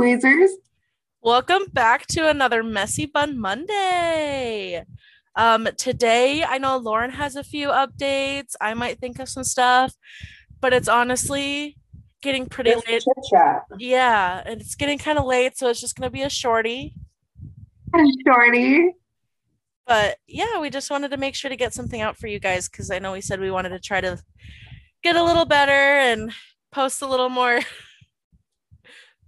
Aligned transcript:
Wheezers? 0.00 0.52
Welcome 1.20 1.64
back 1.74 2.06
to 2.06 2.26
another 2.26 2.62
Messy 2.62 3.04
Bun 3.04 3.38
Monday. 3.38 4.82
Um, 5.36 5.68
today, 5.76 6.42
I 6.42 6.56
know 6.56 6.78
Lauren 6.78 7.10
has 7.10 7.36
a 7.36 7.44
few 7.44 7.68
updates. 7.68 8.54
I 8.62 8.72
might 8.72 8.98
think 8.98 9.18
of 9.18 9.28
some 9.28 9.44
stuff, 9.44 9.92
but 10.58 10.72
it's 10.72 10.88
honestly 10.88 11.76
getting 12.22 12.46
pretty 12.46 12.70
late. 12.76 12.86
chit 12.86 13.02
chat. 13.30 13.64
Yeah, 13.78 14.42
and 14.46 14.62
it's 14.62 14.74
getting 14.74 14.96
kind 14.96 15.18
of 15.18 15.26
late, 15.26 15.58
so 15.58 15.68
it's 15.68 15.82
just 15.82 15.96
gonna 15.96 16.08
be 16.08 16.22
a 16.22 16.30
shorty. 16.30 16.94
Shorty. 18.26 18.94
But 19.86 20.16
yeah, 20.26 20.60
we 20.60 20.70
just 20.70 20.90
wanted 20.90 21.10
to 21.10 21.18
make 21.18 21.34
sure 21.34 21.50
to 21.50 21.56
get 21.56 21.74
something 21.74 22.00
out 22.00 22.16
for 22.16 22.26
you 22.26 22.40
guys 22.40 22.70
because 22.70 22.90
I 22.90 23.00
know 23.00 23.12
we 23.12 23.20
said 23.20 23.38
we 23.38 23.50
wanted 23.50 23.68
to 23.70 23.78
try 23.78 24.00
to 24.00 24.18
get 25.02 25.16
a 25.16 25.22
little 25.22 25.44
better 25.44 25.72
and 25.72 26.32
post 26.72 27.02
a 27.02 27.06
little 27.06 27.28
more, 27.28 27.60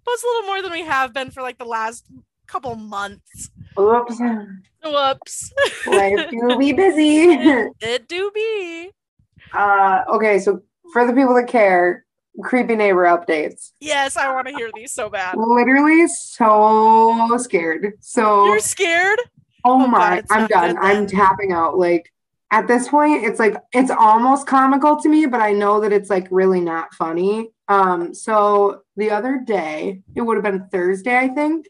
post 0.04 0.24
a 0.24 0.26
little 0.26 0.46
more 0.48 0.62
than 0.62 0.72
we 0.72 0.82
have 0.82 1.12
been 1.12 1.30
for 1.30 1.42
like 1.42 1.58
the 1.58 1.64
last 1.64 2.04
couple 2.46 2.74
months. 2.76 3.50
Oops. 3.78 4.20
Whoops. 4.84 5.52
Life 5.86 6.30
do 6.30 6.56
be 6.58 6.72
busy. 6.72 7.26
it 7.80 8.08
do 8.08 8.30
be. 8.34 8.90
Uh, 9.52 10.04
okay, 10.08 10.38
so 10.38 10.62
for 10.92 11.06
the 11.06 11.12
people 11.12 11.34
that 11.34 11.46
care, 11.46 12.04
creepy 12.42 12.76
neighbor 12.76 13.04
updates. 13.04 13.72
Yes, 13.80 14.16
I 14.16 14.32
want 14.32 14.48
to 14.48 14.54
hear 14.54 14.70
these 14.74 14.92
so 14.92 15.08
bad. 15.08 15.36
Literally 15.36 16.06
so 16.08 17.36
scared. 17.38 17.92
So 18.00 18.46
You're 18.46 18.60
scared? 18.60 19.18
oh, 19.64 19.84
oh 19.84 19.86
my, 19.86 20.22
God, 20.22 20.24
I'm 20.30 20.46
done. 20.46 20.78
I'm 20.80 21.06
tapping 21.06 21.52
out. 21.52 21.78
Like 21.78 22.12
at 22.50 22.66
this 22.66 22.88
point, 22.88 23.24
it's 23.24 23.38
like 23.38 23.56
it's 23.72 23.90
almost 23.90 24.46
comical 24.46 25.00
to 25.00 25.08
me, 25.08 25.26
but 25.26 25.40
I 25.40 25.52
know 25.52 25.80
that 25.80 25.92
it's 25.92 26.10
like 26.10 26.28
really 26.30 26.60
not 26.60 26.94
funny. 26.94 27.50
Um, 27.72 28.12
so 28.12 28.82
the 28.96 29.10
other 29.10 29.42
day, 29.44 30.02
it 30.14 30.20
would 30.20 30.36
have 30.36 30.44
been 30.44 30.68
Thursday, 30.68 31.16
I 31.16 31.28
think. 31.28 31.66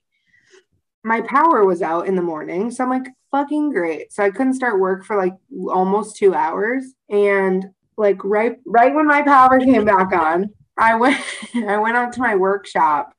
My 1.05 1.21
power 1.21 1.65
was 1.65 1.81
out 1.81 2.09
in 2.09 2.17
the 2.17 2.23
morning, 2.23 2.71
so 2.71 2.83
I'm 2.83 2.91
like, 2.91 3.07
fucking 3.31 3.71
great. 3.71 4.13
So 4.13 4.25
I 4.25 4.31
couldn't 4.31 4.55
start 4.55 4.81
work 4.81 5.05
for 5.05 5.17
like 5.17 5.35
almost 5.69 6.17
two 6.17 6.35
hours, 6.35 6.85
and 7.09 7.67
like 7.97 8.23
right 8.25 8.57
right 8.67 8.95
when 8.95 9.07
my 9.07 9.23
power 9.23 9.61
came 9.61 9.85
back 9.85 10.13
on, 10.13 10.51
I 10.77 10.97
went 10.97 11.21
I 11.55 11.79
went 11.79 11.97
out 11.97 12.13
to 12.15 12.21
my 12.21 12.35
workshop 12.35 13.15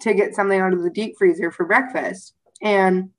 to 0.00 0.14
get 0.14 0.34
something 0.34 0.60
out 0.60 0.72
of 0.72 0.82
the 0.82 0.90
deep 0.90 1.16
freezer 1.18 1.50
for 1.50 1.66
breakfast, 1.66 2.34
and 2.62 3.10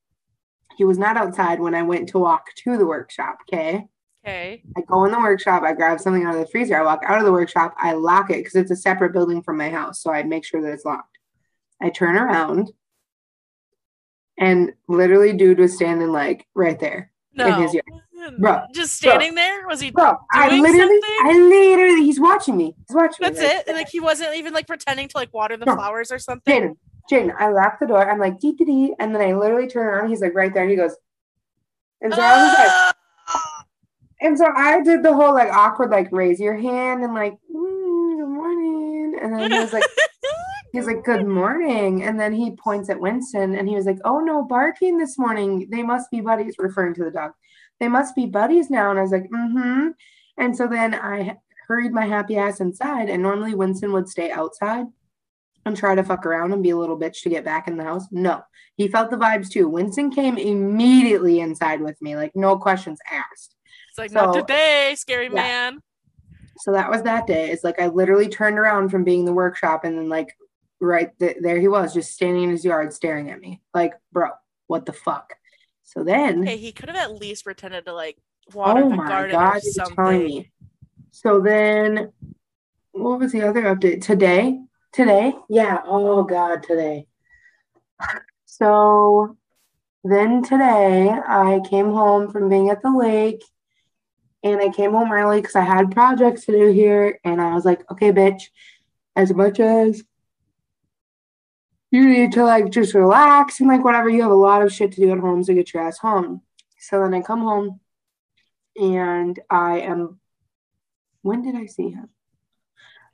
he 0.78 0.86
was 0.86 0.98
not 0.98 1.18
outside 1.18 1.60
when 1.60 1.76
I 1.76 1.82
went 1.84 2.10
to 2.10 2.20
walk 2.20 2.46
to 2.64 2.78
the 2.78 2.86
workshop. 2.86 3.40
Okay. 3.44 3.88
Okay. 4.26 4.64
I 4.78 4.82
go 4.82 5.06
in 5.06 5.12
the 5.12 5.20
workshop, 5.20 5.64
I 5.64 5.74
grab 5.74 6.00
something 6.00 6.26
out 6.26 6.36
of 6.36 6.42
the 6.42 6.48
freezer, 6.48 6.78
I 6.78 6.84
walk 6.84 7.02
out 7.06 7.20
of 7.20 7.26
the 7.26 7.32
workshop, 7.32 7.74
I 7.78 7.94
lock 7.94 8.30
it 8.30 8.38
because 8.38 8.56
it's 8.56 8.72
a 8.72 8.76
separate 8.76 9.14
building 9.14 9.42
from 9.42 9.58
my 9.58 9.70
house. 9.70 10.02
So 10.02 10.12
I 10.12 10.24
make 10.24 10.46
sure 10.46 10.62
that 10.62 10.72
it's 10.74 10.86
locked. 10.86 11.18
I 11.82 11.90
turn 11.90 12.18
around 12.18 12.72
and 14.38 14.74
literally 14.88 15.34
dude 15.34 15.60
was 15.60 15.76
standing 15.76 16.12
like 16.12 16.46
right 16.54 16.80
there. 16.80 17.12
No. 17.34 17.52
his 17.62 17.74
yard. 17.74 17.86
Bro, 18.38 18.64
Just 18.74 18.96
standing 18.96 19.34
there? 19.34 19.66
Was 19.68 19.80
he 19.80 19.92
Bro, 19.92 20.18
I 20.34 20.50
literally, 20.60 21.00
something? 21.00 21.02
I 21.24 21.40
literally, 21.50 22.04
he's 22.04 22.20
watching 22.20 22.58
me. 22.58 22.76
He's 22.88 22.94
watching 22.96 23.18
That's 23.22 23.40
me. 23.40 23.46
it? 23.46 23.68
And 23.68 23.78
like 23.78 23.88
he 23.88 24.02
wasn't 24.02 24.36
even 24.36 24.54
like 24.54 24.68
pretending 24.68 25.08
to 25.08 25.18
like 25.18 25.34
water 25.34 25.56
the 25.56 25.66
No. 25.66 25.76
flowers 25.76 26.12
or 26.12 26.20
something? 26.20 26.54
Jaden, 26.54 26.76
Jaden, 27.10 27.34
I 27.40 27.50
lock 27.50 27.80
the 27.80 27.88
door. 27.88 28.10
I'm 28.12 28.20
like, 28.20 28.40
dee 28.40 28.52
dee 28.52 28.66
dee. 28.66 28.94
And 29.00 29.16
then 29.16 29.22
I 29.22 29.34
literally 29.34 29.68
turn 29.68 29.88
around. 29.88 30.10
He's 30.10 30.20
like 30.20 30.36
right 30.36 30.54
there. 30.54 30.68
He 30.68 30.76
goes, 30.76 30.98
and 32.02 32.14
so 32.14 32.22
I 32.22 32.44
was 32.44 32.58
like! 32.60 32.96
And 34.22 34.38
so 34.38 34.48
I 34.56 34.82
did 34.82 35.04
the 35.04 35.14
whole 35.14 35.34
like 35.34 35.52
awkward, 35.52 35.92
like 35.92 36.10
raise 36.12 36.40
your 36.40 36.58
hand 36.58 37.04
and 37.04 37.14
like, 37.14 37.38
"Mm, 37.54 38.18
good 38.18 38.28
morning. 38.28 39.20
And 39.22 39.34
then 39.34 39.52
he 39.52 39.60
was 39.60 39.74
like, 39.74 39.84
he's 40.72 40.88
like, 40.88 41.04
good 41.04 41.26
morning. 41.26 42.04
And 42.04 42.20
then 42.20 42.34
he 42.34 42.52
points 42.52 42.90
at 42.90 43.00
Winston 43.00 43.56
and 43.56 43.68
he 43.68 43.76
was 43.76 43.86
like, 43.86 44.00
oh 44.06 44.20
no, 44.20 44.44
barking 44.44 44.98
this 44.98 45.18
morning. 45.18 45.68
They 45.72 45.84
must 45.84 46.12
be 46.12 46.22
buddies, 46.22 46.56
referring 46.60 46.94
to 46.96 47.04
the 47.04 47.12
dog. 47.12 47.32
They 47.80 47.88
must 47.88 48.16
be 48.16 48.26
buddies 48.26 48.70
now. 48.70 48.90
And 48.90 49.00
I 49.00 49.02
was 49.02 49.12
like, 49.12 49.30
mm-hmm. 49.30 49.90
And 50.38 50.56
so 50.56 50.68
then 50.68 50.94
I 50.94 51.38
hurried 51.68 51.92
my 51.92 52.06
happy 52.06 52.38
ass 52.38 52.60
inside. 52.60 53.10
And 53.10 53.24
normally 53.24 53.56
Winston 53.56 53.94
would 53.94 54.10
stay 54.10 54.32
outside 54.32 54.86
and 55.66 55.76
try 55.76 55.96
to 55.96 56.04
fuck 56.04 56.26
around 56.26 56.54
and 56.54 56.64
be 56.64 56.70
a 56.72 56.78
little 56.78 57.00
bitch 57.00 57.22
to 57.22 57.30
get 57.30 57.46
back 57.46 57.68
in 57.68 57.78
the 57.78 57.84
house. 57.84 58.06
No, 58.12 58.42
he 58.76 58.88
felt 58.88 59.12
the 59.12 59.18
vibes 59.18 59.50
too. 59.50 59.68
Winston 59.68 60.12
came 60.12 60.38
immediately 60.38 61.40
inside 61.40 61.82
with 61.82 62.02
me, 62.02 62.16
like 62.16 62.32
no 62.36 62.58
questions 62.58 63.00
asked. 63.12 63.56
Like 64.00 64.12
not 64.12 64.34
So- 64.34 64.42
today, 64.42 64.96
scary 64.98 65.26
Yeah. 65.26 65.34
man. 65.34 65.80
So 66.60 66.72
that 66.74 66.90
was 66.90 67.04
that 67.04 67.28
day. 67.28 67.52
It's 67.52 67.64
like 67.64 67.80
I 67.80 67.88
literally 67.88 68.28
turned 68.28 68.58
around 68.60 68.90
from 68.90 69.04
being 69.04 69.20
in 69.22 69.26
the 69.26 69.34
workshop 69.34 69.84
and 69.86 69.98
then 69.98 70.10
like 70.10 70.36
right 70.82 71.12
th- 71.20 71.38
there 71.42 71.60
he 71.60 71.68
was 71.68 71.94
just 71.94 72.12
standing 72.12 72.44
in 72.44 72.50
his 72.50 72.66
yard 72.66 72.94
staring 72.94 73.30
at 73.32 73.40
me. 73.40 73.62
Like, 73.74 73.94
bro, 74.12 74.30
what 74.68 74.86
the 74.86 74.94
fuck? 74.94 75.34
So 75.84 76.04
then 76.04 76.42
Okay, 76.44 76.58
he 76.58 76.72
could 76.72 76.90
have 76.90 76.98
at 76.98 77.16
least 77.20 77.44
pretended 77.46 77.86
to 77.86 77.94
like 77.94 78.18
water 78.54 78.84
oh 78.84 78.90
the 78.90 78.96
my 78.96 79.08
garden 79.08 79.32
god, 79.32 79.58
or 79.58 79.60
something. 79.62 80.50
So 81.12 81.40
then 81.40 82.12
what 82.92 83.20
was 83.20 83.32
the 83.32 83.42
other 83.44 83.64
update? 83.64 84.02
Today? 84.02 84.60
Today? 84.92 85.34
Yeah. 85.50 85.82
Oh 85.86 86.24
god, 86.24 86.64
today. 86.64 87.08
So 88.46 89.38
then 90.04 90.44
today 90.44 91.10
I 91.10 91.62
came 91.70 91.92
home 91.92 92.30
from 92.32 92.50
being 92.50 92.70
at 92.70 92.82
the 92.82 92.92
lake 92.92 93.42
and 94.44 94.62
I 94.62 94.70
came 94.70 94.92
home 94.92 95.12
early 95.12 95.42
because 95.42 95.56
I 95.56 95.62
had 95.62 95.92
projects 95.92 96.46
to 96.46 96.52
do 96.52 96.72
here. 96.72 97.20
And 97.24 97.42
I 97.42 97.54
was 97.54 97.66
like, 97.66 97.90
okay, 97.92 98.12
bitch, 98.12 98.44
as 99.16 99.34
much 99.34 99.60
as 99.60 100.04
you 101.92 102.08
need 102.08 102.32
to 102.34 102.44
like 102.44 102.70
just 102.70 102.94
relax 102.94 103.60
and 103.60 103.68
like 103.68 103.84
whatever, 103.84 104.10
you 104.10 104.22
have 104.22 104.32
a 104.32 104.36
lot 104.36 104.62
of 104.62 104.72
shit 104.72 104.92
to 104.94 105.02
do 105.02 105.12
at 105.12 105.20
home, 105.20 105.44
so 105.44 105.54
get 105.54 105.74
your 105.74 105.84
ass 105.84 105.98
home. 105.98 106.42
So 106.80 107.02
then 107.02 107.14
I 107.14 107.22
come 107.22 107.42
home 107.42 107.80
and 108.76 109.40
I 109.50 109.80
am, 109.80 110.20
when 111.22 111.42
did 111.42 111.56
I 111.56 111.66
see 111.66 111.90
him? 111.90 112.10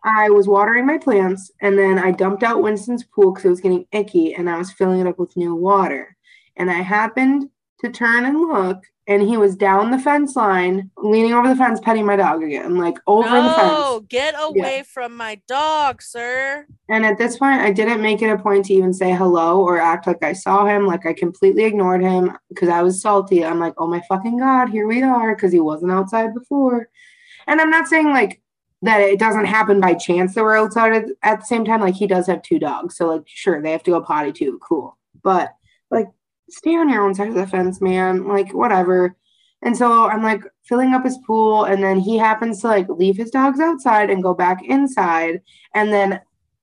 I 0.04 0.30
was 0.30 0.48
watering 0.48 0.86
my 0.86 1.00
plants 1.00 1.50
and 1.60 1.80
then 1.80 1.98
I 1.98 2.12
dumped 2.12 2.44
out 2.44 2.62
Winston's 2.62 3.04
pool 3.04 3.32
because 3.32 3.46
it 3.46 3.50
was 3.50 3.62
getting 3.62 3.88
icky 3.92 4.36
and 4.36 4.48
I 4.48 4.58
was 4.58 4.72
filling 4.72 5.00
it 5.00 5.08
up 5.08 5.18
with 5.18 5.36
new 5.36 5.56
water. 5.56 6.16
And 6.56 6.70
I 6.70 6.82
happened 6.82 7.50
to 7.80 7.90
turn 7.90 8.26
and 8.26 8.40
look 8.40 8.84
and 9.08 9.22
he 9.22 9.38
was 9.38 9.56
down 9.56 9.92
the 9.92 10.00
fence 10.00 10.36
line, 10.36 10.90
leaning 10.98 11.34
over 11.34 11.48
the 11.48 11.56
fence, 11.56 11.80
petting 11.80 12.06
my 12.06 12.16
dog 12.16 12.42
again, 12.42 12.76
like 12.76 12.98
over 13.06 13.30
the 13.30 13.36
fence. 13.36 13.58
No, 13.58 14.04
get 14.10 14.34
away 14.38 14.84
from 14.84 15.16
my 15.16 15.40
dog, 15.48 16.02
sir. 16.02 16.66
And 16.90 17.06
at 17.06 17.18
this 17.18 17.38
point, 17.38 17.62
I 17.62 17.72
didn't 17.72 18.02
make 18.02 18.24
it 18.24 18.32
a 18.32 18.38
point 18.38 18.66
to 18.66 18.74
even 18.74 18.94
say 18.94 19.14
hello 19.14 19.62
or 19.62 19.80
act 19.80 20.08
like 20.08 20.24
I 20.24 20.34
saw 20.34 20.66
him. 20.66 20.88
Like 20.88 21.06
I 21.06 21.14
completely 21.14 21.66
ignored 21.66 22.02
him 22.02 22.36
because 22.50 22.70
I 22.70 22.82
was 22.82 23.00
salty. 23.00 23.46
I'm 23.46 23.60
like, 23.60 23.76
oh 23.78 23.88
my 23.88 24.02
fucking 24.10 24.40
God, 24.40 24.70
here 24.70 24.88
we 24.88 25.04
are 25.04 25.36
because 25.36 25.52
he 25.52 25.60
wasn't 25.60 25.92
outside 25.92 26.34
before. 26.34 26.90
And 27.46 27.62
I'm 27.62 27.70
not 27.70 27.88
saying 27.88 28.10
like 28.10 28.42
that 28.82 29.02
it 29.02 29.20
doesn't 29.20 29.46
happen 29.46 29.80
by 29.80 29.94
chance 29.94 30.34
that 30.34 30.44
we're 30.44 30.58
outside 30.58 30.94
at, 30.94 31.06
at 31.22 31.40
the 31.42 31.46
same 31.46 31.64
time. 31.64 31.82
Like 31.82 31.96
he 31.96 32.08
does 32.08 32.26
have 32.26 32.42
two 32.42 32.58
dogs. 32.58 32.98
So, 32.98 33.08
like, 33.08 33.24
sure, 33.28 33.62
they 33.62 33.72
have 33.72 33.84
to 33.84 33.92
go 33.92 34.02
potty 34.02 34.32
too. 34.32 34.60
Cool. 34.68 34.98
But 35.24 35.54
like, 35.92 36.08
stay 36.50 36.76
on 36.76 36.90
your 36.90 37.04
own 37.04 37.16
side 37.16 37.30
of 37.30 37.36
the 37.36 37.48
fence, 37.48 37.82
man. 37.82 38.28
Like, 38.28 38.54
whatever. 38.54 39.16
And 39.62 39.76
so 39.76 40.08
I'm 40.08 40.22
like 40.22 40.44
filling 40.64 40.94
up 40.94 41.04
his 41.04 41.18
pool, 41.26 41.64
and 41.64 41.84
then 41.84 42.00
he 42.00 42.18
happens 42.18 42.62
to 42.62 42.68
like 42.68 42.88
leave 42.90 43.18
his 43.18 43.32
dogs 43.32 43.60
outside 43.60 44.10
and 44.10 44.22
go 44.22 44.34
back 44.34 44.64
inside. 44.64 45.42
And 45.74 45.92
then 45.92 46.22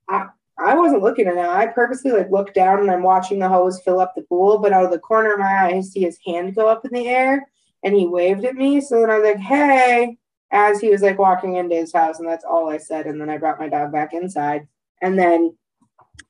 I, 0.09 0.27
I 0.57 0.75
wasn't 0.75 1.03
looking 1.03 1.27
at 1.27 1.35
him. 1.35 1.49
I 1.49 1.65
purposely 1.67 2.11
like 2.11 2.29
looked 2.31 2.53
down 2.53 2.79
and 2.79 2.91
I'm 2.91 3.03
watching 3.03 3.39
the 3.39 3.49
hose 3.49 3.81
fill 3.81 3.99
up 3.99 4.13
the 4.15 4.21
pool, 4.21 4.59
but 4.59 4.71
out 4.71 4.85
of 4.85 4.91
the 4.91 4.99
corner 4.99 5.33
of 5.33 5.39
my 5.39 5.45
eye, 5.45 5.75
I 5.75 5.81
see 5.81 6.01
his 6.01 6.19
hand 6.25 6.55
go 6.55 6.67
up 6.67 6.85
in 6.85 6.91
the 6.91 7.07
air 7.07 7.45
and 7.83 7.95
he 7.95 8.07
waved 8.07 8.45
at 8.45 8.55
me. 8.55 8.79
So 8.79 9.01
then 9.01 9.09
I 9.09 9.17
was 9.17 9.25
like, 9.25 9.37
hey, 9.37 10.17
as 10.51 10.79
he 10.79 10.89
was 10.89 11.01
like 11.01 11.17
walking 11.17 11.55
into 11.55 11.75
his 11.75 11.91
house, 11.91 12.19
and 12.19 12.29
that's 12.29 12.45
all 12.45 12.69
I 12.69 12.77
said. 12.77 13.07
And 13.07 13.19
then 13.19 13.29
I 13.29 13.37
brought 13.37 13.59
my 13.59 13.67
dog 13.67 13.91
back 13.91 14.13
inside. 14.13 14.67
And 15.01 15.17
then 15.17 15.57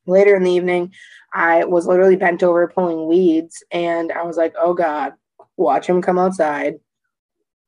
later 0.07 0.35
in 0.35 0.43
the 0.43 0.51
evening, 0.51 0.93
I 1.33 1.65
was 1.65 1.87
literally 1.87 2.15
bent 2.15 2.43
over 2.43 2.67
pulling 2.67 3.07
weeds, 3.07 3.63
and 3.71 4.11
I 4.11 4.23
was 4.23 4.37
like, 4.37 4.53
oh 4.59 4.73
God, 4.73 5.13
watch 5.57 5.87
him 5.87 6.01
come 6.01 6.19
outside, 6.19 6.75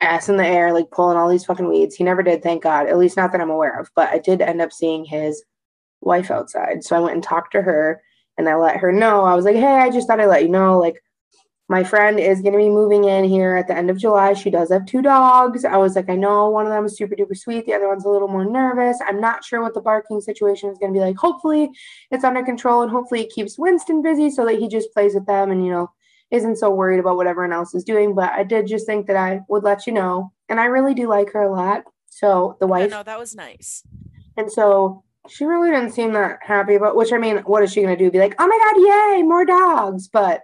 ass 0.01 0.29
in 0.29 0.37
the 0.37 0.45
air, 0.45 0.73
like 0.73 0.91
pulling 0.91 1.17
all 1.17 1.29
these 1.29 1.45
fucking 1.45 1.67
weeds. 1.67 1.95
He 1.95 2.03
never 2.03 2.21
did, 2.21 2.43
thank 2.43 2.63
God, 2.63 2.87
at 2.87 2.97
least 2.97 3.17
not 3.17 3.31
that 3.31 3.41
I'm 3.41 3.49
aware 3.49 3.79
of. 3.79 3.89
But 3.95 4.09
I 4.09 4.19
did 4.19 4.41
end 4.41 4.61
up 4.61 4.71
seeing 4.71 5.05
his 5.05 5.43
wife 6.01 6.29
outside. 6.29 6.83
So 6.83 6.95
I 6.95 6.99
went 6.99 7.15
and 7.15 7.23
talked 7.23 7.53
to 7.53 7.61
her 7.61 8.01
and 8.37 8.47
I 8.47 8.55
let 8.55 8.77
her 8.77 8.91
know. 8.91 9.23
I 9.23 9.33
was 9.33 9.45
like, 9.45 9.55
hey, 9.55 9.65
I 9.65 9.89
just 9.89 10.07
thought 10.07 10.19
I'd 10.19 10.27
let 10.27 10.43
you 10.43 10.49
know, 10.49 10.77
like, 10.77 11.01
my 11.67 11.83
friend 11.83 12.19
is 12.19 12.41
going 12.41 12.53
to 12.53 12.59
be 12.59 12.69
moving 12.69 13.05
in 13.05 13.23
here 13.23 13.55
at 13.55 13.67
the 13.67 13.75
end 13.75 13.89
of 13.89 13.97
July. 13.97 14.33
She 14.33 14.51
does 14.51 14.71
have 14.71 14.85
two 14.85 15.01
dogs. 15.01 15.65
I 15.65 15.77
was 15.77 15.95
like, 15.95 16.09
I 16.09 16.15
know 16.15 16.49
one 16.49 16.67
of 16.67 16.71
them 16.71 16.85
is 16.85 16.95
super 16.95 17.15
duper 17.15 17.35
sweet. 17.35 17.65
The 17.65 17.73
other 17.73 17.87
one's 17.87 18.05
a 18.05 18.09
little 18.09 18.27
more 18.27 18.45
nervous. 18.45 18.99
I'm 19.07 19.19
not 19.19 19.43
sure 19.43 19.61
what 19.61 19.73
the 19.73 19.81
barking 19.81 20.21
situation 20.21 20.69
is 20.69 20.77
going 20.77 20.93
to 20.93 20.97
be 20.99 21.03
like. 21.03 21.17
Hopefully, 21.17 21.71
it's 22.11 22.23
under 22.23 22.43
control 22.43 22.83
and 22.83 22.91
hopefully 22.91 23.21
it 23.21 23.33
keeps 23.33 23.57
Winston 23.57 24.03
busy 24.03 24.29
so 24.29 24.45
that 24.45 24.59
he 24.59 24.67
just 24.67 24.93
plays 24.93 25.15
with 25.15 25.25
them 25.25 25.49
and, 25.49 25.65
you 25.65 25.71
know, 25.71 25.89
isn't 26.29 26.57
so 26.57 26.69
worried 26.69 26.99
about 26.99 27.15
what 27.17 27.27
everyone 27.27 27.53
else 27.53 27.73
is 27.73 27.83
doing. 27.83 28.13
But 28.13 28.31
I 28.33 28.43
did 28.43 28.67
just 28.67 28.85
think 28.85 29.07
that 29.07 29.15
I 29.17 29.41
would 29.49 29.63
let 29.63 29.87
you 29.87 29.93
know. 29.93 30.31
And 30.49 30.59
I 30.59 30.65
really 30.65 30.93
do 30.93 31.07
like 31.07 31.31
her 31.33 31.41
a 31.41 31.51
lot. 31.51 31.83
So 32.07 32.57
the 32.59 32.67
I 32.67 32.69
wife 32.69 32.91
know 32.91 33.03
that 33.03 33.19
was 33.19 33.35
nice. 33.35 33.83
and 34.37 34.51
so 34.51 35.03
she 35.27 35.45
really 35.45 35.71
didn't 35.71 35.91
seem 35.91 36.13
that 36.13 36.39
happy 36.43 36.75
about 36.75 36.95
which 36.95 37.11
I 37.11 37.17
mean, 37.17 37.37
what 37.39 37.63
is 37.63 37.73
she 37.73 37.81
gonna 37.81 37.97
do? 37.97 38.11
Be 38.11 38.19
like, 38.19 38.35
oh 38.37 38.47
my 38.47 38.57
god, 38.57 39.15
yay, 39.17 39.23
more 39.23 39.45
dogs. 39.45 40.07
But 40.07 40.41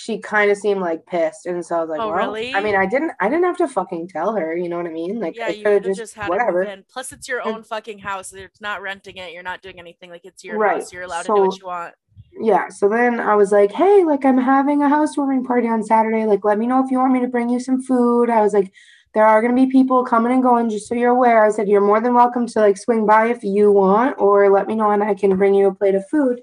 she 0.00 0.16
kind 0.18 0.48
of 0.48 0.56
seemed 0.56 0.80
like 0.80 1.04
pissed. 1.06 1.46
And 1.46 1.64
so 1.66 1.76
I 1.76 1.80
was 1.80 1.90
like, 1.90 1.98
Oh, 2.00 2.08
well, 2.10 2.16
really? 2.16 2.54
I 2.54 2.60
mean, 2.60 2.76
I 2.76 2.86
didn't 2.86 3.12
I 3.20 3.28
didn't 3.28 3.44
have 3.44 3.56
to 3.56 3.66
fucking 3.66 4.06
tell 4.08 4.32
her, 4.36 4.56
you 4.56 4.68
know 4.68 4.76
what 4.76 4.86
I 4.86 4.90
mean? 4.90 5.18
Like 5.18 5.36
Yeah, 5.36 5.46
I 5.46 5.48
you 5.50 5.64
could 5.64 5.86
have 5.86 5.96
just, 5.96 6.14
had 6.14 6.28
whatever. 6.28 6.62
it. 6.62 6.86
Plus, 6.88 7.10
it's 7.10 7.26
your 7.26 7.44
own 7.44 7.64
fucking 7.64 7.98
house. 7.98 8.32
It's 8.32 8.60
not 8.60 8.80
renting 8.80 9.16
it. 9.16 9.32
You're 9.32 9.42
not 9.42 9.60
doing 9.60 9.80
anything. 9.80 10.08
Like 10.10 10.24
it's 10.24 10.44
your 10.44 10.56
Right, 10.56 10.74
house. 10.78 10.92
You're 10.92 11.02
allowed 11.02 11.22
to 11.22 11.34
do 11.34 11.42
what 11.42 11.58
you 11.58 11.66
want. 11.66 11.94
Yeah. 12.40 12.68
So 12.68 12.88
then 12.88 13.18
I 13.18 13.34
was 13.34 13.50
like, 13.50 13.72
hey, 13.72 14.04
like 14.04 14.24
I'm 14.24 14.38
having 14.38 14.82
a 14.82 14.88
housewarming 14.88 15.44
party 15.44 15.66
on 15.66 15.82
Saturday. 15.82 16.24
Like, 16.26 16.44
let 16.44 16.58
me 16.58 16.68
know 16.68 16.84
if 16.84 16.92
you 16.92 16.98
want 16.98 17.12
me 17.12 17.20
to 17.20 17.26
bring 17.26 17.48
you 17.48 17.58
some 17.58 17.82
food. 17.82 18.30
I 18.30 18.40
was 18.40 18.54
like, 18.54 18.72
there 19.14 19.26
are 19.26 19.42
gonna 19.42 19.54
be 19.54 19.66
people 19.66 20.04
coming 20.04 20.30
and 20.30 20.42
going, 20.44 20.70
just 20.70 20.86
so 20.86 20.94
you're 20.94 21.10
aware. 21.10 21.44
I 21.44 21.50
said, 21.50 21.68
you're 21.68 21.80
more 21.80 22.00
than 22.00 22.14
welcome 22.14 22.46
to 22.46 22.60
like 22.60 22.76
swing 22.78 23.04
by 23.04 23.26
if 23.26 23.42
you 23.42 23.72
want, 23.72 24.16
or 24.20 24.48
let 24.50 24.68
me 24.68 24.76
know 24.76 24.92
and 24.92 25.02
I 25.02 25.14
can 25.14 25.36
bring 25.36 25.54
you 25.54 25.66
a 25.66 25.74
plate 25.74 25.96
of 25.96 26.08
food. 26.08 26.40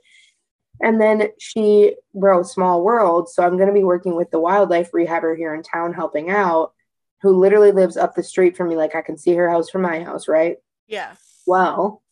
And 0.81 0.99
then 0.99 1.29
she, 1.39 1.95
bro, 2.13 2.43
small 2.43 2.83
world. 2.83 3.29
So 3.29 3.43
I'm 3.43 3.57
gonna 3.57 3.73
be 3.73 3.83
working 3.83 4.15
with 4.15 4.31
the 4.31 4.39
wildlife 4.39 4.91
rehabber 4.91 5.37
here 5.37 5.53
in 5.53 5.63
town, 5.63 5.93
helping 5.93 6.29
out, 6.29 6.73
who 7.21 7.39
literally 7.39 7.71
lives 7.71 7.97
up 7.97 8.15
the 8.15 8.23
street 8.23 8.57
from 8.57 8.69
me. 8.69 8.75
Like 8.75 8.95
I 8.95 9.01
can 9.01 9.17
see 9.17 9.33
her 9.35 9.49
house 9.49 9.69
from 9.69 9.81
my 9.81 10.03
house, 10.03 10.27
right? 10.27 10.57
Yeah. 10.87 11.15
well, 11.47 12.03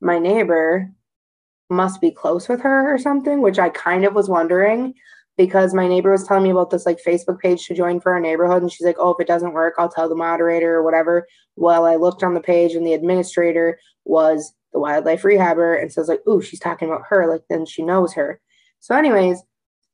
my 0.00 0.18
neighbor 0.18 0.90
must 1.68 2.00
be 2.00 2.10
close 2.10 2.48
with 2.48 2.62
her 2.62 2.92
or 2.92 2.98
something, 2.98 3.40
which 3.40 3.58
I 3.58 3.68
kind 3.68 4.04
of 4.04 4.14
was 4.14 4.28
wondering 4.28 4.94
because 5.36 5.72
my 5.74 5.88
neighbor 5.88 6.10
was 6.10 6.26
telling 6.26 6.42
me 6.44 6.50
about 6.50 6.70
this 6.70 6.86
like 6.86 6.98
Facebook 7.04 7.40
page 7.40 7.66
to 7.66 7.74
join 7.74 8.00
for 8.00 8.12
our 8.12 8.20
neighborhood. 8.20 8.62
And 8.62 8.70
she's 8.70 8.86
like, 8.86 8.96
oh, 8.98 9.10
if 9.14 9.20
it 9.20 9.26
doesn't 9.26 9.52
work, 9.54 9.74
I'll 9.78 9.88
tell 9.88 10.08
the 10.08 10.14
moderator 10.14 10.74
or 10.74 10.82
whatever. 10.82 11.26
Well, 11.56 11.86
I 11.86 11.96
looked 11.96 12.22
on 12.22 12.34
the 12.34 12.40
page 12.40 12.74
and 12.74 12.86
the 12.86 12.92
administrator 12.94 13.78
was 14.04 14.52
the 14.72 14.78
wildlife 14.80 15.22
rehabber. 15.22 15.80
And 15.80 15.92
so 15.92 16.00
I 16.00 16.02
was 16.02 16.08
like, 16.08 16.22
ooh, 16.28 16.42
she's 16.42 16.60
talking 16.60 16.88
about 16.88 17.02
her. 17.08 17.26
Like, 17.30 17.42
then 17.48 17.66
she 17.66 17.82
knows 17.82 18.12
her. 18.14 18.40
So, 18.80 18.94
anyways, 18.94 19.42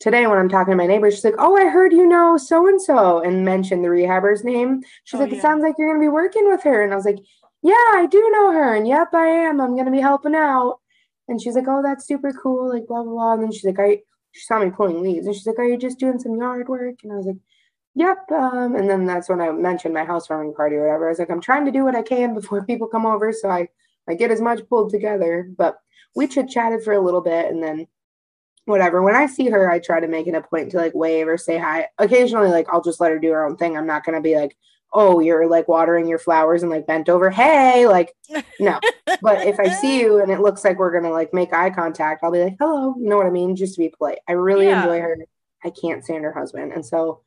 today 0.01 0.27
when 0.27 0.39
I'm 0.39 0.49
talking 0.49 0.73
to 0.73 0.77
my 0.77 0.87
neighbor, 0.87 1.11
she's 1.11 1.25
like, 1.25 1.35
oh, 1.39 1.57
I 1.57 1.69
heard 1.69 1.93
you 1.93 2.07
know 2.07 2.37
so 2.37 2.67
and 2.67 2.81
so 2.81 3.21
and 3.23 3.45
mentioned 3.45 3.85
the 3.85 3.89
rehabber's 3.89 4.45
name. 4.45 4.83
She's 5.05 5.19
Oh, 5.19 5.23
like, 5.23 5.33
yeah. 5.33 5.39
it 5.39 5.43
sounds 5.43 5.63
like 5.63 5.75
you're 5.79 5.89
going 5.89 6.01
to 6.01 6.05
be 6.05 6.09
working 6.13 6.49
with 6.49 6.63
her. 6.65 6.83
And 6.83 6.93
I 6.93 6.97
was 6.97 7.05
like, 7.05 7.19
yeah, 7.63 7.73
I 7.75 8.07
do 8.11 8.31
know 8.33 8.53
her. 8.53 8.75
And 8.75 8.87
yep, 8.87 9.09
I 9.15 9.27
am. 9.27 9.61
I'm 9.61 9.75
going 9.75 9.87
to 9.87 9.93
be 9.93 10.01
helping 10.01 10.35
out. 10.35 10.79
And 11.27 11.41
she's 11.41 11.55
like, 11.57 11.67
oh, 11.69 11.83
that's 11.83 12.07
super 12.07 12.33
cool. 12.33 12.73
Like, 12.73 12.87
blah, 12.87 13.03
blah, 13.03 13.13
blah. 13.13 13.33
And 13.35 13.43
then 13.43 13.53
she's 13.53 13.65
like, 13.65 13.79
I, 13.81 13.99
she 14.33 14.43
saw 14.43 14.59
me 14.59 14.71
pulling 14.71 15.03
leaves. 15.03 15.27
And 15.27 15.35
she's 15.35 15.47
like, 15.47 15.59
are 15.59 15.65
you 15.65 15.79
just 15.79 15.99
doing 15.99 16.19
some 16.19 16.37
yard 16.37 16.69
work? 16.69 16.97
And 17.03 17.13
I 17.13 17.17
was 17.17 17.27
like, 17.27 17.37
yep. 17.95 18.19
Um, 18.31 18.77
and 18.77 18.89
then 18.89 19.05
that's 19.05 19.29
when 19.29 19.41
I 19.41 19.51
mentioned 19.51 19.95
my 19.95 20.05
housewarming 20.05 20.55
party 20.55 20.77
or 20.77 20.87
whatever. 20.87 21.07
I 21.07 21.11
was 21.11 21.19
like, 21.19 21.31
I'm 21.31 21.41
trying 21.41 21.65
to 21.65 21.73
do 21.73 21.85
what 21.85 21.97
I 21.97 22.03
can 22.03 22.35
before 22.35 22.65
people 22.67 22.89
come 22.89 23.07
over. 23.07 23.33
So 23.33 23.49
I, 23.49 23.69
I 24.09 24.15
get 24.15 24.31
as 24.31 24.41
much 24.41 24.69
pulled 24.69 24.91
together. 24.91 25.51
But 25.57 25.79
we 26.15 26.27
chit 26.27 26.49
chatted 26.49 26.83
for 26.83 26.93
a 26.93 27.01
little 27.01 27.21
bit 27.21 27.47
and 27.47 27.63
then 27.63 27.87
whatever. 28.65 29.03
When 29.03 29.15
I 29.15 29.27
see 29.27 29.49
her, 29.49 29.71
I 29.71 29.79
try 29.79 30.01
to 30.01 30.09
make 30.09 30.27
it 30.27 30.35
a 30.35 30.43
point 30.43 30.71
to 30.73 30.77
like 30.77 30.95
wave 30.95 31.27
or 31.27 31.39
say 31.39 31.59
hi. 31.59 31.89
Occasionally, 31.99 32.51
like 32.51 32.69
I'll 32.71 32.83
just 32.83 33.01
let 33.01 33.11
her 33.11 33.19
do 33.19 33.31
her 33.31 33.47
own 33.47 33.57
thing. 33.57 33.77
I'm 33.77 33.87
not 33.87 34.05
gonna 34.05 34.21
be 34.21 34.37
like, 34.37 34.57
oh, 34.93 35.21
you're 35.21 35.47
like 35.49 35.69
watering 35.69 36.09
your 36.09 36.19
flowers 36.19 36.63
and 36.63 36.71
like 36.71 36.87
bent 36.87 37.09
over. 37.09 37.31
Hey, 37.31 37.87
like 37.87 38.15
no. 38.61 38.79
But 39.21 39.47
if 39.49 39.59
I 39.59 39.69
see 39.69 40.01
you 40.01 40.23
and 40.23 40.31
it 40.31 40.39
looks 40.41 40.63
like 40.65 40.79
we're 40.79 40.93
gonna 40.93 41.13
like 41.13 41.35
make 41.35 41.53
eye 41.53 41.71
contact, 41.71 42.23
I'll 42.23 42.31
be 42.31 42.43
like, 42.45 42.57
hello. 42.61 42.95
You 42.99 43.09
know 43.09 43.17
what 43.17 43.27
I 43.27 43.31
mean? 43.31 43.57
Just 43.57 43.75
to 43.75 43.81
be 43.81 43.89
polite. 43.89 44.19
I 44.29 44.33
really 44.33 44.67
Yeah. 44.67 44.79
enjoy 44.79 45.01
her. 45.01 45.17
I 45.65 45.71
can't 45.71 46.05
stand 46.05 46.23
her 46.25 46.33
husband. 46.33 46.73
And 46.73 46.87
so 46.87 47.23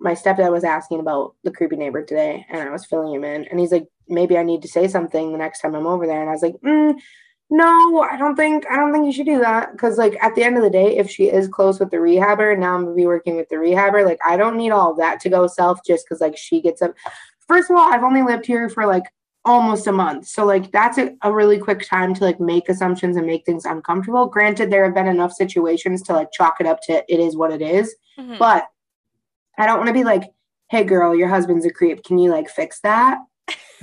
my 0.00 0.12
stepdad 0.14 0.50
was 0.50 0.64
asking 0.64 1.00
about 1.00 1.34
the 1.44 1.52
creepy 1.52 1.76
neighbor 1.76 2.02
today 2.02 2.44
and 2.50 2.68
I 2.68 2.72
was 2.72 2.84
filling 2.84 3.14
him 3.14 3.24
in 3.24 3.44
and 3.44 3.60
he's 3.60 3.72
like, 3.72 3.86
maybe 4.08 4.36
I 4.36 4.42
need 4.42 4.62
to 4.62 4.68
say 4.68 4.88
something 4.88 5.30
the 5.32 5.38
next 5.38 5.60
time 5.60 5.74
I'm 5.74 5.86
over 5.86 6.06
there. 6.06 6.20
And 6.20 6.28
I 6.28 6.32
was 6.32 6.42
like, 6.42 6.56
mm, 6.64 6.94
no, 7.50 8.00
I 8.00 8.16
don't 8.16 8.36
think 8.36 8.64
I 8.70 8.76
don't 8.76 8.92
think 8.92 9.06
you 9.06 9.12
should 9.12 9.26
do 9.26 9.38
that. 9.40 9.76
Cause 9.78 9.98
like 9.98 10.16
at 10.22 10.34
the 10.34 10.42
end 10.42 10.56
of 10.56 10.62
the 10.62 10.70
day, 10.70 10.96
if 10.96 11.10
she 11.10 11.24
is 11.30 11.46
close 11.46 11.78
with 11.78 11.90
the 11.90 11.98
rehabber, 11.98 12.52
and 12.52 12.60
now 12.60 12.74
I'm 12.74 12.84
gonna 12.84 12.96
be 12.96 13.06
working 13.06 13.36
with 13.36 13.48
the 13.48 13.56
rehabber, 13.56 14.04
like 14.04 14.18
I 14.24 14.36
don't 14.36 14.56
need 14.56 14.70
all 14.70 14.94
that 14.94 15.20
to 15.20 15.28
go 15.28 15.46
self 15.46 15.80
just 15.86 16.06
because 16.06 16.20
like 16.20 16.36
she 16.36 16.60
gets 16.60 16.82
up. 16.82 16.94
First 17.46 17.70
of 17.70 17.76
all, 17.76 17.92
I've 17.92 18.02
only 18.02 18.22
lived 18.22 18.46
here 18.46 18.68
for 18.68 18.86
like 18.86 19.04
almost 19.44 19.86
a 19.86 19.92
month. 19.92 20.26
So 20.26 20.46
like 20.46 20.72
that's 20.72 20.96
a, 20.96 21.14
a 21.22 21.30
really 21.30 21.58
quick 21.58 21.86
time 21.86 22.14
to 22.14 22.24
like 22.24 22.40
make 22.40 22.68
assumptions 22.70 23.16
and 23.16 23.26
make 23.26 23.44
things 23.44 23.66
uncomfortable. 23.66 24.26
Granted, 24.26 24.70
there 24.70 24.84
have 24.84 24.94
been 24.94 25.06
enough 25.06 25.32
situations 25.32 26.02
to 26.04 26.14
like 26.14 26.32
chalk 26.32 26.56
it 26.60 26.66
up 26.66 26.80
to 26.84 27.04
it 27.12 27.20
is 27.20 27.36
what 27.36 27.52
it 27.52 27.60
is. 27.60 27.94
Mhm. 28.18 28.38
But 28.38 28.66
I 29.58 29.66
don't 29.66 29.76
want 29.76 29.88
to 29.88 29.94
be 29.94 30.04
like, 30.04 30.22
hey 30.70 30.82
girl, 30.84 31.14
your 31.14 31.28
husband's 31.28 31.66
a 31.66 31.70
creep. 31.70 32.02
Can 32.04 32.18
you 32.18 32.30
like 32.30 32.48
fix 32.48 32.80
that? 32.80 33.18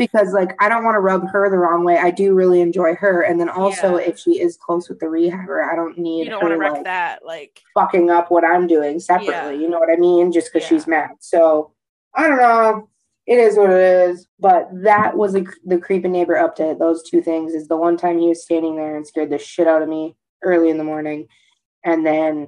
Because 0.02 0.34
like 0.34 0.56
I 0.60 0.68
don't 0.70 0.84
want 0.84 0.96
to 0.96 1.00
rub 1.00 1.30
her 1.30 1.50
the 1.50 1.58
wrong 1.58 1.84
way. 1.84 1.98
I 1.98 2.12
do 2.12 2.34
really 2.34 2.62
enjoy 2.62 2.96
her. 2.96 3.22
And 3.22 3.40
then 3.40 3.50
also 3.50 3.98
Yeah. 3.98 4.06
if 4.06 4.20
she 4.20 4.42
is 4.42 4.58
close 4.58 4.90
with 4.90 5.00
the 5.00 5.06
rehabber, 5.06 5.64
I 5.64 5.76
don't 5.76 5.98
need 5.98 6.26
you 6.26 6.32
don't 6.32 6.50
her 6.50 6.58
like, 6.58 6.84
that. 6.84 7.26
Like, 7.26 7.62
fucking 7.74 8.10
up 8.10 8.32
what 8.32 8.44
I'm 8.44 8.68
doing 8.68 9.00
separately. 9.00 9.56
Yeah. 9.56 9.62
You 9.62 9.70
know 9.70 9.80
what 9.80 9.92
I 9.92 9.96
mean? 9.98 10.32
Just 10.32 10.52
because 10.52 10.64
Yeah. 10.70 10.78
she's 10.78 10.88
mad. 10.88 11.12
So 11.20 11.74
I 12.14 12.28
don't 12.28 12.38
know. 12.38 12.90
It 13.28 13.38
is 13.38 13.56
what 13.58 13.70
it 13.70 14.10
is. 14.10 14.28
But 14.40 14.70
that 14.84 15.16
was 15.16 15.36
a, 15.36 15.44
the 15.66 15.78
creeping 15.78 16.12
neighbor 16.12 16.36
update. 16.36 16.80
Those 16.80 17.08
two 17.08 17.22
things 17.22 17.54
is 17.54 17.68
the 17.68 17.78
one 17.78 17.96
time 17.96 18.18
he 18.18 18.28
was 18.28 18.44
standing 18.44 18.76
there 18.76 18.96
and 18.96 19.06
scared 19.06 19.30
the 19.30 19.38
shit 19.38 19.68
out 19.68 19.82
of 19.84 19.88
me 19.90 20.18
early 20.44 20.70
in 20.70 20.78
the 20.78 20.84
morning. 20.84 21.28
And 21.86 22.06
then 22.06 22.48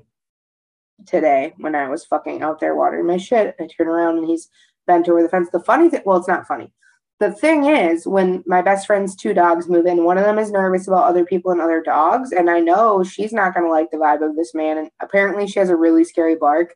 today 1.06 1.54
when 1.58 1.76
I 1.76 1.90
was 1.90 2.06
fucking 2.06 2.42
out 2.42 2.60
there 2.60 2.76
watering 2.76 3.06
my 3.06 3.18
shit, 3.18 3.56
I 3.60 3.68
turn 3.68 3.88
around 3.88 4.18
and 4.18 4.28
he's 4.28 4.50
bent 4.88 5.08
over 5.08 5.22
the 5.22 5.30
fence. 5.30 5.50
The 5.52 5.60
funny 5.60 5.90
thing, 5.90 6.02
well, 6.06 6.18
it's 6.18 6.28
not 6.28 6.48
funny. 6.48 6.72
The 7.20 7.32
thing 7.32 7.66
is, 7.66 8.06
when 8.06 8.44
my 8.46 8.62
best 8.62 8.88
friend's 8.88 9.16
two 9.16 9.34
dogs 9.34 9.70
move 9.70 9.86
in, 9.86 10.04
one 10.04 10.18
of 10.18 10.26
them 10.26 10.40
is 10.40 10.52
nervous 10.52 10.88
about 10.88 11.06
other 11.06 11.24
people 11.24 11.52
and 11.52 11.62
other 11.62 11.82
dogs. 11.82 12.32
And 12.32 12.50
I 12.50 12.60
know 12.60 13.04
she's 13.04 13.32
not 13.32 13.54
going 13.54 13.66
to 13.66 13.72
like 13.72 13.92
the 13.92 13.98
vibe 13.98 14.28
of 14.28 14.36
this 14.36 14.54
man. 14.54 14.78
And 14.78 14.90
apparently, 15.00 15.48
she 15.48 15.60
has 15.60 15.70
a 15.70 15.76
really 15.76 16.04
scary 16.04 16.36
bark. 16.36 16.76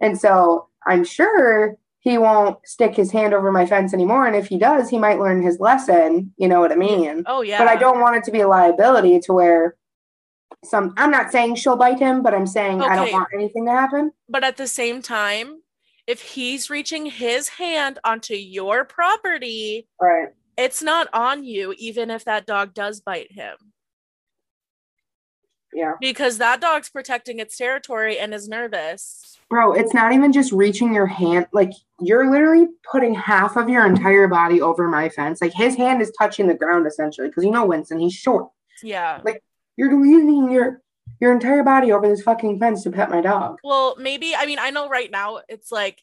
And 0.00 0.18
so 0.18 0.68
I'm 0.86 1.04
sure 1.04 1.76
he 2.00 2.18
won't 2.18 2.58
stick 2.64 2.94
his 2.94 3.10
hand 3.10 3.34
over 3.34 3.50
my 3.50 3.66
fence 3.66 3.92
anymore. 3.92 4.26
And 4.26 4.36
if 4.36 4.46
he 4.46 4.58
does, 4.58 4.88
he 4.88 4.98
might 4.98 5.18
learn 5.18 5.42
his 5.42 5.58
lesson. 5.58 6.32
You 6.36 6.48
know 6.48 6.60
what 6.60 6.72
I 6.72 6.76
mean? 6.76 7.24
oh 7.26 7.42
yeah. 7.42 7.58
But 7.58 7.68
I 7.68 7.76
don't 7.76 8.00
want 8.00 8.16
it 8.16 8.24
to 8.24 8.30
be 8.30 8.40
a 8.40 8.48
liability 8.48 9.18
to 9.20 9.32
where 9.32 9.76
some, 10.64 10.94
I'm 10.96 11.10
not 11.10 11.32
saying 11.32 11.56
she'll 11.56 11.76
bite 11.76 11.98
him, 11.98 12.22
but 12.22 12.34
I'm 12.34 12.46
saying 12.46 12.80
I 12.82 12.96
don't 12.96 13.12
want 13.12 13.28
anything 13.34 13.66
to 13.66 13.72
happen. 13.72 14.12
But 14.28 14.44
at 14.44 14.56
the 14.56 14.66
same 14.68 15.02
time, 15.02 15.62
if 16.06 16.22
he's 16.22 16.70
reaching 16.70 17.06
his 17.06 17.48
hand 17.48 17.98
onto 18.04 18.34
your 18.34 18.84
property, 18.84 19.88
Right. 20.00 20.28
it's 20.56 20.82
not 20.82 21.08
on 21.12 21.44
you, 21.44 21.74
even 21.78 22.10
if 22.10 22.24
that 22.24 22.46
dog 22.46 22.74
does 22.74 23.00
bite 23.00 23.32
him. 23.32 23.56
Yeah. 25.72 25.92
Because 26.00 26.38
that 26.38 26.60
dog's 26.60 26.88
protecting 26.88 27.38
its 27.38 27.56
territory 27.56 28.18
and 28.18 28.32
is 28.32 28.48
nervous. 28.48 29.36
Bro, 29.50 29.74
it's 29.74 29.92
not 29.92 30.12
even 30.12 30.32
just 30.32 30.50
reaching 30.52 30.94
your 30.94 31.06
hand. 31.06 31.46
Like, 31.52 31.72
you're 32.00 32.30
literally 32.30 32.68
putting 32.90 33.14
half 33.14 33.56
of 33.56 33.68
your 33.68 33.84
entire 33.84 34.26
body 34.26 34.62
over 34.62 34.88
my 34.88 35.08
fence. 35.10 35.42
Like, 35.42 35.52
his 35.52 35.76
hand 35.76 36.00
is 36.00 36.12
touching 36.18 36.46
the 36.48 36.54
ground 36.54 36.86
essentially. 36.86 37.28
Because 37.28 37.44
you 37.44 37.50
know 37.50 37.66
Winston, 37.66 37.98
he's 37.98 38.14
short. 38.14 38.48
Yeah. 38.82 39.20
Like, 39.22 39.42
you're 39.76 40.00
leaning 40.00 40.50
your 40.50 40.80
your 41.20 41.32
entire 41.32 41.62
body 41.62 41.92
over 41.92 42.08
this 42.08 42.22
fucking 42.22 42.58
fence 42.58 42.82
to 42.82 42.90
pet 42.90 43.10
my 43.10 43.20
dog. 43.20 43.58
Well, 43.64 43.96
maybe, 43.98 44.34
I 44.34 44.46
mean, 44.46 44.58
I 44.58 44.70
know 44.70 44.88
right 44.88 45.10
now 45.10 45.40
it's 45.48 45.72
like 45.72 46.02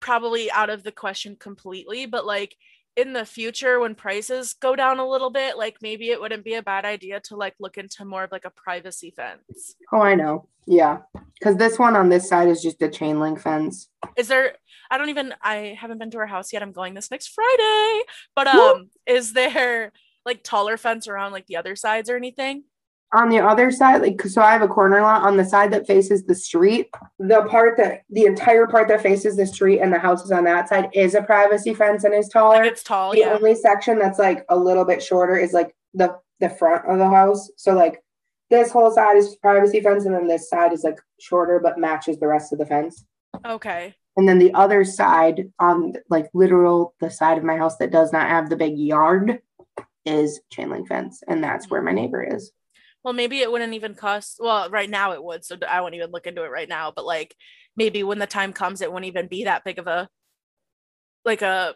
probably 0.00 0.50
out 0.50 0.70
of 0.70 0.82
the 0.82 0.92
question 0.92 1.36
completely, 1.38 2.06
but 2.06 2.26
like 2.26 2.56
in 2.96 3.12
the 3.12 3.24
future 3.24 3.78
when 3.80 3.94
prices 3.94 4.54
go 4.54 4.74
down 4.74 4.98
a 4.98 5.08
little 5.08 5.30
bit, 5.30 5.56
like 5.56 5.76
maybe 5.80 6.10
it 6.10 6.20
wouldn't 6.20 6.44
be 6.44 6.54
a 6.54 6.62
bad 6.62 6.84
idea 6.84 7.20
to 7.20 7.36
like 7.36 7.54
look 7.60 7.78
into 7.78 8.04
more 8.04 8.24
of 8.24 8.32
like 8.32 8.44
a 8.44 8.50
privacy 8.50 9.12
fence. 9.14 9.76
Oh, 9.92 10.00
I 10.00 10.14
know. 10.14 10.48
Yeah. 10.66 10.98
Because 11.38 11.56
this 11.56 11.78
one 11.78 11.96
on 11.96 12.08
this 12.08 12.28
side 12.28 12.48
is 12.48 12.62
just 12.62 12.82
a 12.82 12.88
chain 12.88 13.20
link 13.20 13.40
fence. 13.40 13.88
Is 14.16 14.28
there 14.28 14.56
I 14.90 14.98
don't 14.98 15.08
even 15.08 15.34
I 15.40 15.76
haven't 15.80 15.98
been 15.98 16.10
to 16.10 16.18
her 16.18 16.26
house 16.26 16.52
yet. 16.52 16.62
I'm 16.62 16.72
going 16.72 16.94
this 16.94 17.10
next 17.10 17.28
Friday. 17.28 18.02
But 18.34 18.48
Woo! 18.52 18.60
um 18.60 18.90
is 19.06 19.32
there 19.32 19.92
like 20.26 20.42
taller 20.42 20.76
fence 20.76 21.08
around 21.08 21.32
like 21.32 21.46
the 21.46 21.56
other 21.56 21.76
sides 21.76 22.10
or 22.10 22.16
anything? 22.16 22.64
On 23.12 23.28
the 23.28 23.40
other 23.40 23.72
side, 23.72 24.02
like, 24.02 24.22
so 24.22 24.40
I 24.40 24.52
have 24.52 24.62
a 24.62 24.68
corner 24.68 25.00
lot 25.02 25.22
on 25.22 25.36
the 25.36 25.44
side 25.44 25.72
that 25.72 25.86
faces 25.86 26.24
the 26.24 26.34
street. 26.34 26.90
The 27.18 27.42
part 27.50 27.76
that, 27.78 28.02
the 28.08 28.26
entire 28.26 28.68
part 28.68 28.86
that 28.86 29.02
faces 29.02 29.36
the 29.36 29.46
street 29.46 29.80
and 29.80 29.92
the 29.92 29.98
houses 29.98 30.30
on 30.30 30.44
that 30.44 30.68
side 30.68 30.90
is 30.92 31.16
a 31.16 31.22
privacy 31.22 31.74
fence 31.74 32.04
and 32.04 32.14
is 32.14 32.28
taller. 32.28 32.62
It's 32.62 32.84
tall, 32.84 33.10
the 33.12 33.18
yeah. 33.20 33.32
only 33.32 33.56
section 33.56 33.98
that's 33.98 34.20
like 34.20 34.44
a 34.48 34.56
little 34.56 34.84
bit 34.84 35.02
shorter 35.02 35.36
is 35.36 35.52
like 35.52 35.74
the 35.92 36.16
the 36.38 36.48
front 36.48 36.86
of 36.86 36.98
the 36.98 37.08
house. 37.08 37.50
So 37.56 37.74
like 37.74 38.00
this 38.48 38.70
whole 38.70 38.92
side 38.92 39.16
is 39.16 39.36
privacy 39.36 39.80
fence, 39.80 40.04
and 40.04 40.14
then 40.14 40.28
this 40.28 40.48
side 40.48 40.72
is 40.72 40.84
like 40.84 41.00
shorter 41.18 41.60
but 41.60 41.78
matches 41.78 42.18
the 42.18 42.28
rest 42.28 42.52
of 42.52 42.58
the 42.58 42.66
fence. 42.66 43.04
Okay. 43.44 43.94
And 44.16 44.28
then 44.28 44.38
the 44.38 44.54
other 44.54 44.84
side 44.84 45.50
on 45.58 45.94
like 46.08 46.28
literal 46.34 46.94
the 47.00 47.10
side 47.10 47.38
of 47.38 47.44
my 47.44 47.56
house 47.56 47.76
that 47.78 47.92
does 47.92 48.12
not 48.12 48.28
have 48.28 48.50
the 48.50 48.56
big 48.56 48.78
yard 48.78 49.40
is 50.04 50.40
chain 50.50 50.70
link 50.70 50.88
fence, 50.88 51.22
and 51.26 51.42
that's 51.42 51.68
where 51.70 51.82
my 51.82 51.92
mm. 51.92 51.96
neighbor 51.96 52.22
is. 52.22 52.52
Well, 53.04 53.14
maybe 53.14 53.40
it 53.40 53.50
wouldn't 53.50 53.74
even 53.74 53.94
cost. 53.94 54.36
Well, 54.40 54.68
right 54.70 54.90
now 54.90 55.12
it 55.12 55.24
would, 55.24 55.44
so 55.44 55.56
I 55.68 55.80
won't 55.80 55.94
even 55.94 56.10
look 56.10 56.26
into 56.26 56.44
it 56.44 56.50
right 56.50 56.68
now. 56.68 56.92
But 56.94 57.06
like, 57.06 57.34
maybe 57.76 58.02
when 58.02 58.18
the 58.18 58.26
time 58.26 58.52
comes, 58.52 58.80
it 58.80 58.92
wouldn't 58.92 59.08
even 59.08 59.26
be 59.26 59.44
that 59.44 59.64
big 59.64 59.78
of 59.78 59.86
a, 59.86 60.08
like 61.24 61.42
a, 61.42 61.74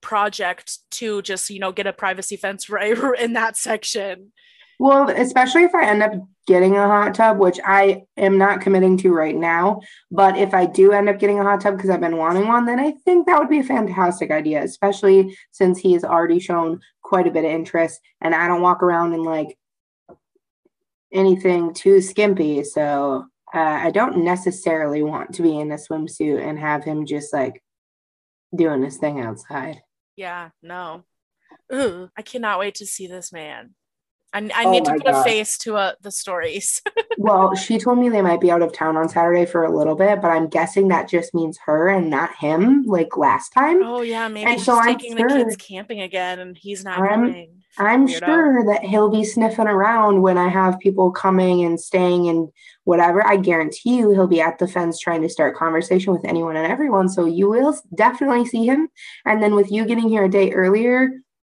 project 0.00 0.78
to 0.90 1.20
just 1.22 1.50
you 1.50 1.58
know 1.58 1.72
get 1.72 1.86
a 1.86 1.92
privacy 1.92 2.36
fence 2.36 2.70
right 2.70 2.96
in 3.20 3.34
that 3.34 3.56
section 3.56 4.32
Well, 4.78 5.10
especially 5.10 5.64
if 5.64 5.74
I 5.74 5.84
end 5.84 6.02
up 6.02 6.12
getting 6.46 6.76
a 6.76 6.86
hot 6.86 7.14
tub, 7.14 7.38
which 7.38 7.60
I 7.64 8.04
am 8.16 8.38
not 8.38 8.62
committing 8.62 8.96
to 8.98 9.12
right 9.12 9.36
now. 9.36 9.80
But 10.10 10.38
if 10.38 10.54
I 10.54 10.64
do 10.64 10.92
end 10.92 11.08
up 11.08 11.18
getting 11.18 11.38
a 11.38 11.44
hot 11.44 11.60
tub 11.60 11.76
because 11.76 11.90
I've 11.90 12.00
been 12.00 12.16
wanting 12.16 12.48
one, 12.48 12.64
then 12.64 12.80
I 12.80 12.92
think 13.04 13.26
that 13.26 13.38
would 13.38 13.50
be 13.50 13.60
a 13.60 13.62
fantastic 13.62 14.30
idea, 14.30 14.62
especially 14.62 15.36
since 15.52 15.78
he 15.78 15.92
has 15.92 16.02
already 16.02 16.40
shown 16.40 16.80
quite 17.02 17.26
a 17.26 17.30
bit 17.30 17.44
of 17.44 17.50
interest 17.50 18.00
and 18.22 18.34
I 18.34 18.48
don't 18.48 18.62
walk 18.62 18.82
around 18.82 19.12
in 19.12 19.22
like 19.22 19.58
anything 21.12 21.74
too 21.74 22.00
skimpy. 22.00 22.64
So 22.64 23.24
uh, 23.54 23.58
I 23.58 23.90
don't 23.90 24.24
necessarily 24.24 25.02
want 25.02 25.34
to 25.34 25.42
be 25.42 25.58
in 25.58 25.72
a 25.72 25.76
swimsuit 25.76 26.40
and 26.46 26.58
have 26.58 26.84
him 26.84 27.04
just 27.06 27.32
like 27.32 27.62
doing 28.54 28.82
his 28.82 28.96
thing 28.96 29.20
outside. 29.20 29.80
yeah 30.16 30.50
no 30.62 31.04
Ugh, 31.72 32.10
i 32.16 32.22
cannot 32.22 32.58
wait 32.58 32.74
to 32.76 32.86
see 32.86 33.06
this 33.06 33.32
man 33.32 33.74
i, 34.32 34.38
I 34.54 34.64
Oh 34.64 34.70
need 34.70 34.84
to 34.86 34.94
put 34.94 35.06
a 35.06 35.22
face 35.24 35.56
to 35.58 35.76
uh, 35.76 35.92
the 36.00 36.10
stories 36.10 36.80
Well, 37.18 37.54
she 37.54 37.76
told 37.78 37.98
me 37.98 38.08
they 38.08 38.22
might 38.22 38.40
be 38.40 38.50
out 38.50 38.62
of 38.62 38.72
town 38.72 38.96
on 38.96 39.06
Saturday 39.10 39.44
for 39.44 39.64
a 39.64 39.76
little 39.76 39.94
bit, 39.94 40.22
but 40.22 40.28
I'm 40.28 40.48
guessing 40.48 40.88
that 40.88 41.06
just 41.06 41.34
means 41.34 41.58
her 41.66 41.88
and 41.88 42.08
not 42.08 42.34
him, 42.34 42.84
like 42.86 43.14
last 43.18 43.50
time. 43.50 43.82
oh 43.84 44.00
yeah 44.00 44.26
maybe 44.28 44.48
And 44.50 44.58
she's 44.58 44.64
so 44.64 44.74
I'm 44.78 44.96
taking 44.96 45.16
the 45.16 45.24
kids 45.28 45.54
camping 45.56 46.00
again 46.00 46.38
and 46.38 46.56
he's 46.56 46.82
not 46.82 46.98
I'm- 46.98 47.26
coming 47.26 47.59
I'm 47.80 48.06
Weirdo. 48.06 48.24
sure 48.24 48.64
that 48.66 48.84
he'll 48.84 49.08
be 49.10 49.24
sniffing 49.24 49.66
around 49.66 50.22
when 50.22 50.36
I 50.38 50.48
have 50.48 50.78
people 50.78 51.10
coming 51.10 51.64
and 51.64 51.80
staying 51.80 52.28
and 52.28 52.50
whatever. 52.84 53.26
I 53.26 53.36
guarantee 53.36 53.98
you 53.98 54.10
he'll 54.10 54.26
be 54.26 54.40
at 54.40 54.58
the 54.58 54.68
fence 54.68 54.98
trying 54.98 55.22
to 55.22 55.28
start 55.28 55.56
conversation 55.56 56.12
with 56.12 56.24
anyone 56.24 56.56
and 56.56 56.70
everyone. 56.70 57.08
So 57.08 57.24
you 57.24 57.48
will 57.48 57.78
definitely 57.94 58.44
see 58.46 58.66
him. 58.66 58.88
And 59.24 59.42
then 59.42 59.54
with 59.54 59.72
you 59.72 59.86
getting 59.86 60.08
here 60.08 60.24
a 60.24 60.28
day 60.30 60.52
earlier, 60.52 61.10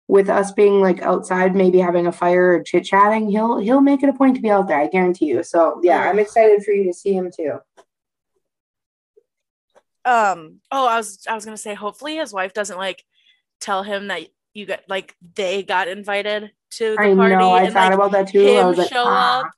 with 0.08 0.30
us 0.30 0.52
being 0.52 0.82
like 0.82 1.02
outside, 1.02 1.56
maybe 1.56 1.80
having 1.80 2.08
a 2.08 2.12
fire 2.12 2.56
or 2.56 2.64
chit 2.64 2.86
chatting, 2.86 3.30
he'll 3.30 3.60
he'll 3.60 3.82
make 3.82 4.04
it 4.04 4.10
a 4.10 4.14
point 4.14 4.36
to 4.36 4.42
be 4.42 4.52
out 4.52 4.68
there. 4.68 4.80
I 4.80 4.88
guarantee 4.88 5.26
you. 5.28 5.44
So 5.44 5.80
yeah, 5.84 6.10
I'm 6.10 6.20
excited 6.20 6.64
for 6.64 6.72
you 6.72 6.84
to 6.86 6.94
see 6.94 7.14
him 7.14 7.32
too. 7.36 7.60
um 10.06 10.60
oh 10.72 10.88
i 10.88 10.98
was 10.98 11.26
i 11.28 11.34
was 11.34 11.46
gonna 11.46 11.58
say 11.58 11.74
hopefully 11.74 12.18
his 12.18 12.32
wife 12.32 12.54
doesn't 12.54 12.78
like 12.78 13.04
tell 13.60 13.82
him 13.82 14.08
that 14.08 14.22
you 14.56 14.66
got 14.66 14.80
like 14.88 15.16
they 15.36 15.62
got 15.62 15.88
invited 15.88 16.52
to 16.72 16.96
the 16.96 17.02
I 17.02 17.14
party 17.14 17.36
know. 17.36 17.52
I 17.52 17.64
and 17.64 17.74
thought 17.74 17.90
like 17.90 17.94
about 17.94 18.12
that 18.14 18.30
too. 18.30 18.48
I 18.48 18.70
him 18.70 18.74
like, 18.74 18.90
show 18.90 19.04
ah. 19.06 19.42
up 19.42 19.52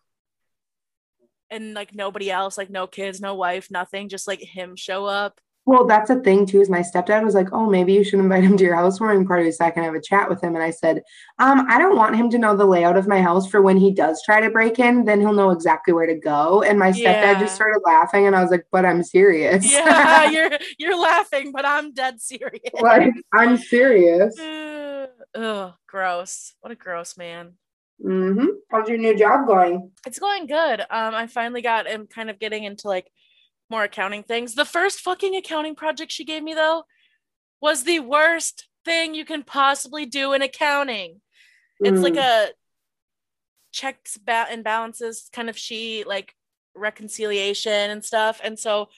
and 1.49 1.73
like 1.73 1.95
nobody 1.95 2.29
else 2.29 2.57
like 2.57 2.69
no 2.69 2.87
kids 2.87 3.21
no 3.21 3.35
wife 3.35 3.71
nothing 3.71 4.09
just 4.09 4.27
like 4.27 4.41
him 4.41 4.75
show 4.75 5.05
up 5.05 5.39
Well, 5.67 5.85
that's 5.85 6.07
the 6.07 6.21
thing 6.21 6.45
too. 6.45 6.61
Is 6.61 6.69
my 6.69 6.79
stepdad 6.79 7.25
was 7.25 7.35
like, 7.35 7.49
"Oh, 7.51 7.69
maybe 7.69 7.91
you 7.91 8.01
should 8.01 8.19
invite 8.19 8.41
him 8.45 8.55
to 8.55 8.63
your 8.63 8.75
housewarming 8.75 9.27
party 9.27 9.51
so 9.51 9.65
I 9.65 9.71
can 9.71 9.83
have 9.83 9.95
a 9.95 10.01
chat 10.01 10.29
with 10.29 10.41
him." 10.41 10.55
And 10.55 10.63
I 10.63 10.71
said, 10.71 11.03
"Um, 11.39 11.67
I 11.69 11.77
don't 11.77 11.97
want 11.97 12.15
him 12.15 12.29
to 12.29 12.37
know 12.37 12.55
the 12.55 12.65
layout 12.65 12.95
of 12.95 13.05
my 13.05 13.21
house 13.21 13.49
for 13.49 13.61
when 13.61 13.75
he 13.75 13.91
does 13.93 14.23
try 14.23 14.39
to 14.39 14.49
break 14.49 14.79
in. 14.79 15.03
Then 15.03 15.19
he'll 15.19 15.33
know 15.33 15.49
exactly 15.51 15.93
where 15.93 16.07
to 16.07 16.15
go." 16.15 16.63
And 16.63 16.79
my 16.79 16.91
stepdad 16.91 17.21
Yeah. 17.21 17.39
just 17.39 17.55
started 17.55 17.81
laughing, 17.85 18.25
and 18.27 18.33
I 18.35 18.41
was 18.41 18.49
like, 18.49 18.65
"But 18.71 18.85
I'm 18.85 19.03
serious. 19.03 19.69
yeah 19.69 20.23
you're 20.31 20.51
you're 20.79 20.97
laughing 20.99 21.51
but 21.51 21.65
i'm 21.65 21.91
dead 21.93 22.21
serious 22.21 22.61
like 22.81 23.11
I'm 23.33 23.57
serious." 23.57 24.39
Ugh, 25.35 25.73
gross 25.85 26.53
what 26.61 26.71
a 26.71 26.75
gross 26.75 27.17
man 27.17 27.55
Mm-hmm. 28.05 28.45
How's 28.69 28.87
your 28.87 28.99
new 28.99 29.17
job 29.17 29.47
going? 29.47 29.91
it's 30.05 30.19
going 30.19 30.45
good 30.47 30.79
um 30.81 31.13
i 31.15 31.27
finally 31.27 31.61
got 31.61 31.87
am 31.87 32.07
kind 32.07 32.29
of 32.29 32.39
getting 32.39 32.63
into 32.63 32.87
like 32.87 33.11
more 33.69 33.83
accounting 33.83 34.23
things. 34.23 34.55
The 34.55 34.65
first 34.65 35.01
fucking 35.01 35.35
accounting 35.35 35.75
project 35.75 36.11
she 36.11 36.23
gave 36.25 36.43
me 36.43 36.53
though 36.53 36.83
was 37.61 37.83
the 37.83 37.99
worst 37.99 38.67
thing 38.85 39.13
you 39.13 39.25
can 39.25 39.43
possibly 39.43 40.05
do 40.05 40.33
in 40.33 40.41
accounting. 40.41 41.21
It's 41.79 42.01
like 42.01 42.13
Mm. 42.13 42.49
a 42.49 42.53
checks 43.71 44.17
ba- 44.17 44.47
and 44.49 44.63
balances 44.63 45.29
kind 45.33 45.49
of 45.49 45.57
sheet 45.57 46.07
like 46.07 46.33
reconciliation 46.75 47.91
and 47.91 48.03
stuff. 48.03 48.39
And 48.43 48.57
so 48.57 48.89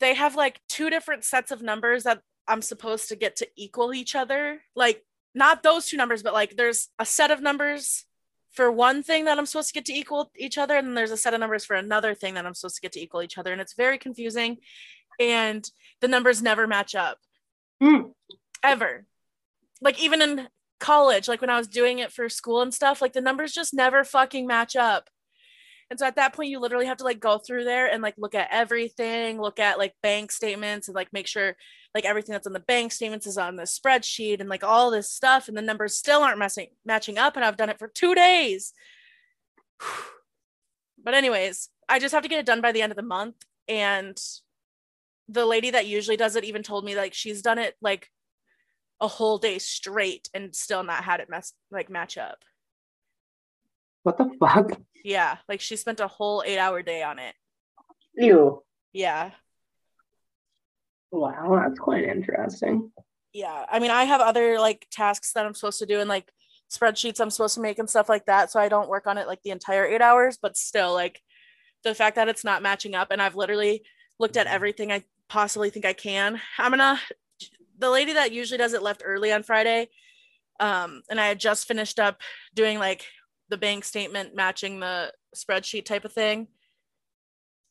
they 0.00 0.14
have 0.14 0.34
like 0.34 0.60
two 0.68 0.90
different 0.90 1.24
sets 1.24 1.50
of 1.50 1.62
numbers 1.62 2.04
that 2.04 2.22
i'm 2.46 2.62
supposed 2.62 3.08
to 3.10 3.16
get 3.16 3.36
to 3.36 3.48
equal 3.56 3.92
each 3.94 4.14
other. 4.14 4.62
Like 4.74 5.04
not 5.34 5.62
those 5.62 5.86
two 5.86 5.96
numbers 5.96 6.22
but 6.22 6.32
like 6.32 6.56
there's 6.56 6.88
a 6.98 7.04
set 7.06 7.30
of 7.30 7.40
numbers 7.42 8.04
for 8.58 8.72
one 8.72 9.04
thing 9.04 9.24
that 9.24 9.38
i'm 9.38 9.46
supposed 9.46 9.68
to 9.68 9.72
get 9.72 9.84
to 9.84 9.94
equal 9.94 10.32
each 10.36 10.58
other 10.58 10.76
and 10.76 10.88
then 10.88 10.94
there's 10.96 11.12
a 11.12 11.16
set 11.16 11.32
of 11.32 11.38
numbers 11.38 11.64
for 11.64 11.76
another 11.76 12.12
thing 12.12 12.34
that 12.34 12.44
i'm 12.44 12.54
supposed 12.54 12.74
to 12.74 12.80
get 12.80 12.90
to 12.90 13.00
equal 13.00 13.22
each 13.22 13.38
other 13.38 13.52
and 13.52 13.60
it's 13.60 13.74
very 13.74 13.98
confusing 13.98 14.58
and 15.20 15.70
the 16.00 16.08
numbers 16.08 16.42
never 16.42 16.66
match 16.66 16.96
up. 16.96 17.18
Mm. 17.80 18.10
ever. 18.64 19.06
Like 19.80 20.02
even 20.02 20.20
in 20.20 20.48
college 20.80 21.28
like 21.28 21.40
when 21.40 21.50
i 21.50 21.58
was 21.58 21.68
doing 21.68 22.00
it 22.00 22.12
for 22.12 22.28
school 22.28 22.60
and 22.60 22.74
stuff 22.74 23.00
like 23.00 23.12
the 23.12 23.20
numbers 23.20 23.52
just 23.52 23.72
never 23.72 24.02
fucking 24.02 24.44
match 24.44 24.74
up. 24.74 25.08
And 25.88 26.00
so 26.00 26.06
at 26.06 26.16
that 26.16 26.34
point 26.34 26.50
you 26.50 26.58
literally 26.58 26.86
have 26.86 26.96
to 26.96 27.04
like 27.04 27.20
go 27.20 27.38
through 27.38 27.62
there 27.62 27.86
and 27.86 28.02
like 28.02 28.14
look 28.18 28.34
at 28.34 28.48
everything 28.50 29.40
look 29.40 29.60
at 29.60 29.78
like 29.78 29.94
bank 30.02 30.32
statements 30.32 30.88
and 30.88 30.96
like 30.96 31.12
make 31.12 31.28
sure 31.28 31.56
like 31.94 32.04
everything 32.04 32.32
that's 32.32 32.46
on 32.46 32.52
the 32.52 32.60
bank 32.60 32.92
statements 32.92 33.26
is 33.26 33.38
on 33.38 33.56
the 33.56 33.64
spreadsheet 33.64 34.40
and 34.40 34.48
like 34.48 34.64
all 34.64 34.90
this 34.90 35.10
stuff 35.10 35.48
and 35.48 35.56
the 35.56 35.62
numbers 35.62 35.96
still 35.96 36.22
aren't 36.22 36.38
messing 36.38 36.68
matching 36.84 37.18
up 37.18 37.36
and 37.36 37.44
i've 37.44 37.56
done 37.56 37.70
it 37.70 37.78
for 37.78 37.88
two 37.88 38.14
days 38.14 38.72
but 41.04 41.14
anyways 41.14 41.68
i 41.88 41.98
just 41.98 42.14
have 42.14 42.22
to 42.22 42.28
get 42.28 42.38
it 42.38 42.46
done 42.46 42.60
by 42.60 42.72
the 42.72 42.82
end 42.82 42.92
of 42.92 42.96
the 42.96 43.02
month 43.02 43.36
and 43.68 44.18
the 45.28 45.44
lady 45.44 45.70
that 45.70 45.86
usually 45.86 46.16
does 46.16 46.36
it 46.36 46.44
even 46.44 46.62
told 46.62 46.84
me 46.84 46.94
like 46.94 47.14
she's 47.14 47.42
done 47.42 47.58
it 47.58 47.74
like 47.80 48.10
a 49.00 49.08
whole 49.08 49.38
day 49.38 49.58
straight 49.58 50.28
and 50.34 50.54
still 50.54 50.82
not 50.82 51.04
had 51.04 51.20
it 51.20 51.30
mess 51.30 51.52
like 51.70 51.90
match 51.90 52.18
up. 52.18 52.38
What 54.02 54.18
the 54.18 54.30
fuck? 54.40 54.72
Yeah, 55.04 55.36
like 55.48 55.60
she 55.60 55.76
spent 55.76 56.00
a 56.00 56.08
whole 56.08 56.42
eight 56.44 56.58
hour 56.58 56.82
day 56.82 57.02
on 57.02 57.18
it. 57.18 57.34
Ew. 58.14 58.62
Yeah. 58.92 59.30
Wow, 61.10 61.60
that's 61.62 61.78
quite 61.78 62.04
interesting. 62.04 62.90
Yeah. 63.32 63.64
I 63.70 63.78
mean, 63.78 63.90
I 63.90 64.04
have 64.04 64.20
other 64.20 64.58
like 64.58 64.86
tasks 64.90 65.32
that 65.32 65.46
I'm 65.46 65.54
supposed 65.54 65.78
to 65.80 65.86
do 65.86 66.00
and 66.00 66.08
like 66.08 66.30
spreadsheets 66.70 67.20
I'm 67.20 67.30
supposed 67.30 67.54
to 67.54 67.60
make 67.60 67.78
and 67.78 67.88
stuff 67.88 68.08
like 68.08 68.26
that. 68.26 68.50
So 68.50 68.60
I 68.60 68.68
don't 68.68 68.88
work 68.88 69.06
on 69.06 69.18
it 69.18 69.26
like 69.26 69.42
the 69.42 69.50
entire 69.50 69.86
eight 69.86 70.02
hours, 70.02 70.38
but 70.40 70.56
still, 70.56 70.92
like 70.92 71.20
the 71.84 71.94
fact 71.94 72.16
that 72.16 72.28
it's 72.28 72.44
not 72.44 72.62
matching 72.62 72.94
up 72.94 73.08
and 73.10 73.22
I've 73.22 73.36
literally 73.36 73.82
looked 74.18 74.36
at 74.36 74.46
everything 74.46 74.90
I 74.92 75.04
possibly 75.28 75.70
think 75.70 75.84
I 75.84 75.92
can. 75.92 76.40
I'm 76.58 76.72
gonna, 76.72 77.00
the 77.78 77.90
lady 77.90 78.14
that 78.14 78.32
usually 78.32 78.58
does 78.58 78.72
it 78.74 78.82
left 78.82 79.02
early 79.04 79.32
on 79.32 79.42
Friday. 79.42 79.88
Um, 80.60 81.02
and 81.08 81.20
I 81.20 81.28
had 81.28 81.38
just 81.38 81.68
finished 81.68 82.00
up 82.00 82.20
doing 82.54 82.78
like 82.78 83.06
the 83.48 83.56
bank 83.56 83.84
statement 83.84 84.34
matching 84.34 84.80
the 84.80 85.12
spreadsheet 85.36 85.84
type 85.84 86.04
of 86.04 86.12
thing. 86.12 86.48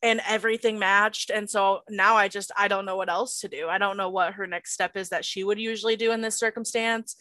And 0.03 0.21
everything 0.27 0.77
matched. 0.77 1.31
And 1.31 1.49
so 1.49 1.81
now 1.89 2.15
I 2.15 2.27
just, 2.27 2.51
I 2.55 2.67
don't 2.67 2.85
know 2.85 2.95
what 2.95 3.09
else 3.09 3.39
to 3.39 3.47
do. 3.47 3.67
I 3.67 3.79
don't 3.79 3.97
know 3.97 4.09
what 4.09 4.33
her 4.33 4.45
next 4.45 4.73
step 4.73 4.95
is 4.95 5.09
that 5.09 5.25
she 5.25 5.43
would 5.43 5.59
usually 5.59 5.95
do 5.95 6.11
in 6.11 6.21
this 6.21 6.37
circumstance. 6.37 7.15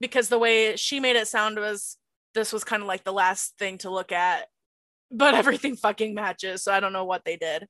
Because 0.00 0.28
the 0.28 0.38
way 0.38 0.76
she 0.76 1.00
made 1.00 1.16
it 1.16 1.26
sound 1.26 1.58
was 1.58 1.96
this 2.34 2.52
was 2.52 2.64
kind 2.64 2.82
of 2.82 2.88
like 2.88 3.04
the 3.04 3.12
last 3.12 3.58
thing 3.58 3.78
to 3.78 3.90
look 3.90 4.12
at, 4.12 4.46
but 5.10 5.34
everything 5.42 5.76
fucking 5.76 6.14
matches. 6.14 6.62
So 6.62 6.72
I 6.72 6.80
don't 6.80 6.92
know 6.92 7.04
what 7.04 7.24
they 7.24 7.36
did. 7.36 7.66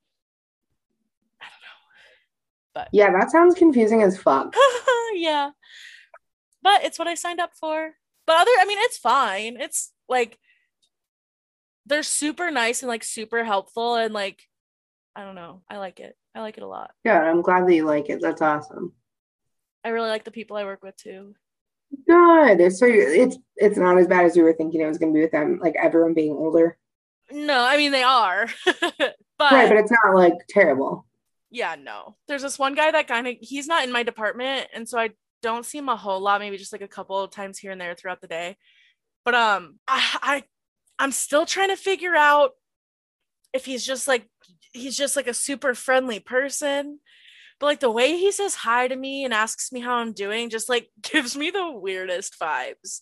I 1.41 1.47
don't 1.47 1.63
know. 1.63 1.79
But 2.75 2.89
yeah, 2.93 3.11
that 3.13 3.31
sounds 3.31 3.55
confusing 3.55 4.03
as 4.03 4.19
fuck. 4.19 4.55
yeah. 5.15 5.51
But 6.63 6.85
it's 6.85 6.99
what 6.99 7.09
I 7.09 7.15
signed 7.15 7.41
up 7.41 7.53
for. 7.59 7.95
But 8.27 8.37
other 8.37 8.51
I 8.61 8.67
mean 8.67 8.79
it's 8.81 8.99
fine. 8.99 9.57
It's 9.59 9.93
like 10.09 10.39
they're 11.89 12.03
super 12.03 12.51
nice 12.51 12.83
and 12.83 12.89
like 12.89 13.05
super 13.05 13.45
helpful 13.45 13.97
and 13.97 14.15
like 14.15 14.43
I 15.17 15.25
don't 15.25 15.35
know. 15.35 15.63
I 15.69 15.79
like 15.79 15.99
it. 15.99 16.17
I 16.33 16.41
like 16.41 16.59
it 16.59 16.63
a 16.63 16.69
lot. 16.69 16.93
Yeah, 17.05 17.21
I'm 17.21 17.43
glad 17.43 17.67
that 17.67 17.75
you 17.75 17.85
like 17.85 18.09
it. 18.09 18.21
That's 18.23 18.41
awesome. 18.41 18.93
I 19.85 19.89
really 19.89 20.11
like 20.11 20.25
the 20.25 20.31
people 20.31 20.57
I 20.57 20.65
work 20.65 20.85
with 20.85 20.97
too. 20.97 21.35
Good. 22.07 22.73
So 22.73 22.87
it's 22.87 23.37
it's 23.57 23.79
not 23.79 23.99
as 23.99 24.07
bad 24.07 24.27
as 24.27 24.37
we 24.37 24.43
were 24.43 24.53
thinking 24.53 24.81
it 24.81 24.87
was 24.87 24.99
going 24.99 25.13
to 25.13 25.17
be 25.17 25.23
with 25.23 25.33
them, 25.33 25.59
like 25.61 25.75
everyone 25.81 26.15
being 26.15 26.35
older. 26.35 26.77
No, 27.33 27.65
I 27.65 27.77
mean 27.77 27.91
they 27.91 28.03
are. 28.03 28.47
but, 28.65 29.17
right, 29.41 29.69
but 29.69 29.79
it's 29.79 29.91
not 29.91 30.15
like 30.15 30.35
terrible. 30.49 31.07
yeah, 31.51 31.75
no. 31.81 32.17
There's 32.29 32.43
this 32.43 32.59
one 32.59 32.75
guy 32.75 32.91
that 32.91 33.09
kind 33.09 33.27
of 33.27 33.35
he's 33.41 33.67
not 33.67 33.85
in 33.85 33.93
my 33.93 34.03
department 34.03 34.69
and 34.73 34.89
so 34.89 34.99
I 34.99 35.11
don't 35.43 35.65
see 35.65 35.79
him 35.79 35.89
a 35.89 35.97
whole 35.97 36.21
lot, 36.21 36.41
maybe 36.41 36.59
just 36.59 36.73
like 36.73 36.83
a 36.83 36.89
couple 36.89 37.19
of 37.21 37.31
times 37.31 37.59
here 37.59 37.73
and 37.73 37.81
there 37.81 37.95
throughout 37.95 38.21
the 38.21 38.29
day. 38.29 38.57
But 39.25 39.35
um 39.35 39.79
I, 39.89 40.19
I 40.23 40.43
I'm 40.99 41.13
still 41.13 41.47
trying 41.47 41.69
to 41.69 41.77
figure 41.77 42.15
out 42.17 42.53
if 43.53 43.65
he's 43.65 43.85
just 43.85 44.09
like 44.09 44.29
he's 44.73 44.97
just 44.97 45.17
like 45.17 45.27
a 45.27 45.35
super 45.35 45.75
friendly 45.75 46.21
person. 46.21 47.01
But 47.61 47.67
like 47.67 47.81
the 47.81 47.91
way 47.91 48.17
he 48.17 48.31
says 48.31 48.55
hi 48.55 48.87
to 48.89 48.95
me 48.95 49.25
and 49.25 49.35
asks 49.35 49.73
me 49.73 49.81
how 49.81 49.97
I'm 49.97 50.13
doing 50.13 50.51
just 50.51 50.69
like 50.69 50.91
gives 51.03 51.37
me 51.37 51.51
the 51.51 51.71
weirdest 51.71 52.39
vibes. 52.41 53.01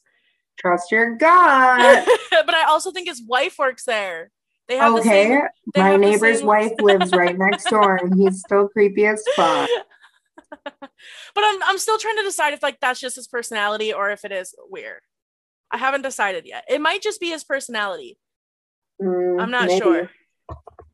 Trust 0.58 0.90
your 0.90 1.16
gut. 1.16 2.08
but 2.30 2.54
I 2.54 2.64
also 2.64 2.90
think 2.90 3.08
his 3.08 3.22
wife 3.22 3.58
works 3.58 3.84
there. 3.84 4.30
They 4.68 4.76
have 4.76 4.94
the 4.94 5.00
okay. 5.00 5.28
same 5.28 5.40
they 5.74 5.80
My 5.80 5.96
neighbor's 5.96 6.38
same- 6.38 6.46
wife 6.46 6.72
lives 6.80 7.12
right 7.12 7.36
next 7.38 7.64
door 7.64 7.96
and 7.96 8.18
he's 8.18 8.40
still 8.40 8.68
creepy 8.68 9.06
as 9.06 9.22
fuck. 9.36 9.68
but 10.80 10.90
I'm 11.36 11.62
I'm 11.62 11.78
still 11.78 11.98
trying 11.98 12.16
to 12.16 12.22
decide 12.22 12.54
if 12.54 12.62
like 12.62 12.80
that's 12.80 13.00
just 13.00 13.16
his 13.16 13.28
personality 13.28 13.92
or 13.92 14.10
if 14.10 14.24
it 14.24 14.32
is 14.32 14.54
weird. 14.70 15.00
I 15.70 15.78
haven't 15.78 16.02
decided 16.02 16.46
yet. 16.46 16.64
It 16.68 16.80
might 16.80 17.02
just 17.02 17.20
be 17.20 17.30
his 17.30 17.44
personality. 17.44 18.18
Mm, 19.02 19.40
I'm 19.40 19.50
not 19.50 19.66
maybe. 19.66 19.80
sure. 19.80 20.10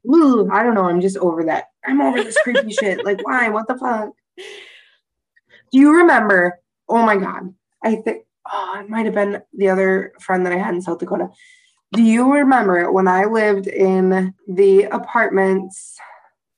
Ooh, 0.07 0.51
I 0.51 0.63
don't 0.63 0.75
know. 0.75 0.85
I'm 0.85 1.01
just 1.01 1.17
over 1.17 1.45
that. 1.45 1.67
I'm 1.85 2.01
over 2.01 2.23
this 2.23 2.39
creepy 2.43 2.73
shit. 2.81 3.05
Like, 3.05 3.25
why? 3.25 3.49
What 3.51 3.69
the 3.69 3.77
fuck? 3.77 4.11
Do 4.37 5.79
you 5.79 5.99
remember? 5.99 6.59
Oh 6.89 7.03
my 7.05 7.17
god. 7.17 7.55
I 7.83 7.97
think 7.97 8.25
oh, 8.51 8.81
it 8.81 8.89
might 8.89 9.07
have 9.07 9.15
been 9.15 9.43
the 9.53 9.69
other 9.69 10.13
friend 10.21 10.45
that 10.47 10.53
I 10.53 10.59
had 10.59 10.75
in 10.75 10.83
South 10.83 10.99
Dakota. 10.99 11.31
Do 11.93 12.03
you 12.03 12.33
remember 12.33 12.91
when 12.91 13.07
I 13.07 13.27
lived 13.27 13.67
in 13.67 14.35
the 14.49 14.85
apartments, 14.85 15.99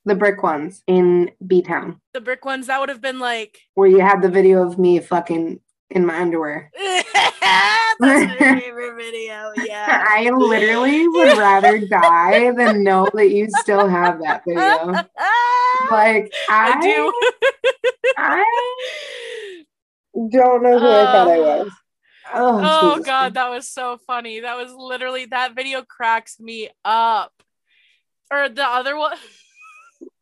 the 0.04 0.14
brick 0.14 0.42
ones 0.42 0.83
in 0.87 1.33
B 1.44 1.62
Town, 1.62 2.00
The 2.12 2.21
brick 2.21 2.44
ones 2.44 2.68
that 2.68 2.78
would 2.78 2.88
have 2.88 3.00
been 3.00 3.18
like 3.18 3.61
where 3.75 3.88
you 3.88 4.00
had 4.00 4.23
the 4.23 4.28
video 4.28 4.66
of 4.66 4.78
me 4.78 5.00
fucking 5.00 5.61
in 5.95 6.05
my 6.05 6.21
underwear? 6.21 6.71
that's 6.77 8.01
my 8.01 8.37
favorite 8.39 8.97
video. 8.97 9.53
Yeah. 9.65 10.05
I 10.07 10.29
literally 10.31 11.09
would 11.09 11.39
rather 11.39 11.79
die 11.87 12.51
than 12.51 12.83
know 12.83 13.09
that 13.15 13.31
you 13.31 13.49
still 13.61 13.89
have 13.89 14.21
that 14.21 14.43
video. 14.47 14.93
Like 15.91 16.33
I, 16.49 16.73
I 16.73 16.81
do. 16.81 17.13
I 18.17 18.45
don't 20.31 20.63
know 20.63 20.79
who 20.79 20.87
I 20.87 21.05
thought 21.05 21.29
I 21.29 21.39
was. 21.39 21.71
Oh. 22.33 22.59
oh, 22.59 22.61
Oh 22.65 22.91
Jesus 22.95 23.07
god, 23.07 23.35
that 23.35 23.51
was 23.51 23.69
so 23.69 23.99
funny. 24.07 24.41
That 24.41 24.57
was 24.57 24.73
literally 24.73 25.27
that 25.27 25.55
video 25.55 25.83
cracks 25.83 26.41
me 26.41 26.69
up. 26.85 27.33
Or 28.33 28.49
the 28.49 28.67
other 28.67 28.97
one. 28.97 29.17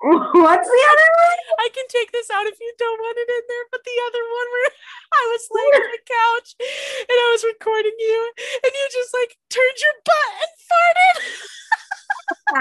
What's 0.03 0.69
the 0.69 0.85
other 0.93 1.11
one? 1.17 1.22
I 1.63 1.71
can 1.71 1.87
take 1.87 2.11
this 2.11 2.27
out 2.27 2.51
if 2.51 2.59
you 2.59 2.75
don't 2.75 2.99
want 2.99 3.23
it 3.23 3.31
in 3.31 3.45
there, 3.47 3.67
but 3.71 3.87
the 3.87 3.99
other 4.11 4.19
one 4.19 4.49
where 4.51 4.71
I 5.23 5.23
was 5.31 5.47
laying 5.55 5.79
on 5.79 5.95
the 5.95 6.03
couch 6.03 6.59
and 6.59 7.15
I 7.15 7.29
was 7.31 7.47
recording 7.47 7.95
you 7.99 8.33
and 8.67 8.73
you 8.75 8.85
just 8.91 9.15
like 9.15 9.39
turned 9.47 9.79
your 9.79 9.95
butt 10.03 10.35
and 10.43 10.55
farted. 10.67 11.23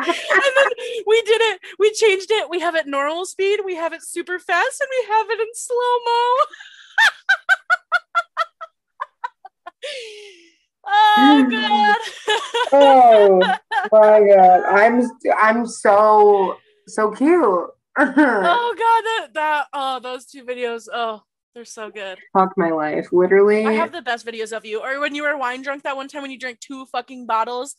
and 0.37 0.53
then 0.53 0.71
we 1.07 1.21
did 1.23 1.41
it. 1.41 1.61
We 1.79 1.91
changed 1.91 2.29
it. 2.29 2.49
We 2.49 2.59
have 2.61 2.75
it 2.75 2.85
normal 2.85 3.25
speed, 3.25 3.61
we 3.65 3.75
have 3.75 3.93
it 3.93 4.05
super 4.05 4.37
fast, 4.37 4.81
and 4.81 4.89
we 4.89 5.01
have 5.09 5.29
it 5.29 5.39
in 5.41 5.47
slow 5.53 5.97
mo. 6.05 6.21
oh 10.85 11.45
mm. 11.47 11.51
god. 11.51 11.97
oh 12.73 13.39
my 13.91 14.21
god, 14.21 14.63
I'm 14.69 15.09
I'm 15.37 15.65
so 15.65 16.57
so 16.87 17.11
cute. 17.11 17.71
Uh-huh. 17.97 18.13
oh 18.15 18.75
god, 18.77 19.03
that 19.03 19.33
that 19.33 19.65
oh 19.73 19.99
those 19.99 20.25
two 20.25 20.43
videos. 20.45 20.87
Oh, 20.91 21.23
they're 21.53 21.65
so 21.65 21.89
good. 21.91 22.17
Fuck 22.33 22.53
my 22.57 22.69
life, 22.69 23.09
literally. 23.11 23.65
I 23.65 23.73
have 23.73 23.91
the 23.91 24.01
best 24.01 24.25
videos 24.25 24.55
of 24.55 24.65
you. 24.65 24.81
Or 24.81 24.99
when 24.99 25.13
you 25.15 25.23
were 25.23 25.37
wine 25.37 25.61
drunk 25.61 25.83
that 25.83 25.95
one 25.97 26.07
time 26.07 26.21
when 26.21 26.31
you 26.31 26.39
drank 26.39 26.59
two 26.59 26.85
fucking 26.85 27.25
bottles 27.25 27.75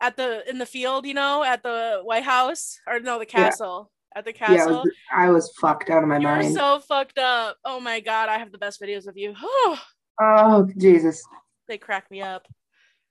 at 0.00 0.16
the 0.16 0.48
in 0.48 0.58
the 0.58 0.66
field, 0.66 1.06
you 1.06 1.14
know, 1.14 1.42
at 1.42 1.62
the 1.62 2.00
White 2.04 2.22
House 2.22 2.78
or 2.86 3.00
no, 3.00 3.18
the 3.18 3.26
Yeah. 3.26 3.44
castle. 3.48 3.90
At 4.14 4.24
the 4.24 4.32
yeah, 4.32 4.46
I 4.46 4.56
castle. 4.56 4.80
was, 4.82 4.90
I 5.14 5.30
was 5.30 5.52
fucked 5.60 5.90
out 5.90 6.02
of 6.02 6.08
my 6.08 6.14
mind. 6.18 6.22
you 6.22 6.28
were 6.28 6.36
mind. 6.36 6.54
so 6.54 6.78
fucked 6.80 7.18
up. 7.18 7.58
Oh 7.64 7.80
my 7.80 8.00
god, 8.00 8.28
I 8.30 8.38
have 8.38 8.50
the 8.52 8.58
best 8.58 8.80
videos 8.80 9.06
of 9.06 9.16
you. 9.18 9.34
Oh, 9.42 9.78
oh 10.20 10.68
Jesus. 10.78 11.22
they 11.68 11.76
crack 11.78 12.10
me 12.10 12.22
up. 12.22 12.46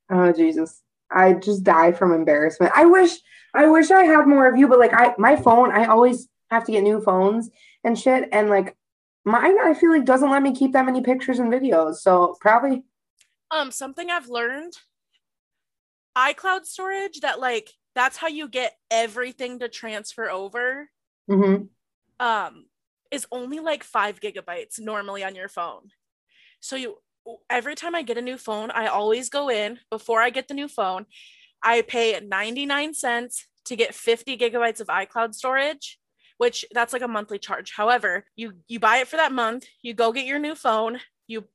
Oh 0.09 0.31
Jesus. 0.31 0.81
I 1.12 1.33
just 1.33 1.63
died 1.63 1.97
from 1.97 2.13
embarrassment. 2.13 2.71
I 2.75 2.85
wish 2.85 3.12
I 3.53 3.67
wish 3.67 3.91
I 3.91 4.03
had 4.05 4.25
more 4.25 4.47
of 4.47 4.57
you, 4.57 4.67
but 4.67 4.79
like 4.79 4.93
I 4.93 5.13
my 5.19 5.35
phone, 5.35 5.71
I 5.71 5.85
always 5.85 6.27
have 6.55 6.65
to 6.65 6.71
get 6.71 6.83
new 6.83 7.01
phones 7.01 7.50
and 7.83 7.97
shit. 7.97 8.29
And 8.31 8.50
like 8.50 8.75
mine, 9.25 9.55
I 9.62 9.74
feel 9.74 9.91
like 9.91 10.05
doesn't 10.05 10.29
let 10.31 10.41
me 10.41 10.55
keep 10.55 10.74
that 10.74 10.85
many 10.85 11.01
pictures 11.01 11.39
and 11.39 11.51
videos. 11.51 11.95
So 11.97 12.35
probably 12.41 12.83
Um, 13.51 13.71
something 13.71 14.09
I've 14.09 14.27
learned 14.29 14.74
iCloud 16.17 16.65
storage 16.65 17.19
that 17.21 17.39
like 17.39 17.71
that's 17.93 18.17
how 18.17 18.27
you 18.27 18.47
get 18.47 18.74
everything 18.91 19.59
to 19.59 19.69
transfer 19.69 20.29
over. 20.29 20.89
mhm. 21.29 21.69
um 22.19 22.65
is 23.12 23.27
only 23.32 23.60
like 23.60 23.84
five 23.84 24.19
gigabytes 24.19 24.80
normally 24.80 25.23
on 25.23 25.36
your 25.36 25.47
phone. 25.49 25.89
So 26.60 26.75
you 26.75 26.97
every 27.49 27.75
time 27.75 27.95
I 27.95 28.01
get 28.03 28.17
a 28.17 28.21
new 28.21 28.38
phone, 28.38 28.71
I 28.71 28.88
always 28.88 29.30
go 29.30 29.49
in 29.49 29.80
before 29.89 30.21
I 30.21 30.30
get 30.30 30.47
the 30.47 30.53
new 30.53 30.67
phone. 30.67 31.06
I 31.63 31.82
pay 31.82 32.19
99 32.19 32.93
cents 32.93 33.47
to 33.65 33.75
get 33.75 33.95
50 33.95 34.38
gigabytes 34.38 34.80
of 34.80 34.88
iCloud 34.88 35.34
storage, 35.34 35.99
which 36.38 36.65
that's 36.74 36.93
like 36.93 37.02
a 37.02 37.08
monthly 37.08 37.39
charge. 37.39 37.71
However, 37.76 38.26
you 38.36 38.54
you 38.67 38.80
buy 38.80 38.98
it 38.98 39.08
for 39.08 39.17
that 39.17 39.32
month, 39.32 39.65
you 39.82 39.93
go 39.93 40.12
get 40.12 40.26
your 40.26 40.39
new 40.39 40.56
phone, 40.56 41.00
you 41.28 41.45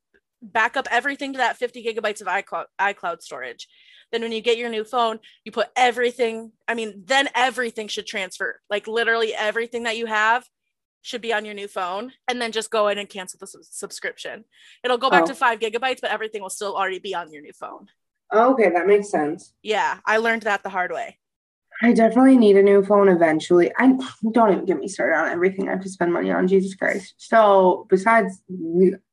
back 0.43 0.77
up 0.77 0.89
everything 0.91 1.33
to 1.35 1.37
that 1.39 1.57
50 1.59 1.85
gigabytes 1.85 2.21
of 2.21 2.27
iCloud 2.27 2.65
iCloud 2.81 3.21
storage. 3.23 3.69
Then 4.11 4.23
when 4.23 4.33
you 4.33 4.41
get 4.41 4.59
your 4.59 4.71
new 4.71 4.83
phone, 4.85 5.21
you 5.45 5.53
put 5.53 5.69
everything, 5.77 6.51
I 6.67 6.75
mean, 6.75 7.05
then 7.07 7.29
everything 7.35 7.87
should 7.87 8.07
transfer. 8.07 8.61
Like 8.69 8.89
literally 8.89 9.33
everything 9.35 9.85
that 9.85 9.97
you 9.97 10.07
have 10.07 10.45
should 11.03 11.21
be 11.21 11.33
on 11.33 11.45
your 11.45 11.55
new 11.55 11.69
phone 11.69 12.11
and 12.27 12.43
then 12.43 12.51
just 12.51 12.71
go 12.71 12.89
in 12.89 12.99
and 12.99 13.09
cancel 13.09 13.39
the 13.39 13.47
sub- 13.47 13.63
subscription. 13.63 14.45
It'll 14.83 14.99
go 14.99 15.11
back 15.11 15.23
Oh. 15.23 15.27
to 15.27 15.35
5 15.35 15.61
gigabytes, 15.61 16.01
but 16.01 16.11
everything 16.11 16.43
will 16.43 16.51
still 16.51 16.77
already 16.77 16.99
be 16.99 17.15
on 17.15 17.33
your 17.33 17.41
new 17.41 17.53
phone. 17.53 17.87
Oh, 18.33 18.53
okay, 18.55 18.69
that 18.71 18.87
makes 18.89 19.11
sense. 19.11 19.53
Yeah, 19.63 19.99
I 20.05 20.17
learned 20.17 20.43
that 20.43 20.63
the 20.65 20.71
hard 20.71 20.91
way. 20.91 21.20
I 21.83 21.93
definitely 21.93 22.37
need 22.37 22.57
a 22.57 22.63
new 22.63 22.85
phone 22.85 23.09
eventually. 23.09 23.73
I 23.79 23.97
don't 24.33 24.53
even 24.53 24.67
get 24.67 24.79
me 24.79 24.89
started 24.89 25.17
on 25.17 25.29
everything 25.29 25.69
I 25.69 25.73
have 25.73 25.83
to 25.83 25.89
spend 25.89 26.13
money 26.13 26.31
on. 26.31 26.47
Jesus 26.47 26.75
Christ. 26.75 27.15
So 27.17 27.87
besides 27.89 28.41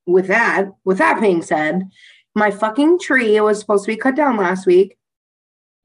with 0.05 0.27
that, 0.27 0.65
with 0.83 0.97
that 0.97 1.21
being 1.21 1.41
said, 1.41 1.89
my 2.35 2.51
fucking 2.51 2.99
tree 2.99 3.39
was 3.39 3.59
supposed 3.59 3.85
to 3.85 3.91
be 3.91 3.97
cut 3.97 4.15
down 4.15 4.37
last 4.37 4.65
week. 4.65 4.97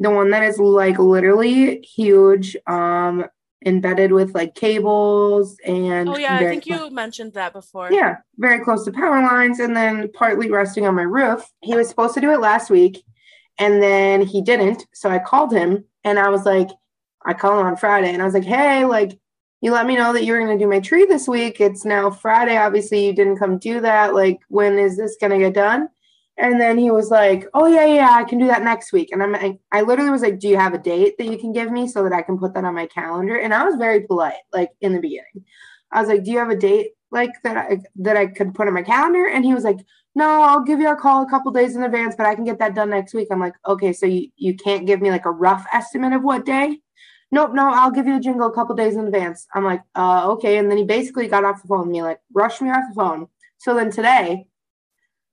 The 0.01 0.11
one 0.11 0.31
that 0.31 0.42
is 0.42 0.59
like 0.59 0.99
literally 0.99 1.81
huge, 1.83 2.57
um, 2.66 3.27
embedded 3.64 4.11
with 4.11 4.35
like 4.35 4.57
cables 4.57 5.57
and 5.64 6.09
Oh 6.09 6.16
yeah, 6.18 6.37
I 6.37 6.49
think 6.49 6.66
you 6.66 6.90
mentioned 6.90 7.35
that 7.35 7.53
before. 7.53 7.92
yeah, 7.92 8.16
very 8.37 8.64
close 8.64 8.85
to 8.85 8.90
power 8.90 9.23
lines 9.23 9.61
and 9.61 9.77
then 9.77 10.11
partly 10.12 10.51
resting 10.51 10.85
on 10.85 10.97
my 10.97 11.03
roof. 11.03 11.45
He 11.62 11.77
was 11.77 11.88
supposed 11.88 12.14
to 12.14 12.21
do 12.21 12.33
it 12.33 12.40
last 12.40 12.71
week 12.71 13.05
and 13.59 13.81
then 13.81 14.23
he 14.23 14.42
didn't. 14.42 14.85
So 14.92 15.09
I 15.11 15.21
called 15.21 15.53
him 15.53 15.85
and 16.05 16.19
I 16.19 16.29
was 16.29 16.45
like, 16.45 16.69
I 17.25 17.35
called 17.35 17.61
him 17.61 17.67
on 17.67 17.77
Friday 17.77 18.12
and 18.12 18.23
I 18.23 18.25
was 18.25 18.35
like, 18.35 18.45
hey, 18.45 18.85
like, 18.85 19.19
you 19.61 19.71
let 19.71 19.87
me 19.87 19.95
know 19.95 20.12
that 20.12 20.25
you 20.25 20.33
were 20.33 20.41
going 20.41 20.59
to 20.59 20.65
do 20.65 20.69
my 20.69 20.81
tree 20.81 21.07
this 21.07 21.29
week. 21.29 21.61
It's 21.61 21.85
now 21.85 22.11
Friday. 22.11 22.57
Obviously, 22.57 23.07
you 23.07 23.12
didn't 23.12 23.38
come 23.38 23.59
do 23.59 23.81
that. 23.81 24.12
Like, 24.15 24.41
when 24.49 24.79
is 24.79 24.97
this 24.97 25.17
going 25.21 25.31
to 25.31 25.38
get 25.38 25.55
done? 25.55 25.88
And 26.37 26.61
then 26.61 26.79
he 26.79 26.91
was 26.91 27.11
like, 27.11 27.47
oh, 27.55 27.67
yeah, 27.67 27.85
yeah, 27.85 28.11
I 28.11 28.25
can 28.25 28.38
do 28.38 28.49
that 28.49 28.65
next 28.65 28.93
week. 28.93 29.11
And 29.12 29.23
I'm, 29.23 29.35
I, 29.37 29.59
I 29.71 29.83
literally 29.83 30.11
was 30.11 30.23
like, 30.23 30.41
do 30.41 30.49
you 30.49 30.57
have 30.57 30.75
a 30.75 30.79
date 30.79 31.17
that 31.19 31.27
you 31.27 31.38
can 31.38 31.53
give 31.53 31.71
me 31.71 31.87
so 31.87 32.03
that 32.03 32.12
I 32.12 32.23
can 32.23 32.38
put 32.38 32.55
that 32.55 32.65
on 32.65 32.75
my 32.75 32.87
calendar? 32.87 33.37
And 33.37 33.55
I 33.55 33.65
was 33.65 33.77
very 33.77 34.01
polite, 34.01 34.35
like, 34.53 34.71
in 34.81 34.95
the 34.95 35.01
beginning. 35.01 35.45
I 35.93 36.01
was 36.01 36.09
like, 36.09 36.25
"Do 36.25 36.31
you 36.31 36.38
have 36.38 36.51
a 36.51 36.57
date 36.57 36.93
like 37.11 37.31
that 37.45 37.57
I 37.57 37.79
that 37.97 38.17
I 38.17 38.27
could 38.27 38.55
put 38.55 38.67
on 38.67 38.75
my 38.75 38.83
calendar?" 38.83 39.29
And 39.29 39.45
he 39.45 39.55
was 39.55 39.65
like, 39.65 39.79
"No, 40.14 40.42
I'll 40.42 40.62
give 40.62 40.81
you 40.81 40.90
a 40.90 40.96
call 40.96 41.22
a 41.22 41.31
couple 41.31 41.53
days 41.53 41.77
in 41.77 41.83
advance, 41.83 42.14
but 42.16 42.27
I 42.27 42.35
can 42.35 42.44
get 42.44 42.59
that 42.59 42.75
done 42.75 42.90
next 42.90 43.14
week." 43.14 43.29
I'm 43.31 43.40
like, 43.40 43.55
"Okay, 43.66 43.92
so 43.92 44.07
you 44.07 44.29
you 44.37 44.55
can't 44.57 44.87
give 44.87 45.01
me 45.01 45.11
like 45.11 45.27
a 45.27 45.31
rough 45.31 45.66
estimate 45.72 46.12
of 46.12 46.22
what 46.22 46.44
day?" 46.46 46.81
Nope, 47.33 47.53
no, 47.55 47.70
I'll 47.72 47.90
give 47.90 48.07
you 48.07 48.16
a 48.16 48.20
jingle 48.20 48.46
a 48.48 48.53
couple 48.53 48.75
days 48.77 48.94
in 48.94 49.07
advance. 49.07 49.46
I'm 49.55 49.64
like, 49.64 49.81
uh, 49.94 50.31
okay. 50.33 50.59
And 50.59 50.70
then 50.70 50.77
he 50.77 50.85
basically 50.85 51.29
got 51.29 51.44
off 51.44 51.62
the 51.62 51.68
phone 51.68 51.81
with 51.81 51.88
me, 51.88 52.03
like, 52.03 52.20
rushed 52.35 52.61
me 52.61 52.68
off 52.68 52.85
the 52.90 52.94
phone. 52.94 53.27
So 53.57 53.75
then 53.75 53.90
today, 53.90 54.46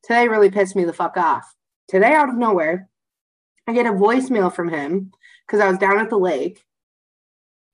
today 0.04 0.30
really 0.30 0.50
pissed 0.50 0.78
me 0.78 0.86
the 0.86 0.94
fuck 0.94 1.18
off. 1.18 1.54
Today, 1.90 2.14
out 2.14 2.30
of 2.30 2.36
nowhere, 2.36 2.88
I 3.68 3.74
get 3.74 3.86
a 3.86 3.92
voicemail 3.92 4.54
from 4.54 4.70
him 4.70 5.12
because 5.46 5.60
I 5.60 5.68
was 5.68 5.78
down 5.78 6.00
at 6.00 6.10
the 6.10 6.18
lake. 6.18 6.64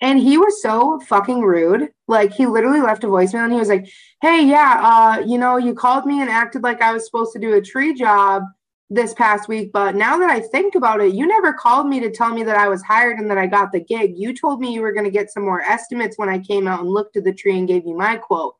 And 0.01 0.19
he 0.19 0.37
was 0.37 0.61
so 0.61 0.99
fucking 1.07 1.41
rude. 1.41 1.89
Like 2.07 2.33
he 2.33 2.45
literally 2.45 2.81
left 2.81 3.03
a 3.03 3.07
voicemail 3.07 3.45
and 3.45 3.53
he 3.53 3.59
was 3.59 3.69
like, 3.69 3.89
Hey, 4.21 4.45
yeah, 4.45 4.81
uh, 4.83 5.19
you 5.21 5.37
know, 5.37 5.57
you 5.57 5.73
called 5.73 6.05
me 6.05 6.21
and 6.21 6.29
acted 6.29 6.63
like 6.63 6.81
I 6.81 6.93
was 6.93 7.05
supposed 7.05 7.33
to 7.33 7.39
do 7.39 7.53
a 7.53 7.61
tree 7.61 7.93
job 7.93 8.43
this 8.89 9.13
past 9.15 9.47
week, 9.47 9.71
but 9.73 9.95
now 9.95 10.17
that 10.17 10.29
I 10.29 10.39
think 10.39 10.75
about 10.75 11.01
it, 11.01 11.13
you 11.13 11.25
never 11.25 11.53
called 11.53 11.87
me 11.87 11.99
to 12.01 12.11
tell 12.11 12.31
me 12.31 12.43
that 12.43 12.55
I 12.55 12.67
was 12.67 12.83
hired 12.83 13.17
and 13.17 13.29
that 13.31 13.37
I 13.37 13.47
got 13.47 13.71
the 13.71 13.79
gig. 13.79 14.13
You 14.15 14.33
told 14.33 14.59
me 14.59 14.73
you 14.73 14.81
were 14.81 14.91
going 14.93 15.05
to 15.05 15.11
get 15.11 15.31
some 15.31 15.43
more 15.43 15.61
estimates 15.61 16.17
when 16.17 16.29
I 16.29 16.39
came 16.39 16.67
out 16.67 16.81
and 16.81 16.89
looked 16.89 17.17
at 17.17 17.23
the 17.23 17.33
tree 17.33 17.57
and 17.57 17.67
gave 17.67 17.85
you 17.85 17.97
my 17.97 18.17
quote. 18.17 18.55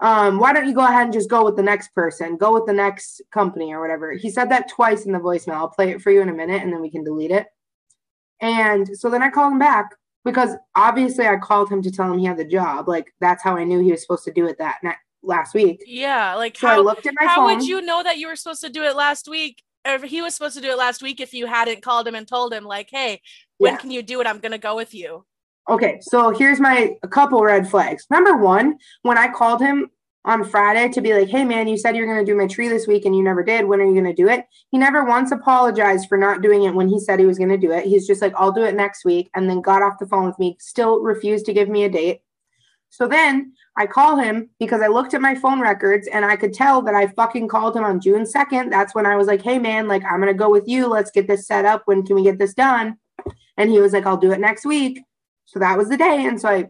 Um, 0.00 0.38
why 0.38 0.52
don't 0.52 0.68
you 0.68 0.74
go 0.74 0.84
ahead 0.84 1.04
and 1.04 1.12
just 1.12 1.30
go 1.30 1.44
with 1.44 1.56
the 1.56 1.62
next 1.62 1.94
person, 1.94 2.36
go 2.36 2.52
with 2.52 2.66
the 2.66 2.72
next 2.72 3.22
company 3.32 3.72
or 3.72 3.80
whatever. 3.80 4.12
He 4.12 4.30
said 4.30 4.50
that 4.50 4.68
twice 4.68 5.04
in 5.04 5.12
the 5.12 5.18
voicemail. 5.18 5.54
I'll 5.54 5.68
play 5.68 5.90
it 5.90 6.02
for 6.02 6.10
you 6.10 6.20
in 6.20 6.28
a 6.28 6.34
minute 6.34 6.62
and 6.62 6.72
then 6.72 6.80
we 6.80 6.90
can 6.90 7.04
delete 7.04 7.30
it. 7.30 7.46
And 8.40 8.96
so 8.96 9.08
then 9.08 9.22
I 9.22 9.30
called 9.30 9.52
him 9.52 9.58
back 9.58 9.90
because 10.24 10.50
obviously 10.76 11.26
I 11.26 11.36
called 11.36 11.70
him 11.70 11.82
to 11.82 11.90
tell 11.90 12.12
him 12.12 12.18
he 12.18 12.24
had 12.26 12.36
the 12.36 12.44
job. 12.44 12.88
Like 12.88 13.12
that's 13.20 13.42
how 13.42 13.56
I 13.56 13.64
knew 13.64 13.80
he 13.80 13.90
was 13.90 14.02
supposed 14.02 14.24
to 14.24 14.32
do 14.32 14.46
it 14.46 14.58
that 14.58 14.78
night 14.82 14.96
last 15.22 15.54
week. 15.54 15.82
Yeah, 15.86 16.34
like 16.34 16.56
So 16.56 16.68
I 16.68 16.74
how 16.74 16.82
looked 16.82 17.06
at 17.06 17.14
my 17.20 17.26
how 17.26 17.36
phone. 17.46 17.56
would 17.58 17.66
you 17.66 17.80
know 17.82 18.02
that 18.02 18.18
you 18.18 18.28
were 18.28 18.36
supposed 18.36 18.62
to 18.62 18.70
do 18.70 18.82
it 18.84 18.96
last 18.96 19.28
week? 19.28 19.62
Or 19.86 19.94
if 19.94 20.02
he 20.02 20.22
was 20.22 20.34
supposed 20.34 20.56
to 20.56 20.62
do 20.62 20.70
it 20.70 20.78
last 20.78 21.02
week 21.02 21.20
if 21.20 21.34
you 21.34 21.46
hadn't 21.46 21.82
called 21.82 22.08
him 22.08 22.14
and 22.14 22.26
told 22.26 22.52
him 22.54 22.64
like, 22.64 22.88
"Hey, 22.90 23.20
when 23.58 23.74
Yeah. 23.74 23.78
can 23.78 23.90
you 23.90 24.02
do 24.02 24.20
it? 24.20 24.26
I'm 24.26 24.38
gonna 24.38 24.58
go 24.58 24.74
with 24.76 24.94
you." 24.94 25.26
Okay, 25.68 25.98
so 26.02 26.30
here's 26.30 26.60
my 26.60 26.96
a 27.02 27.08
couple 27.08 27.42
red 27.42 27.68
flags. 27.68 28.06
Number 28.10 28.36
one, 28.36 28.78
when 29.02 29.16
I 29.18 29.28
called 29.28 29.60
him 29.60 29.90
on 30.24 30.44
Friday 30.44 30.88
to 30.88 31.00
be 31.00 31.12
like, 31.12 31.28
hey 31.28 31.44
man, 31.44 31.68
you 31.68 31.76
said 31.76 31.94
you're 31.94 32.06
going 32.06 32.24
to 32.24 32.30
do 32.30 32.36
my 32.36 32.46
tree 32.46 32.68
this 32.68 32.86
week 32.86 33.04
and 33.04 33.14
you 33.14 33.22
never 33.22 33.42
did. 33.42 33.66
When 33.66 33.80
are 33.80 33.84
you 33.84 33.92
going 33.92 34.04
to 34.04 34.14
do 34.14 34.28
it? 34.28 34.46
He 34.70 34.78
never 34.78 35.04
once 35.04 35.32
apologized 35.32 36.08
for 36.08 36.16
not 36.16 36.40
doing 36.40 36.64
it 36.64 36.74
when 36.74 36.88
he 36.88 36.98
said 36.98 37.18
he 37.18 37.26
was 37.26 37.38
going 37.38 37.50
to 37.50 37.58
do 37.58 37.72
it. 37.72 37.84
He's 37.84 38.06
just 38.06 38.22
like, 38.22 38.32
I'll 38.36 38.52
do 38.52 38.64
it 38.64 38.74
next 38.74 39.04
week. 39.04 39.30
And 39.34 39.48
then 39.48 39.60
got 39.60 39.82
off 39.82 39.98
the 39.98 40.06
phone 40.06 40.26
with 40.26 40.38
me, 40.38 40.56
still 40.60 41.00
refused 41.00 41.46
to 41.46 41.52
give 41.52 41.68
me 41.68 41.84
a 41.84 41.90
date. 41.90 42.22
So 42.88 43.08
then 43.08 43.52
I 43.76 43.86
call 43.86 44.16
him 44.16 44.50
because 44.60 44.80
I 44.80 44.86
looked 44.86 45.14
at 45.14 45.20
my 45.20 45.34
phone 45.34 45.60
records 45.60 46.06
and 46.06 46.24
I 46.24 46.36
could 46.36 46.54
tell 46.54 46.80
that 46.82 46.94
I 46.94 47.08
fucking 47.08 47.48
called 47.48 47.76
him 47.76 47.84
on 47.84 48.00
June 48.00 48.22
2nd. 48.22 48.70
That's 48.70 48.94
when 48.94 49.04
I 49.04 49.16
was 49.16 49.26
like, 49.26 49.42
hey 49.42 49.58
man, 49.58 49.88
like 49.88 50.04
I'm 50.04 50.20
going 50.20 50.32
to 50.32 50.38
go 50.38 50.48
with 50.48 50.68
you. 50.68 50.86
Let's 50.86 51.10
get 51.10 51.26
this 51.26 51.46
set 51.46 51.64
up. 51.64 51.82
When 51.86 52.06
can 52.06 52.14
we 52.14 52.22
get 52.22 52.38
this 52.38 52.54
done? 52.54 52.96
And 53.56 53.68
he 53.68 53.80
was 53.80 53.92
like, 53.92 54.06
I'll 54.06 54.16
do 54.16 54.32
it 54.32 54.40
next 54.40 54.64
week. 54.64 55.00
So 55.44 55.58
that 55.58 55.76
was 55.76 55.88
the 55.88 55.96
day. 55.96 56.24
And 56.24 56.40
so 56.40 56.48
I 56.48 56.68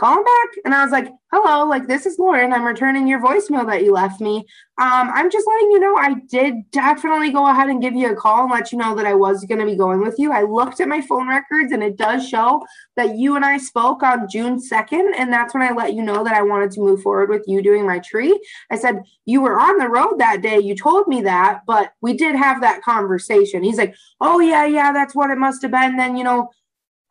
call 0.00 0.16
him 0.16 0.24
back. 0.24 0.48
And 0.64 0.74
I 0.74 0.82
was 0.82 0.92
like, 0.92 1.12
hello, 1.30 1.68
like 1.68 1.86
this 1.86 2.06
is 2.06 2.18
Lauren. 2.18 2.54
I'm 2.54 2.64
returning 2.64 3.06
your 3.06 3.20
voicemail 3.20 3.66
that 3.66 3.84
you 3.84 3.92
left 3.92 4.18
me. 4.20 4.38
Um, 4.78 5.10
I'm 5.12 5.30
just 5.30 5.46
letting 5.46 5.70
you 5.72 5.78
know 5.78 5.94
I 5.94 6.14
did 6.30 6.54
definitely 6.70 7.30
go 7.30 7.46
ahead 7.46 7.68
and 7.68 7.82
give 7.82 7.94
you 7.94 8.10
a 8.10 8.16
call 8.16 8.44
and 8.44 8.50
let 8.50 8.72
you 8.72 8.78
know 8.78 8.94
that 8.94 9.04
I 9.04 9.12
was 9.12 9.44
going 9.44 9.60
to 9.60 9.66
be 9.66 9.76
going 9.76 10.00
with 10.00 10.18
you. 10.18 10.32
I 10.32 10.42
looked 10.42 10.80
at 10.80 10.88
my 10.88 11.02
phone 11.02 11.28
records 11.28 11.72
and 11.72 11.82
it 11.82 11.98
does 11.98 12.26
show 12.26 12.64
that 12.96 13.16
you 13.16 13.36
and 13.36 13.44
I 13.44 13.58
spoke 13.58 14.02
on 14.02 14.26
June 14.26 14.58
2nd. 14.58 15.12
And 15.18 15.30
that's 15.30 15.52
when 15.52 15.62
I 15.62 15.74
let 15.74 15.92
you 15.92 16.02
know 16.02 16.24
that 16.24 16.34
I 16.34 16.40
wanted 16.40 16.70
to 16.72 16.80
move 16.80 17.02
forward 17.02 17.28
with 17.28 17.44
you 17.46 17.62
doing 17.62 17.86
my 17.86 17.98
tree. 17.98 18.40
I 18.70 18.76
said, 18.76 19.02
you 19.26 19.42
were 19.42 19.60
on 19.60 19.76
the 19.76 19.88
road 19.88 20.14
that 20.18 20.40
day. 20.40 20.58
You 20.58 20.74
told 20.74 21.08
me 21.08 21.20
that, 21.22 21.60
but 21.66 21.92
we 22.00 22.14
did 22.14 22.34
have 22.36 22.62
that 22.62 22.80
conversation. 22.82 23.62
He's 23.62 23.76
like, 23.76 23.94
oh, 24.18 24.40
yeah, 24.40 24.64
yeah, 24.64 24.92
that's 24.94 25.14
what 25.14 25.30
it 25.30 25.36
must 25.36 25.60
have 25.60 25.72
been. 25.72 25.98
Then, 25.98 26.16
you 26.16 26.24
know, 26.24 26.48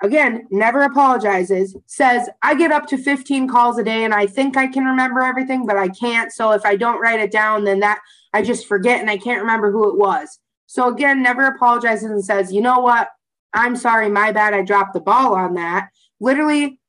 again, 0.01 0.47
never 0.49 0.81
apologizes, 0.83 1.75
says, 1.85 2.29
I 2.41 2.55
get 2.55 2.71
up 2.71 2.87
to 2.87 2.97
15 2.97 3.47
calls 3.47 3.77
a 3.77 3.83
day 3.83 4.05
and 4.05 4.13
I 4.13 4.25
think 4.27 4.57
I 4.57 4.67
can 4.67 4.85
remember 4.85 5.21
everything, 5.21 5.65
but 5.65 5.77
I 5.77 5.89
can't. 5.89 6.31
So 6.31 6.51
if 6.51 6.65
I 6.65 6.75
don't 6.75 7.01
write 7.01 7.19
it 7.19 7.31
down, 7.31 7.63
then 7.63 7.79
that 7.81 7.99
I 8.33 8.41
just 8.41 8.67
forget 8.67 9.01
and 9.01 9.09
I 9.09 9.17
can't 9.17 9.41
remember 9.41 9.71
who 9.71 9.89
it 9.89 9.97
was. 9.97 10.39
So 10.67 10.87
again, 10.87 11.21
never 11.21 11.45
apologizes 11.45 12.11
and 12.11 12.23
says, 12.23 12.53
you 12.53 12.61
know 12.61 12.79
what? 12.79 13.09
I'm 13.53 13.75
sorry, 13.75 14.09
my 14.09 14.31
bad. 14.31 14.53
I 14.53 14.61
dropped 14.61 14.93
the 14.93 14.99
ball 14.99 15.33
on 15.33 15.55
that. 15.55 15.89
Literally 16.19 16.79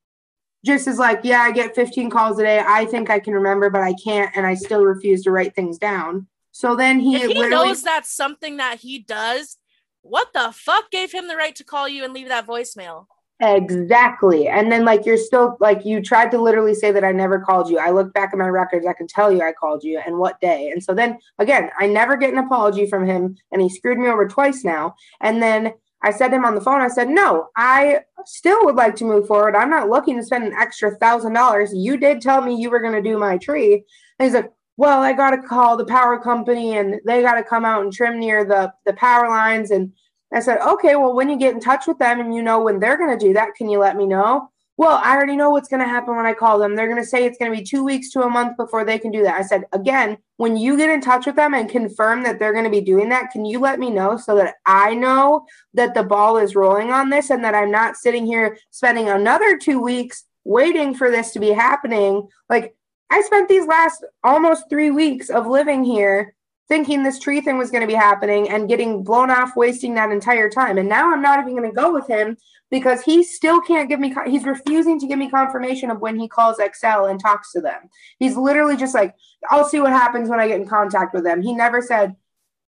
just 0.64 0.86
is 0.86 0.98
like, 0.98 1.20
yeah, 1.24 1.40
I 1.40 1.52
get 1.52 1.74
15 1.74 2.10
calls 2.10 2.38
a 2.38 2.42
day. 2.42 2.62
I 2.64 2.84
think 2.84 3.08
I 3.08 3.18
can 3.18 3.32
remember, 3.32 3.70
but 3.70 3.80
I 3.80 3.94
can't. 3.94 4.30
And 4.36 4.46
I 4.46 4.54
still 4.54 4.84
refuse 4.84 5.22
to 5.22 5.30
write 5.30 5.54
things 5.54 5.78
down. 5.78 6.26
So 6.52 6.76
then 6.76 7.00
he, 7.00 7.16
if 7.16 7.30
he 7.30 7.48
knows 7.48 7.82
that's 7.82 8.12
something 8.14 8.58
that 8.58 8.80
he 8.80 8.98
does, 8.98 9.56
what 10.02 10.32
the 10.32 10.52
fuck 10.52 10.90
gave 10.90 11.12
him 11.12 11.28
the 11.28 11.36
right 11.36 11.54
to 11.56 11.64
call 11.64 11.88
you 11.88 12.04
and 12.04 12.12
leave 12.12 12.28
that 12.28 12.46
voicemail? 12.46 13.06
Exactly. 13.42 14.48
And 14.48 14.70
then 14.70 14.84
like 14.84 15.06
you're 15.06 15.16
still 15.16 15.56
like 15.60 15.86
you 15.86 16.02
tried 16.02 16.30
to 16.32 16.40
literally 16.40 16.74
say 16.74 16.92
that 16.92 17.04
I 17.04 17.12
never 17.12 17.40
called 17.40 17.70
you. 17.70 17.78
I 17.78 17.90
look 17.90 18.12
back 18.12 18.30
at 18.32 18.38
my 18.38 18.48
records, 18.48 18.86
I 18.86 18.92
can 18.92 19.06
tell 19.06 19.32
you 19.32 19.40
I 19.40 19.52
called 19.52 19.82
you 19.82 19.98
and 20.04 20.18
what 20.18 20.38
day. 20.42 20.70
And 20.70 20.84
so 20.84 20.92
then 20.92 21.18
again, 21.38 21.70
I 21.78 21.86
never 21.86 22.16
get 22.16 22.32
an 22.32 22.38
apology 22.38 22.86
from 22.86 23.06
him 23.06 23.36
and 23.50 23.62
he 23.62 23.70
screwed 23.70 23.98
me 23.98 24.08
over 24.08 24.28
twice 24.28 24.62
now. 24.62 24.94
And 25.22 25.42
then 25.42 25.72
I 26.02 26.10
said 26.10 26.28
to 26.28 26.36
him 26.36 26.44
on 26.44 26.54
the 26.54 26.60
phone, 26.60 26.82
I 26.82 26.88
said, 26.88 27.08
No, 27.08 27.48
I 27.56 28.00
still 28.26 28.64
would 28.66 28.76
like 28.76 28.94
to 28.96 29.04
move 29.04 29.26
forward. 29.26 29.56
I'm 29.56 29.70
not 29.70 29.88
looking 29.88 30.16
to 30.16 30.22
spend 30.22 30.44
an 30.44 30.52
extra 30.52 30.94
thousand 30.96 31.32
dollars. 31.32 31.72
You 31.74 31.96
did 31.96 32.20
tell 32.20 32.42
me 32.42 32.60
you 32.60 32.70
were 32.70 32.80
gonna 32.80 33.02
do 33.02 33.18
my 33.18 33.38
tree. 33.38 33.84
And 34.18 34.26
he's 34.26 34.34
like, 34.34 34.50
well, 34.76 35.02
I 35.02 35.12
got 35.12 35.30
to 35.30 35.42
call 35.42 35.76
the 35.76 35.84
power 35.84 36.18
company 36.18 36.78
and 36.78 37.00
they 37.06 37.22
got 37.22 37.34
to 37.34 37.42
come 37.42 37.64
out 37.64 37.82
and 37.82 37.92
trim 37.92 38.18
near 38.18 38.44
the, 38.44 38.72
the 38.86 38.94
power 38.94 39.28
lines. 39.28 39.70
And 39.70 39.92
I 40.32 40.40
said, 40.40 40.58
okay, 40.60 40.96
well, 40.96 41.14
when 41.14 41.28
you 41.28 41.36
get 41.36 41.54
in 41.54 41.60
touch 41.60 41.86
with 41.86 41.98
them 41.98 42.20
and 42.20 42.34
you 42.34 42.42
know 42.42 42.62
when 42.62 42.80
they're 42.80 42.96
going 42.96 43.16
to 43.16 43.26
do 43.26 43.34
that, 43.34 43.54
can 43.56 43.68
you 43.68 43.78
let 43.78 43.96
me 43.96 44.06
know? 44.06 44.48
Well, 44.80 44.98
I 45.04 45.14
already 45.14 45.36
know 45.36 45.50
what's 45.50 45.68
going 45.68 45.82
to 45.82 45.86
happen 45.86 46.16
when 46.16 46.24
I 46.24 46.32
call 46.32 46.58
them. 46.58 46.74
They're 46.74 46.88
going 46.88 47.02
to 47.02 47.06
say 47.06 47.26
it's 47.26 47.36
going 47.36 47.52
to 47.52 47.58
be 47.58 47.62
two 47.62 47.84
weeks 47.84 48.08
to 48.12 48.22
a 48.22 48.30
month 48.30 48.56
before 48.56 48.82
they 48.82 48.98
can 48.98 49.10
do 49.10 49.22
that. 49.24 49.38
I 49.38 49.42
said, 49.42 49.64
again, 49.72 50.16
when 50.38 50.56
you 50.56 50.78
get 50.78 50.88
in 50.88 51.02
touch 51.02 51.26
with 51.26 51.36
them 51.36 51.52
and 51.52 51.68
confirm 51.68 52.22
that 52.22 52.38
they're 52.38 52.54
going 52.54 52.64
to 52.64 52.70
be 52.70 52.80
doing 52.80 53.10
that, 53.10 53.30
can 53.30 53.44
you 53.44 53.58
let 53.58 53.78
me 53.78 53.90
know 53.90 54.16
so 54.16 54.36
that 54.36 54.54
I 54.64 54.94
know 54.94 55.44
that 55.74 55.92
the 55.92 56.02
ball 56.02 56.38
is 56.38 56.54
rolling 56.54 56.90
on 56.90 57.10
this 57.10 57.28
and 57.28 57.44
that 57.44 57.54
I'm 57.54 57.70
not 57.70 57.96
sitting 57.96 58.24
here 58.24 58.56
spending 58.70 59.10
another 59.10 59.58
two 59.58 59.82
weeks 59.82 60.24
waiting 60.44 60.94
for 60.94 61.10
this 61.10 61.32
to 61.32 61.40
be 61.40 61.50
happening? 61.50 62.26
Like, 62.48 62.74
I 63.10 63.22
spent 63.22 63.48
these 63.48 63.66
last 63.66 64.04
almost 64.22 64.64
three 64.70 64.90
weeks 64.90 65.30
of 65.30 65.46
living 65.46 65.84
here 65.84 66.34
thinking 66.68 67.02
this 67.02 67.18
tree 67.18 67.40
thing 67.40 67.58
was 67.58 67.72
going 67.72 67.80
to 67.80 67.86
be 67.86 67.94
happening 67.94 68.48
and 68.48 68.68
getting 68.68 69.02
blown 69.02 69.28
off, 69.28 69.56
wasting 69.56 69.94
that 69.94 70.12
entire 70.12 70.48
time. 70.48 70.78
And 70.78 70.88
now 70.88 71.12
I'm 71.12 71.20
not 71.20 71.40
even 71.40 71.56
going 71.56 71.68
to 71.68 71.74
go 71.74 71.92
with 71.92 72.06
him 72.06 72.36
because 72.70 73.02
he 73.02 73.24
still 73.24 73.60
can't 73.60 73.88
give 73.88 73.98
me, 73.98 74.14
he's 74.26 74.44
refusing 74.44 75.00
to 75.00 75.08
give 75.08 75.18
me 75.18 75.28
confirmation 75.28 75.90
of 75.90 76.00
when 76.00 76.16
he 76.16 76.28
calls 76.28 76.58
Xcel 76.58 77.10
and 77.10 77.18
talks 77.18 77.50
to 77.52 77.60
them. 77.60 77.90
He's 78.20 78.36
literally 78.36 78.76
just 78.76 78.94
like, 78.94 79.16
I'll 79.50 79.64
see 79.64 79.80
what 79.80 79.90
happens 79.90 80.28
when 80.28 80.38
I 80.38 80.46
get 80.46 80.60
in 80.60 80.68
contact 80.68 81.12
with 81.12 81.24
them. 81.24 81.42
He 81.42 81.52
never 81.52 81.82
said, 81.82 82.14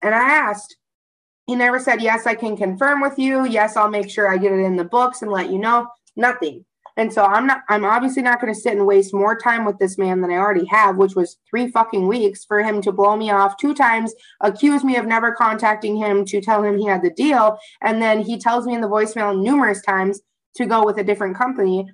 and 0.02 0.14
I 0.14 0.28
asked, 0.28 0.76
he 1.46 1.54
never 1.54 1.78
said, 1.78 2.02
Yes, 2.02 2.26
I 2.26 2.34
can 2.34 2.56
confirm 2.56 3.00
with 3.00 3.18
you. 3.18 3.46
Yes, 3.46 3.76
I'll 3.76 3.88
make 3.88 4.10
sure 4.10 4.28
I 4.28 4.36
get 4.36 4.52
it 4.52 4.64
in 4.64 4.76
the 4.76 4.84
books 4.84 5.22
and 5.22 5.30
let 5.30 5.50
you 5.50 5.58
know. 5.58 5.86
Nothing. 6.16 6.64
And 6.96 7.12
so 7.12 7.24
I'm 7.24 7.46
not 7.46 7.62
I'm 7.68 7.84
obviously 7.84 8.22
not 8.22 8.40
going 8.40 8.52
to 8.52 8.58
sit 8.58 8.72
and 8.72 8.86
waste 8.86 9.12
more 9.12 9.36
time 9.36 9.64
with 9.64 9.78
this 9.78 9.98
man 9.98 10.20
than 10.20 10.30
I 10.30 10.36
already 10.36 10.64
have, 10.66 10.96
which 10.96 11.14
was 11.14 11.36
3 11.50 11.68
fucking 11.68 12.06
weeks 12.06 12.44
for 12.44 12.62
him 12.62 12.80
to 12.82 12.92
blow 12.92 13.16
me 13.16 13.30
off 13.30 13.56
two 13.58 13.74
times, 13.74 14.14
accuse 14.40 14.82
me 14.82 14.96
of 14.96 15.06
never 15.06 15.32
contacting 15.32 15.96
him 15.96 16.24
to 16.26 16.40
tell 16.40 16.62
him 16.62 16.78
he 16.78 16.86
had 16.86 17.02
the 17.02 17.10
deal, 17.10 17.58
and 17.82 18.00
then 18.00 18.20
he 18.20 18.38
tells 18.38 18.66
me 18.66 18.74
in 18.74 18.80
the 18.80 18.88
voicemail 18.88 19.38
numerous 19.38 19.82
times 19.82 20.20
to 20.56 20.66
go 20.66 20.84
with 20.84 20.98
a 20.98 21.04
different 21.04 21.36
company. 21.36 21.86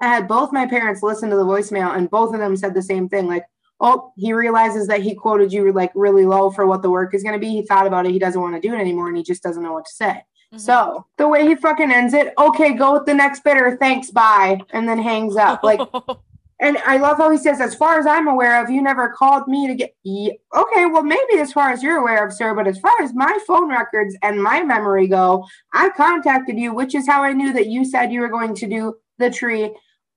I 0.00 0.08
had 0.08 0.26
both 0.26 0.52
my 0.52 0.66
parents 0.66 1.02
listen 1.02 1.30
to 1.30 1.36
the 1.36 1.44
voicemail 1.44 1.96
and 1.96 2.10
both 2.10 2.32
of 2.34 2.40
them 2.40 2.56
said 2.56 2.74
the 2.74 2.82
same 2.82 3.08
thing 3.08 3.26
like 3.28 3.44
oh, 3.80 4.12
he 4.16 4.32
realizes 4.32 4.86
that 4.88 5.00
he 5.00 5.14
quoted 5.14 5.52
you 5.52 5.72
like 5.72 5.90
really 5.94 6.26
low 6.26 6.50
for 6.50 6.66
what 6.66 6.82
the 6.82 6.90
work 6.90 7.14
is 7.14 7.22
going 7.22 7.32
to 7.32 7.38
be. 7.38 7.48
He 7.48 7.62
thought 7.62 7.86
about 7.86 8.04
it. 8.04 8.12
He 8.12 8.18
doesn't 8.18 8.40
want 8.40 8.54
to 8.54 8.60
do 8.60 8.74
it 8.74 8.78
anymore 8.78 9.08
and 9.08 9.16
he 9.16 9.22
just 9.22 9.42
doesn't 9.42 9.62
know 9.62 9.72
what 9.72 9.86
to 9.86 9.92
say. 9.92 10.22
Mm-hmm. 10.52 10.58
So 10.58 11.06
the 11.16 11.28
way 11.28 11.46
he 11.46 11.54
fucking 11.54 11.92
ends 11.92 12.12
it, 12.12 12.34
okay, 12.38 12.72
go 12.72 12.94
with 12.94 13.06
the 13.06 13.14
next 13.14 13.44
bidder. 13.44 13.76
Thanks, 13.76 14.10
bye. 14.10 14.60
And 14.70 14.88
then 14.88 14.98
hangs 14.98 15.36
up. 15.36 15.62
Like, 15.62 15.80
and 16.60 16.76
I 16.78 16.96
love 16.96 17.18
how 17.18 17.30
he 17.30 17.38
says, 17.38 17.60
as 17.60 17.74
far 17.74 18.00
as 18.00 18.06
I'm 18.06 18.26
aware 18.26 18.62
of, 18.62 18.68
you 18.68 18.82
never 18.82 19.10
called 19.10 19.46
me 19.46 19.68
to 19.68 19.74
get. 19.74 19.94
Okay, 20.04 20.86
well, 20.86 21.04
maybe 21.04 21.38
as 21.38 21.52
far 21.52 21.70
as 21.70 21.82
you're 21.82 21.98
aware 21.98 22.26
of, 22.26 22.32
sir, 22.32 22.52
but 22.54 22.66
as 22.66 22.80
far 22.80 23.00
as 23.00 23.14
my 23.14 23.38
phone 23.46 23.70
records 23.70 24.16
and 24.22 24.42
my 24.42 24.62
memory 24.62 25.06
go, 25.06 25.46
I 25.72 25.90
contacted 25.90 26.58
you, 26.58 26.74
which 26.74 26.96
is 26.96 27.06
how 27.06 27.22
I 27.22 27.32
knew 27.32 27.52
that 27.52 27.68
you 27.68 27.84
said 27.84 28.12
you 28.12 28.20
were 28.20 28.28
going 28.28 28.54
to 28.56 28.66
do 28.66 28.96
the 29.18 29.30
tree 29.30 29.72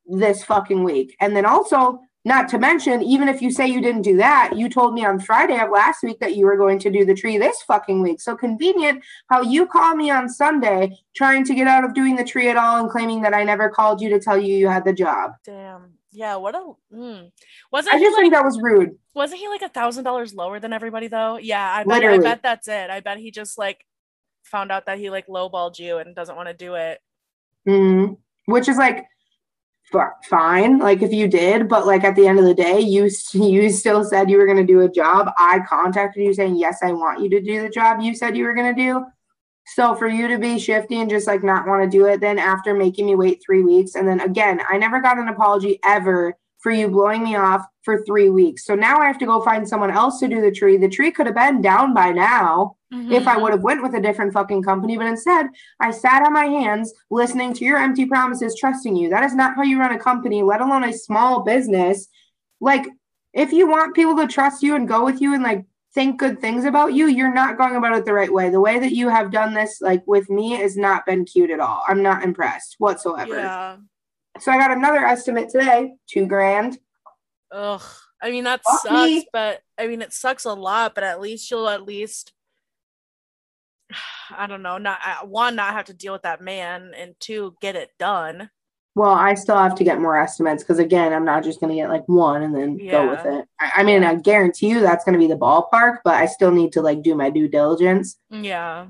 this 0.07 0.43
fucking 0.43 0.83
week. 0.83 1.15
And 1.21 1.35
then 1.35 1.45
also, 1.45 1.99
not 2.25 2.47
to 2.49 2.57
mention, 2.57 3.01
even 3.01 3.27
if 3.27 3.41
you 3.41 3.51
say 3.51 3.67
you 3.67 3.81
didn't 3.81 4.03
do 4.03 4.17
that, 4.17 4.53
you 4.55 4.69
told 4.69 4.93
me 4.93 5.03
on 5.03 5.19
Friday 5.19 5.59
of 5.59 5.69
last 5.71 6.03
week 6.03 6.19
that 6.19 6.35
you 6.35 6.45
were 6.45 6.55
going 6.55 6.79
to 6.79 6.89
do 6.89 7.03
the 7.03 7.13
tree 7.13 7.37
this 7.37 7.61
fucking 7.63 8.01
week. 8.01 8.21
So 8.21 8.35
convenient 8.35 9.03
how 9.29 9.41
you 9.41 9.67
call 9.67 9.95
me 9.95 10.09
on 10.09 10.29
Sunday 10.29 10.97
trying 11.15 11.43
to 11.45 11.53
get 11.53 11.67
out 11.67 11.83
of 11.83 11.93
doing 11.93 12.15
the 12.15 12.23
tree 12.23 12.49
at 12.49 12.55
all 12.55 12.79
and 12.79 12.89
claiming 12.89 13.21
that 13.23 13.33
I 13.33 13.43
never 13.43 13.69
called 13.69 14.01
you 14.01 14.09
to 14.09 14.19
tell 14.19 14.37
you 14.37 14.55
you 14.55 14.69
had 14.69 14.85
the 14.85 14.93
job. 14.93 15.33
Damn. 15.43 15.97
Yeah. 16.11 16.37
What 16.37 16.55
a. 16.55 16.73
Mm. 16.93 17.31
Wasn't 17.71 17.93
I 17.93 17.99
just 17.99 18.13
like, 18.13 18.21
think 18.21 18.33
that 18.33 18.45
was 18.45 18.59
rude. 18.61 18.97
Wasn't 19.13 19.39
he 19.39 19.49
like 19.49 19.63
a 19.63 19.69
thousand 19.69 20.05
dollars 20.05 20.33
lower 20.33 20.59
than 20.59 20.71
everybody 20.71 21.07
though? 21.07 21.37
Yeah. 21.37 21.73
I 21.73 21.83
bet. 21.83 21.87
Literally. 21.87 22.19
I 22.19 22.21
bet 22.21 22.43
that's 22.43 22.67
it. 22.69 22.89
I 22.89 23.01
bet 23.01 23.17
he 23.17 23.31
just 23.31 23.57
like 23.57 23.85
found 24.43 24.71
out 24.71 24.85
that 24.85 24.97
he 24.97 25.09
like 25.09 25.27
lowballed 25.27 25.77
you 25.77 25.97
and 25.97 26.15
doesn't 26.15 26.35
want 26.35 26.47
to 26.47 26.53
do 26.53 26.75
it. 26.75 26.99
Mm-hmm. 27.67 28.13
Which 28.45 28.69
is 28.69 28.77
like 28.77 29.07
fine 30.23 30.79
like 30.79 31.01
if 31.01 31.11
you 31.11 31.27
did 31.27 31.67
but 31.67 31.85
like 31.85 32.03
at 32.03 32.15
the 32.15 32.27
end 32.27 32.39
of 32.39 32.45
the 32.45 32.53
day 32.53 32.79
you 32.79 33.09
you 33.33 33.69
still 33.69 34.03
said 34.03 34.29
you 34.29 34.37
were 34.37 34.45
going 34.45 34.57
to 34.57 34.63
do 34.63 34.81
a 34.81 34.89
job. 34.89 35.29
I 35.37 35.59
contacted 35.67 36.23
you 36.23 36.33
saying 36.33 36.55
yes 36.55 36.79
i 36.83 36.91
want 36.91 37.21
you 37.21 37.29
to 37.29 37.41
do 37.41 37.61
the 37.61 37.69
job 37.69 38.01
you 38.01 38.15
said 38.15 38.35
you 38.37 38.45
were 38.45 38.53
going 38.53 38.73
to 38.75 38.81
do. 38.81 39.05
So 39.65 39.95
for 39.95 40.07
you 40.07 40.27
to 40.27 40.37
be 40.37 40.59
shifty 40.59 40.99
and 40.99 41.09
just 41.09 41.27
like 41.27 41.43
not 41.43 41.67
want 41.67 41.83
to 41.83 41.97
do 41.97 42.05
it 42.05 42.19
then 42.21 42.39
after 42.39 42.73
making 42.73 43.05
me 43.05 43.15
wait 43.15 43.41
3 43.45 43.63
weeks 43.63 43.95
and 43.95 44.07
then 44.07 44.19
again 44.19 44.61
i 44.69 44.77
never 44.77 44.99
got 44.99 45.17
an 45.17 45.29
apology 45.29 45.79
ever 45.85 46.35
for 46.59 46.71
you 46.71 46.87
blowing 46.87 47.23
me 47.23 47.35
off 47.35 47.65
for 47.83 48.03
3 48.05 48.29
weeks. 48.29 48.65
So 48.65 48.75
now 48.75 48.99
i 48.99 49.05
have 49.05 49.19
to 49.19 49.25
go 49.25 49.41
find 49.41 49.67
someone 49.67 49.91
else 49.91 50.19
to 50.19 50.27
do 50.27 50.41
the 50.41 50.51
tree. 50.51 50.77
The 50.77 50.89
tree 50.89 51.11
could 51.11 51.27
have 51.27 51.35
been 51.35 51.61
down 51.61 51.93
by 51.93 52.11
now 52.11 52.77
mm-hmm. 52.93 53.11
if 53.11 53.27
I 53.27 53.37
would 53.37 53.51
have 53.51 53.63
went 53.63 53.81
with 53.81 53.95
a 53.95 54.01
different 54.01 54.33
fucking 54.33 54.63
company. 54.63 54.97
But 54.97 55.07
instead, 55.07 55.47
I 55.79 55.91
sat 55.91 56.25
on 56.25 56.33
my 56.33 56.45
hands 56.45 56.93
listening 57.09 57.53
to 57.55 57.65
your 57.65 57.77
empty 57.77 58.05
promises, 58.05 58.55
trusting 58.57 58.95
you. 58.95 59.09
That 59.09 59.23
is 59.23 59.35
not 59.35 59.55
how 59.55 59.63
you 59.63 59.79
run 59.79 59.93
a 59.93 59.99
company, 59.99 60.43
let 60.43 60.61
alone 60.61 60.83
a 60.83 60.93
small 60.93 61.43
business. 61.43 62.07
Like, 62.61 62.85
if 63.33 63.51
you 63.51 63.67
want 63.67 63.95
people 63.95 64.15
to 64.17 64.27
trust 64.27 64.63
you 64.63 64.75
and 64.75 64.87
go 64.87 65.03
with 65.03 65.21
you 65.21 65.33
and 65.33 65.43
like 65.43 65.65
think 65.93 66.19
good 66.19 66.39
things 66.39 66.65
about 66.65 66.93
you, 66.93 67.07
you're 67.07 67.33
not 67.33 67.57
going 67.57 67.75
about 67.75 67.95
it 67.95 68.05
the 68.05 68.13
right 68.13 68.31
way. 68.31 68.49
The 68.49 68.61
way 68.61 68.79
that 68.79 68.93
you 68.93 69.09
have 69.09 69.31
done 69.31 69.53
this, 69.53 69.81
like 69.81 70.03
with 70.05 70.29
me, 70.29 70.51
has 70.51 70.77
not 70.77 71.05
been 71.05 71.25
cute 71.25 71.51
at 71.51 71.59
all. 71.59 71.83
I'm 71.87 72.03
not 72.03 72.23
impressed 72.23 72.75
whatsoever. 72.77 73.35
Yeah. 73.35 73.77
So 74.39 74.51
I 74.51 74.57
got 74.57 74.71
another 74.71 75.05
estimate 75.05 75.49
today, 75.49 75.93
two 76.07 76.25
grand. 76.25 76.79
Ugh. 77.51 77.81
I 78.21 78.31
mean 78.31 78.45
that 78.45 78.61
Fuck 78.63 78.81
sucks, 78.81 79.09
me. 79.09 79.27
but 79.33 79.61
I 79.77 79.87
mean 79.87 80.01
it 80.01 80.13
sucks 80.13 80.45
a 80.45 80.53
lot, 80.53 80.95
but 80.95 81.03
at 81.03 81.19
least 81.19 81.51
you'll 81.51 81.67
at 81.67 81.83
least 81.83 82.31
I 84.31 84.47
don't 84.47 84.61
know, 84.63 84.77
not 84.77 84.99
uh, 85.05 85.25
one, 85.25 85.55
not 85.55 85.73
have 85.73 85.85
to 85.85 85.93
deal 85.93 86.13
with 86.13 86.23
that 86.23 86.41
man, 86.41 86.91
and 86.97 87.15
two, 87.19 87.55
get 87.61 87.75
it 87.75 87.89
done. 87.99 88.49
Well, 88.95 89.11
I 89.11 89.33
still 89.33 89.57
have 89.57 89.73
to 89.75 89.83
get 89.83 89.99
more 89.99 90.15
estimates 90.17 90.61
because 90.63 90.77
again, 90.77 91.13
I'm 91.13 91.25
not 91.25 91.43
just 91.43 91.59
gonna 91.59 91.73
get 91.75 91.89
like 91.89 92.07
one 92.07 92.43
and 92.43 92.55
then 92.55 92.77
go 92.77 93.09
with 93.09 93.25
it. 93.25 93.45
I, 93.59 93.71
I 93.77 93.83
mean, 93.83 94.03
I 94.03 94.15
guarantee 94.15 94.69
you 94.69 94.81
that's 94.81 95.03
gonna 95.03 95.17
be 95.17 95.27
the 95.27 95.35
ballpark, 95.35 95.97
but 96.03 96.13
I 96.13 96.27
still 96.27 96.51
need 96.51 96.73
to 96.73 96.81
like 96.81 97.01
do 97.01 97.15
my 97.15 97.31
due 97.31 97.47
diligence 97.47 98.17
Yeah. 98.29 98.85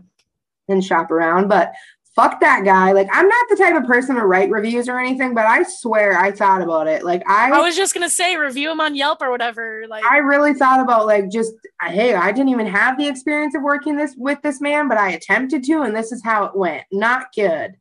and 0.67 0.83
shop 0.83 1.09
around. 1.09 1.47
But 1.47 1.73
fuck 2.15 2.39
that 2.41 2.63
guy. 2.63 2.91
Like, 2.91 3.07
I'm 3.11 3.27
not 3.27 3.45
the 3.49 3.55
type 3.55 3.75
of 3.75 3.85
person 3.85 4.15
to 4.15 4.25
write 4.25 4.49
reviews 4.49 4.87
or 4.87 4.99
anything, 4.99 5.33
but 5.33 5.45
I 5.45 5.63
swear 5.63 6.17
I 6.17 6.31
thought 6.31 6.61
about 6.61 6.87
it. 6.87 7.03
Like, 7.03 7.23
I, 7.27 7.51
I 7.51 7.61
was 7.61 7.75
just 7.75 7.93
gonna 7.93 8.09
say 8.09 8.37
review 8.37 8.71
him 8.71 8.79
on 8.79 8.95
Yelp 8.95 9.21
or 9.21 9.31
whatever. 9.31 9.85
Like, 9.87 10.03
I 10.05 10.17
really 10.17 10.53
thought 10.53 10.79
about 10.79 11.05
like 11.05 11.29
just 11.29 11.53
hey, 11.81 12.13
I 12.13 12.31
didn't 12.31 12.49
even 12.49 12.67
have 12.67 12.97
the 12.97 13.07
experience 13.07 13.55
of 13.55 13.63
working 13.63 13.97
this 13.97 14.15
with 14.17 14.41
this 14.41 14.61
man, 14.61 14.87
but 14.87 14.97
I 14.97 15.11
attempted 15.11 15.63
to, 15.65 15.81
and 15.81 15.95
this 15.95 16.11
is 16.11 16.23
how 16.23 16.45
it 16.45 16.55
went. 16.55 16.83
Not 16.91 17.27
good. 17.35 17.75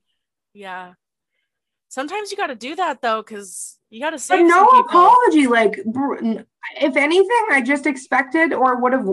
yeah. 0.53 0.95
Sometimes 1.89 2.31
you 2.31 2.39
got 2.39 2.47
to 2.47 2.55
do 2.55 2.75
that 2.77 3.03
though, 3.03 3.21
because 3.21 3.79
you 3.93 4.01
got 4.01 4.11
to 4.11 4.19
save 4.19 4.47
no 4.47 4.65
apology. 4.65 5.47
Like, 5.47 5.79
if 6.81 6.97
anything, 6.97 7.47
I 7.51 7.61
just 7.61 7.87
expected 7.87 8.53
or 8.55 8.81
would 8.81 8.95
have 8.95 9.07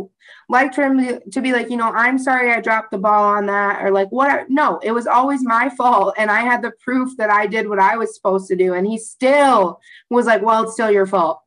liked 0.48 0.76
for 0.76 0.84
him 0.84 1.20
to 1.32 1.42
be 1.42 1.52
like, 1.52 1.70
you 1.70 1.76
know, 1.76 1.92
I'm 1.92 2.18
sorry 2.18 2.52
I 2.52 2.62
dropped 2.62 2.92
the 2.92 2.98
ball 2.98 3.26
on 3.26 3.48
that, 3.48 3.84
or 3.84 3.92
like 3.92 4.10
what? 4.10 4.50
No, 4.50 4.80
it 4.80 4.92
was 4.92 5.06
always 5.06 5.44
my 5.44 5.70
fault, 5.70 6.15
and 6.18 6.32
I 6.32 6.42
had 6.42 6.62
the 6.62 6.72
proof 6.72 7.18
that 7.18 7.30
I 7.30 7.46
did 7.46 7.68
what 7.68 7.80
I 7.80 7.98
was 7.98 8.15
supposed 8.15 8.48
to 8.48 8.56
do, 8.56 8.74
and 8.74 8.88
he 8.88 8.98
still 8.98 9.82
was 10.10 10.26
like, 10.26 10.42
well, 10.42 10.63
it's 10.63 10.74
still 10.74 10.89
your 10.89 11.06
fault. 11.06 11.42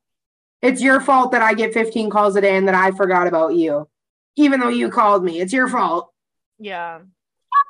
It's 0.60 0.82
your 0.82 1.00
fault 1.00 1.32
that 1.32 1.42
I 1.42 1.54
get 1.54 1.72
15 1.72 2.10
calls 2.10 2.36
a 2.36 2.40
day 2.40 2.56
and 2.56 2.68
that 2.68 2.74
I 2.74 2.90
forgot 2.90 3.26
about 3.26 3.54
you, 3.54 3.88
even 4.36 4.60
though 4.60 4.68
you 4.68 4.90
called 4.90 5.24
me. 5.24 5.40
It's 5.40 5.52
your 5.52 5.68
fault. 5.68 6.12
Yeah. 6.58 7.00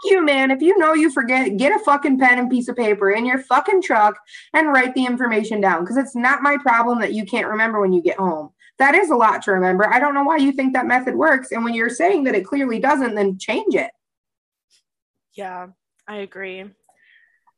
You, 0.05 0.25
man. 0.25 0.51
If 0.51 0.61
you 0.63 0.77
know 0.79 0.95
you 0.95 1.11
forget, 1.11 1.57
get 1.57 1.75
a 1.75 1.85
fucking 1.85 2.19
pen 2.19 2.39
and 2.39 2.51
piece 2.51 2.69
of 2.69 2.77
paper 2.77 3.11
in 3.11 3.25
your 3.25 3.39
fucking 3.39 3.83
truck 3.83 4.19
and 4.53 4.73
write 4.73 4.95
the 4.95 5.07
information 5.07 5.61
down 5.61 5.83
because 5.83 5.97
it's 5.97 6.17
not 6.17 6.43
my 6.43 6.57
problem 6.59 7.01
that 7.01 7.13
you 7.13 7.25
can't 7.25 7.47
remember 7.47 7.81
when 7.81 7.93
you 7.93 8.03
get 8.03 8.19
home. 8.19 8.51
That 8.79 8.95
is 8.95 9.11
a 9.11 9.17
lot 9.17 9.43
to 9.43 9.53
remember. 9.53 9.87
I 9.87 10.01
don't 10.01 10.15
know 10.15 10.25
why 10.25 10.39
you 10.39 10.53
think 10.53 10.73
that 10.73 10.87
method 10.87 11.15
works. 11.15 11.53
And 11.53 11.65
when 11.65 11.75
you're 11.75 11.89
saying 11.89 12.25
that 12.25 12.35
it 12.35 12.45
clearly 12.45 12.81
doesn't, 12.81 13.15
then 13.15 13.39
change 13.39 13.75
it. 13.75 13.91
Yeah, 15.35 15.69
I 16.09 16.17
agree. 16.17 16.65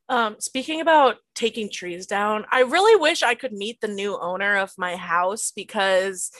Um, 0.08 0.36
speaking 0.38 0.80
about 0.80 1.16
taking 1.34 1.70
trees 1.70 2.06
down, 2.06 2.44
I 2.52 2.60
really 2.60 2.94
wish 3.00 3.22
I 3.22 3.34
could 3.34 3.52
meet 3.52 3.80
the 3.80 3.88
new 3.88 4.18
owner 4.18 4.56
of 4.56 4.72
my 4.76 4.96
house 4.96 5.50
because 5.54 6.30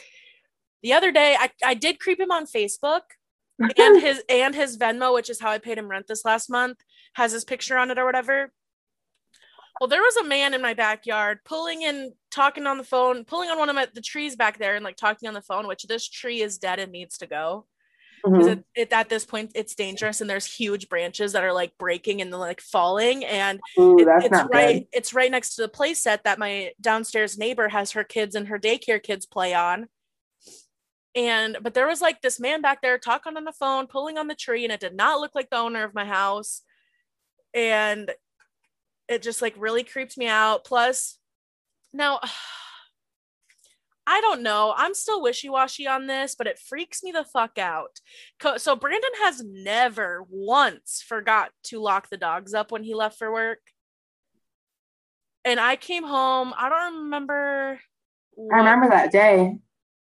the 0.83 0.93
other 0.93 1.11
day 1.11 1.35
I, 1.39 1.49
I 1.63 1.73
did 1.73 1.99
creep 1.99 2.19
him 2.19 2.31
on 2.31 2.45
Facebook 2.45 3.01
and 3.59 3.69
his 4.01 4.23
and 4.29 4.53
his 4.55 4.77
Venmo, 4.77 5.13
which 5.13 5.29
is 5.29 5.39
how 5.39 5.49
I 5.51 5.57
paid 5.57 5.77
him 5.77 5.87
rent 5.87 6.07
this 6.07 6.25
last 6.25 6.49
month, 6.49 6.77
has 7.13 7.31
his 7.31 7.45
picture 7.45 7.77
on 7.77 7.91
it 7.91 7.97
or 7.97 8.05
whatever. 8.05 8.51
Well, 9.81 9.89
there 9.89 10.01
was 10.01 10.15
a 10.17 10.23
man 10.23 10.53
in 10.53 10.61
my 10.61 10.73
backyard 10.73 11.39
pulling 11.43 11.83
and 11.83 12.13
talking 12.31 12.65
on 12.65 12.77
the 12.77 12.83
phone, 12.83 13.25
pulling 13.25 13.49
on 13.49 13.59
one 13.59 13.67
of 13.69 13.75
my, 13.75 13.87
the 13.93 14.01
trees 14.01 14.35
back 14.37 14.57
there 14.57 14.75
and 14.75 14.85
like 14.85 14.95
talking 14.95 15.27
on 15.27 15.33
the 15.33 15.41
phone, 15.41 15.67
which 15.67 15.83
this 15.83 16.07
tree 16.07 16.41
is 16.41 16.57
dead 16.57 16.79
and 16.79 16.91
needs 16.91 17.17
to 17.17 17.27
go 17.27 17.65
Mhm. 18.25 18.47
it, 18.53 18.65
it, 18.73 18.91
at 18.93 19.07
this 19.07 19.23
point 19.23 19.51
it's 19.53 19.75
dangerous 19.75 20.19
and 20.19 20.27
there's 20.27 20.47
huge 20.51 20.89
branches 20.89 21.33
that 21.33 21.43
are 21.43 21.53
like 21.53 21.77
breaking 21.77 22.21
and 22.23 22.31
like 22.31 22.59
falling 22.59 23.23
and 23.23 23.59
Ooh, 23.79 23.99
it- 23.99 24.07
it's 24.23 24.43
right 24.51 24.73
good. 24.79 24.87
it's 24.93 25.13
right 25.13 25.29
next 25.29 25.55
to 25.55 25.61
the 25.61 25.67
play 25.67 25.93
set 25.93 26.23
that 26.23 26.39
my 26.39 26.71
downstairs 26.81 27.37
neighbor 27.37 27.67
has 27.69 27.91
her 27.91 28.03
kids 28.03 28.33
and 28.33 28.47
her 28.47 28.57
daycare 28.57 29.03
kids 29.03 29.27
play 29.27 29.53
on 29.53 29.87
and 31.15 31.57
but 31.61 31.73
there 31.73 31.87
was 31.87 32.01
like 32.01 32.21
this 32.21 32.39
man 32.39 32.61
back 32.61 32.81
there 32.81 32.97
talking 32.97 33.37
on 33.37 33.45
the 33.45 33.51
phone 33.53 33.87
pulling 33.87 34.17
on 34.17 34.27
the 34.27 34.35
tree 34.35 34.63
and 34.65 34.73
it 34.73 34.79
did 34.79 34.95
not 34.95 35.19
look 35.19 35.33
like 35.33 35.49
the 35.49 35.57
owner 35.57 35.83
of 35.83 35.95
my 35.95 36.05
house 36.05 36.61
and 37.53 38.11
it 39.07 39.21
just 39.21 39.41
like 39.41 39.53
really 39.57 39.83
creeped 39.83 40.17
me 40.17 40.27
out 40.27 40.65
plus 40.65 41.17
now 41.93 42.19
I 44.07 44.21
don't 44.21 44.43
know. 44.43 44.71
I'm 44.77 44.93
still 44.93 45.19
wishy 45.19 45.49
washy 45.49 45.87
on 45.87 46.05
this, 46.05 46.35
but 46.35 46.45
it 46.45 46.59
freaks 46.59 47.01
me 47.01 47.11
the 47.11 47.23
fuck 47.23 47.57
out. 47.57 47.99
So, 48.57 48.75
Brandon 48.75 49.09
has 49.23 49.43
never 49.43 50.23
once 50.29 51.03
forgot 51.03 51.49
to 51.63 51.81
lock 51.81 52.09
the 52.11 52.17
dogs 52.17 52.53
up 52.53 52.71
when 52.71 52.83
he 52.83 52.93
left 52.93 53.17
for 53.17 53.33
work. 53.33 53.57
And 55.43 55.59
I 55.59 55.75
came 55.75 56.03
home. 56.03 56.53
I 56.55 56.69
don't 56.69 57.03
remember. 57.05 57.79
I 58.53 58.57
remember 58.57 58.89
that 58.89 59.11
day. 59.11 59.57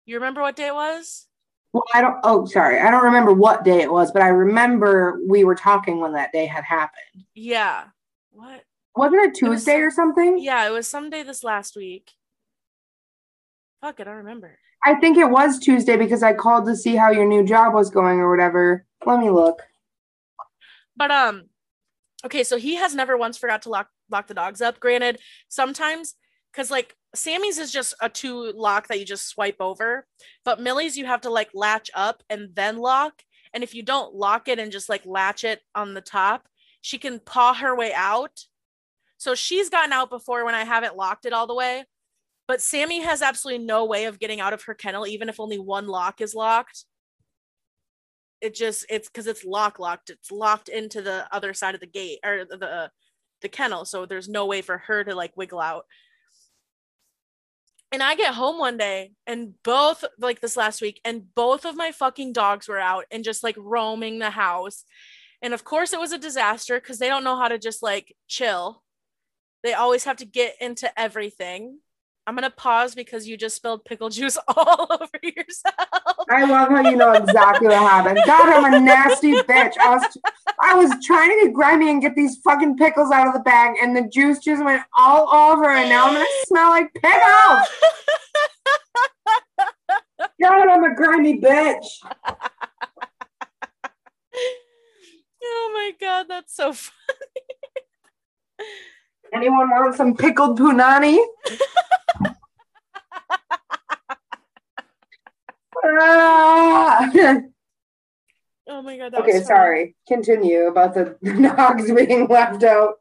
You 0.05 0.15
remember 0.15 0.41
what 0.41 0.55
day 0.55 0.67
it 0.67 0.73
was? 0.73 1.27
Well, 1.71 1.83
I 1.93 2.01
don't, 2.01 2.17
oh, 2.23 2.45
sorry. 2.45 2.79
I 2.79 2.91
don't 2.91 3.03
remember 3.03 3.33
what 3.33 3.63
day 3.63 3.81
it 3.81 3.91
was, 3.91 4.11
but 4.11 4.21
I 4.21 4.27
remember 4.27 5.19
we 5.27 5.43
were 5.43 5.55
talking 5.55 5.99
when 5.99 6.13
that 6.13 6.31
day 6.31 6.45
had 6.45 6.63
happened. 6.63 7.25
Yeah. 7.33 7.85
What? 8.31 8.63
Wasn't 8.95 9.21
it 9.23 9.29
was 9.31 9.39
Tuesday 9.39 9.73
some- 9.77 9.81
or 9.81 9.91
something? 9.91 10.37
Yeah, 10.37 10.67
it 10.67 10.71
was 10.71 10.87
someday 10.87 11.23
this 11.23 11.43
last 11.43 11.75
week. 11.75 12.11
Fuck, 13.81 13.99
it, 13.99 14.03
I 14.03 14.11
don't 14.11 14.17
remember. 14.17 14.59
I 14.85 14.95
think 14.95 15.17
it 15.17 15.29
was 15.29 15.59
Tuesday 15.59 15.97
because 15.97 16.23
I 16.23 16.33
called 16.33 16.65
to 16.65 16.75
see 16.75 16.95
how 16.95 17.09
your 17.09 17.25
new 17.25 17.43
job 17.43 17.73
was 17.73 17.89
going 17.89 18.19
or 18.19 18.29
whatever. 18.29 18.85
Let 19.05 19.19
me 19.19 19.29
look. 19.29 19.61
But 20.95 21.09
um, 21.09 21.45
okay, 22.25 22.43
so 22.43 22.57
he 22.57 22.75
has 22.75 22.93
never 22.93 23.17
once 23.17 23.37
forgot 23.37 23.61
to 23.63 23.69
lock 23.69 23.87
lock 24.09 24.27
the 24.27 24.33
dogs 24.33 24.61
up. 24.61 24.79
Granted, 24.79 25.19
sometimes 25.47 26.15
because 26.51 26.69
like 26.69 26.95
Sammy's 27.15 27.59
is 27.59 27.71
just 27.71 27.93
a 28.01 28.09
two 28.09 28.51
lock 28.55 28.87
that 28.87 28.99
you 28.99 29.05
just 29.05 29.27
swipe 29.27 29.57
over, 29.59 30.05
but 30.43 30.59
Millie's 30.59 30.97
you 30.97 31.05
have 31.05 31.21
to 31.21 31.29
like 31.29 31.49
latch 31.53 31.91
up 31.93 32.23
and 32.29 32.49
then 32.55 32.77
lock. 32.77 33.21
And 33.53 33.63
if 33.63 33.75
you 33.75 33.83
don't 33.83 34.15
lock 34.15 34.47
it 34.47 34.57
and 34.57 34.71
just 34.71 34.89
like 34.89 35.05
latch 35.05 35.43
it 35.43 35.61
on 35.75 35.93
the 35.93 36.01
top, 36.01 36.47
she 36.81 36.97
can 36.97 37.19
paw 37.19 37.53
her 37.53 37.75
way 37.75 37.93
out. 37.93 38.39
So 39.17 39.35
she's 39.35 39.69
gotten 39.69 39.93
out 39.93 40.09
before 40.09 40.43
when 40.43 40.55
I 40.55 40.63
haven't 40.63 40.97
locked 40.97 41.25
it 41.25 41.33
all 41.33 41.47
the 41.47 41.53
way. 41.53 41.85
But 42.47 42.61
Sammy 42.61 43.01
has 43.01 43.21
absolutely 43.21 43.63
no 43.63 43.85
way 43.85 44.05
of 44.05 44.19
getting 44.19 44.41
out 44.41 44.53
of 44.53 44.63
her 44.63 44.73
kennel, 44.73 45.07
even 45.07 45.29
if 45.29 45.39
only 45.39 45.59
one 45.59 45.87
lock 45.87 46.19
is 46.19 46.35
locked. 46.35 46.85
It 48.41 48.53
just 48.53 48.85
it's 48.89 49.07
because 49.07 49.27
it's 49.27 49.45
lock 49.45 49.79
locked. 49.79 50.09
It's 50.09 50.31
locked 50.31 50.67
into 50.67 51.01
the 51.01 51.25
other 51.31 51.53
side 51.53 51.75
of 51.75 51.79
the 51.79 51.87
gate 51.87 52.19
or 52.25 52.43
the 52.43 52.89
the, 53.41 53.49
kennel, 53.49 53.83
so 53.83 54.05
there's 54.05 54.29
no 54.29 54.45
way 54.45 54.61
for 54.61 54.77
her 54.77 55.03
to 55.03 55.15
like 55.15 55.35
wiggle 55.35 55.59
out. 55.59 55.85
And 57.93 58.01
I 58.01 58.15
get 58.15 58.33
home 58.33 58.57
one 58.57 58.75
day 58.77 59.11
and 59.27 59.53
both 59.63 60.03
like 60.17 60.41
this 60.41 60.57
last 60.57 60.81
week, 60.81 60.99
and 61.05 61.33
both 61.35 61.63
of 61.63 61.75
my 61.75 61.91
fucking 61.91 62.33
dogs 62.33 62.67
were 62.67 62.79
out 62.79 63.05
and 63.11 63.23
just 63.23 63.43
like 63.43 63.55
roaming 63.55 64.17
the 64.17 64.31
house. 64.31 64.83
And 65.43 65.53
of 65.53 65.63
course, 65.63 65.93
it 65.93 65.99
was 65.99 66.11
a 66.11 66.17
disaster 66.17 66.79
because 66.79 66.97
they 66.97 67.07
don't 67.07 67.23
know 67.23 67.37
how 67.37 67.49
to 67.49 67.59
just 67.59 67.83
like 67.83 68.15
chill. 68.27 68.81
They 69.61 69.73
always 69.73 70.05
have 70.05 70.17
to 70.17 70.25
get 70.25 70.55
into 70.59 70.99
everything. 70.99 71.81
I'm 72.25 72.35
gonna 72.35 72.49
pause 72.49 72.95
because 72.95 73.27
you 73.27 73.35
just 73.35 73.55
spilled 73.55 73.83
pickle 73.83 74.09
juice 74.09 74.37
all 74.47 74.87
over 74.89 75.19
yourself. 75.21 75.75
I 76.29 76.45
love 76.45 76.69
how 76.69 76.81
you 76.81 76.95
know 76.95 77.11
exactly 77.11 77.67
what 77.67 77.77
happened. 77.77 78.19
God, 78.25 78.47
I'm 78.47 78.73
a 78.73 78.79
nasty 78.79 79.33
bitch. 79.33 79.77
I 79.77 79.95
was, 79.95 80.17
I 80.61 80.75
was 80.75 81.05
trying 81.05 81.29
to 81.31 81.45
get 81.45 81.53
grimy 81.53 81.89
and 81.89 82.01
get 82.01 82.15
these 82.15 82.37
fucking 82.37 82.77
pickles 82.77 83.11
out 83.11 83.27
of 83.27 83.33
the 83.33 83.41
bag, 83.41 83.75
and 83.81 83.95
the 83.95 84.07
juice 84.07 84.39
just 84.39 84.63
went 84.63 84.83
all 84.97 85.33
over, 85.33 85.69
and 85.69 85.89
now 85.89 86.07
I'm 86.07 86.13
gonna 86.13 86.25
smell 86.45 86.69
like 86.69 86.93
pickles. 86.93 87.67
God, 90.41 90.67
I'm 90.69 90.83
a 90.85 90.95
grimy 90.95 91.41
bitch. 91.41 91.85
oh 95.43 95.71
my 95.73 95.91
god, 95.99 96.27
that's 96.29 96.55
so 96.55 96.71
fun. 96.73 96.93
Anyone 99.33 99.69
want 99.69 99.95
some 99.95 100.15
pickled 100.15 100.59
punani? 100.59 101.17
Ah. 105.85 107.09
Oh 108.69 108.81
my 108.81 108.97
god. 108.97 109.11
That 109.11 109.21
okay, 109.21 109.39
was 109.39 109.47
sorry. 109.47 109.95
Continue 110.07 110.67
about 110.67 110.93
the 110.93 111.17
dogs 111.57 111.91
being 111.91 112.27
left 112.27 112.63
out. 112.63 112.95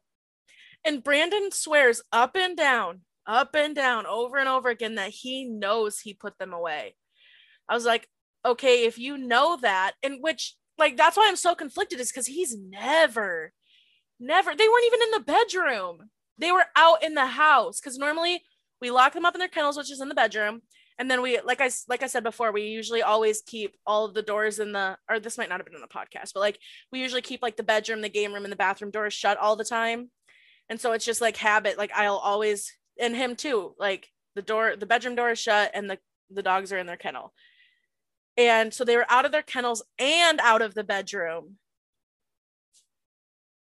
And 0.84 1.04
Brandon 1.04 1.52
swears 1.52 2.02
up 2.12 2.34
and 2.34 2.56
down, 2.56 3.02
up 3.26 3.54
and 3.54 3.74
down, 3.74 4.06
over 4.06 4.38
and 4.38 4.48
over 4.48 4.68
again 4.68 4.96
that 4.96 5.10
he 5.10 5.44
knows 5.44 6.00
he 6.00 6.14
put 6.14 6.38
them 6.38 6.52
away. 6.52 6.96
I 7.68 7.74
was 7.74 7.84
like, 7.84 8.08
okay, 8.44 8.84
if 8.84 8.98
you 8.98 9.16
know 9.16 9.56
that, 9.62 9.92
and 10.02 10.18
which, 10.20 10.56
like, 10.78 10.96
that's 10.96 11.16
why 11.16 11.26
I'm 11.28 11.36
so 11.36 11.54
conflicted, 11.54 12.00
is 12.00 12.10
because 12.10 12.26
he's 12.26 12.56
never, 12.58 13.52
never, 14.18 14.56
they 14.56 14.68
weren't 14.68 14.86
even 14.86 15.02
in 15.02 15.10
the 15.12 15.20
bedroom. 15.20 16.10
They 16.38 16.52
were 16.52 16.66
out 16.76 17.02
in 17.02 17.14
the 17.14 17.26
house. 17.26 17.80
Because 17.80 17.98
normally 17.98 18.42
we 18.80 18.90
lock 18.90 19.12
them 19.12 19.24
up 19.24 19.34
in 19.34 19.38
their 19.38 19.48
kennels, 19.48 19.76
which 19.76 19.90
is 19.90 20.00
in 20.00 20.08
the 20.08 20.14
bedroom. 20.14 20.62
And 20.98 21.10
then 21.10 21.22
we, 21.22 21.40
like 21.40 21.60
I, 21.60 21.70
like 21.88 22.02
I 22.02 22.06
said 22.06 22.22
before, 22.22 22.52
we 22.52 22.62
usually 22.62 23.02
always 23.02 23.42
keep 23.42 23.76
all 23.86 24.04
of 24.04 24.14
the 24.14 24.22
doors 24.22 24.58
in 24.58 24.72
the, 24.72 24.96
or 25.08 25.18
this 25.18 25.38
might 25.38 25.48
not 25.48 25.58
have 25.58 25.66
been 25.66 25.74
in 25.74 25.80
the 25.80 25.86
podcast, 25.88 26.32
but 26.34 26.40
like 26.40 26.58
we 26.92 27.00
usually 27.00 27.22
keep 27.22 27.42
like 27.42 27.56
the 27.56 27.62
bedroom, 27.62 28.02
the 28.02 28.08
game 28.08 28.32
room, 28.32 28.44
and 28.44 28.52
the 28.52 28.56
bathroom 28.56 28.90
doors 28.90 29.14
shut 29.14 29.38
all 29.38 29.56
the 29.56 29.64
time. 29.64 30.10
And 30.68 30.80
so 30.80 30.92
it's 30.92 31.04
just 31.04 31.20
like 31.20 31.36
habit. 31.36 31.78
Like 31.78 31.92
I'll 31.94 32.16
always, 32.16 32.72
and 33.00 33.16
him 33.16 33.36
too, 33.36 33.74
like 33.78 34.08
the 34.34 34.42
door, 34.42 34.74
the 34.76 34.86
bedroom 34.86 35.14
door 35.14 35.30
is 35.30 35.38
shut 35.38 35.70
and 35.74 35.88
the, 35.88 35.98
the 36.30 36.42
dogs 36.42 36.72
are 36.72 36.78
in 36.78 36.86
their 36.86 36.96
kennel. 36.96 37.32
And 38.36 38.72
so 38.72 38.84
they 38.84 38.96
were 38.96 39.10
out 39.10 39.24
of 39.24 39.32
their 39.32 39.42
kennels 39.42 39.82
and 39.98 40.40
out 40.40 40.62
of 40.62 40.74
the 40.74 40.84
bedroom 40.84 41.56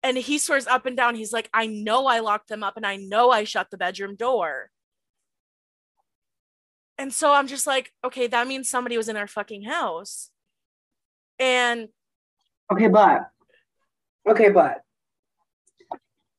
And 0.03 0.17
he 0.17 0.39
swears 0.39 0.67
up 0.67 0.87
and 0.87 0.97
down, 0.97 1.17
he's 1.17 1.33
like, 1.33 1.51
I 1.53 1.67
know 1.67 2.07
I 2.07 2.21
locked 2.21 2.49
them 2.49 2.63
up 2.63 2.77
and 2.77 2.87
I 2.87 2.97
know 2.97 3.31
I 3.31 3.45
shut 3.45 3.71
the 3.71 3.77
bedroom 3.77 4.15
door. 4.15 4.71
And 6.97 7.13
so 7.13 7.33
I'm 7.33 7.47
just 7.47 7.67
like, 7.67 7.93
okay, 8.05 8.27
that 8.27 8.49
means 8.49 8.69
somebody 8.69 8.97
was 8.97 9.09
in 9.09 9.17
our 9.17 9.27
fucking 9.27 9.63
house. 9.63 10.31
And 11.39 11.89
Okay, 12.71 12.89
but 12.89 13.29
okay, 14.29 14.51
but 14.51 14.83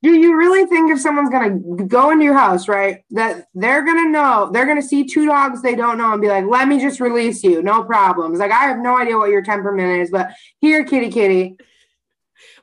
do 0.02 0.13
you 0.13 0.38
really 0.38 0.65
think 0.65 0.91
if 0.91 1.02
someone's 1.02 1.30
gonna 1.30 1.58
go 1.86 2.12
into 2.12 2.24
your 2.24 2.38
house, 2.38 2.67
right, 2.67 3.04
that 3.12 3.48
they're 3.54 3.84
gonna 3.84 4.10
know, 4.10 4.50
they're 4.52 4.65
gonna 4.65 4.82
see 4.82 5.06
two 5.06 5.26
dogs 5.26 5.62
they 5.62 5.76
don't 5.76 5.98
know 5.98 6.13
and 6.13 6.22
be 6.22 6.30
like, 6.30 6.45
let 6.45 6.67
me 6.67 6.80
just 6.80 7.02
release 7.02 7.43
you, 7.43 7.62
no 7.62 7.84
problems. 7.84 8.39
Like 8.39 8.52
I 8.52 8.65
have 8.65 8.80
no 8.80 8.98
idea 8.98 9.17
what 9.17 9.30
your 9.30 9.41
temperament 9.41 10.02
is, 10.02 10.10
but 10.10 10.30
here, 10.60 10.86
kitty 10.86 11.10
kitty. 11.10 11.58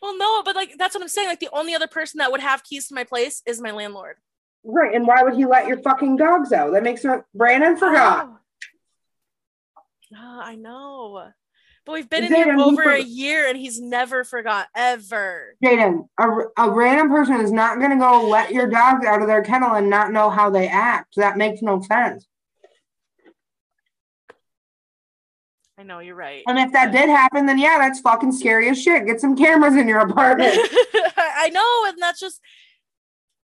Well, 0.06 0.18
no, 0.18 0.42
but 0.44 0.54
like 0.54 0.76
that's 0.78 0.94
what 0.94 1.02
I'm 1.02 1.08
saying. 1.08 1.28
Like 1.28 1.40
the 1.40 1.48
only 1.52 1.74
other 1.74 1.88
person 1.88 2.18
that 2.18 2.30
would 2.30 2.40
have 2.40 2.62
keys 2.62 2.88
to 2.88 2.94
my 2.94 3.04
place 3.04 3.42
is 3.46 3.60
my 3.60 3.72
landlord. 3.72 4.16
Right, 4.64 4.94
and 4.94 5.06
why 5.06 5.22
would 5.22 5.34
he 5.34 5.46
let 5.46 5.66
your 5.66 5.78
fucking 5.78 6.16
dogs 6.16 6.52
out? 6.52 6.72
That 6.72 6.82
makes 6.82 7.04
no 7.04 7.24
Brandon 7.34 7.76
forgot. 7.76 8.26
Oh. 8.28 8.38
Ah, 10.14 10.42
I 10.44 10.54
know. 10.54 11.30
But 11.84 11.92
we've 11.92 12.10
been 12.10 12.24
in 12.24 12.32
Zayden, 12.32 12.44
here 12.44 12.56
he 12.56 12.62
over 12.62 12.90
a 12.90 13.00
year 13.00 13.48
and 13.48 13.56
he's 13.56 13.80
never 13.80 14.24
forgot 14.24 14.66
ever. 14.74 15.56
Jaden, 15.64 16.08
a, 16.18 16.28
a 16.56 16.70
random 16.70 17.08
person 17.10 17.40
is 17.40 17.52
not 17.52 17.80
gonna 17.80 17.98
go 17.98 18.28
let 18.28 18.52
your 18.52 18.68
dogs 18.68 19.06
out 19.06 19.22
of 19.22 19.28
their 19.28 19.42
kennel 19.42 19.74
and 19.74 19.88
not 19.88 20.12
know 20.12 20.30
how 20.30 20.50
they 20.50 20.68
act. 20.68 21.14
That 21.16 21.36
makes 21.36 21.62
no 21.62 21.80
sense. 21.80 22.26
I 25.78 25.82
know 25.82 25.98
you're 25.98 26.14
right. 26.14 26.42
And 26.46 26.58
if 26.58 26.72
that 26.72 26.92
did 26.92 27.08
happen, 27.08 27.44
then 27.44 27.58
yeah, 27.58 27.78
that's 27.78 28.00
fucking 28.00 28.32
scary 28.32 28.68
as 28.70 28.80
shit. 28.80 29.06
Get 29.06 29.20
some 29.20 29.36
cameras 29.36 29.76
in 29.76 29.86
your 29.86 30.00
apartment. 30.00 30.54
I 31.16 31.50
know, 31.52 31.84
and 31.86 31.98
that's 32.00 32.18
just 32.18 32.40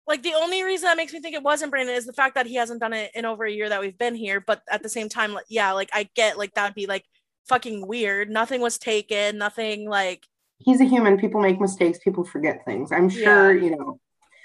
like 0.06 0.22
the 0.24 0.34
only 0.34 0.64
reason 0.64 0.86
that 0.86 0.98
makes 0.98 1.14
me 1.14 1.22
think 1.22 1.36
it 1.36 1.44
wasn't 1.44 1.72
Brandon 1.72 1.96
is 1.96 2.06
the 2.06 2.14
fact 2.14 2.36
that 2.36 2.46
he 2.46 2.56
hasn't 2.56 2.82
done 2.82 2.94
it 2.94 3.12
in 3.16 3.26
over 3.26 3.46
a 3.46 3.52
year 3.52 3.70
that 3.70 3.80
we've 3.80 3.98
been 3.98 4.16
here. 4.16 4.42
But 4.42 4.64
at 4.70 4.84
the 4.84 4.90
same 4.90 5.08
time, 5.08 5.34
like, 5.34 5.46
yeah, 5.50 5.72
like 5.72 5.90
I 5.94 6.10
get 6.16 6.38
like 6.38 6.54
that'd 6.56 6.76
be 6.76 6.88
like 6.88 7.06
fucking 7.48 7.88
weird. 7.88 8.30
Nothing 8.30 8.60
was 8.60 8.78
taken, 8.78 9.38
nothing 9.38 9.88
like 9.88 10.26
He's 10.58 10.82
a 10.82 10.86
human. 10.86 11.18
People 11.18 11.40
make 11.40 11.62
mistakes. 11.62 12.00
People 12.00 12.26
forget 12.26 12.66
things. 12.66 12.92
I'm 12.92 13.10
sure, 13.10 13.56
you 13.56 13.78
know, 13.78 14.00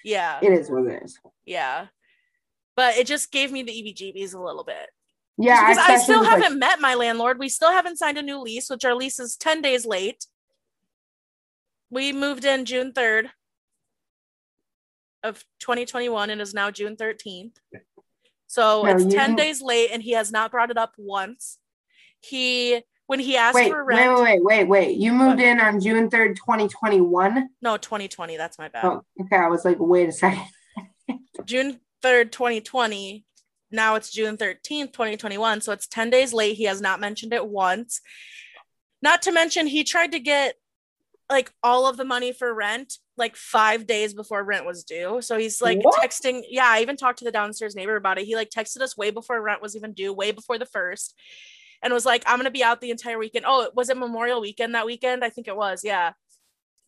yeah, 0.05 0.39
it 0.41 0.53
is 0.53 0.71
what 0.71 0.87
it 0.87 1.03
is. 1.03 1.19
yeah. 1.45 1.87
But 2.77 2.97
it 2.97 3.07
just 3.07 3.33
gave 3.33 3.53
me 3.53 3.63
the 3.63 3.73
EBGBs 3.73 4.35
a 4.35 4.39
little 4.39 4.65
bit. 4.65 4.91
Yeah, 5.37 5.69
because 5.69 5.79
I 5.89 5.97
still 5.99 6.23
like, 6.23 6.31
haven't 6.43 6.59
met 6.59 6.81
my 6.81 6.95
landlord. 6.95 7.39
We 7.39 7.49
still 7.49 7.73
haven't 7.73 7.99
signed 7.99 8.19
a 8.19 8.23
new 8.23 8.41
lease, 8.41 8.71
which 8.71 8.85
our 8.85 8.95
lease 8.95 9.19
is 9.19 9.37
10 9.37 9.63
days 9.63 9.85
late. 9.85 10.27
We 11.91 12.13
moved 12.13 12.45
in 12.45 12.65
June 12.65 12.93
3rd 12.93 13.31
of 15.23 15.43
2021 15.61 16.31
and 16.31 16.41
is 16.41 16.55
now 16.55 16.71
June 16.71 16.97
13th. 16.97 17.57
So 18.47 18.83
No, 18.85 18.93
it's 18.93 19.03
10 19.05 19.11
don't- 19.31 19.37
days 19.37 19.61
late 19.63 19.91
and 19.93 20.03
he 20.03 20.13
has 20.13 20.31
not 20.31 20.51
brought 20.51 20.71
it 20.71 20.79
up 20.79 20.93
once. 20.99 21.59
He 22.21 22.83
when 23.07 23.21
he 23.21 23.37
asked 23.37 23.55
wait, 23.55 23.71
for 23.71 23.85
rent, 23.85 24.15
wait, 24.15 24.23
wait, 24.23 24.43
wait, 24.45 24.65
wait. 24.69 24.97
You 24.97 25.13
moved 25.13 25.37
What? 25.39 25.45
in 25.47 25.61
on 25.61 25.79
June 25.79 26.09
3rd, 26.09 26.37
2021. 26.37 27.51
no 27.61 27.77
2020, 27.77 28.37
that's 28.39 28.59
my 28.59 28.69
bad. 28.69 28.85
Oh, 28.87 29.03
okay. 29.21 29.37
I 29.37 29.49
was 29.49 29.63
like, 29.65 29.77
wait 29.79 30.09
a 30.09 30.13
second. 30.13 30.43
June 31.45 31.81
3rd, 32.03 32.33
2020. 32.33 33.27
Now 33.75 33.97
it's 33.97 34.11
June 34.11 34.37
13th, 34.37 34.93
2021. 34.93 35.61
So 35.61 35.73
it's 35.73 35.87
10 35.87 36.11
days 36.11 36.33
late. 36.33 36.57
He 36.57 36.65
has 36.65 36.81
not 36.81 37.01
mentioned 37.01 37.33
it 37.33 37.47
once. 37.47 38.01
Not 39.03 39.23
to 39.23 39.33
mention, 39.33 39.67
he 39.67 39.85
tried 39.85 40.13
to 40.13 40.19
get 40.19 40.55
like 41.31 41.53
all 41.63 41.87
of 41.87 41.97
the 41.97 42.05
money 42.05 42.33
for 42.33 42.53
rent 42.53 42.95
like 43.17 43.37
five 43.37 43.87
days 43.87 44.13
before 44.13 44.43
rent 44.43 44.67
was 44.67 44.85
due. 44.85 45.21
So 45.23 45.37
he's 45.39 45.63
like 45.63 45.79
What? 45.83 46.01
texting. 46.01 46.43
Yeah, 46.49 46.67
I 46.67 46.81
even 46.81 46.97
talked 46.97 47.19
to 47.21 47.25
the 47.25 47.33
downstairs 47.33 47.77
neighbor 47.77 47.97
about 47.97 48.19
it. 48.19 48.25
He 48.27 48.35
like 48.37 48.51
texted 48.51 48.81
us 48.81 48.97
way 48.97 49.11
before 49.11 49.41
rent 49.41 49.63
was 49.63 49.77
even 49.77 49.93
due, 49.93 50.13
way 50.13 50.33
before 50.33 50.59
the 50.59 50.67
first, 50.67 51.15
and 51.83 51.93
was 51.93 52.07
like, 52.07 52.25
I'm 52.27 52.37
going 52.37 52.45
to 52.45 52.51
be 52.51 52.65
out 52.65 52.81
the 52.81 52.91
entire 52.91 53.19
weekend. 53.19 53.45
Oh, 53.47 53.71
was 53.75 53.89
it 53.89 53.97
Memorial 53.97 54.41
weekend 54.41 54.75
that 54.75 54.87
weekend? 54.87 55.25
I 55.25 55.31
think 55.31 55.49
it 55.49 55.57
was. 55.57 55.83
Yeah. 55.85 56.13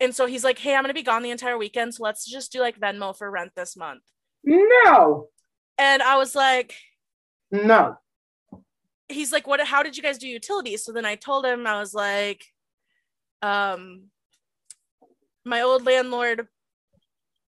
And 0.01 0.15
so 0.15 0.27
he's 0.27 0.45
like, 0.45 0.59
Hey, 0.59 0.75
I'm 0.75 0.83
going 0.83 0.91
to 0.91 0.95
be 0.95 1.03
gone 1.03 1.23
the 1.23 1.31
entire 1.31 1.59
weekend. 1.59 1.95
So 1.95 2.03
let's 2.03 2.27
just 2.27 2.53
do 2.53 2.61
like 2.61 2.79
Venmo 2.79 3.17
for 3.17 3.31
rent 3.31 3.53
this 3.55 3.77
month. 3.77 4.03
No, 4.45 5.29
And 5.79 6.03
I 6.03 6.17
was 6.17 6.35
like, 6.35 6.75
no. 7.51 7.99
he's 9.09 9.33
like, 9.33 9.47
what, 9.47 9.61
how 9.61 9.83
did 9.83 9.97
you 9.97 10.03
guys 10.03 10.19
do 10.19 10.29
utilities? 10.29 10.85
So 10.85 10.93
then 10.93 11.05
I 11.05 11.15
told 11.17 11.45
him, 11.45 11.67
I 11.67 11.79
was 11.79 11.95
like, 11.95 12.45
um, 13.43 14.05
my 15.45 15.63
old 15.63 15.85
landlord 15.85 16.49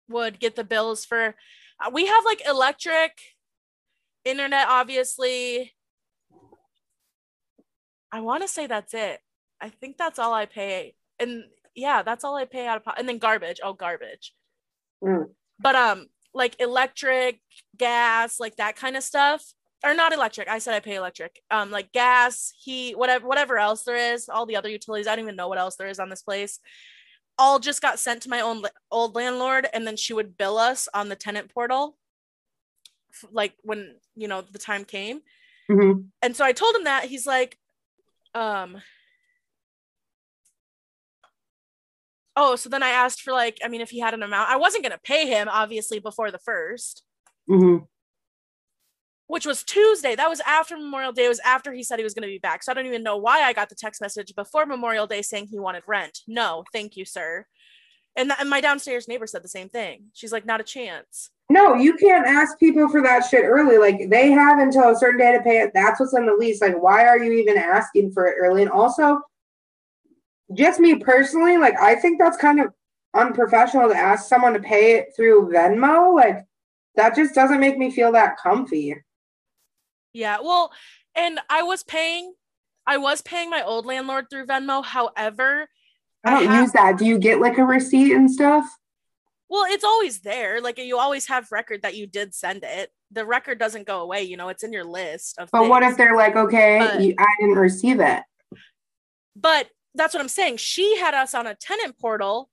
would 0.08 0.38
get 0.38 0.56
the 0.56 0.64
bills 0.64 1.04
for, 1.04 1.34
uh, 1.80 1.90
we 1.92 2.06
have 2.06 2.24
like 2.24 2.42
electric, 2.46 3.12
internet, 4.24 4.66
obviously. 4.68 5.74
I 8.12 8.20
want 8.20 8.42
to 8.42 8.48
say 8.48 8.66
that's 8.66 8.94
it. 8.94 9.20
I 9.60 9.70
think 9.70 9.96
that's 9.96 10.18
all 10.18 10.32
I 10.32 10.46
pay. 10.46 10.94
And 11.18 11.44
yeah, 11.74 12.02
that's 12.02 12.24
all 12.24 12.36
I 12.36 12.44
pay 12.44 12.66
out 12.66 12.78
of, 12.78 12.84
po- 12.84 12.94
and 12.96 13.08
then 13.08 13.18
garbage. 13.18 13.60
Oh, 13.62 13.72
garbage. 13.72 14.34
Mm. 15.02 15.26
But, 15.58 15.74
um, 15.74 16.06
like 16.34 16.60
electric, 16.60 17.40
gas, 17.76 18.38
like 18.38 18.56
that 18.56 18.76
kind 18.76 18.96
of 18.96 19.02
stuff 19.02 19.44
or 19.84 19.94
not 19.94 20.12
electric. 20.12 20.48
I 20.48 20.58
said 20.58 20.74
I 20.74 20.80
pay 20.80 20.96
electric. 20.96 21.40
Um, 21.50 21.70
like 21.70 21.92
gas, 21.92 22.52
heat, 22.62 22.98
whatever, 22.98 23.26
whatever 23.26 23.58
else 23.58 23.84
there 23.84 24.14
is, 24.14 24.28
all 24.28 24.46
the 24.46 24.56
other 24.56 24.68
utilities. 24.68 25.06
I 25.06 25.14
don't 25.14 25.24
even 25.24 25.36
know 25.36 25.48
what 25.48 25.58
else 25.58 25.76
there 25.76 25.88
is 25.88 26.00
on 26.00 26.08
this 26.08 26.22
place. 26.22 26.58
All 27.38 27.58
just 27.58 27.80
got 27.80 28.00
sent 28.00 28.22
to 28.22 28.28
my 28.28 28.40
own 28.40 28.64
old 28.90 29.14
landlord, 29.14 29.68
and 29.72 29.86
then 29.86 29.96
she 29.96 30.12
would 30.12 30.36
bill 30.36 30.58
us 30.58 30.88
on 30.92 31.08
the 31.08 31.16
tenant 31.16 31.54
portal, 31.54 31.96
like 33.30 33.54
when 33.62 33.94
you 34.16 34.26
know 34.26 34.42
the 34.42 34.58
time 34.58 34.84
came. 34.84 35.20
Mhm. 35.70 36.06
And 36.20 36.34
so 36.34 36.44
I 36.44 36.52
told 36.52 36.74
him 36.74 36.84
that 36.84 37.04
he's 37.04 37.26
like, 37.26 37.56
um. 38.34 38.82
Oh, 42.40 42.54
so 42.54 42.68
then 42.68 42.84
I 42.84 42.90
asked 42.90 43.22
for 43.22 43.32
like, 43.32 43.58
I 43.64 43.68
mean, 43.68 43.80
if 43.80 43.90
he 43.90 43.98
had 43.98 44.14
an 44.14 44.22
amount, 44.22 44.48
I 44.48 44.56
wasn't 44.56 44.84
gonna 44.84 45.00
pay 45.02 45.26
him 45.26 45.48
obviously 45.50 45.98
before 45.98 46.30
the 46.30 46.38
first 46.38 47.02
Mhm. 47.50 47.86
which 49.26 49.44
was 49.44 49.62
Tuesday. 49.64 50.14
That 50.14 50.30
was 50.30 50.40
after 50.46 50.76
Memorial 50.76 51.12
Day. 51.12 51.24
It 51.26 51.28
was 51.28 51.40
after 51.40 51.72
he 51.72 51.82
said 51.82 51.98
he 51.98 52.04
was 52.04 52.14
going 52.14 52.22
to 52.28 52.32
be 52.34 52.38
back. 52.38 52.62
So 52.62 52.70
I 52.72 52.74
don't 52.74 52.86
even 52.86 53.02
know 53.02 53.16
why 53.18 53.42
I 53.42 53.52
got 53.52 53.68
the 53.68 53.74
text 53.74 54.00
message 54.00 54.34
before 54.34 54.64
Memorial 54.66 55.06
Day 55.06 55.20
saying 55.20 55.48
he 55.50 55.58
wanted 55.58 55.82
rent. 55.86 56.20
No, 56.26 56.64
thank 56.72 56.96
you, 56.96 57.04
sir. 57.04 57.44
And, 58.16 58.30
th- 58.30 58.40
and 58.40 58.48
my 58.48 58.60
downstairs 58.62 59.06
neighbor 59.08 59.26
said 59.26 59.42
the 59.44 59.48
same 59.48 59.68
thing. 59.68 60.04
She's 60.14 60.32
like, 60.32 60.46
not 60.46 60.60
a 60.60 60.64
chance. 60.64 61.30
No, 61.50 61.74
you 61.74 61.94
can't 61.96 62.26
ask 62.26 62.58
people 62.58 62.88
for 62.88 63.02
that 63.02 63.20
shit 63.26 63.44
early. 63.44 63.76
Like 63.78 64.08
they 64.08 64.30
have 64.30 64.58
until 64.60 64.90
a 64.90 64.96
certain 64.96 65.20
day 65.20 65.32
to 65.32 65.42
pay 65.42 65.60
it. 65.60 65.72
That's 65.74 66.00
what's 66.00 66.14
in 66.16 66.24
the 66.26 66.32
lease. 66.34 66.60
Like, 66.62 66.80
why 66.82 67.06
are 67.06 67.18
you 67.18 67.32
even 67.32 67.58
asking 67.58 68.12
for 68.12 68.26
it 68.28 68.36
early? 68.38 68.62
And 68.62 68.70
also, 68.70 69.20
just 70.54 70.80
me 70.80 70.96
personally, 70.96 71.58
like 71.58 71.78
I 71.80 71.94
think 71.94 72.18
that's 72.18 72.36
kind 72.36 72.60
of 72.60 72.72
unprofessional 73.14 73.88
to 73.88 73.96
ask 73.96 74.28
someone 74.28 74.54
to 74.54 74.60
pay 74.60 74.92
it 74.96 75.08
through 75.16 75.50
Venmo. 75.52 76.14
Like 76.14 76.44
that 76.96 77.14
just 77.14 77.34
doesn't 77.34 77.60
make 77.60 77.78
me 77.78 77.90
feel 77.90 78.12
that 78.12 78.36
comfy. 78.38 78.96
Yeah. 80.12 80.38
Well, 80.40 80.72
and 81.14 81.38
I 81.50 81.62
was 81.62 81.82
paying, 81.84 82.32
I 82.86 82.96
was 82.96 83.20
paying 83.22 83.50
my 83.50 83.62
old 83.62 83.86
landlord 83.86 84.26
through 84.30 84.46
Venmo. 84.46 84.84
However, 84.84 85.68
I 86.24 86.30
don't 86.30 86.46
have- 86.46 86.62
use 86.62 86.72
that. 86.72 86.98
Do 86.98 87.04
you 87.04 87.18
get 87.18 87.40
like 87.40 87.58
a 87.58 87.64
receipt 87.64 88.12
and 88.14 88.30
stuff? 88.30 88.64
well, 89.50 89.64
it's 89.66 89.84
always 89.84 90.20
there. 90.20 90.60
Like 90.60 90.76
you 90.78 90.98
always 90.98 91.26
have 91.28 91.50
record 91.50 91.80
that 91.82 91.96
you 91.96 92.06
did 92.06 92.34
send 92.34 92.64
it. 92.64 92.90
The 93.12 93.24
record 93.24 93.58
doesn't 93.58 93.86
go 93.86 94.00
away. 94.02 94.24
You 94.24 94.36
know, 94.36 94.50
it's 94.50 94.62
in 94.62 94.72
your 94.74 94.84
list 94.84 95.38
of. 95.38 95.48
But 95.50 95.68
what 95.70 95.82
if 95.82 95.96
they're 95.96 96.16
like, 96.16 96.36
okay, 96.36 96.78
But- 96.78 97.00
I 97.24 97.26
didn't 97.40 97.56
receive 97.56 98.00
it? 98.00 98.22
But 99.36 99.68
that's 99.98 100.14
what 100.14 100.20
I'm 100.20 100.28
saying. 100.28 100.56
She 100.58 100.96
had 100.98 101.14
us 101.14 101.34
on 101.34 101.46
a 101.46 101.54
tenant 101.54 101.98
portal 101.98 102.48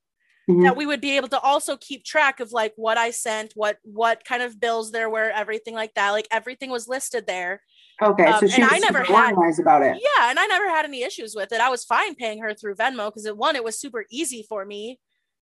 Mhm. 0.48 0.62
that 0.64 0.76
we 0.76 0.86
would 0.86 1.00
be 1.00 1.16
able 1.16 1.28
to 1.28 1.40
also 1.40 1.76
keep 1.76 2.04
track 2.04 2.38
of 2.40 2.52
like 2.52 2.72
what 2.76 2.98
I 2.98 3.10
sent, 3.10 3.52
what 3.54 3.78
what 3.82 4.24
kind 4.24 4.42
of 4.42 4.60
bills 4.60 4.92
there 4.92 5.10
were, 5.10 5.30
everything 5.30 5.74
like 5.74 5.94
that. 5.94 6.10
Like 6.10 6.28
everything 6.30 6.70
was 6.70 6.86
listed 6.86 7.26
there. 7.26 7.62
Okay, 8.00 8.24
Um, 8.26 8.40
so 8.40 8.46
she 8.46 8.60
and 8.62 8.70
was 8.70 8.72
I 8.74 8.78
never 8.78 9.02
had- 9.02 9.32
about 9.60 9.82
it. 9.82 9.96
Yeah, 10.00 10.30
and 10.30 10.38
I 10.38 10.46
never 10.46 10.68
had 10.68 10.84
any 10.84 11.02
issues 11.02 11.34
with 11.34 11.50
it. 11.52 11.60
I 11.60 11.68
was 11.70 11.84
fine 11.84 12.14
paying 12.14 12.40
her 12.42 12.52
through 12.54 12.76
Venmo 12.76 13.08
because 13.08 13.26
it 13.26 13.36
one, 13.36 13.56
it 13.56 13.64
was 13.64 13.78
super 13.78 14.04
easy 14.10 14.44
for 14.48 14.64
me. 14.64 15.00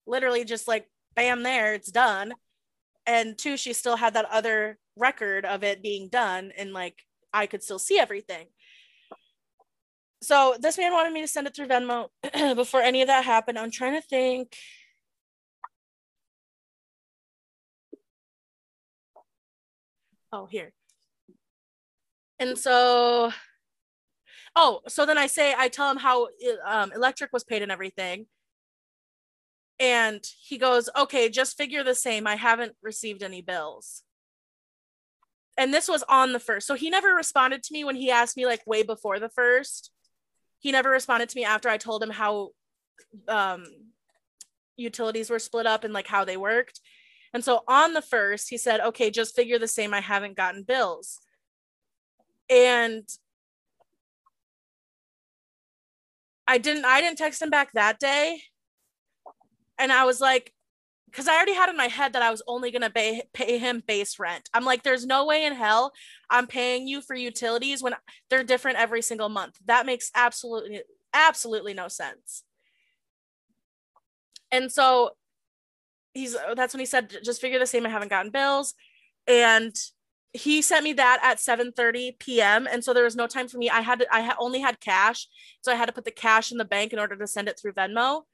Literally 0.07 0.45
just 0.45 0.67
like 0.69 0.89
bam 1.15 1.43
there, 1.43 1.75
it's 1.75 1.91
done. 1.91 2.33
And 3.07 3.37
two, 3.37 3.57
she 3.57 3.73
still 3.73 3.97
had 3.97 4.15
that 4.15 4.25
other 4.31 4.79
record 4.97 5.45
of 5.45 5.63
it 5.63 5.83
being 5.83 6.09
done 6.09 6.53
and 6.57 6.73
like 6.73 7.03
I 7.35 7.47
could 7.47 7.63
still 7.63 7.79
see 7.79 7.99
everything. 7.99 8.47
So 10.27 10.57
this 10.59 10.77
man 10.77 10.93
wanted 10.93 11.13
me 11.13 11.21
to 11.21 11.29
send 11.29 11.47
it 11.47 11.55
through 11.55 11.69
Venmo 11.69 12.09
before 12.57 12.81
any 12.81 13.01
of 13.01 13.07
that 13.07 13.25
happened. 13.25 13.57
I'm 13.57 13.71
trying 13.71 13.95
to 13.95 14.05
think. 14.05 14.57
Oh, 20.33 20.47
here. 20.47 20.73
And 22.41 22.59
so, 22.59 23.31
oh, 24.57 24.81
so 24.89 25.07
then 25.07 25.17
I 25.17 25.29
say, 25.29 25.55
I 25.57 25.69
tell 25.69 25.89
him 25.93 25.99
how 25.99 26.27
um, 26.67 26.91
electric 26.91 27.33
was 27.33 27.45
paid 27.45 27.63
and 27.63 27.71
everything. 27.71 28.27
And 29.79 30.25
he 30.41 30.59
goes, 30.59 30.91
okay, 30.99 31.29
just 31.29 31.57
figure 31.57 31.85
the 31.85 31.95
same. 31.95 32.27
I 32.27 32.35
haven't 32.35 32.75
received 32.83 33.23
any 33.23 33.43
bills. 33.43 34.03
And 35.57 35.73
this 35.73 35.87
was 35.87 36.03
on 36.09 36.33
the 36.33 36.41
first. 36.41 36.67
So 36.67 36.75
he 36.75 36.91
never 36.91 37.11
responded 37.11 37.63
to 37.63 37.73
me 37.73 37.85
when 37.85 37.95
he 37.95 38.11
asked 38.11 38.37
me, 38.37 38.45
like, 38.45 38.67
way 38.67 38.83
before 38.83 39.21
the 39.21 39.29
first. 39.29 39.93
He 40.67 40.73
never 40.73 40.91
responded 40.91 41.29
to 41.29 41.37
me 41.37 41.45
after 41.45 41.69
I 41.69 41.77
told 41.77 42.03
him 42.03 42.11
how 42.11 42.51
um, 43.29 43.67
utilities 44.77 45.31
were 45.31 45.39
split 45.39 45.65
up 45.65 45.85
and 45.85 45.95
like 45.95 46.09
how 46.09 46.25
they 46.25 46.37
worked. 46.37 46.81
And 47.33 47.45
so 47.45 47.63
on 47.69 47.93
the 47.93 48.03
first, 48.03 48.51
he 48.51 48.59
said, 48.59 48.81
okay, 48.81 49.09
just 49.13 49.37
figure 49.37 49.61
the 49.61 49.69
same. 49.69 49.95
I 49.95 50.01
haven't 50.01 50.37
gotten 50.37 50.65
bills. 50.65 51.21
And 52.51 53.09
I 56.49 56.59
didn't 56.59 56.85
I 56.85 57.01
didn't 57.01 57.19
text 57.19 57.41
him 57.41 57.51
back 57.51 57.71
that 57.75 58.01
day. 58.01 58.43
And 59.79 59.93
I 59.93 60.05
was 60.05 60.21
like, 60.21 60.53
because 61.17 61.29
I 61.29 61.35
already 61.35 61.55
had 61.55 61.71
in 61.71 61.79
my 61.79 61.87
head 61.87 62.13
that 62.13 62.21
I 62.21 62.31
was 62.31 62.43
only 62.47 62.71
gonna 62.71 62.91
pay, 62.91 63.23
pay 63.33 63.57
him 63.57 63.83
base 63.87 64.19
rent. 64.19 64.51
I'm 64.53 64.67
like, 64.67 64.83
there's 64.83 65.07
no 65.07 65.25
way 65.25 65.47
in 65.47 65.55
hell 65.55 65.95
I'm 66.29 66.47
paying 66.47 66.87
you 66.87 67.01
for 67.01 67.17
utilities 67.17 67.83
when 67.83 67.95
they're 68.29 68.45
different 68.45 68.77
every 68.77 69.01
single 69.01 69.31
month. 69.31 69.57
That 69.65 69.87
makes 69.87 70.11
absolutely 70.15 70.83
absolutely 71.15 71.73
no 71.73 71.89
sense. 71.89 72.43
And 74.53 74.71
so 74.71 75.13
he's 76.13 76.37
that's 76.55 76.75
when 76.75 76.81
he 76.81 76.87
said, 76.87 77.11
just 77.25 77.41
figure 77.41 77.59
the 77.59 77.65
same. 77.65 77.87
I 77.87 77.89
haven't 77.89 78.11
gotten 78.11 78.31
bills. 78.31 78.75
And 79.27 79.75
he 80.35 80.61
sent 80.61 80.85
me 80.85 80.93
that 80.93 81.21
at 81.23 81.41
7 81.41 81.73
30 81.73 82.17
p.m. 82.19 82.69
And 82.71 82.85
so 82.85 82.93
there 82.93 83.05
was 83.05 83.17
no 83.17 83.27
time 83.27 83.49
for 83.49 83.57
me. 83.57 83.71
I 83.71 83.81
had 83.81 84.01
to, 84.01 84.07
I 84.15 84.35
only 84.39 84.61
had 84.61 84.81
cash. 84.81 85.29
So 85.63 85.73
I 85.73 85.77
had 85.77 85.87
to 85.87 85.95
put 85.95 86.05
the 86.05 86.11
cash 86.11 86.53
in 86.53 86.59
the 86.59 86.67
bank 86.67 86.93
in 86.93 86.99
order 86.99 87.17
to 87.17 87.27
send 87.27 87.49
it 87.49 87.59
through 87.59 87.73
Venmo. 87.73 88.25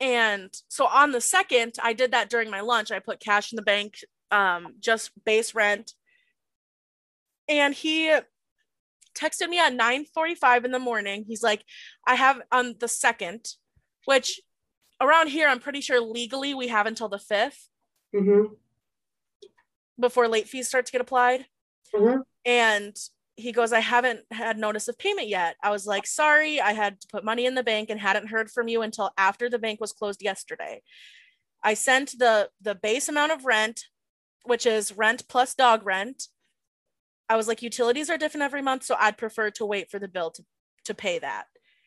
And 0.00 0.54
so 0.68 0.86
on 0.86 1.12
the 1.12 1.20
second, 1.20 1.74
I 1.82 1.92
did 1.92 2.12
that 2.12 2.30
during 2.30 2.50
my 2.50 2.60
lunch. 2.60 2.90
I 2.90 3.00
put 3.00 3.20
cash 3.20 3.52
in 3.52 3.56
the 3.56 3.62
bank, 3.62 3.98
um, 4.30 4.74
just 4.78 5.10
base 5.24 5.54
rent. 5.54 5.94
And 7.48 7.74
he 7.74 8.14
texted 9.14 9.48
me 9.48 9.58
at 9.58 9.74
9 9.74 10.04
45 10.04 10.64
in 10.64 10.70
the 10.70 10.78
morning. 10.78 11.24
He's 11.26 11.42
like, 11.42 11.64
I 12.06 12.14
have 12.14 12.40
on 12.52 12.76
the 12.78 12.88
second, 12.88 13.54
which 14.04 14.40
around 15.00 15.28
here, 15.28 15.48
I'm 15.48 15.60
pretty 15.60 15.80
sure 15.80 16.00
legally 16.00 16.54
we 16.54 16.68
have 16.68 16.86
until 16.86 17.08
the 17.08 17.18
5th. 17.18 17.68
Mm-hmm 18.14 18.54
before 19.98 20.28
late 20.28 20.48
fees 20.48 20.68
start 20.68 20.86
to 20.86 20.92
get 20.92 21.00
applied. 21.00 21.46
Mm-hmm. 21.94 22.20
And 22.44 22.96
he 23.38 23.52
goes, 23.52 23.72
I 23.72 23.78
haven't 23.78 24.20
had 24.32 24.58
notice 24.58 24.88
of 24.88 24.98
payment 24.98 25.28
yet. 25.28 25.54
I 25.62 25.70
was 25.70 25.86
like, 25.86 26.08
sorry, 26.08 26.60
I 26.60 26.72
had 26.72 27.00
to 27.00 27.06
put 27.06 27.24
money 27.24 27.46
in 27.46 27.54
the 27.54 27.62
bank 27.62 27.88
and 27.88 28.00
hadn't 28.00 28.26
heard 28.26 28.50
from 28.50 28.66
you 28.66 28.82
until 28.82 29.12
after 29.16 29.48
the 29.48 29.60
bank 29.60 29.80
was 29.80 29.92
closed 29.92 30.22
yesterday. 30.22 30.82
I 31.62 31.74
sent 31.74 32.18
the 32.18 32.50
the 32.60 32.74
base 32.74 33.08
amount 33.08 33.30
of 33.30 33.44
rent, 33.44 33.84
which 34.44 34.66
is 34.66 34.96
rent 34.96 35.28
plus 35.28 35.54
dog 35.54 35.86
rent. 35.86 36.24
I 37.28 37.36
was 37.36 37.46
like, 37.46 37.62
utilities 37.62 38.10
are 38.10 38.18
different 38.18 38.42
every 38.42 38.62
month, 38.62 38.82
so 38.82 38.96
I'd 38.98 39.18
prefer 39.18 39.50
to 39.52 39.66
wait 39.66 39.88
for 39.88 40.00
the 40.00 40.08
bill 40.08 40.32
to, 40.32 40.44
to 40.86 40.94
pay 40.94 41.20
that. 41.20 41.44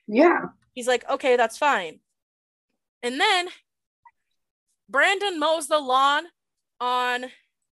Yeah. 0.08 0.46
He's 0.74 0.88
like, 0.88 1.10
okay, 1.10 1.36
that's 1.36 1.58
fine. 1.58 2.00
And 3.04 3.20
then 3.20 3.50
Brandon 4.88 5.38
mows 5.38 5.68
the 5.68 5.80
lawn 5.80 6.26
on 6.80 7.26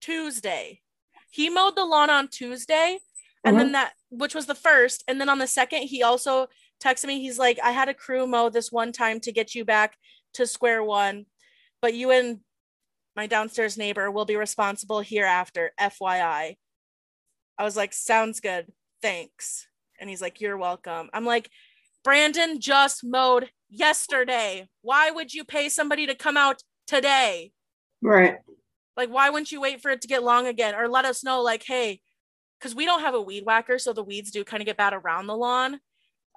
Tuesday. 0.02 0.82
He 1.30 1.50
mowed 1.50 1.76
the 1.76 1.86
lawn 1.86 2.10
on 2.10 2.28
Tuesday, 2.28 3.00
and 3.48 3.56
mm-hmm. 3.56 3.64
then 3.66 3.72
that, 3.74 3.94
which 4.10 4.36
was 4.36 4.46
the 4.46 4.56
first, 4.56 5.04
and 5.08 5.20
then 5.20 5.30
on 5.30 5.40
the 5.40 5.48
second, 5.48 5.84
he 5.84 6.04
also 6.04 6.48
texted 6.84 7.06
me. 7.06 7.22
He's 7.22 7.40
like, 7.40 7.60
"I 7.64 7.72
had 7.72 7.90
a 7.90 7.94
crew 7.94 8.28
mow 8.28 8.50
this 8.50 8.72
one 8.72 8.92
time 8.92 9.20
to 9.22 9.32
get 9.32 9.56
you 9.56 9.66
back 9.66 9.98
to 10.34 10.46
square 10.46 10.84
one, 10.84 11.26
but 11.82 11.94
you 11.94 12.12
and 12.12 12.40
my 13.16 13.28
downstairs 13.28 13.78
neighbor 13.78 14.12
will 14.12 14.26
be 14.26 14.36
responsible 14.36 15.02
hereafter." 15.02 15.72
FYI. 15.80 16.58
I 17.58 17.64
was 17.64 17.76
like, 17.76 17.94
"Sounds 17.94 18.40
good, 18.40 18.72
thanks." 19.02 19.68
And 20.00 20.10
he's 20.10 20.22
like, 20.22 20.42
"You're 20.42 20.58
welcome." 20.58 21.10
I'm 21.14 21.26
like, 21.26 21.50
Brandon 22.08 22.62
just 22.62 23.04
mowed 23.04 23.50
yesterday. 23.70 24.70
Why 24.82 25.12
would 25.12 25.34
you 25.34 25.44
pay 25.44 25.68
somebody 25.68 26.08
to 26.08 26.16
come 26.16 26.38
out 26.38 26.64
today? 26.86 27.52
Right. 28.02 28.38
Like, 28.96 29.10
why 29.10 29.30
wouldn't 29.30 29.52
you 29.52 29.60
wait 29.60 29.82
for 29.82 29.92
it 29.92 30.00
to 30.02 30.08
get 30.08 30.24
long 30.24 30.48
again? 30.48 30.74
Or 30.74 30.88
let 30.88 31.04
us 31.04 31.22
know, 31.22 31.42
like, 31.42 31.64
hey, 31.64 32.00
because 32.60 32.76
we 32.76 32.86
don't 32.86 33.02
have 33.02 33.14
a 33.14 33.22
weed 33.22 33.46
whacker, 33.46 33.80
so 33.80 33.94
the 33.94 34.04
weeds 34.04 34.32
do 34.32 34.44
kind 34.44 34.62
of 34.62 34.66
get 34.66 34.78
bad 34.78 34.94
around 34.94 35.28
the 35.28 35.36
lawn. 35.36 35.80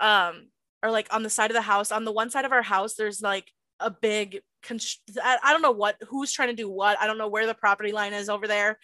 Um, 0.01 0.49
or 0.83 0.91
like 0.91 1.09
on 1.13 1.23
the 1.23 1.31
side 1.31 1.51
of 1.51 1.55
the 1.55 1.63
house. 1.63 1.93
On 1.93 2.05
the 2.05 2.13
one 2.13 2.31
side 2.31 2.45
of 2.45 2.53
our 2.53 2.63
house, 2.63 2.95
there's 2.95 3.21
like 3.21 3.53
a 3.79 3.91
big 3.91 4.41
I, 4.69 5.39
I 5.43 5.53
don't 5.53 5.63
know 5.63 5.71
what 5.71 5.97
who's 6.09 6.33
trying 6.33 6.49
to 6.49 6.55
do 6.55 6.69
what. 6.69 7.01
I 7.01 7.07
don't 7.07 7.19
know 7.19 7.29
where 7.29 7.47
the 7.47 7.55
property 7.55 7.93
line 7.93 8.13
is 8.13 8.29
over 8.29 8.47
there, 8.47 8.79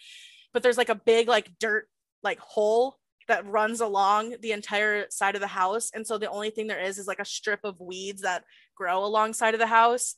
but 0.53 0.63
there's 0.63 0.77
like 0.77 0.89
a 0.89 0.95
big 0.95 1.27
like 1.27 1.51
dirt 1.59 1.87
like 2.23 2.39
hole 2.39 2.97
that 3.27 3.45
runs 3.45 3.81
along 3.81 4.35
the 4.41 4.53
entire 4.53 5.05
side 5.09 5.35
of 5.35 5.41
the 5.41 5.47
house. 5.47 5.91
And 5.93 6.07
so 6.07 6.17
the 6.17 6.29
only 6.29 6.49
thing 6.49 6.67
there 6.67 6.81
is 6.81 6.97
is 6.97 7.07
like 7.07 7.19
a 7.19 7.25
strip 7.25 7.59
of 7.63 7.79
weeds 7.79 8.21
that 8.21 8.43
grow 8.75 9.03
alongside 9.05 9.53
of 9.53 9.59
the 9.59 9.67
house. 9.67 10.15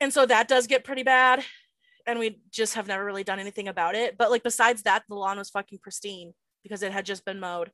And 0.00 0.12
so 0.12 0.24
that 0.24 0.48
does 0.48 0.66
get 0.66 0.84
pretty 0.84 1.02
bad 1.02 1.44
and 2.06 2.18
we 2.18 2.40
just 2.50 2.74
have 2.74 2.86
never 2.86 3.04
really 3.04 3.24
done 3.24 3.38
anything 3.38 3.68
about 3.68 3.94
it. 3.94 4.16
But 4.18 4.30
like 4.30 4.42
besides 4.42 4.82
that, 4.82 5.04
the 5.08 5.14
lawn 5.14 5.38
was 5.38 5.50
fucking 5.50 5.78
pristine 5.82 6.32
because 6.62 6.82
it 6.82 6.92
had 6.92 7.06
just 7.06 7.24
been 7.24 7.40
mowed. 7.40 7.70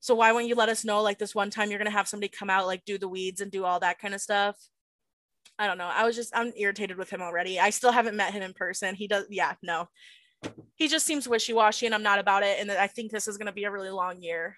So 0.00 0.14
why 0.14 0.32
won't 0.32 0.48
you 0.48 0.54
let 0.54 0.68
us 0.68 0.84
know 0.84 1.00
like 1.02 1.18
this 1.18 1.34
one 1.34 1.50
time 1.50 1.70
you're 1.70 1.78
gonna 1.78 1.90
have 1.90 2.08
somebody 2.08 2.28
come 2.28 2.50
out 2.50 2.66
like 2.66 2.84
do 2.84 2.98
the 2.98 3.08
weeds 3.08 3.40
and 3.40 3.50
do 3.50 3.64
all 3.64 3.80
that 3.80 3.98
kind 3.98 4.14
of 4.14 4.20
stuff? 4.20 4.56
I 5.58 5.66
don't 5.66 5.78
know. 5.78 5.90
I 5.92 6.04
was 6.04 6.16
just 6.16 6.36
I'm 6.36 6.52
irritated 6.56 6.96
with 6.96 7.10
him 7.10 7.22
already. 7.22 7.60
I 7.60 7.70
still 7.70 7.92
haven't 7.92 8.16
met 8.16 8.32
him 8.32 8.42
in 8.42 8.52
person. 8.52 8.94
He 8.94 9.06
does 9.06 9.26
yeah, 9.30 9.54
no. 9.62 9.88
He 10.74 10.88
just 10.88 11.06
seems 11.06 11.28
wishy-washy 11.28 11.86
and 11.86 11.94
I'm 11.94 12.02
not 12.02 12.18
about 12.18 12.42
it. 12.42 12.58
And 12.58 12.70
I 12.70 12.88
think 12.88 13.12
this 13.12 13.28
is 13.28 13.38
gonna 13.38 13.52
be 13.52 13.64
a 13.64 13.70
really 13.70 13.90
long 13.90 14.20
year. 14.20 14.56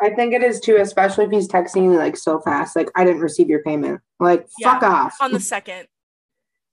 I 0.00 0.10
think 0.10 0.32
it 0.32 0.42
is 0.42 0.60
too, 0.60 0.76
especially 0.76 1.24
if 1.24 1.30
he's 1.30 1.48
texting 1.48 1.96
like 1.96 2.16
so 2.16 2.40
fast. 2.40 2.76
Like 2.76 2.90
I 2.94 3.04
didn't 3.04 3.20
receive 3.20 3.48
your 3.48 3.62
payment. 3.62 4.00
Like 4.20 4.46
yeah, 4.58 4.74
fuck 4.74 4.82
off. 4.82 5.16
On 5.20 5.32
the 5.32 5.40
second 5.40 5.86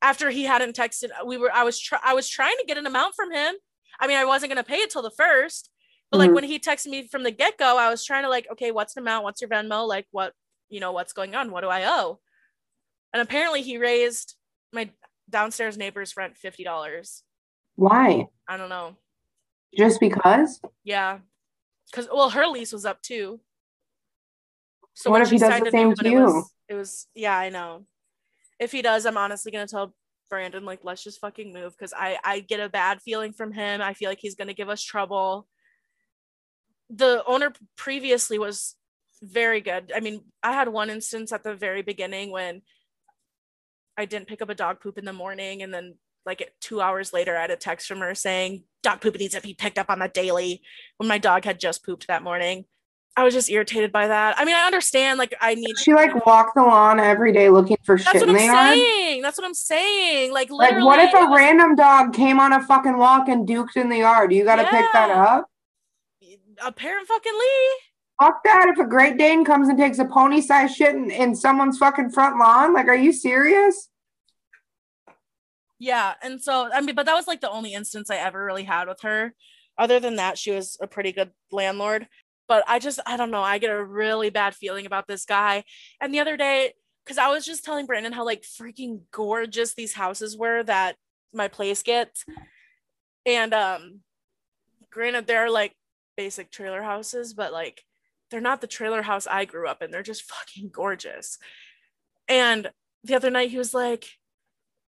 after 0.02 0.30
he 0.30 0.44
hadn't 0.44 0.76
texted 0.76 1.10
we 1.26 1.38
were 1.38 1.52
i 1.54 1.64
was 1.64 1.80
try- 1.80 2.00
i 2.04 2.14
was 2.14 2.28
trying 2.28 2.56
to 2.60 2.66
get 2.68 2.78
an 2.78 2.88
amount 2.88 3.16
from 3.16 3.32
him. 3.32 3.56
I 4.00 4.08
mean 4.08 4.18
i 4.18 4.26
wasn't 4.26 4.52
going 4.52 4.64
to 4.64 4.70
pay 4.70 4.78
it 4.78 4.90
till 4.90 5.02
the 5.02 5.12
first 5.12 5.70
but 6.10 6.18
mm-hmm. 6.18 6.28
like 6.28 6.36
when 6.36 6.44
he 6.44 6.60
texted 6.60 6.88
me 6.88 7.08
from 7.08 7.24
the 7.24 7.32
get-go 7.32 7.78
i 7.78 7.90
was 7.90 8.04
trying 8.06 8.24
to 8.24 8.30
like 8.30 8.48
okay 8.52 8.72
what's 8.72 8.94
the 8.94 9.02
amount? 9.02 9.24
What's 9.24 9.42
your 9.42 9.50
venmo? 9.50 9.88
Like 9.88 10.08
what 10.12 10.34
you 10.70 10.80
know 10.80 10.92
what's 10.92 11.14
going 11.14 11.36
on? 11.36 11.52
What 11.52 11.62
do 11.62 11.68
i 11.68 11.84
owe? 11.86 12.20
And 13.14 13.22
apparently 13.22 13.62
he 13.62 13.78
raised 13.78 14.36
my 14.74 14.90
downstairs 15.30 15.78
neighbor's 15.78 16.16
rent 16.16 16.36
$50 16.44 17.22
why? 17.76 18.28
I 18.48 18.58
don't 18.58 18.70
know. 18.70 18.96
Just 19.76 20.00
because? 20.00 20.60
Yeah. 20.84 21.20
Because 21.90 22.08
well 22.12 22.30
her 22.30 22.46
lease 22.48 22.74
was 22.74 22.86
up 22.86 23.02
too. 23.02 23.40
So 24.94 25.10
what 25.10 25.22
if 25.22 25.32
he 25.32 25.38
does 25.38 25.62
the 25.62 25.72
same 25.72 25.96
to 25.96 26.10
you 26.10 26.20
it 26.20 26.24
was, 26.24 26.54
it 26.70 26.74
was 26.76 27.08
yeah 27.16 27.36
i 27.36 27.50
know 27.50 27.86
if 28.62 28.72
he 28.72 28.82
does, 28.84 29.06
I'm 29.06 29.18
honestly 29.18 29.52
gonna 29.52 29.68
tell 29.68 29.94
Brandon 30.30 30.64
like 30.64 30.80
let's 30.84 31.04
just 31.04 31.20
fucking 31.20 31.52
move 31.52 31.76
because 31.78 31.94
I 31.98 32.18
I 32.24 32.40
get 32.40 32.62
a 32.62 32.70
bad 32.70 33.02
feeling 33.02 33.34
from 33.34 33.52
him. 33.52 33.82
I 33.82 33.94
feel 33.94 34.10
like 34.10 34.20
he's 34.22 34.36
gonna 34.36 34.54
give 34.54 34.70
us 34.70 34.82
trouble. 34.82 35.48
The 36.90 37.24
owner 37.26 37.52
previously 37.76 38.38
was 38.38 38.76
very 39.22 39.62
good. 39.62 39.92
I 39.96 40.00
mean, 40.00 40.22
I 40.44 40.54
had 40.54 40.70
one 40.70 40.90
instance 40.90 41.32
at 41.32 41.44
the 41.44 41.56
very 41.56 41.82
beginning 41.82 42.32
when 42.32 42.62
I 43.98 44.06
didn't 44.06 44.28
pick 44.28 44.42
up 44.42 44.50
a 44.50 44.56
dog 44.56 44.80
poop 44.80 44.98
in 44.98 45.06
the 45.06 45.14
morning, 45.14 45.64
and 45.64 45.74
then 45.74 45.96
like 46.24 46.54
two 46.62 46.82
hours 46.82 47.14
later, 47.14 47.36
I 47.36 47.42
had 47.42 47.52
a 47.52 47.56
text 47.56 47.88
from 47.88 48.00
her 48.00 48.14
saying 48.14 48.64
dog 48.84 49.02
poop 49.02 49.18
needs 49.18 49.34
to 49.34 49.42
be 49.42 49.56
picked 49.56 49.80
up 49.80 49.90
on 49.90 50.00
the 50.00 50.08
daily 50.08 50.62
when 50.98 51.10
my 51.10 51.18
dog 51.18 51.46
had 51.46 51.60
just 51.60 51.84
pooped 51.84 52.08
that 52.08 52.24
morning. 52.24 52.66
I 53.18 53.24
was 53.24 53.34
just 53.34 53.50
irritated 53.50 53.92
by 53.92 54.08
that. 54.08 54.36
I 54.38 54.46
mean, 54.46 54.56
I 54.56 54.66
understand. 54.66 55.20
Like, 55.20 55.36
I 55.42 55.56
need. 55.56 55.78
She 55.78 55.94
like 55.94 56.26
walk 56.26 56.54
the 56.56 56.62
lawn 56.62 57.00
every 57.00 57.34
day 57.34 57.50
looking 57.50 57.78
for 57.84 57.98
That's 57.98 58.10
shit 58.12 58.22
what 58.22 58.30
I'm 58.30 58.76
saying. 58.76 59.22
That's 59.22 59.38
what 59.38 59.46
I'm 59.46 59.54
saying. 59.54 60.32
Like, 60.32 60.50
literally. 60.50 60.84
Like, 60.84 60.86
what 60.86 61.00
if 61.00 61.14
a 61.14 61.34
random 61.36 61.76
dog 61.76 62.14
came 62.14 62.40
on 62.40 62.54
a 62.54 62.62
fucking 62.62 62.98
walk 62.98 63.28
and 63.28 63.48
duked 63.48 63.76
in 63.76 63.90
the 63.90 63.98
yard? 63.98 64.32
You 64.32 64.46
got 64.46 64.58
to 64.58 64.64
yeah. 64.64 64.72
pick 64.72 64.86
that 64.94 65.10
up. 65.10 65.48
A 66.64 66.72
parent 66.72 67.08
fucking 67.08 67.34
Lee. 67.34 67.78
Fuck 68.22 68.44
that! 68.44 68.68
If 68.68 68.78
a 68.78 68.88
Great 68.88 69.18
Dane 69.18 69.44
comes 69.44 69.68
and 69.68 69.78
takes 69.78 69.98
a 69.98 70.06
pony-sized 70.06 70.76
shit 70.76 70.94
in, 70.94 71.10
in 71.10 71.36
someone's 71.36 71.80
fucking 71.80 72.12
front 72.12 72.38
lawn, 72.38 72.72
like, 72.72 72.88
are 72.88 72.96
you 72.96 73.12
serious? 73.12 73.90
Yeah, 75.80 76.14
and 76.22 76.40
so 76.40 76.70
I 76.72 76.82
mean, 76.82 76.94
but 76.94 77.08
that 77.08 77.16
was 77.16 77.26
like 77.26 77.42
the 77.42 77.50
only 77.50 77.74
instance 77.74 78.12
I 78.12 78.18
ever 78.18 78.46
really 78.46 78.64
had 78.64 78.88
with 78.88 79.02
her. 79.02 79.34
Other 79.78 80.00
than 80.00 80.18
that, 80.18 80.38
she 80.38 80.52
was 80.52 80.78
a 80.80 80.86
pretty 80.86 81.12
good 81.12 81.32
landlord 81.52 82.08
but 82.52 82.66
I 82.68 82.80
just 82.80 83.00
I 83.06 83.16
don't 83.16 83.32
know. 83.32 83.42
I 83.42 83.60
get 83.60 83.70
a 83.70 83.82
really 83.82 84.30
bad 84.30 84.54
feeling 84.56 84.86
about 84.86 85.08
this 85.08 85.24
guy. 85.24 85.64
And 86.02 86.14
the 86.14 86.20
other 86.20 86.36
day, 86.36 86.74
because 87.06 87.18
I 87.18 87.30
was 87.30 87.46
just 87.46 87.64
telling 87.64 87.86
Brandon 87.86 88.12
how 88.12 88.26
like 88.26 88.42
freaking 88.42 89.04
gorgeous 89.10 89.74
these 89.74 89.94
houses 89.94 90.38
were 90.38 90.62
that 90.64 90.98
my 91.34 91.48
place 91.48 91.82
gets. 91.82 92.26
And 93.26 93.54
um 93.54 94.02
granted 94.90 95.28
they're 95.28 95.50
like 95.50 95.78
basic 96.18 96.52
trailer 96.52 96.84
houses, 96.84 97.34
but 97.34 97.54
like 97.54 97.86
they're 98.30 98.42
not 98.42 98.60
the 98.60 98.68
trailer 98.68 99.02
house 99.02 99.28
I 99.28 99.46
grew 99.46 99.70
up 99.70 99.82
in. 99.82 99.90
They're 99.90 100.04
just 100.04 100.24
fucking 100.30 100.72
gorgeous. 100.74 101.38
And 102.28 102.70
the 103.06 103.16
other 103.16 103.30
night 103.30 103.52
he 103.52 103.60
was 103.60 103.74
like, 103.74 104.10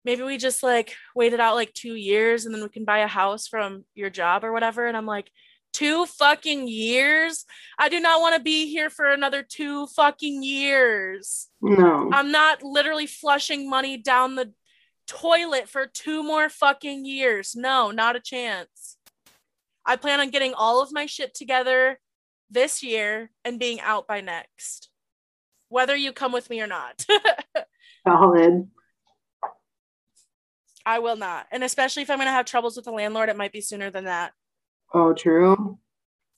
maybe 0.04 0.24
we 0.24 0.38
just 0.40 0.64
like 0.64 0.96
waited 1.14 1.40
out 1.40 1.54
like 1.54 1.74
two 1.74 1.94
years 1.94 2.48
and 2.48 2.56
then 2.56 2.64
we 2.64 2.70
can 2.70 2.84
buy 2.84 3.02
a 3.02 3.08
house 3.08 3.48
from 3.48 3.86
your 3.94 4.10
job 4.10 4.44
or 4.44 4.52
whatever. 4.52 4.88
And 4.88 4.98
I'm 4.98 5.06
like, 5.06 5.30
two 5.74 6.06
fucking 6.06 6.68
years? 6.68 7.46
I 7.78 7.90
do 7.90 8.00
not 8.00 8.22
want 8.22 8.36
to 8.36 8.42
be 8.42 8.70
here 8.70 8.90
for 8.90 9.12
another 9.12 9.44
two 9.44 9.88
fucking 9.88 10.44
years. 10.44 11.50
No. 11.62 12.10
I'm 12.14 12.32
not 12.32 12.64
literally 12.64 13.08
flushing 13.08 13.70
money 13.70 13.98
down 13.98 14.36
the 14.36 14.54
toilet 15.08 15.68
for 15.68 15.88
two 15.88 16.24
more 16.24 16.50
fucking 16.50 17.06
years. 17.06 17.56
No, 17.56 17.92
not 17.92 18.16
a 18.16 18.22
chance. 18.22 18.98
I 19.86 19.98
plan 19.98 20.20
on 20.20 20.30
getting 20.30 20.54
all 20.54 20.82
of 20.82 20.94
my 20.94 21.06
shit 21.06 21.34
together 21.34 22.00
this 22.50 22.84
year 22.84 23.32
and 23.44 23.60
being 23.60 23.82
out 23.82 24.08
by 24.08 24.22
next, 24.22 24.90
whether 25.68 25.96
you 25.96 26.14
come 26.14 26.32
with 26.32 26.50
me 26.50 26.62
or 26.62 26.68
not. 26.68 27.06
Solid. 28.08 28.70
I 30.86 31.00
will 31.00 31.16
not. 31.16 31.48
And 31.52 31.64
especially 31.64 32.04
if 32.04 32.10
I'm 32.10 32.18
going 32.18 32.28
to 32.28 32.34
have 32.34 32.46
troubles 32.46 32.76
with 32.76 32.86
the 32.86 32.92
landlord, 32.92 33.30
it 33.30 33.38
might 33.38 33.54
be 33.54 33.62
sooner 33.62 33.90
than 33.90 34.06
that. 34.06 34.34
Oh, 34.94 35.14
true. 35.14 35.80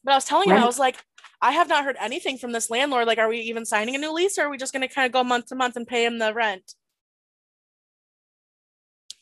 But 0.03 0.12
I 0.12 0.16
was 0.16 0.26
telling 0.26 0.49
him, 0.49 0.58
I 0.58 0.66
was 0.66 0.80
like, 0.80 0.97
I 1.41 1.51
have 1.51 1.68
not 1.68 1.84
heard 1.84 1.97
anything 1.99 2.38
from 2.38 2.51
this 2.51 2.70
landlord. 2.70 3.08
Like, 3.08 3.18
are 3.18 3.28
we 3.28 3.39
even 3.41 3.66
signing 3.66 3.95
a 3.95 3.97
new 3.97 4.12
lease 4.12 4.38
or 4.38 4.43
are 4.43 4.49
we 4.49 4.58
just 4.58 4.74
going 4.74 4.88
to 4.88 4.93
kind 4.93 5.06
of 5.06 5.12
go 5.12 5.24
month 5.24 5.47
to 5.47 5.56
month 5.56 5.76
and 5.76 5.88
pay 5.88 6.06
him 6.06 6.20
the 6.20 6.34
rent? 6.34 6.74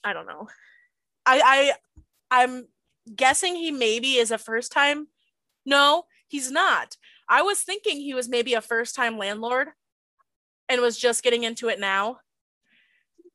I 0.04 0.14
don't 0.14 0.28
know. 0.28 0.48
I 1.26 1.74
I 2.32 2.44
I'm 2.44 2.68
guessing 3.16 3.56
he 3.56 3.72
maybe 3.72 4.14
is 4.14 4.32
a 4.32 4.38
first 4.38 4.72
time. 4.72 5.08
No, 5.66 6.04
he's 6.28 6.52
not. 6.52 6.98
I 7.30 7.42
was 7.42 7.62
thinking 7.62 8.00
he 8.00 8.14
was 8.14 8.28
maybe 8.28 8.54
a 8.54 8.62
first 8.62 8.96
time 8.96 9.18
landlord 9.18 9.70
and 10.68 10.82
was 10.82 10.98
just 10.98 11.24
getting 11.24 11.44
into 11.44 11.70
it 11.70 11.80
now. 11.80 12.20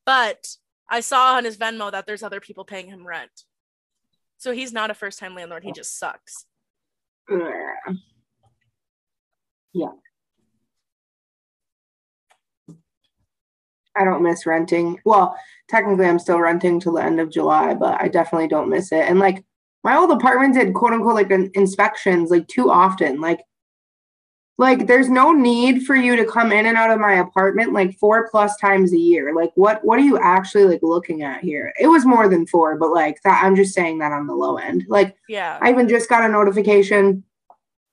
But 0.04 0.56
I 0.88 1.00
saw 1.00 1.34
on 1.34 1.44
his 1.44 1.56
Venmo 1.56 1.90
that 1.90 2.06
there's 2.06 2.22
other 2.22 2.40
people 2.40 2.64
paying 2.64 2.88
him 2.88 3.06
rent. 3.06 3.44
So 4.38 4.52
he's 4.52 4.72
not 4.72 4.90
a 4.90 4.94
first 4.94 5.18
time 5.18 5.34
landlord, 5.34 5.64
he 5.64 5.72
just 5.72 5.98
sucks. 5.98 6.46
Yeah. 9.74 9.90
I 13.94 14.04
don't 14.04 14.22
miss 14.22 14.46
renting. 14.46 14.98
Well, 15.04 15.36
technically 15.68 16.06
I'm 16.06 16.18
still 16.18 16.40
renting 16.40 16.80
till 16.80 16.94
the 16.94 17.04
end 17.04 17.20
of 17.20 17.30
July, 17.30 17.74
but 17.74 18.00
I 18.00 18.08
definitely 18.08 18.48
don't 18.48 18.70
miss 18.70 18.90
it. 18.92 19.04
And 19.08 19.18
like 19.18 19.44
my 19.84 19.96
old 19.96 20.10
apartment 20.10 20.54
did 20.54 20.74
quote 20.74 20.94
unquote 20.94 21.14
like 21.14 21.30
an 21.30 21.50
inspections 21.54 22.30
like 22.30 22.48
too 22.48 22.70
often. 22.70 23.20
Like 23.20 23.40
like 24.58 24.88
there's 24.88 25.08
no 25.08 25.32
need 25.32 25.86
for 25.86 25.94
you 25.94 26.16
to 26.16 26.24
come 26.24 26.50
in 26.50 26.66
and 26.66 26.76
out 26.76 26.90
of 26.90 26.98
my 26.98 27.14
apartment 27.14 27.72
like 27.72 27.96
four 27.96 28.28
plus 28.28 28.56
times 28.56 28.92
a 28.92 28.98
year. 28.98 29.34
Like 29.34 29.52
what 29.54 29.84
what 29.84 29.98
are 29.98 30.04
you 30.04 30.18
actually 30.18 30.64
like 30.64 30.82
looking 30.82 31.22
at 31.22 31.40
here? 31.40 31.72
It 31.80 31.86
was 31.86 32.04
more 32.04 32.28
than 32.28 32.46
four, 32.46 32.76
but 32.76 32.90
like 32.90 33.22
that 33.22 33.42
I'm 33.44 33.54
just 33.54 33.72
saying 33.72 33.98
that 33.98 34.12
on 34.12 34.26
the 34.26 34.34
low 34.34 34.56
end. 34.56 34.84
Like 34.88 35.16
yeah. 35.28 35.58
I 35.62 35.70
even 35.70 35.88
just 35.88 36.08
got 36.08 36.28
a 36.28 36.28
notification 36.28 37.22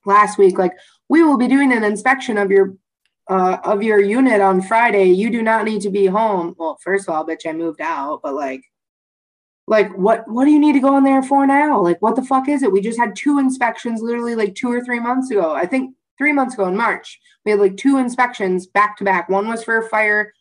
last 0.06 0.38
week 0.38 0.58
like 0.58 0.74
we 1.08 1.24
will 1.24 1.38
be 1.38 1.48
doing 1.48 1.72
an 1.72 1.84
inspection 1.84 2.38
of 2.38 2.50
your 2.52 2.76
uh, 3.28 3.58
of 3.64 3.82
your 3.82 4.00
unit 4.00 4.42
on 4.42 4.62
Friday, 4.62 5.06
you 5.06 5.30
do 5.32 5.42
not 5.42 5.66
need 5.66 5.82
to 5.82 5.90
be 5.90 6.06
home. 6.06 6.56
Well, 6.58 6.78
first 6.84 7.08
of 7.08 7.16
all, 7.16 7.26
bitch, 7.26 7.48
I 7.48 7.54
moved 7.54 7.82
out, 7.82 8.22
but 8.22 8.36
like, 8.36 8.62
like 9.68 9.92
what 9.98 10.28
what 10.28 10.46
do 10.46 10.52
you 10.52 10.60
need 10.60 10.74
to 10.74 10.80
go 10.80 10.96
in 10.98 11.04
there 11.04 11.24
for 11.24 11.48
now? 11.48 11.82
Like, 11.82 12.02
what 12.02 12.16
the 12.16 12.24
fuck 12.24 12.48
is 12.48 12.62
it? 12.62 12.72
We 12.72 12.82
just 12.82 13.00
had 13.00 13.16
two 13.16 13.40
inspections 13.40 14.02
literally 14.02 14.36
like 14.36 14.54
two 14.54 14.72
or 14.72 14.84
three 14.84 15.00
months 15.00 15.32
ago. 15.32 15.56
I 15.56 15.66
think 15.66 15.96
three 16.18 16.34
months 16.34 16.54
ago 16.54 16.68
in 16.68 16.76
March, 16.76 17.20
we 17.44 17.52
had 17.52 17.60
like 17.60 17.78
two 17.78 17.98
inspections 17.98 18.68
back 18.68 18.98
to 18.98 19.04
back. 19.04 19.30
One 19.30 19.48
was 19.48 19.64
for 19.64 19.88
fire 19.90 20.32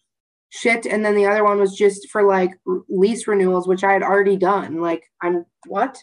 shit, 0.51 0.87
and 0.87 1.05
then 1.05 1.15
the 1.15 1.27
other 1.27 1.45
one 1.45 1.59
was 1.59 1.75
just 1.75 2.09
for 2.11 2.23
like 2.23 2.53
lease 2.89 3.27
renewals, 3.27 3.67
which 3.67 3.85
I 3.85 3.93
had 3.93 4.03
already 4.03 4.37
done. 4.37 4.81
Like, 4.81 5.05
I'm 5.21 5.45
what? 5.67 6.03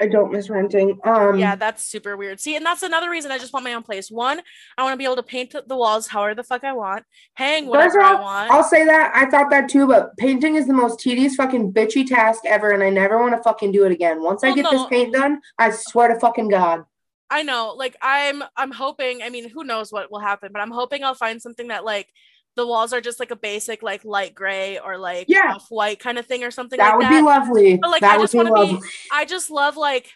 I 0.00 0.06
don't 0.06 0.32
miss 0.32 0.48
renting. 0.48 0.98
Um, 1.04 1.38
yeah, 1.38 1.56
that's 1.56 1.84
super 1.84 2.16
weird. 2.16 2.38
See, 2.40 2.56
and 2.56 2.64
that's 2.64 2.82
another 2.82 3.10
reason 3.10 3.32
I 3.32 3.38
just 3.38 3.52
want 3.52 3.64
my 3.64 3.74
own 3.74 3.82
place. 3.82 4.10
One, 4.10 4.40
I 4.76 4.82
want 4.82 4.92
to 4.92 4.96
be 4.96 5.04
able 5.04 5.16
to 5.16 5.22
paint 5.22 5.54
the 5.66 5.76
walls 5.76 6.06
however 6.06 6.34
the 6.34 6.44
fuck 6.44 6.64
I 6.64 6.72
want, 6.72 7.04
hang 7.34 7.66
whatever 7.66 8.00
all, 8.00 8.16
I 8.16 8.20
want. 8.20 8.50
I'll 8.50 8.62
say 8.62 8.84
that 8.84 9.12
I 9.14 9.28
thought 9.28 9.50
that 9.50 9.68
too, 9.68 9.86
but 9.86 10.16
painting 10.16 10.54
is 10.54 10.66
the 10.66 10.72
most 10.72 11.00
tedious 11.00 11.34
fucking 11.34 11.72
bitchy 11.72 12.06
task 12.06 12.44
ever, 12.46 12.70
and 12.70 12.82
I 12.82 12.90
never 12.90 13.18
want 13.18 13.34
to 13.34 13.42
fucking 13.42 13.72
do 13.72 13.84
it 13.84 13.92
again. 13.92 14.22
Once 14.22 14.42
well, 14.42 14.52
I 14.52 14.54
get 14.54 14.64
no. 14.64 14.70
this 14.70 14.86
paint 14.86 15.12
done, 15.12 15.40
I 15.58 15.70
swear 15.70 16.08
to 16.08 16.20
fucking 16.20 16.48
god. 16.48 16.84
I 17.30 17.42
know, 17.42 17.74
like 17.76 17.96
I'm, 18.00 18.42
I'm 18.56 18.72
hoping. 18.72 19.22
I 19.22 19.28
mean, 19.28 19.48
who 19.48 19.64
knows 19.64 19.92
what 19.92 20.10
will 20.10 20.20
happen, 20.20 20.50
but 20.52 20.60
I'm 20.60 20.70
hoping 20.70 21.04
I'll 21.04 21.14
find 21.14 21.42
something 21.42 21.68
that 21.68 21.84
like 21.84 22.12
the 22.58 22.66
walls 22.66 22.92
are 22.92 23.00
just 23.00 23.20
like 23.20 23.30
a 23.30 23.36
basic 23.36 23.84
like 23.84 24.04
light 24.04 24.34
gray 24.34 24.80
or 24.80 24.98
like 24.98 25.26
yeah. 25.28 25.52
off 25.54 25.66
white 25.68 26.00
kind 26.00 26.18
of 26.18 26.26
thing 26.26 26.42
or 26.42 26.50
something 26.50 26.76
that 26.76 26.88
like 26.88 26.96
would 26.96 27.04
that. 27.04 27.10
be 27.10 27.22
lovely 27.22 27.76
but 27.76 27.88
like 27.88 28.00
that 28.00 28.18
i 28.18 28.20
just 28.20 28.34
want 28.34 28.48
to 28.48 28.54
be 28.54 28.86
i 29.12 29.24
just 29.24 29.48
love 29.48 29.76
like 29.76 30.10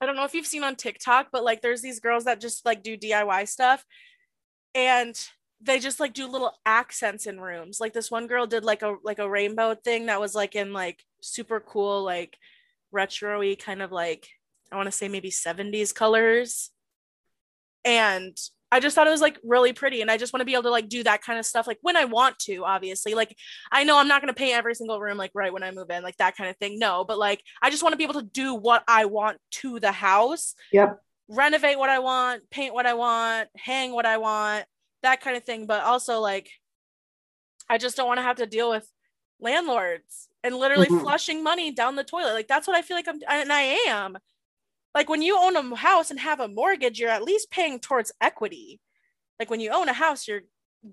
i 0.00 0.06
don't 0.06 0.14
know 0.14 0.24
if 0.24 0.32
you've 0.32 0.46
seen 0.46 0.62
on 0.62 0.76
tiktok 0.76 1.26
but 1.32 1.42
like 1.42 1.62
there's 1.62 1.82
these 1.82 1.98
girls 1.98 2.24
that 2.24 2.40
just 2.40 2.64
like 2.64 2.84
do 2.84 2.96
diy 2.96 3.48
stuff 3.48 3.84
and 4.76 5.18
they 5.60 5.80
just 5.80 5.98
like 5.98 6.14
do 6.14 6.28
little 6.28 6.52
accents 6.64 7.26
in 7.26 7.40
rooms 7.40 7.80
like 7.80 7.92
this 7.92 8.12
one 8.12 8.28
girl 8.28 8.46
did 8.46 8.64
like 8.64 8.82
a 8.82 8.94
like 9.02 9.18
a 9.18 9.28
rainbow 9.28 9.74
thing 9.74 10.06
that 10.06 10.20
was 10.20 10.36
like 10.36 10.54
in 10.54 10.72
like 10.72 11.02
super 11.20 11.58
cool 11.58 12.04
like 12.04 12.38
retro-y 12.92 13.56
kind 13.58 13.82
of 13.82 13.90
like 13.90 14.28
i 14.72 14.76
want 14.76 14.86
to 14.86 14.92
say 14.92 15.08
maybe 15.08 15.30
70s 15.30 15.94
colors. 15.94 16.70
And 17.84 18.36
I 18.72 18.80
just 18.80 18.96
thought 18.96 19.06
it 19.06 19.10
was 19.10 19.20
like 19.20 19.38
really 19.44 19.72
pretty 19.72 20.00
and 20.00 20.10
I 20.10 20.16
just 20.16 20.32
want 20.32 20.40
to 20.40 20.44
be 20.44 20.54
able 20.54 20.64
to 20.64 20.70
like 20.70 20.88
do 20.88 21.04
that 21.04 21.22
kind 21.22 21.38
of 21.38 21.46
stuff 21.46 21.68
like 21.68 21.78
when 21.82 21.96
I 21.96 22.04
want 22.04 22.38
to 22.40 22.64
obviously. 22.64 23.14
Like 23.14 23.36
I 23.70 23.84
know 23.84 23.96
I'm 23.96 24.08
not 24.08 24.20
going 24.20 24.32
to 24.32 24.38
paint 24.38 24.56
every 24.56 24.74
single 24.74 25.00
room 25.00 25.16
like 25.16 25.30
right 25.34 25.52
when 25.52 25.62
I 25.62 25.70
move 25.70 25.88
in 25.90 26.02
like 26.02 26.16
that 26.16 26.36
kind 26.36 26.50
of 26.50 26.56
thing 26.56 26.78
no 26.78 27.04
but 27.04 27.16
like 27.16 27.42
I 27.62 27.70
just 27.70 27.82
want 27.82 27.92
to 27.92 27.96
be 27.96 28.02
able 28.04 28.20
to 28.20 28.26
do 28.26 28.54
what 28.54 28.82
I 28.88 29.04
want 29.04 29.38
to 29.52 29.78
the 29.78 29.92
house. 29.92 30.54
Yep. 30.72 31.00
Renovate 31.28 31.78
what 31.78 31.90
I 31.90 32.00
want 32.00 32.50
paint 32.50 32.74
what 32.74 32.86
I 32.86 32.94
want 32.94 33.48
hang 33.56 33.92
what 33.92 34.04
I 34.04 34.16
want 34.18 34.64
that 35.02 35.20
kind 35.20 35.36
of 35.36 35.44
thing 35.44 35.66
but 35.66 35.84
also 35.84 36.18
like 36.18 36.50
I 37.68 37.78
just 37.78 37.96
don't 37.96 38.08
want 38.08 38.18
to 38.18 38.24
have 38.24 38.36
to 38.36 38.46
deal 38.46 38.70
with 38.70 38.90
landlords 39.40 40.28
and 40.42 40.56
literally 40.56 40.86
mm-hmm. 40.86 41.00
flushing 41.00 41.42
money 41.42 41.70
down 41.72 41.96
the 41.96 42.04
toilet. 42.04 42.32
Like 42.32 42.48
that's 42.48 42.66
what 42.66 42.76
I 42.76 42.82
feel 42.82 42.96
like 42.96 43.08
I'm 43.08 43.20
and 43.28 43.52
I 43.52 43.78
am 43.88 44.18
like 44.96 45.10
when 45.10 45.20
you 45.20 45.38
own 45.38 45.56
a 45.56 45.76
house 45.76 46.10
and 46.10 46.18
have 46.18 46.40
a 46.40 46.48
mortgage, 46.48 46.98
you're 46.98 47.10
at 47.10 47.22
least 47.22 47.50
paying 47.50 47.78
towards 47.78 48.10
equity. 48.22 48.80
Like 49.38 49.50
when 49.50 49.60
you 49.60 49.70
own 49.70 49.90
a 49.90 49.92
house, 49.92 50.26
you're 50.26 50.40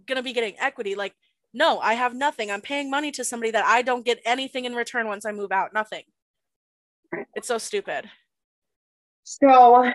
going 0.07 0.17
to 0.17 0.21
be 0.21 0.33
getting 0.33 0.59
equity. 0.59 0.93
Like, 0.93 1.15
no, 1.53 1.79
I 1.79 1.93
have 1.93 2.13
nothing. 2.13 2.51
I'm 2.51 2.59
paying 2.59 2.91
money 2.91 3.11
to 3.11 3.23
somebody 3.23 3.51
that 3.51 3.63
I 3.63 3.81
don't 3.81 4.03
get 4.03 4.19
anything 4.25 4.65
in 4.65 4.75
return 4.75 5.07
once 5.07 5.25
I 5.25 5.31
move 5.31 5.53
out. 5.53 5.73
Nothing. 5.73 6.03
Right. 7.13 7.27
It's 7.35 7.47
so 7.47 7.57
stupid. 7.57 8.09
So 9.23 9.89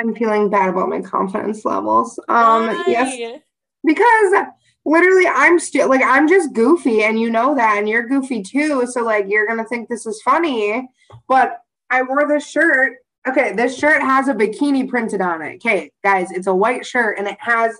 I'm 0.00 0.16
feeling 0.16 0.50
bad 0.50 0.70
about 0.70 0.88
my 0.88 1.00
confidence 1.00 1.64
levels. 1.64 2.18
Um 2.28 2.66
Why? 2.66 2.84
yes. 2.88 3.40
Because 3.84 4.46
literally 4.84 5.28
I'm 5.28 5.60
still 5.60 5.88
like 5.88 6.02
I'm 6.04 6.26
just 6.26 6.54
goofy 6.54 7.04
and 7.04 7.20
you 7.20 7.30
know 7.30 7.54
that 7.54 7.78
and 7.78 7.88
you're 7.88 8.08
goofy 8.08 8.42
too. 8.42 8.84
So 8.86 9.04
like 9.04 9.26
you're 9.28 9.46
gonna 9.46 9.64
think 9.64 9.88
this 9.88 10.06
is 10.06 10.20
funny. 10.22 10.88
But 11.28 11.60
I 11.94 12.02
wore 12.02 12.26
this 12.26 12.48
shirt. 12.48 12.94
Okay, 13.26 13.52
this 13.54 13.78
shirt 13.78 14.02
has 14.02 14.26
a 14.26 14.34
bikini 14.34 14.88
printed 14.88 15.20
on 15.20 15.42
it. 15.42 15.56
Okay, 15.56 15.92
guys, 16.02 16.32
it's 16.32 16.48
a 16.48 16.54
white 16.54 16.84
shirt 16.84 17.18
and 17.18 17.28
it 17.28 17.38
has 17.38 17.72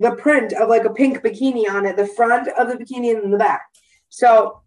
the 0.00 0.12
print 0.12 0.54
of 0.54 0.70
like 0.70 0.84
a 0.84 0.90
pink 0.90 1.18
bikini 1.18 1.68
on 1.68 1.84
it, 1.84 1.96
the 1.96 2.06
front 2.06 2.48
of 2.48 2.68
the 2.68 2.74
bikini 2.74 3.14
and 3.14 3.30
the 3.32 3.36
back. 3.36 3.62
So 4.08 4.62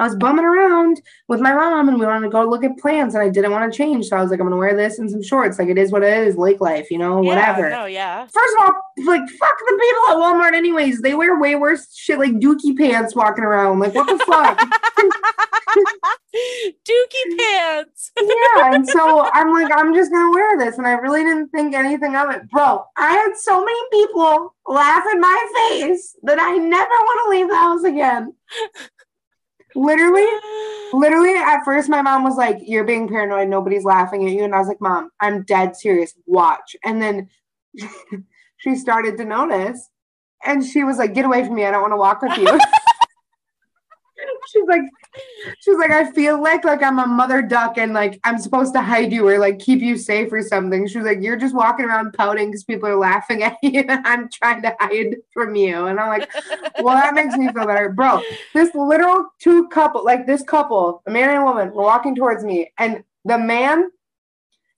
I 0.00 0.04
was 0.04 0.16
bumming 0.16 0.46
around 0.46 1.02
with 1.28 1.40
my 1.40 1.52
mom 1.52 1.88
and 1.90 2.00
we 2.00 2.06
wanted 2.06 2.24
to 2.24 2.30
go 2.30 2.48
look 2.48 2.64
at 2.64 2.78
plants 2.78 3.14
and 3.14 3.22
I 3.22 3.28
didn't 3.28 3.52
want 3.52 3.70
to 3.70 3.76
change. 3.76 4.06
So 4.06 4.16
I 4.16 4.22
was 4.22 4.30
like, 4.30 4.40
I'm 4.40 4.46
gonna 4.46 4.56
wear 4.56 4.74
this 4.74 4.98
and 4.98 5.10
some 5.10 5.22
shorts. 5.22 5.58
Like 5.58 5.68
it 5.68 5.76
is 5.76 5.92
what 5.92 6.02
it 6.02 6.26
is, 6.26 6.38
lake 6.38 6.62
life, 6.62 6.90
you 6.90 6.96
know, 6.96 7.20
yeah, 7.20 7.28
whatever. 7.28 7.68
No, 7.68 7.84
yeah. 7.84 8.22
First 8.22 8.54
of 8.58 8.64
all, 8.64 8.82
like 9.04 9.28
fuck 9.28 9.58
the 9.58 9.78
people 9.78 10.02
at 10.08 10.16
Walmart 10.16 10.54
anyways. 10.54 11.02
They 11.02 11.14
wear 11.14 11.38
way 11.38 11.54
worse 11.54 11.94
shit 11.94 12.18
like 12.18 12.32
dookie 12.32 12.76
pants 12.78 13.14
walking 13.14 13.44
around. 13.44 13.78
Like 13.78 13.94
what 13.94 14.06
the 14.06 14.24
fuck? 14.24 14.58
dookie 16.88 17.38
pants. 17.38 18.12
yeah. 18.18 18.74
And 18.74 18.88
so 18.88 19.28
I'm 19.32 19.52
like, 19.52 19.70
I'm 19.74 19.94
just 19.94 20.10
gonna 20.10 20.30
wear 20.30 20.58
this. 20.58 20.78
And 20.78 20.86
I 20.86 20.92
really 20.92 21.22
didn't 21.22 21.48
think 21.48 21.74
anything 21.74 22.16
of 22.16 22.30
it. 22.30 22.48
Bro, 22.50 22.84
I 22.96 23.12
had 23.12 23.36
so 23.36 23.64
many 23.64 23.80
people 23.92 24.54
laugh 24.66 25.04
in 25.12 25.20
my 25.20 25.46
face 25.54 26.16
that 26.22 26.38
I 26.40 26.56
never 26.56 26.88
want 26.88 27.20
to 27.26 27.38
leave 27.38 27.48
the 27.48 27.56
house 27.56 27.84
again. 27.84 28.34
Literally, 29.74 30.26
literally 30.92 31.34
at 31.34 31.64
first 31.64 31.88
my 31.88 32.02
mom 32.02 32.24
was 32.24 32.36
like, 32.36 32.58
You're 32.62 32.84
being 32.84 33.08
paranoid, 33.08 33.48
nobody's 33.48 33.84
laughing 33.84 34.26
at 34.26 34.32
you. 34.32 34.44
And 34.44 34.54
I 34.54 34.58
was 34.58 34.68
like, 34.68 34.80
Mom, 34.80 35.10
I'm 35.20 35.42
dead 35.44 35.76
serious. 35.76 36.14
Watch. 36.26 36.76
And 36.84 37.00
then 37.00 37.28
she 38.58 38.76
started 38.76 39.16
to 39.18 39.24
notice 39.24 39.88
and 40.44 40.64
she 40.64 40.84
was 40.84 40.98
like, 40.98 41.14
Get 41.14 41.24
away 41.24 41.44
from 41.44 41.54
me. 41.54 41.64
I 41.64 41.70
don't 41.70 41.82
want 41.82 41.92
to 41.92 41.96
walk 41.96 42.22
with 42.22 42.38
you. 42.38 42.58
she's 44.52 44.66
like, 44.66 44.82
she's 45.60 45.76
like, 45.76 45.90
I 45.90 46.10
feel 46.12 46.40
like 46.42 46.64
like 46.64 46.82
I'm 46.82 46.98
a 46.98 47.06
mother 47.06 47.42
duck 47.42 47.78
and 47.78 47.92
like 47.92 48.20
I'm 48.24 48.38
supposed 48.38 48.74
to 48.74 48.82
hide 48.82 49.12
you 49.12 49.26
or 49.28 49.38
like 49.38 49.58
keep 49.58 49.80
you 49.80 49.96
safe 49.96 50.32
or 50.32 50.42
something. 50.42 50.86
She's 50.86 51.02
like, 51.02 51.20
you're 51.20 51.36
just 51.36 51.54
walking 51.54 51.86
around 51.86 52.12
pouting 52.12 52.48
because 52.48 52.64
people 52.64 52.88
are 52.88 52.96
laughing 52.96 53.42
at 53.42 53.56
you 53.62 53.84
and 53.88 54.06
I'm 54.06 54.28
trying 54.28 54.62
to 54.62 54.74
hide 54.80 55.16
from 55.32 55.54
you. 55.54 55.86
And 55.86 55.98
I'm 55.98 56.08
like, 56.08 56.30
well, 56.80 56.96
that 56.96 57.14
makes 57.14 57.36
me 57.36 57.52
feel 57.52 57.66
better, 57.66 57.90
bro. 57.90 58.22
This 58.54 58.74
literal 58.74 59.30
two 59.40 59.68
couple, 59.68 60.04
like 60.04 60.26
this 60.26 60.42
couple, 60.42 61.02
a 61.06 61.10
man 61.10 61.30
and 61.30 61.42
a 61.42 61.44
woman, 61.44 61.72
were 61.72 61.82
walking 61.82 62.14
towards 62.14 62.44
me, 62.44 62.72
and 62.78 63.04
the 63.24 63.38
man 63.38 63.90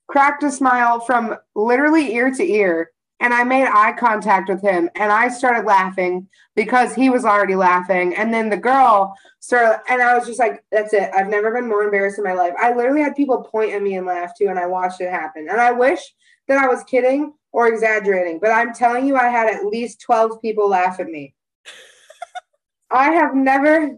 cracked 0.07 0.43
a 0.43 0.51
smile 0.51 0.99
from 0.99 1.35
literally 1.55 2.13
ear 2.13 2.31
to 2.31 2.43
ear 2.43 2.91
and 3.23 3.33
I 3.33 3.45
made 3.45 3.67
eye 3.67 3.93
contact 3.93 4.49
with 4.49 4.61
him 4.61 4.89
and 4.95 5.09
I 5.09 5.29
started 5.29 5.65
laughing 5.65 6.27
because 6.55 6.93
he 6.93 7.09
was 7.09 7.23
already 7.23 7.55
laughing. 7.55 8.13
And 8.15 8.33
then 8.33 8.49
the 8.49 8.57
girl 8.57 9.15
started, 9.39 9.79
and 9.89 10.01
I 10.01 10.17
was 10.17 10.27
just 10.27 10.39
like, 10.39 10.61
that's 10.73 10.93
it. 10.93 11.09
I've 11.15 11.29
never 11.29 11.49
been 11.53 11.69
more 11.69 11.83
embarrassed 11.83 12.17
in 12.17 12.25
my 12.25 12.33
life. 12.33 12.53
I 12.61 12.73
literally 12.75 13.01
had 13.01 13.15
people 13.15 13.41
point 13.41 13.71
at 13.71 13.81
me 13.81 13.95
and 13.95 14.05
laugh 14.05 14.33
too, 14.37 14.47
and 14.49 14.59
I 14.59 14.65
watched 14.65 14.99
it 14.99 15.09
happen. 15.09 15.47
And 15.49 15.61
I 15.61 15.71
wish 15.71 16.01
that 16.49 16.57
I 16.57 16.67
was 16.67 16.83
kidding 16.83 17.33
or 17.53 17.67
exaggerating, 17.67 18.39
but 18.39 18.51
I'm 18.51 18.73
telling 18.73 19.07
you, 19.07 19.15
I 19.15 19.29
had 19.29 19.47
at 19.47 19.65
least 19.65 20.01
12 20.01 20.41
people 20.41 20.67
laugh 20.67 20.99
at 20.99 21.07
me. 21.07 21.33
I 22.91 23.11
have 23.11 23.35
never 23.35 23.97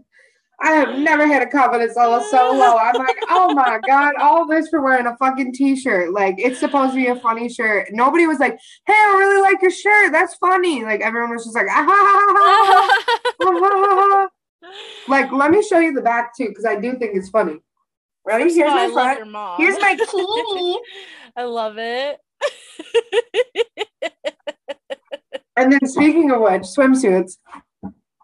I 0.62 0.72
have 0.72 1.00
never 1.00 1.28
had 1.28 1.42
a 1.42 1.50
confidence 1.50 1.96
level 1.96 2.22
so 2.22 2.52
low. 2.52 2.78
I'm 2.78 2.96
like, 2.96 3.18
oh 3.30 3.54
my 3.54 3.80
god, 3.86 4.14
all 4.20 4.48
this 4.48 4.70
for 4.70 4.82
wearing 4.82 5.06
a 5.06 5.18
fucking 5.18 5.54
t-shirt. 5.54 6.14
Like 6.14 6.36
it's 6.38 6.60
supposed 6.60 6.92
to 6.92 6.96
be 6.96 7.08
a 7.08 7.16
funny 7.16 7.50
shirt. 7.50 7.90
Nobody 7.92 8.26
was 8.26 8.40
like, 8.40 8.58
hey, 8.86 8.94
I 8.94 9.16
really 9.18 9.42
like 9.42 9.62
your 9.62 9.72
shirt. 9.72 10.12
That's 10.12 10.36
funny. 10.36 10.84
Like 10.84 11.02
everyone 11.02 11.32
was 11.32 11.44
just 11.44 11.56
like, 11.56 11.68
ah, 11.70 11.86
ha, 11.88 12.26
ha, 13.42 14.20
ha, 14.22 14.30
like 15.08 15.32
let 15.32 15.52
me 15.52 15.62
show 15.62 15.80
you 15.80 15.94
the 15.94 16.02
back 16.02 16.36
too, 16.36 16.48
because 16.48 16.66
I 16.66 16.80
do 16.80 16.98
think 16.98 17.16
it's 17.16 17.30
funny. 17.30 17.58
Ready? 18.26 18.52
Here's 18.54 18.72
my 18.72 18.90
front. 18.92 19.20
Here's 19.58 19.80
my 19.80 19.96
bikini. 19.96 20.78
I 21.36 21.44
love 21.44 21.78
it. 21.78 22.18
and 25.58 25.72
then 25.72 25.86
speaking 25.86 26.32
of 26.32 26.42
which, 26.42 26.64
swimsuits 26.64 27.38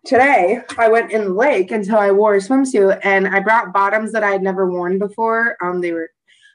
today 0.05 0.61
I 0.77 0.89
went 0.89 1.11
in 1.11 1.25
the 1.25 1.33
lake 1.33 1.71
until 1.71 1.97
I 1.97 2.11
wore 2.11 2.35
a 2.35 2.39
swimsuit 2.39 2.99
and 3.03 3.27
I 3.27 3.39
brought 3.39 3.73
bottoms 3.73 4.11
that 4.11 4.23
I 4.23 4.31
had 4.31 4.41
never 4.41 4.69
worn 4.69 4.99
before. 4.99 5.57
Um, 5.61 5.81
they 5.81 5.91
were 5.91 6.09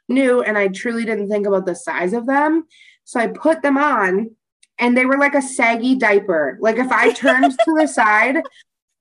new 0.09 0.43
and 0.43 0.57
I 0.57 0.69
truly 0.69 1.05
didn't 1.05 1.29
think 1.29 1.47
about 1.47 1.67
the 1.67 1.75
size 1.75 2.13
of 2.13 2.27
them. 2.27 2.67
So 3.05 3.21
I 3.21 3.29
put 3.29 3.63
them 3.63 3.79
on 3.79 4.31
and 4.79 4.97
they 4.97 5.07
were 5.07 5.19
like 5.19 5.35
a 5.35 5.43
saggy 5.43 5.95
diaper. 5.95 6.59
Like 6.61 6.77
if 6.77 6.91
I 6.91 7.13
turned 7.13 7.53
to 7.53 7.75
the 7.79 7.87
side, 7.93 8.43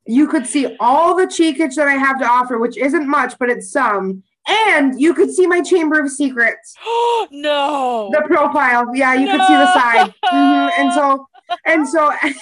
you 0.08 0.28
could 0.28 0.46
see 0.46 0.76
all 0.80 1.16
the 1.16 1.26
cheekage 1.26 1.76
that 1.76 1.88
I 1.88 1.96
have 1.96 2.20
to 2.20 2.28
offer, 2.28 2.60
which 2.60 2.78
isn't 2.78 3.08
much, 3.08 3.38
but 3.40 3.50
it's 3.50 3.72
some. 3.72 4.24
And 4.48 5.02
you 5.02 5.16
could 5.16 5.32
see 5.32 5.48
my 5.48 5.62
chamber 5.62 6.00
of 6.00 6.12
secrets. 6.12 6.76
no. 7.32 8.12
The 8.14 8.22
profile. 8.28 8.96
Yeah, 8.96 9.16
you 9.16 9.26
no. 9.26 9.38
could 9.38 9.48
see 9.48 9.56
the 9.56 9.74
side. 9.74 10.14
Mm-hmm. 10.26 10.82
And 10.82 10.94
so 10.94 11.28
and 11.66 11.88
so 11.88 12.12
so 12.22 12.34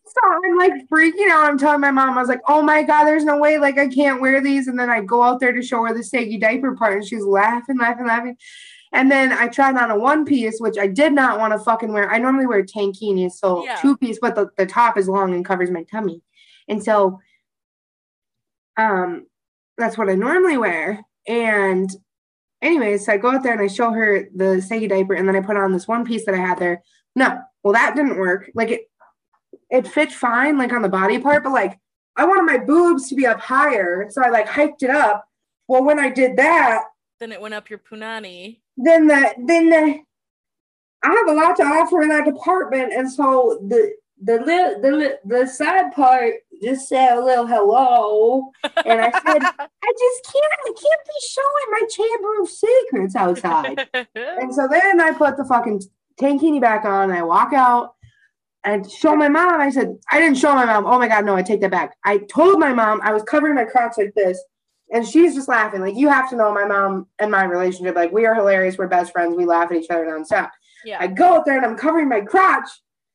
I'm 0.44 0.56
like 0.56 0.72
freaking 0.88 1.30
out. 1.30 1.44
I'm 1.44 1.58
telling 1.58 1.80
my 1.80 1.90
mom, 1.90 2.16
I 2.16 2.20
was 2.20 2.28
like, 2.28 2.42
oh 2.48 2.62
my 2.62 2.82
God, 2.82 3.04
there's 3.04 3.24
no 3.24 3.38
way. 3.38 3.58
Like, 3.58 3.78
I 3.78 3.88
can't 3.88 4.20
wear 4.20 4.40
these. 4.40 4.68
And 4.68 4.78
then 4.78 4.90
I 4.90 5.00
go 5.00 5.22
out 5.22 5.40
there 5.40 5.52
to 5.52 5.62
show 5.62 5.84
her 5.84 5.94
the 5.94 6.04
saggy 6.04 6.38
diaper 6.38 6.76
part, 6.76 6.94
and 6.94 7.06
she's 7.06 7.24
laughing, 7.24 7.78
laughing, 7.78 8.06
laughing. 8.06 8.36
And 8.92 9.10
then 9.10 9.32
I 9.32 9.48
tried 9.48 9.76
on 9.76 9.90
a 9.90 9.98
one 9.98 10.24
piece, 10.24 10.60
which 10.60 10.76
I 10.76 10.86
did 10.86 11.12
not 11.12 11.38
want 11.38 11.54
to 11.54 11.58
fucking 11.58 11.92
wear. 11.92 12.10
I 12.10 12.18
normally 12.18 12.46
wear 12.46 12.62
tankinis, 12.62 13.32
so 13.32 13.64
yeah. 13.64 13.76
two 13.76 13.96
piece, 13.96 14.18
but 14.20 14.34
the, 14.34 14.50
the 14.58 14.66
top 14.66 14.98
is 14.98 15.08
long 15.08 15.32
and 15.32 15.44
covers 15.44 15.70
my 15.70 15.84
tummy. 15.84 16.22
And 16.68 16.82
so 16.82 17.18
um 18.76 19.26
that's 19.78 19.96
what 19.96 20.10
I 20.10 20.14
normally 20.14 20.58
wear. 20.58 21.00
And 21.26 21.90
anyways, 22.60 23.06
so 23.06 23.12
I 23.12 23.16
go 23.16 23.30
out 23.30 23.42
there 23.42 23.52
and 23.52 23.62
I 23.62 23.66
show 23.66 23.90
her 23.92 24.28
the 24.34 24.60
saggy 24.60 24.88
diaper, 24.88 25.14
and 25.14 25.26
then 25.26 25.36
I 25.36 25.40
put 25.40 25.56
on 25.56 25.72
this 25.72 25.88
one 25.88 26.04
piece 26.04 26.26
that 26.26 26.34
I 26.34 26.38
had 26.38 26.58
there. 26.58 26.82
No, 27.16 27.38
well, 27.62 27.72
that 27.72 27.96
didn't 27.96 28.18
work. 28.18 28.50
Like 28.54 28.70
it 28.70 28.82
it 29.72 29.88
fit 29.88 30.12
fine 30.12 30.58
like 30.58 30.72
on 30.72 30.82
the 30.82 30.88
body 30.88 31.18
part, 31.18 31.42
but 31.42 31.52
like 31.52 31.78
I 32.16 32.26
wanted 32.26 32.44
my 32.44 32.58
boobs 32.58 33.08
to 33.08 33.14
be 33.14 33.26
up 33.26 33.40
higher. 33.40 34.06
So 34.10 34.22
I 34.22 34.28
like 34.28 34.46
hiked 34.46 34.82
it 34.82 34.90
up. 34.90 35.26
Well, 35.66 35.82
when 35.82 35.98
I 35.98 36.10
did 36.10 36.36
that, 36.36 36.84
then 37.18 37.32
it 37.32 37.40
went 37.40 37.54
up 37.54 37.70
your 37.70 37.78
punani. 37.78 38.60
Then 38.76 39.06
the 39.06 39.34
then 39.38 39.70
the 39.70 40.00
I 41.04 41.10
have 41.10 41.28
a 41.28 41.32
lot 41.32 41.56
to 41.56 41.64
offer 41.64 42.02
in 42.02 42.08
that 42.10 42.26
department, 42.26 42.92
and 42.92 43.10
so 43.10 43.58
the 43.66 43.94
the 44.22 44.38
li- 44.38 44.80
the 44.82 45.18
the 45.24 45.46
side 45.46 45.92
part 45.92 46.34
just 46.62 46.88
said 46.88 47.16
a 47.16 47.24
little 47.24 47.46
hello, 47.46 48.50
and 48.84 49.00
I 49.00 49.10
said, 49.10 49.42
I 49.42 49.92
just 49.98 50.32
can't, 50.32 50.52
I 50.64 50.72
can't 50.76 51.04
be 51.06 51.18
showing 51.28 51.68
my 51.70 51.82
chamber 51.90 52.40
of 52.40 52.48
secrets 52.48 53.16
outside. 53.16 53.88
and 54.14 54.54
so 54.54 54.68
then 54.70 55.00
I 55.00 55.12
put 55.12 55.36
the 55.36 55.44
fucking 55.44 55.82
tankini 56.20 56.60
back 56.60 56.84
on, 56.84 57.10
and 57.10 57.18
I 57.18 57.22
walk 57.22 57.52
out, 57.52 57.94
and 58.64 58.90
show 58.90 59.16
my 59.16 59.28
mom. 59.28 59.60
I 59.60 59.70
said, 59.70 59.96
I 60.10 60.20
didn't 60.20 60.38
show 60.38 60.54
my 60.54 60.64
mom. 60.64 60.86
Oh 60.86 60.98
my 60.98 61.08
God, 61.08 61.24
no, 61.24 61.34
I 61.34 61.42
take 61.42 61.60
that 61.62 61.70
back. 61.70 61.96
I 62.04 62.18
told 62.18 62.58
my 62.58 62.72
mom 62.72 63.00
I 63.02 63.12
was 63.12 63.22
covering 63.22 63.54
my 63.54 63.64
crotch 63.64 63.94
like 63.98 64.14
this. 64.14 64.42
And 64.92 65.06
she's 65.06 65.34
just 65.34 65.48
laughing. 65.48 65.80
Like, 65.80 65.96
you 65.96 66.08
have 66.08 66.28
to 66.30 66.36
know 66.36 66.52
my 66.52 66.66
mom 66.66 67.06
and 67.18 67.30
my 67.30 67.44
relationship. 67.44 67.96
Like, 67.96 68.12
we 68.12 68.26
are 68.26 68.34
hilarious. 68.34 68.76
We're 68.76 68.88
best 68.88 69.12
friends. 69.12 69.34
We 69.34 69.46
laugh 69.46 69.70
at 69.70 69.78
each 69.78 69.88
other 69.88 70.04
nonstop. 70.04 70.50
Yeah. 70.84 70.98
I 71.00 71.06
go 71.06 71.36
out 71.36 71.46
there 71.46 71.56
and 71.56 71.64
I'm 71.64 71.76
covering 71.76 72.10
my 72.10 72.20
crotch. 72.20 72.68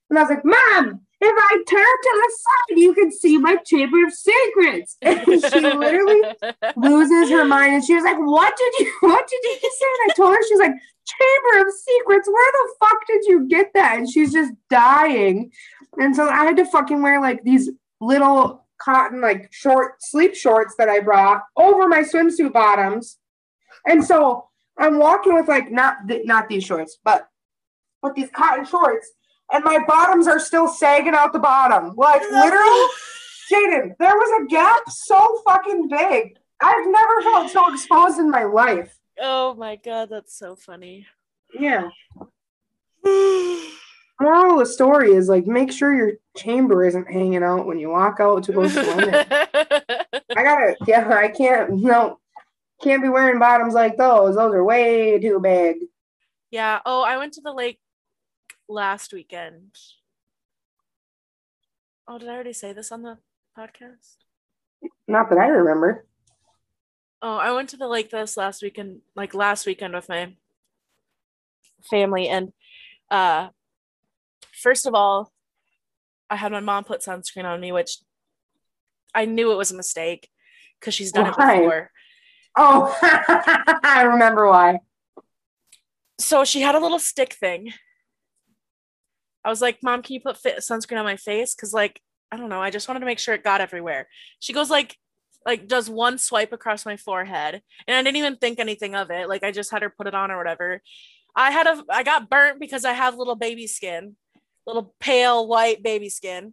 And 0.09 0.17
I 0.17 0.23
was 0.23 0.31
like, 0.31 0.43
Mom, 0.43 1.01
if 1.19 1.35
I 1.35 1.63
turn 1.67 1.79
to 1.79 2.21
the 2.21 2.37
side, 2.37 2.79
you 2.79 2.93
can 2.93 3.11
see 3.11 3.37
my 3.37 3.55
chamber 3.57 4.05
of 4.05 4.13
secrets. 4.13 4.97
And 5.01 5.25
she 5.25 5.59
literally 5.59 6.21
loses 6.75 7.29
her 7.31 7.43
mind. 7.45 7.73
And 7.73 7.83
she 7.83 7.95
was 7.95 8.03
like, 8.03 8.17
What 8.17 8.55
did 8.55 8.73
you 8.79 8.93
what 9.01 9.27
did 9.27 9.43
you 9.43 9.57
say? 9.61 9.85
And 10.03 10.11
I 10.11 10.13
told 10.15 10.35
her, 10.35 10.43
she's 10.47 10.59
like, 10.59 10.73
Chamber 11.07 11.67
of 11.67 11.73
Secrets, 11.73 12.27
where 12.27 12.51
the 12.51 12.73
fuck 12.79 13.07
did 13.07 13.23
you 13.25 13.47
get 13.47 13.73
that? 13.73 13.97
And 13.97 14.09
she's 14.09 14.33
just 14.33 14.53
dying. 14.69 15.51
And 15.97 16.15
so 16.15 16.27
I 16.29 16.43
had 16.43 16.57
to 16.57 16.65
fucking 16.65 17.01
wear 17.01 17.21
like 17.21 17.43
these 17.43 17.69
little 18.01 18.65
cotton, 18.79 19.21
like 19.21 19.51
short 19.51 19.95
sleep 19.99 20.35
shorts 20.35 20.75
that 20.77 20.89
I 20.89 20.99
brought 20.99 21.43
over 21.55 21.87
my 21.87 22.01
swimsuit 22.01 22.53
bottoms. 22.53 23.17
And 23.87 24.03
so 24.03 24.49
I'm 24.77 24.99
walking 24.99 25.33
with 25.33 25.47
like 25.47 25.71
not 25.71 26.07
th- 26.07 26.25
not 26.25 26.49
these 26.49 26.65
shorts, 26.65 26.99
but 27.03 27.27
with 28.03 28.13
these 28.15 28.29
cotton 28.29 28.65
shorts 28.65 29.09
and 29.51 29.63
my 29.63 29.79
bottoms 29.87 30.27
are 30.27 30.39
still 30.39 30.67
sagging 30.67 31.13
out 31.13 31.33
the 31.33 31.39
bottom. 31.39 31.95
Like 31.95 32.21
literally, 32.21 32.87
Jaden, 33.51 33.95
there 33.99 34.15
was 34.15 34.41
a 34.41 34.47
gap 34.47 34.81
so 34.89 35.41
fucking 35.45 35.87
big. 35.87 36.37
I've 36.61 36.87
never 36.87 37.21
felt 37.21 37.51
so 37.51 37.73
exposed 37.73 38.19
in 38.19 38.29
my 38.29 38.43
life. 38.43 38.97
Oh 39.19 39.53
my 39.55 39.75
god, 39.75 40.09
that's 40.09 40.37
so 40.37 40.55
funny. 40.55 41.07
Yeah. 41.57 41.89
Moral 44.19 44.53
of 44.53 44.59
the 44.59 44.65
story 44.65 45.11
is 45.11 45.29
like 45.29 45.45
make 45.45 45.71
sure 45.71 45.95
your 45.95 46.13
chamber 46.35 46.83
isn't 46.85 47.11
hanging 47.11 47.43
out 47.43 47.67
when 47.67 47.79
you 47.79 47.89
walk 47.89 48.19
out 48.19 48.43
to 48.43 48.51
go 48.51 48.67
swimming. 48.67 49.13
I 49.13 50.43
gotta 50.43 50.75
yeah, 50.87 51.07
I 51.09 51.29
can't 51.29 51.77
no 51.77 52.19
can't 52.81 53.01
be 53.01 53.09
wearing 53.09 53.39
bottoms 53.39 53.73
like 53.73 53.97
those. 53.97 54.35
Those 54.35 54.53
are 54.53 54.63
way 54.63 55.19
too 55.19 55.39
big. 55.39 55.77
Yeah. 56.51 56.79
Oh, 56.85 57.01
I 57.01 57.17
went 57.17 57.33
to 57.33 57.41
the 57.41 57.53
lake 57.53 57.79
last 58.67 59.13
weekend. 59.13 59.75
Oh, 62.07 62.17
did 62.17 62.29
I 62.29 62.33
already 62.33 62.53
say 62.53 62.73
this 62.73 62.91
on 62.91 63.01
the 63.01 63.17
podcast? 63.57 64.17
Not 65.07 65.29
that 65.29 65.39
I 65.39 65.47
remember. 65.47 66.05
Oh, 67.21 67.37
I 67.37 67.51
went 67.51 67.69
to 67.69 67.77
the 67.77 67.87
lake 67.87 68.11
this 68.11 68.37
last 68.37 68.61
weekend, 68.61 69.01
like 69.15 69.33
last 69.33 69.65
weekend 69.65 69.93
with 69.93 70.07
my 70.07 70.35
family. 71.89 72.27
And 72.27 72.53
uh 73.09 73.49
first 74.53 74.85
of 74.85 74.93
all, 74.93 75.31
I 76.29 76.35
had 76.35 76.51
my 76.51 76.59
mom 76.59 76.83
put 76.83 77.01
sunscreen 77.01 77.45
on 77.45 77.59
me, 77.59 77.71
which 77.71 77.97
I 79.13 79.25
knew 79.25 79.51
it 79.51 79.57
was 79.57 79.71
a 79.71 79.77
mistake 79.77 80.29
because 80.79 80.93
she's 80.93 81.11
done 81.11 81.33
why? 81.35 81.55
it 81.55 81.59
before. 81.59 81.91
Oh, 82.55 82.97
I 83.83 84.03
remember 84.03 84.47
why. 84.47 84.79
So 86.19 86.43
she 86.43 86.61
had 86.61 86.75
a 86.75 86.79
little 86.79 86.99
stick 86.99 87.33
thing 87.33 87.73
I 89.47 89.49
was 89.49 89.61
like, 89.61 89.81
Mom, 89.81 90.01
can 90.01 90.13
you 90.13 90.19
put 90.19 90.35
fit 90.35 90.57
sunscreen 90.57 90.97
on 90.97 91.05
my 91.05 91.15
face? 91.15 91.55
Cause 91.55 91.71
like, 91.71 92.01
I 92.33 92.35
don't 92.35 92.49
know. 92.49 92.61
I 92.61 92.69
just 92.69 92.89
wanted 92.89 92.99
to 92.99 93.05
make 93.05 93.17
sure 93.17 93.33
it 93.33 93.45
got 93.45 93.61
everywhere. 93.61 94.09
She 94.39 94.51
goes 94.51 94.69
like, 94.69 94.97
like 95.45 95.69
does 95.69 95.89
one 95.89 96.17
swipe 96.17 96.51
across 96.51 96.85
my 96.85 96.97
forehead. 96.97 97.61
And 97.87 97.95
I 97.95 98.03
didn't 98.03 98.17
even 98.17 98.35
think 98.35 98.59
anything 98.59 98.93
of 98.93 99.09
it. 99.09 99.29
Like 99.29 99.45
I 99.45 99.51
just 99.51 99.71
had 99.71 99.83
her 99.83 99.89
put 99.89 100.05
it 100.05 100.13
on 100.13 100.31
or 100.31 100.37
whatever. 100.37 100.81
I 101.33 101.51
had 101.51 101.65
a 101.65 101.81
I 101.89 102.03
got 102.03 102.29
burnt 102.29 102.59
because 102.59 102.83
I 102.83 102.91
have 102.91 103.17
little 103.17 103.35
baby 103.37 103.67
skin, 103.67 104.17
little 104.65 104.93
pale 104.99 105.47
white 105.47 105.81
baby 105.81 106.09
skin, 106.09 106.51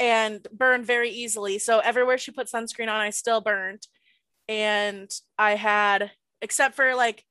and 0.00 0.44
burned 0.52 0.86
very 0.86 1.10
easily. 1.10 1.60
So 1.60 1.78
everywhere 1.78 2.18
she 2.18 2.32
put 2.32 2.48
sunscreen 2.48 2.88
on, 2.88 3.00
I 3.00 3.10
still 3.10 3.40
burned. 3.40 3.86
And 4.48 5.08
I 5.38 5.54
had, 5.54 6.10
except 6.42 6.74
for 6.74 6.96
like 6.96 7.24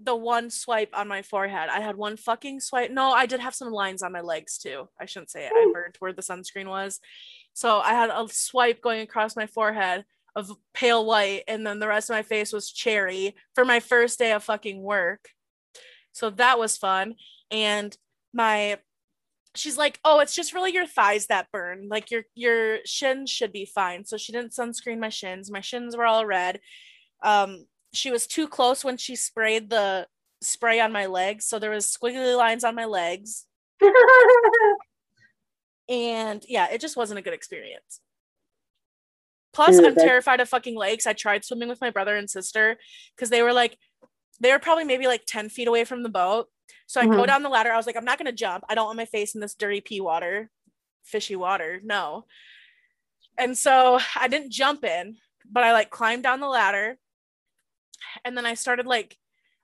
the 0.00 0.14
one 0.14 0.50
swipe 0.50 0.90
on 0.94 1.08
my 1.08 1.22
forehead. 1.22 1.68
I 1.68 1.80
had 1.80 1.96
one 1.96 2.16
fucking 2.16 2.60
swipe. 2.60 2.90
No, 2.90 3.10
I 3.10 3.26
did 3.26 3.40
have 3.40 3.54
some 3.54 3.72
lines 3.72 4.02
on 4.02 4.12
my 4.12 4.20
legs 4.20 4.58
too. 4.58 4.88
I 5.00 5.06
shouldn't 5.06 5.30
say 5.30 5.46
it. 5.46 5.52
I 5.52 5.70
burned 5.72 5.96
where 5.98 6.12
the 6.12 6.22
sunscreen 6.22 6.68
was. 6.68 7.00
So 7.52 7.80
I 7.80 7.90
had 7.90 8.10
a 8.10 8.26
swipe 8.30 8.80
going 8.80 9.00
across 9.00 9.34
my 9.34 9.46
forehead 9.46 10.04
of 10.36 10.52
pale 10.72 11.04
white, 11.04 11.42
and 11.48 11.66
then 11.66 11.80
the 11.80 11.88
rest 11.88 12.10
of 12.10 12.14
my 12.14 12.22
face 12.22 12.52
was 12.52 12.70
cherry 12.70 13.34
for 13.54 13.64
my 13.64 13.80
first 13.80 14.18
day 14.18 14.32
of 14.32 14.44
fucking 14.44 14.80
work. 14.80 15.30
So 16.12 16.30
that 16.30 16.58
was 16.58 16.76
fun. 16.76 17.14
And 17.50 17.96
my 18.32 18.78
she's 19.54 19.76
like, 19.76 19.98
"Oh, 20.04 20.20
it's 20.20 20.34
just 20.34 20.54
really 20.54 20.72
your 20.72 20.86
thighs 20.86 21.26
that 21.26 21.50
burn. 21.52 21.88
Like 21.90 22.10
your 22.10 22.22
your 22.34 22.78
shins 22.84 23.30
should 23.30 23.52
be 23.52 23.64
fine." 23.64 24.04
So 24.04 24.16
she 24.16 24.32
didn't 24.32 24.52
sunscreen 24.52 25.00
my 25.00 25.08
shins. 25.08 25.50
My 25.50 25.60
shins 25.60 25.96
were 25.96 26.06
all 26.06 26.24
red. 26.26 26.60
Um, 27.22 27.66
she 27.92 28.10
was 28.10 28.26
too 28.26 28.48
close 28.48 28.84
when 28.84 28.96
she 28.96 29.16
sprayed 29.16 29.70
the 29.70 30.06
spray 30.40 30.80
on 30.80 30.92
my 30.92 31.06
legs, 31.06 31.44
so 31.44 31.58
there 31.58 31.70
was 31.70 31.86
squiggly 31.86 32.36
lines 32.36 32.64
on 32.64 32.74
my 32.74 32.84
legs. 32.84 33.46
and 35.88 36.44
yeah, 36.48 36.68
it 36.70 36.80
just 36.80 36.96
wasn't 36.96 37.18
a 37.18 37.22
good 37.22 37.34
experience. 37.34 38.00
Plus, 39.52 39.78
I'm 39.78 39.94
terrified 39.94 40.40
of 40.40 40.48
fucking 40.48 40.76
lakes. 40.76 41.06
I 41.06 41.14
tried 41.14 41.44
swimming 41.44 41.68
with 41.68 41.80
my 41.80 41.90
brother 41.90 42.16
and 42.16 42.30
sister 42.30 42.78
because 43.16 43.30
they 43.30 43.42
were 43.42 43.52
like, 43.52 43.76
they 44.40 44.52
were 44.52 44.58
probably 44.58 44.84
maybe 44.84 45.06
like 45.06 45.22
10 45.26 45.48
feet 45.48 45.66
away 45.66 45.84
from 45.84 46.02
the 46.02 46.08
boat. 46.08 46.48
So 46.86 47.00
I 47.00 47.06
mm-hmm. 47.06 47.16
go 47.16 47.26
down 47.26 47.42
the 47.42 47.48
ladder. 47.48 47.72
I 47.72 47.76
was 47.76 47.86
like, 47.86 47.96
I'm 47.96 48.04
not 48.04 48.18
going 48.18 48.26
to 48.26 48.32
jump. 48.32 48.64
I 48.68 48.74
don't 48.74 48.86
want 48.86 48.98
my 48.98 49.04
face 49.04 49.34
in 49.34 49.40
this 49.40 49.54
dirty 49.54 49.80
pee 49.80 50.00
water, 50.00 50.50
fishy 51.02 51.34
water. 51.34 51.80
No. 51.82 52.26
And 53.36 53.56
so 53.56 53.98
I 54.14 54.28
didn't 54.28 54.52
jump 54.52 54.84
in, 54.84 55.16
but 55.50 55.64
I 55.64 55.72
like 55.72 55.90
climbed 55.90 56.22
down 56.22 56.40
the 56.40 56.48
ladder. 56.48 56.98
And 58.24 58.36
then 58.36 58.46
I 58.46 58.54
started 58.54 58.86
like, 58.86 59.16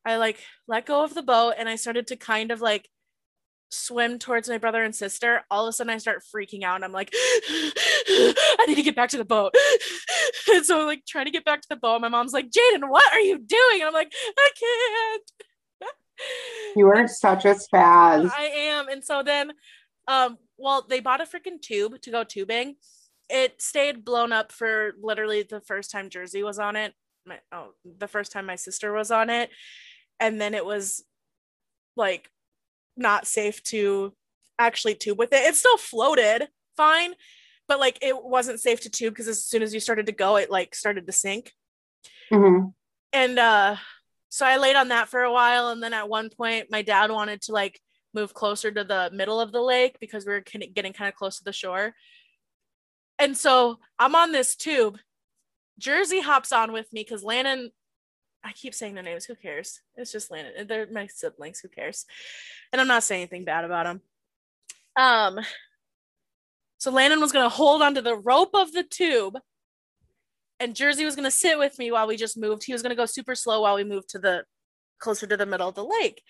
I 0.05 0.16
like 0.16 0.39
let 0.68 0.87
go 0.87 1.03
of 1.05 1.14
the 1.14 1.22
boat 1.22 1.55
and 1.59 1.68
I 1.68 1.76
started 1.76 2.09
to 2.09 2.16
kind 2.16 2.51
of 2.51 2.61
like 2.61 2.89
swim 3.74 4.18
towards 4.18 4.49
my 4.49 4.59
brother 4.59 4.82
and 4.82 4.95
sister, 4.95 5.43
all 5.51 5.66
of 5.66 5.70
a 5.70 5.72
sudden 5.72 5.93
I 5.93 5.99
start 5.99 6.22
freaking 6.35 6.62
out 6.62 6.76
and 6.76 6.85
I'm 6.85 6.93
like, 6.93 7.11
I 7.14 8.64
need 8.66 8.76
to 8.76 8.82
get 8.82 8.97
back 8.97 9.11
to 9.11 9.18
the 9.18 9.24
boat. 9.24 9.55
and 10.55 10.64
so 10.64 10.87
like 10.87 11.05
trying 11.07 11.26
to 11.26 11.30
get 11.30 11.45
back 11.45 11.61
to 11.62 11.68
the 11.68 11.76
boat. 11.76 12.01
My 12.01 12.09
mom's 12.09 12.32
like, 12.32 12.47
Jaden, 12.47 12.89
what 12.89 13.12
are 13.12 13.20
you 13.20 13.39
doing? 13.39 13.80
And 13.80 13.85
I'm 13.85 13.93
like, 13.93 14.12
I 14.39 14.49
can't. 14.59 15.22
You 16.76 16.87
are 16.87 17.09
such 17.09 17.45
a 17.45 17.57
spaz. 17.57 18.30
I 18.30 18.45
am. 18.45 18.89
And 18.89 19.03
so 19.03 19.24
then 19.24 19.51
um 20.07 20.39
well 20.57 20.87
they 20.89 21.01
bought 21.01 21.20
a 21.20 21.24
freaking 21.24 21.61
tube 21.61 22.01
to 22.03 22.11
go 22.12 22.22
tubing. 22.22 22.76
It 23.28 23.61
stayed 23.61 24.05
blown 24.05 24.30
up 24.30 24.53
for 24.53 24.93
literally 25.03 25.43
the 25.43 25.61
first 25.61 25.91
time 25.91 26.11
Jersey 26.11 26.45
was 26.45 26.61
on 26.61 26.76
it. 26.76 26.95
My, 27.27 27.39
oh, 27.53 27.70
the 27.85 28.09
first 28.09 28.33
time 28.33 28.47
my 28.47 28.57
sister 28.57 28.93
was 28.93 29.11
on 29.11 29.31
it. 29.31 29.51
And 30.20 30.41
then 30.41 30.55
it 30.55 30.64
was 30.64 31.05
like 31.97 32.31
not 32.97 33.27
safe 33.27 33.62
to 33.64 34.12
actually 34.59 34.95
tube 34.95 35.18
with 35.18 35.33
it. 35.33 35.45
It 35.45 35.55
still 35.55 35.77
floated 35.77 36.49
fine, 36.77 37.14
but 37.68 37.81
like 37.81 37.99
it 38.03 38.25
wasn't 38.25 38.61
safe 38.61 38.81
to 38.83 38.91
tube 38.91 39.14
because 39.14 39.29
as 39.29 39.45
soon 39.45 39.62
as 39.62 39.75
you 39.75 39.81
started 39.81 40.07
to 40.07 40.12
go, 40.12 40.37
it 40.37 40.51
like 40.51 40.75
started 40.75 41.07
to 41.07 41.12
sink. 41.12 41.53
Mm-hmm. 42.33 42.68
And 43.12 43.39
uh, 43.39 43.77
so 44.29 44.47
I 44.47 44.57
laid 44.57 44.77
on 44.77 44.89
that 44.89 45.09
for 45.09 45.22
a 45.22 45.33
while, 45.33 45.68
and 45.68 45.83
then 45.83 45.93
at 45.95 46.09
one 46.09 46.31
point, 46.31 46.66
my 46.70 46.83
dad 46.83 47.11
wanted 47.11 47.43
to 47.43 47.53
like 47.53 47.81
move 48.12 48.35
closer 48.35 48.70
to 48.70 48.85
the 48.85 49.11
middle 49.12 49.41
of 49.41 49.53
the 49.53 49.61
lake 49.61 49.97
because 50.01 50.25
we 50.27 50.33
were 50.33 50.41
getting 50.41 50.93
kind 50.93 51.09
of 51.09 51.14
close 51.14 51.39
to 51.39 51.45
the 51.45 51.53
shore. 51.53 51.95
And 53.18 53.37
so 53.37 53.79
I'm 53.99 54.14
on 54.14 54.33
this 54.33 54.57
tube. 54.57 54.99
Jersey 55.79 56.20
hops 56.20 56.53
on 56.53 56.72
with 56.72 56.93
me 56.93 57.03
because 57.03 57.25
Landon 57.25 57.70
I 58.45 58.53
keep 58.53 58.75
saying 58.75 58.95
their 58.95 59.03
names. 59.03 59.25
Who 59.25 59.35
cares? 59.35 59.81
It's 59.97 60.12
just 60.12 60.31
Landon. 60.31 60.66
They're 60.66 60.87
my 60.93 61.07
siblings. 61.07 61.61
Who 61.61 61.68
cares? 61.68 62.05
And 62.72 62.81
I'm 62.81 62.87
not 62.87 63.03
saying 63.03 63.22
anything 63.22 63.45
bad 63.45 63.64
about 63.64 63.87
them. 63.87 64.01
Um. 64.97 65.41
So 66.77 66.91
Landon 66.91 67.20
was 67.20 67.33
gonna 67.33 67.49
hold 67.49 67.81
onto 67.81 68.03
the 68.03 68.16
rope 68.16 68.51
of 68.53 68.72
the 68.72 68.83
tube, 68.83 69.39
and 70.61 70.77
Jersey 70.77 71.07
was 71.07 71.16
gonna 71.16 71.31
sit 71.31 71.59
with 71.59 71.79
me 71.79 71.91
while 71.91 72.07
we 72.07 72.18
just 72.18 72.37
moved. 72.37 72.64
He 72.64 72.75
was 72.75 72.83
gonna 72.83 72.95
go 72.95 73.07
super 73.07 73.35
slow 73.35 73.62
while 73.62 73.77
we 73.77 73.85
moved 73.85 74.11
to 74.11 74.18
the 74.18 74.45
closer 74.99 75.27
to 75.27 75.37
the 75.37 75.47
middle 75.47 75.68
of 75.68 75.75
the 75.75 75.85
lake. 75.85 76.22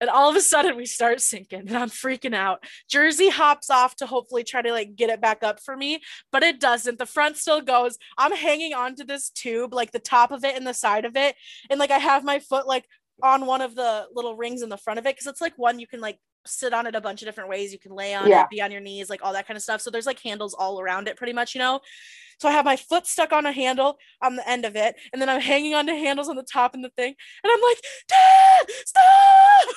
And 0.00 0.10
all 0.10 0.30
of 0.30 0.36
a 0.36 0.40
sudden 0.40 0.76
we 0.76 0.86
start 0.86 1.20
sinking 1.20 1.68
and 1.68 1.76
I'm 1.76 1.90
freaking 1.90 2.34
out. 2.34 2.64
Jersey 2.88 3.28
hops 3.28 3.70
off 3.70 3.96
to 3.96 4.06
hopefully 4.06 4.44
try 4.44 4.62
to 4.62 4.72
like 4.72 4.96
get 4.96 5.10
it 5.10 5.20
back 5.20 5.42
up 5.42 5.60
for 5.60 5.76
me, 5.76 6.00
but 6.30 6.42
it 6.42 6.60
doesn't. 6.60 6.98
The 6.98 7.06
front 7.06 7.36
still 7.36 7.60
goes. 7.60 7.98
I'm 8.16 8.34
hanging 8.34 8.74
onto 8.74 9.04
this 9.04 9.30
tube, 9.30 9.74
like 9.74 9.92
the 9.92 9.98
top 9.98 10.30
of 10.30 10.44
it 10.44 10.56
and 10.56 10.66
the 10.66 10.74
side 10.74 11.04
of 11.04 11.16
it. 11.16 11.34
And 11.70 11.80
like 11.80 11.90
I 11.90 11.98
have 11.98 12.24
my 12.24 12.38
foot 12.38 12.66
like 12.66 12.84
on 13.22 13.46
one 13.46 13.60
of 13.60 13.74
the 13.74 14.06
little 14.14 14.36
rings 14.36 14.62
in 14.62 14.68
the 14.68 14.76
front 14.76 14.98
of 14.98 15.06
it 15.06 15.16
because 15.16 15.26
it's 15.26 15.40
like 15.40 15.54
one 15.56 15.80
you 15.80 15.86
can 15.86 16.00
like 16.00 16.18
sit 16.48 16.72
on 16.72 16.86
it 16.86 16.94
a 16.94 17.00
bunch 17.00 17.22
of 17.22 17.26
different 17.26 17.50
ways. 17.50 17.72
You 17.72 17.78
can 17.78 17.92
lay 17.92 18.14
on 18.14 18.28
yeah. 18.28 18.42
it, 18.42 18.50
be 18.50 18.62
on 18.62 18.70
your 18.70 18.80
knees, 18.80 19.10
like 19.10 19.24
all 19.24 19.32
that 19.32 19.46
kind 19.46 19.56
of 19.56 19.62
stuff. 19.62 19.80
So 19.80 19.90
there's 19.90 20.06
like 20.06 20.20
handles 20.20 20.54
all 20.54 20.80
around 20.80 21.08
it 21.08 21.16
pretty 21.16 21.32
much, 21.32 21.54
you 21.54 21.58
know. 21.60 21.80
So 22.38 22.48
I 22.48 22.52
have 22.52 22.64
my 22.64 22.76
foot 22.76 23.06
stuck 23.06 23.32
on 23.32 23.46
a 23.46 23.52
handle 23.52 23.98
on 24.22 24.36
the 24.36 24.48
end 24.48 24.64
of 24.64 24.76
it, 24.76 24.96
and 25.12 25.20
then 25.20 25.28
I'm 25.28 25.40
hanging 25.40 25.74
onto 25.74 25.92
handles 25.92 26.28
on 26.28 26.36
the 26.36 26.44
top 26.44 26.74
and 26.74 26.84
the 26.84 26.90
thing, 26.90 27.14
and 27.42 27.52
I'm 27.52 27.60
like, 27.60 27.78
Dad, 28.08 28.66
stop! 28.84 29.74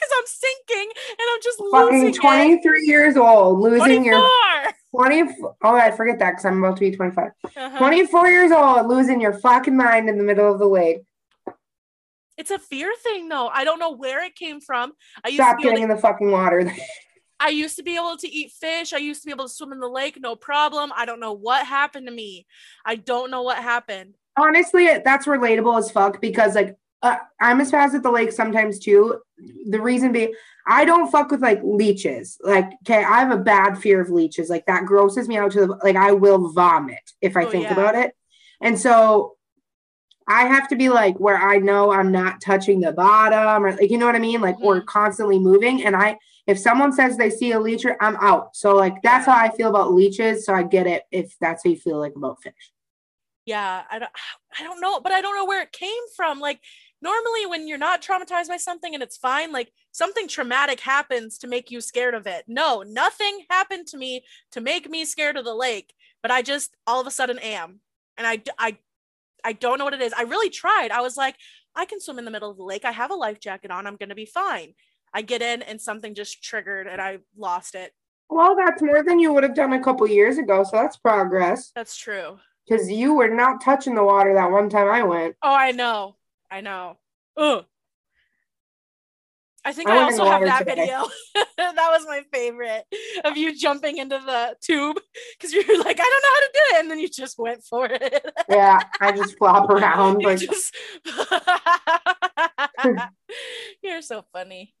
Because 0.00 0.14
I'm 0.16 0.26
sinking 0.26 0.92
and 1.10 1.28
I'm 1.30 1.40
just 1.42 1.62
fucking 1.70 2.14
23 2.14 2.78
it. 2.78 2.86
years 2.86 3.16
old, 3.18 3.60
losing 3.60 4.02
24. 4.02 4.02
your 4.04 4.28
20. 4.96 5.34
Oh, 5.62 5.76
I 5.76 5.90
forget 5.90 6.18
that 6.20 6.30
because 6.30 6.46
I'm 6.46 6.64
about 6.64 6.76
to 6.76 6.80
be 6.80 6.96
25. 6.96 7.30
Uh-huh. 7.44 7.78
24 7.78 8.28
years 8.28 8.50
old, 8.50 8.86
losing 8.86 9.20
your 9.20 9.34
fucking 9.34 9.76
mind 9.76 10.08
in 10.08 10.16
the 10.16 10.24
middle 10.24 10.50
of 10.50 10.58
the 10.58 10.66
lake. 10.66 11.02
It's 12.40 12.50
a 12.50 12.58
fear 12.58 12.90
thing, 13.02 13.28
though. 13.28 13.48
I 13.48 13.64
don't 13.64 13.78
know 13.78 13.90
where 13.90 14.24
it 14.24 14.34
came 14.34 14.62
from. 14.62 14.92
I 15.22 15.28
used 15.28 15.42
Stop 15.42 15.58
to 15.58 15.62
getting 15.62 15.76
to- 15.76 15.82
in 15.82 15.88
the 15.90 16.00
fucking 16.00 16.30
water. 16.30 16.72
I 17.42 17.50
used 17.50 17.76
to 17.76 17.82
be 17.82 17.96
able 17.96 18.16
to 18.16 18.28
eat 18.28 18.52
fish. 18.52 18.94
I 18.94 18.98
used 18.98 19.22
to 19.22 19.26
be 19.26 19.32
able 19.32 19.46
to 19.46 19.52
swim 19.52 19.72
in 19.72 19.80
the 19.80 19.88
lake, 19.88 20.18
no 20.20 20.36
problem. 20.36 20.90
I 20.94 21.04
don't 21.04 21.20
know 21.20 21.32
what 21.32 21.66
happened 21.66 22.06
to 22.06 22.12
me. 22.12 22.46
I 22.84 22.96
don't 22.96 23.30
know 23.30 23.42
what 23.42 23.58
happened. 23.58 24.14
Honestly, 24.38 24.88
that's 25.04 25.26
relatable 25.26 25.78
as 25.78 25.90
fuck 25.90 26.20
because 26.20 26.54
like 26.54 26.76
uh, 27.02 27.16
I'm 27.40 27.60
as 27.60 27.70
fast 27.70 27.94
at 27.94 28.02
the 28.02 28.10
lake 28.10 28.32
sometimes 28.32 28.78
too. 28.78 29.20
The 29.68 29.80
reason 29.80 30.12
being, 30.12 30.34
I 30.66 30.84
don't 30.84 31.10
fuck 31.10 31.30
with 31.30 31.40
like 31.40 31.60
leeches. 31.62 32.38
Like, 32.42 32.70
okay, 32.84 33.02
I 33.02 33.20
have 33.20 33.32
a 33.32 33.38
bad 33.38 33.78
fear 33.78 34.00
of 34.00 34.10
leeches. 34.10 34.50
Like 34.50 34.66
that 34.66 34.84
grosses 34.84 35.28
me 35.28 35.38
out 35.38 35.52
to 35.52 35.60
the 35.66 35.78
like 35.82 35.96
I 35.96 36.12
will 36.12 36.52
vomit 36.52 37.12
if 37.20 37.36
I 37.36 37.44
oh, 37.44 37.50
think 37.50 37.64
yeah. 37.64 37.72
about 37.72 37.94
it. 37.94 38.14
And 38.60 38.78
so 38.78 39.36
I 40.30 40.46
have 40.46 40.68
to 40.68 40.76
be 40.76 40.88
like 40.88 41.18
where 41.18 41.36
I 41.36 41.58
know 41.58 41.90
I'm 41.90 42.12
not 42.12 42.40
touching 42.40 42.80
the 42.80 42.92
bottom 42.92 43.64
or 43.64 43.72
like 43.72 43.90
you 43.90 43.98
know 43.98 44.06
what 44.06 44.14
I 44.14 44.20
mean, 44.20 44.40
like 44.40 44.56
mm-hmm. 44.56 44.64
or 44.64 44.80
constantly 44.80 45.40
moving. 45.40 45.84
And 45.84 45.96
I 45.96 46.18
if 46.46 46.58
someone 46.58 46.92
says 46.92 47.16
they 47.16 47.30
see 47.30 47.50
a 47.50 47.58
leecher, 47.58 47.96
I'm 48.00 48.16
out. 48.16 48.54
So 48.54 48.76
like 48.76 49.02
that's 49.02 49.26
how 49.26 49.36
I 49.36 49.50
feel 49.50 49.68
about 49.68 49.92
leeches. 49.92 50.46
So 50.46 50.54
I 50.54 50.62
get 50.62 50.86
it 50.86 51.02
if 51.10 51.36
that's 51.40 51.64
how 51.64 51.70
you 51.70 51.76
feel 51.76 51.98
like 51.98 52.14
about 52.14 52.40
fish. 52.40 52.72
Yeah, 53.44 53.82
I 53.90 53.98
don't 53.98 54.12
I 54.58 54.62
don't 54.62 54.80
know, 54.80 55.00
but 55.00 55.10
I 55.10 55.20
don't 55.20 55.34
know 55.34 55.46
where 55.46 55.62
it 55.62 55.72
came 55.72 56.02
from. 56.14 56.38
Like 56.38 56.60
normally 57.02 57.46
when 57.46 57.66
you're 57.66 57.76
not 57.76 58.00
traumatized 58.00 58.48
by 58.48 58.56
something 58.56 58.94
and 58.94 59.02
it's 59.02 59.16
fine, 59.16 59.50
like 59.50 59.72
something 59.90 60.28
traumatic 60.28 60.78
happens 60.78 61.38
to 61.38 61.48
make 61.48 61.72
you 61.72 61.80
scared 61.80 62.14
of 62.14 62.28
it. 62.28 62.44
No, 62.46 62.84
nothing 62.86 63.46
happened 63.50 63.88
to 63.88 63.96
me 63.96 64.22
to 64.52 64.60
make 64.60 64.88
me 64.88 65.04
scared 65.04 65.36
of 65.36 65.44
the 65.44 65.54
lake, 65.54 65.92
but 66.22 66.30
I 66.30 66.42
just 66.42 66.76
all 66.86 67.00
of 67.00 67.08
a 67.08 67.10
sudden 67.10 67.40
am. 67.40 67.80
And 68.16 68.28
I 68.28 68.42
I 68.56 68.78
I 69.44 69.52
don't 69.52 69.78
know 69.78 69.84
what 69.84 69.94
it 69.94 70.02
is. 70.02 70.12
I 70.12 70.22
really 70.22 70.50
tried. 70.50 70.90
I 70.90 71.00
was 71.00 71.16
like, 71.16 71.36
I 71.74 71.84
can 71.84 72.00
swim 72.00 72.18
in 72.18 72.24
the 72.24 72.30
middle 72.30 72.50
of 72.50 72.56
the 72.56 72.64
lake. 72.64 72.84
I 72.84 72.92
have 72.92 73.10
a 73.10 73.14
life 73.14 73.40
jacket 73.40 73.70
on. 73.70 73.86
I'm 73.86 73.96
going 73.96 74.08
to 74.08 74.14
be 74.14 74.26
fine. 74.26 74.74
I 75.12 75.22
get 75.22 75.42
in 75.42 75.62
and 75.62 75.80
something 75.80 76.14
just 76.14 76.42
triggered 76.42 76.86
and 76.86 77.00
I 77.00 77.18
lost 77.36 77.74
it. 77.74 77.92
Well, 78.28 78.54
that's 78.56 78.80
more 78.80 79.02
than 79.02 79.18
you 79.18 79.32
would 79.32 79.42
have 79.42 79.56
done 79.56 79.72
a 79.72 79.82
couple 79.82 80.06
years 80.08 80.38
ago. 80.38 80.62
So 80.62 80.76
that's 80.76 80.96
progress. 80.96 81.72
That's 81.74 81.96
true. 81.96 82.38
Because 82.68 82.90
you 82.90 83.14
were 83.14 83.34
not 83.34 83.62
touching 83.64 83.96
the 83.96 84.04
water 84.04 84.34
that 84.34 84.50
one 84.52 84.68
time 84.68 84.88
I 84.88 85.02
went. 85.02 85.34
Oh, 85.42 85.54
I 85.54 85.72
know. 85.72 86.16
I 86.50 86.60
know. 86.60 86.98
Ugh. 87.36 87.64
I 89.64 89.72
think 89.72 89.88
I, 89.90 89.98
I 89.98 90.02
also 90.04 90.24
have 90.24 90.42
that 90.42 90.60
today. 90.60 90.74
video. 90.74 91.04
that 91.58 91.74
was 91.76 92.06
my 92.06 92.22
favorite 92.32 92.84
of 93.24 93.36
you 93.36 93.54
jumping 93.56 93.98
into 93.98 94.18
the 94.18 94.56
tube 94.62 94.98
because 95.38 95.52
you're 95.52 95.78
like, 95.78 96.00
I 96.00 96.02
don't 96.02 96.22
know 96.22 96.34
how 96.34 96.40
to 96.40 96.50
do 96.52 96.60
it, 96.60 96.80
and 96.80 96.90
then 96.90 96.98
you 96.98 97.08
just 97.08 97.38
went 97.38 97.62
for 97.62 97.86
it. 97.90 98.24
yeah, 98.48 98.80
I 99.00 99.12
just 99.12 99.36
flop 99.36 99.68
around. 99.70 100.22
Like... 100.22 100.38
Just... 100.38 100.74
you're 103.82 104.02
so 104.02 104.24
funny. 104.32 104.74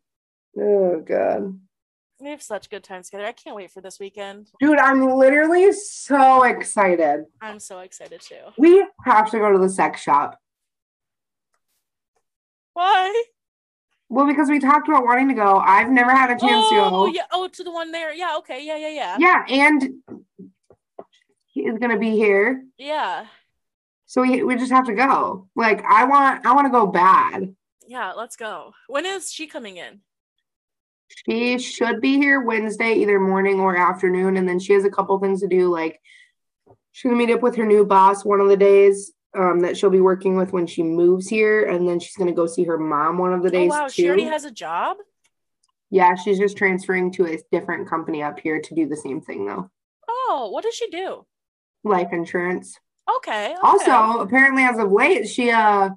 Oh 0.58 1.02
god. 1.06 1.60
We 2.18 2.30
have 2.30 2.42
such 2.42 2.68
good 2.68 2.82
times 2.84 3.08
together. 3.08 3.26
I 3.26 3.32
can't 3.32 3.56
wait 3.56 3.70
for 3.70 3.80
this 3.80 3.98
weekend. 3.98 4.48
Dude, 4.60 4.78
I'm 4.78 5.08
literally 5.08 5.72
so 5.72 6.42
excited. 6.42 7.24
I'm 7.40 7.58
so 7.58 7.78
excited 7.78 8.20
too. 8.20 8.42
We 8.58 8.86
have 9.06 9.30
to 9.30 9.38
go 9.38 9.50
to 9.52 9.58
the 9.58 9.70
sex 9.70 10.02
shop. 10.02 10.38
Why? 12.74 13.24
Well, 14.10 14.26
because 14.26 14.50
we 14.50 14.58
talked 14.58 14.88
about 14.88 15.04
wanting 15.04 15.28
to 15.28 15.34
go. 15.34 15.56
I've 15.58 15.88
never 15.88 16.10
had 16.10 16.30
a 16.30 16.38
chance 16.38 16.66
oh, 16.66 16.70
to 16.70 16.76
go. 16.76 16.90
Oh, 16.92 17.06
yeah. 17.06 17.22
Oh, 17.32 17.46
to 17.46 17.62
the 17.62 17.70
one 17.70 17.92
there. 17.92 18.12
Yeah. 18.12 18.34
Okay. 18.38 18.66
Yeah. 18.66 18.76
Yeah. 18.76 18.88
Yeah. 18.88 19.16
Yeah, 19.20 19.44
and 19.48 20.02
he's 21.46 21.78
gonna 21.78 21.98
be 21.98 22.10
here. 22.10 22.64
Yeah. 22.76 23.26
So 24.06 24.22
we 24.22 24.42
we 24.42 24.56
just 24.56 24.72
have 24.72 24.86
to 24.86 24.94
go. 24.94 25.48
Like 25.54 25.84
I 25.84 26.04
want 26.04 26.44
I 26.44 26.52
want 26.54 26.66
to 26.66 26.72
go 26.72 26.88
bad. 26.88 27.54
Yeah. 27.86 28.12
Let's 28.12 28.34
go. 28.34 28.72
When 28.88 29.06
is 29.06 29.32
she 29.32 29.46
coming 29.46 29.76
in? 29.76 30.00
She 31.28 31.58
should 31.58 32.00
be 32.00 32.16
here 32.16 32.40
Wednesday, 32.40 32.94
either 32.94 33.20
morning 33.20 33.60
or 33.60 33.76
afternoon, 33.76 34.36
and 34.36 34.48
then 34.48 34.58
she 34.58 34.72
has 34.72 34.84
a 34.84 34.90
couple 34.90 35.16
things 35.20 35.40
to 35.42 35.46
do. 35.46 35.70
Like 35.70 36.00
she's 36.90 37.08
gonna 37.08 37.16
meet 37.16 37.32
up 37.32 37.42
with 37.42 37.54
her 37.54 37.66
new 37.66 37.86
boss 37.86 38.24
one 38.24 38.40
of 38.40 38.48
the 38.48 38.56
days 38.56 39.12
um, 39.36 39.60
that 39.60 39.76
she'll 39.76 39.90
be 39.90 40.00
working 40.00 40.36
with 40.36 40.52
when 40.52 40.66
she 40.66 40.82
moves 40.82 41.28
here, 41.28 41.64
and 41.68 41.88
then 41.88 42.00
she's 42.00 42.16
gonna 42.16 42.32
go 42.32 42.46
see 42.46 42.64
her 42.64 42.78
mom 42.78 43.18
one 43.18 43.32
of 43.32 43.42
the 43.42 43.48
Oh 43.48 43.52
days 43.52 43.70
wow, 43.70 43.86
too. 43.86 43.92
she 43.92 44.06
already 44.08 44.24
has 44.24 44.44
a 44.44 44.50
job. 44.50 44.96
yeah, 45.90 46.14
she's 46.14 46.38
just 46.38 46.56
transferring 46.56 47.10
to 47.12 47.26
a 47.26 47.38
different 47.52 47.88
company 47.88 48.22
up 48.22 48.38
here 48.40 48.60
to 48.60 48.74
do 48.74 48.86
the 48.88 48.96
same 48.96 49.20
thing 49.20 49.46
though. 49.46 49.70
Oh, 50.08 50.50
what 50.52 50.64
does 50.64 50.74
she 50.74 50.88
do? 50.90 51.26
Life 51.84 52.12
insurance. 52.12 52.78
Okay. 53.18 53.52
okay. 53.52 53.56
Also, 53.62 54.20
apparently, 54.20 54.62
as 54.62 54.78
of 54.78 54.92
late, 54.92 55.28
she 55.28 55.50
uh 55.50 55.90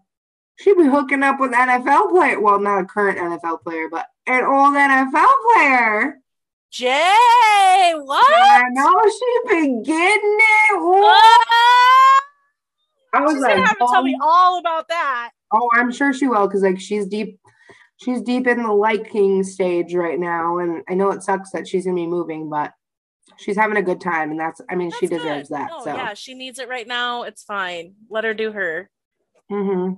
she 0.55 0.73
be 0.75 0.85
hooking 0.85 1.23
up 1.23 1.39
with 1.39 1.51
NFL 1.51 2.09
player. 2.11 2.39
Well, 2.39 2.59
not 2.59 2.81
a 2.81 2.85
current 2.85 3.17
NFL 3.19 3.61
player, 3.63 3.87
but 3.89 4.05
an 4.27 4.43
old 4.43 4.73
NFL 4.75 5.27
player. 5.53 6.19
Jay, 6.71 7.93
what? 8.03 8.25
I 8.31 8.63
know 8.71 9.01
she 9.09 9.39
been 9.53 9.83
getting 9.83 10.37
it. 10.39 10.79
Ah! 10.79 12.22
I 13.13 13.21
was 13.21 13.33
She's 13.33 13.41
like, 13.41 13.55
gonna 13.55 13.67
have 13.67 13.77
to 13.77 13.87
tell 13.91 14.03
me 14.03 14.17
oh, 14.21 14.27
all 14.27 14.59
about 14.59 14.87
that. 14.89 15.31
oh, 15.51 15.69
I'm 15.75 15.91
sure 15.91 16.13
she 16.13 16.27
will, 16.27 16.47
because 16.47 16.63
like 16.63 16.79
she's 16.79 17.05
deep, 17.05 17.39
she's 17.97 18.21
deep 18.21 18.47
in 18.47 18.63
the 18.63 18.71
liking 18.71 19.43
stage 19.43 19.93
right 19.93 20.19
now, 20.19 20.57
and 20.57 20.83
I 20.89 20.95
know 20.95 21.11
it 21.11 21.23
sucks 21.23 21.51
that 21.51 21.67
she's 21.67 21.85
gonna 21.85 21.95
be 21.95 22.07
moving, 22.07 22.49
but 22.49 22.73
she's 23.37 23.55
having 23.55 23.77
a 23.77 23.81
good 23.83 24.01
time, 24.01 24.31
and 24.31 24.39
that's, 24.39 24.61
I 24.69 24.75
mean, 24.75 24.91
she 24.99 25.07
That's 25.07 25.23
deserves 25.23 25.49
good. 25.49 25.57
that. 25.57 25.69
No, 25.69 25.83
so, 25.83 25.95
yeah, 25.95 26.13
she 26.13 26.33
needs 26.33 26.59
it 26.59 26.67
right 26.69 26.87
now. 26.87 27.23
It's 27.23 27.43
fine. 27.43 27.93
Let 28.09 28.23
her 28.23 28.33
do 28.33 28.51
her. 28.51 28.89
Mm-hmm. 29.51 29.95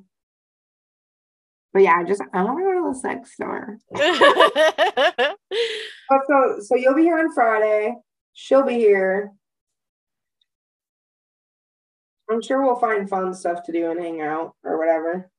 but 1.74 1.82
yeah, 1.84 1.96
I 1.98 2.04
just 2.04 2.22
I 2.34 2.44
want 2.44 2.58
to 2.60 2.64
go 2.64 2.74
to 2.74 2.94
the 2.94 3.00
sex 3.00 3.34
store. 3.34 3.78
Oh, 6.12 6.20
so 6.28 6.60
so 6.62 6.76
you'll 6.76 6.94
be 6.96 7.02
here 7.04 7.18
on 7.18 7.34
Friday. 7.34 7.96
She'll 8.34 8.64
be 8.64 8.76
here. 8.76 9.32
I'm 12.30 12.42
sure 12.42 12.64
we'll 12.64 12.76
find 12.76 13.10
fun 13.10 13.34
stuff 13.34 13.64
to 13.64 13.72
do 13.72 13.92
and 13.92 14.00
hang 14.00 14.22
out 14.22 14.56
or 14.64 14.78
whatever. 14.78 15.30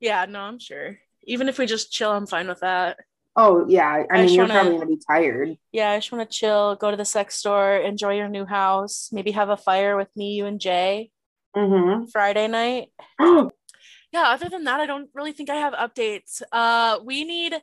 yeah, 0.00 0.24
no, 0.26 0.40
I'm 0.40 0.58
sure. 0.58 0.98
Even 1.24 1.48
if 1.48 1.58
we 1.58 1.66
just 1.66 1.92
chill, 1.92 2.10
I'm 2.12 2.26
fine 2.26 2.48
with 2.48 2.60
that. 2.60 2.98
Oh 3.36 3.66
yeah, 3.68 3.86
I, 3.86 4.06
I 4.10 4.24
mean 4.26 4.34
you're 4.34 4.44
wanna- 4.44 4.54
probably 4.60 4.72
gonna 4.78 4.86
be 4.86 5.00
tired. 5.06 5.56
Yeah, 5.72 5.90
I 5.92 5.98
just 5.98 6.10
want 6.10 6.28
to 6.28 6.36
chill, 6.36 6.74
go 6.76 6.90
to 6.90 6.96
the 6.96 7.04
sex 7.04 7.36
store, 7.36 7.76
enjoy 7.76 8.16
your 8.16 8.28
new 8.28 8.44
house, 8.44 9.10
maybe 9.12 9.30
have 9.32 9.48
a 9.48 9.56
fire 9.56 9.96
with 9.96 10.08
me, 10.16 10.34
you, 10.34 10.46
and 10.46 10.60
Jay 10.60 11.10
Mm-hmm. 11.56 12.06
Friday 12.06 12.46
night. 12.48 12.88
yeah 14.12 14.22
other 14.28 14.48
than 14.48 14.64
that 14.64 14.80
i 14.80 14.86
don't 14.86 15.10
really 15.14 15.32
think 15.32 15.50
i 15.50 15.56
have 15.56 15.72
updates 15.74 16.40
uh 16.52 16.98
we 17.04 17.24
need 17.24 17.54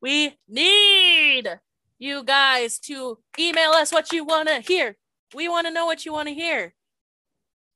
we 0.00 0.36
need 0.48 1.48
you 1.98 2.24
guys 2.24 2.78
to 2.80 3.18
email 3.38 3.70
us 3.70 3.92
what 3.92 4.10
you 4.12 4.24
want 4.24 4.48
to 4.48 4.60
hear 4.60 4.96
we 5.34 5.48
want 5.48 5.66
to 5.66 5.72
know 5.72 5.86
what 5.86 6.04
you 6.04 6.12
want 6.12 6.26
to 6.28 6.34
hear 6.34 6.74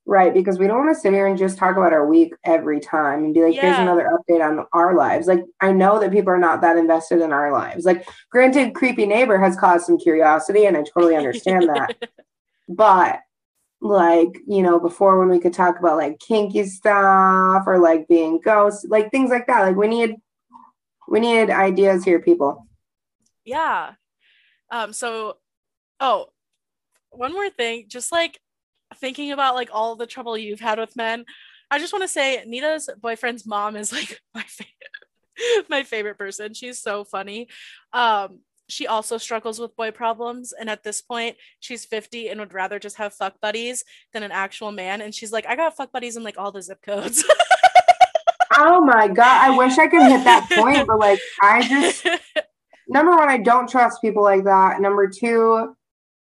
right, 0.07 0.33
because 0.33 0.59
we 0.59 0.67
don't 0.67 0.85
want 0.85 0.95
to 0.95 1.01
sit 1.01 1.13
here 1.13 1.27
and 1.27 1.37
just 1.37 1.59
talk 1.59 1.77
about 1.77 1.93
our 1.93 2.07
week 2.07 2.33
every 2.45 2.81
time 2.81 3.25
and 3.25 3.35
be 3.35 3.43
like, 3.43 3.55
here's 3.55 3.77
another 3.79 4.09
update 4.09 4.41
on 4.41 4.65
our 4.73 4.95
lives. 4.95 5.27
Like 5.27 5.45
I 5.61 5.73
know 5.73 5.99
that 6.01 6.13
people 6.13 6.31
are 6.31 6.39
not 6.39 6.61
that 6.63 6.77
invested 6.77 7.21
in 7.21 7.33
our 7.33 7.53
lives. 7.53 7.85
Like, 7.85 8.09
granted, 8.31 8.75
creepy 8.75 9.07
neighbor 9.07 9.39
has 9.39 9.57
caused 9.57 9.87
some 9.87 9.99
curiosity, 9.99 10.65
and 10.67 10.77
I 10.77 10.85
totally 10.85 11.17
understand 11.17 11.69
that. 11.69 12.09
but 12.69 13.21
like 13.83 14.39
you 14.47 14.63
know 14.63 14.81
before 14.81 15.19
when 15.19 15.29
we 15.29 15.39
could 15.39 15.53
talk 15.53 15.79
about 15.79 15.99
like 15.99 16.19
kinky 16.19 16.65
stuff 16.65 17.65
or 17.67 17.79
like 17.79 18.09
being 18.09 18.41
ghosts 18.43 18.87
like 18.89 19.11
things 19.11 19.31
like 19.31 19.47
that 19.47 19.61
like 19.61 19.77
we 19.77 19.87
need 19.87 20.15
we 21.09 21.21
need 21.21 21.51
ideas 21.51 22.03
here 22.03 22.19
people 22.19 22.67
yeah 23.45 23.93
um 24.71 24.95
so 24.95 25.37
oh 26.01 26.27
one 27.11 27.33
more 27.33 27.51
thing 27.51 27.85
just 27.87 28.11
like 28.13 28.41
thinking 28.97 29.33
about 29.33 29.55
like 29.55 29.71
all 29.73 29.97
the 29.97 30.07
trouble 30.07 30.39
you've 30.39 30.61
had 30.61 30.79
with 30.79 30.97
men 30.97 31.25
i 31.71 31.79
just 31.79 31.93
want 31.93 32.03
to 32.03 32.09
say 32.09 32.43
nita's 32.47 32.89
boyfriend's 33.01 33.47
mom 33.47 33.77
is 33.77 33.93
like 33.93 34.21
my 34.35 34.43
favorite 34.43 34.77
my 35.69 35.83
favorite 35.83 36.19
person. 36.19 36.55
She's 36.55 36.79
so 36.79 37.05
funny. 37.05 37.49
Um 37.93 38.41
she 38.69 38.89
also 38.89 39.17
struggles 39.17 39.61
with 39.61 39.77
boy 39.77 39.93
problems 39.93 40.53
and 40.53 40.69
at 40.69 40.83
this 40.83 41.01
point 41.01 41.37
she's 41.61 41.85
50 41.85 42.31
and 42.31 42.41
would 42.41 42.53
rather 42.53 42.81
just 42.81 42.97
have 42.97 43.15
fuck 43.15 43.41
buddies 43.41 43.85
than 44.13 44.25
an 44.25 44.33
actual 44.33 44.73
man 44.73 45.01
and 45.01 45.15
she's 45.15 45.31
like 45.31 45.47
i 45.47 45.55
got 45.55 45.77
fuck 45.77 45.93
buddies 45.93 46.17
in 46.17 46.25
like 46.25 46.37
all 46.37 46.51
the 46.51 46.63
zip 46.63 46.83
codes. 46.83 47.25
Oh 48.59 48.81
my 48.81 49.07
god 49.07 49.51
i 49.51 49.57
wish 49.57 49.77
i 49.77 49.87
could 49.87 50.03
hit 50.03 50.25
that 50.25 50.49
point 50.51 50.87
but 50.87 50.99
like 50.99 51.21
i 51.43 51.63
just 51.69 52.09
number 52.89 53.15
one 53.15 53.29
i 53.29 53.37
don't 53.37 53.69
trust 53.69 54.01
people 54.01 54.23
like 54.23 54.45
that. 54.45 54.81
Number 54.81 55.09
two 55.09 55.77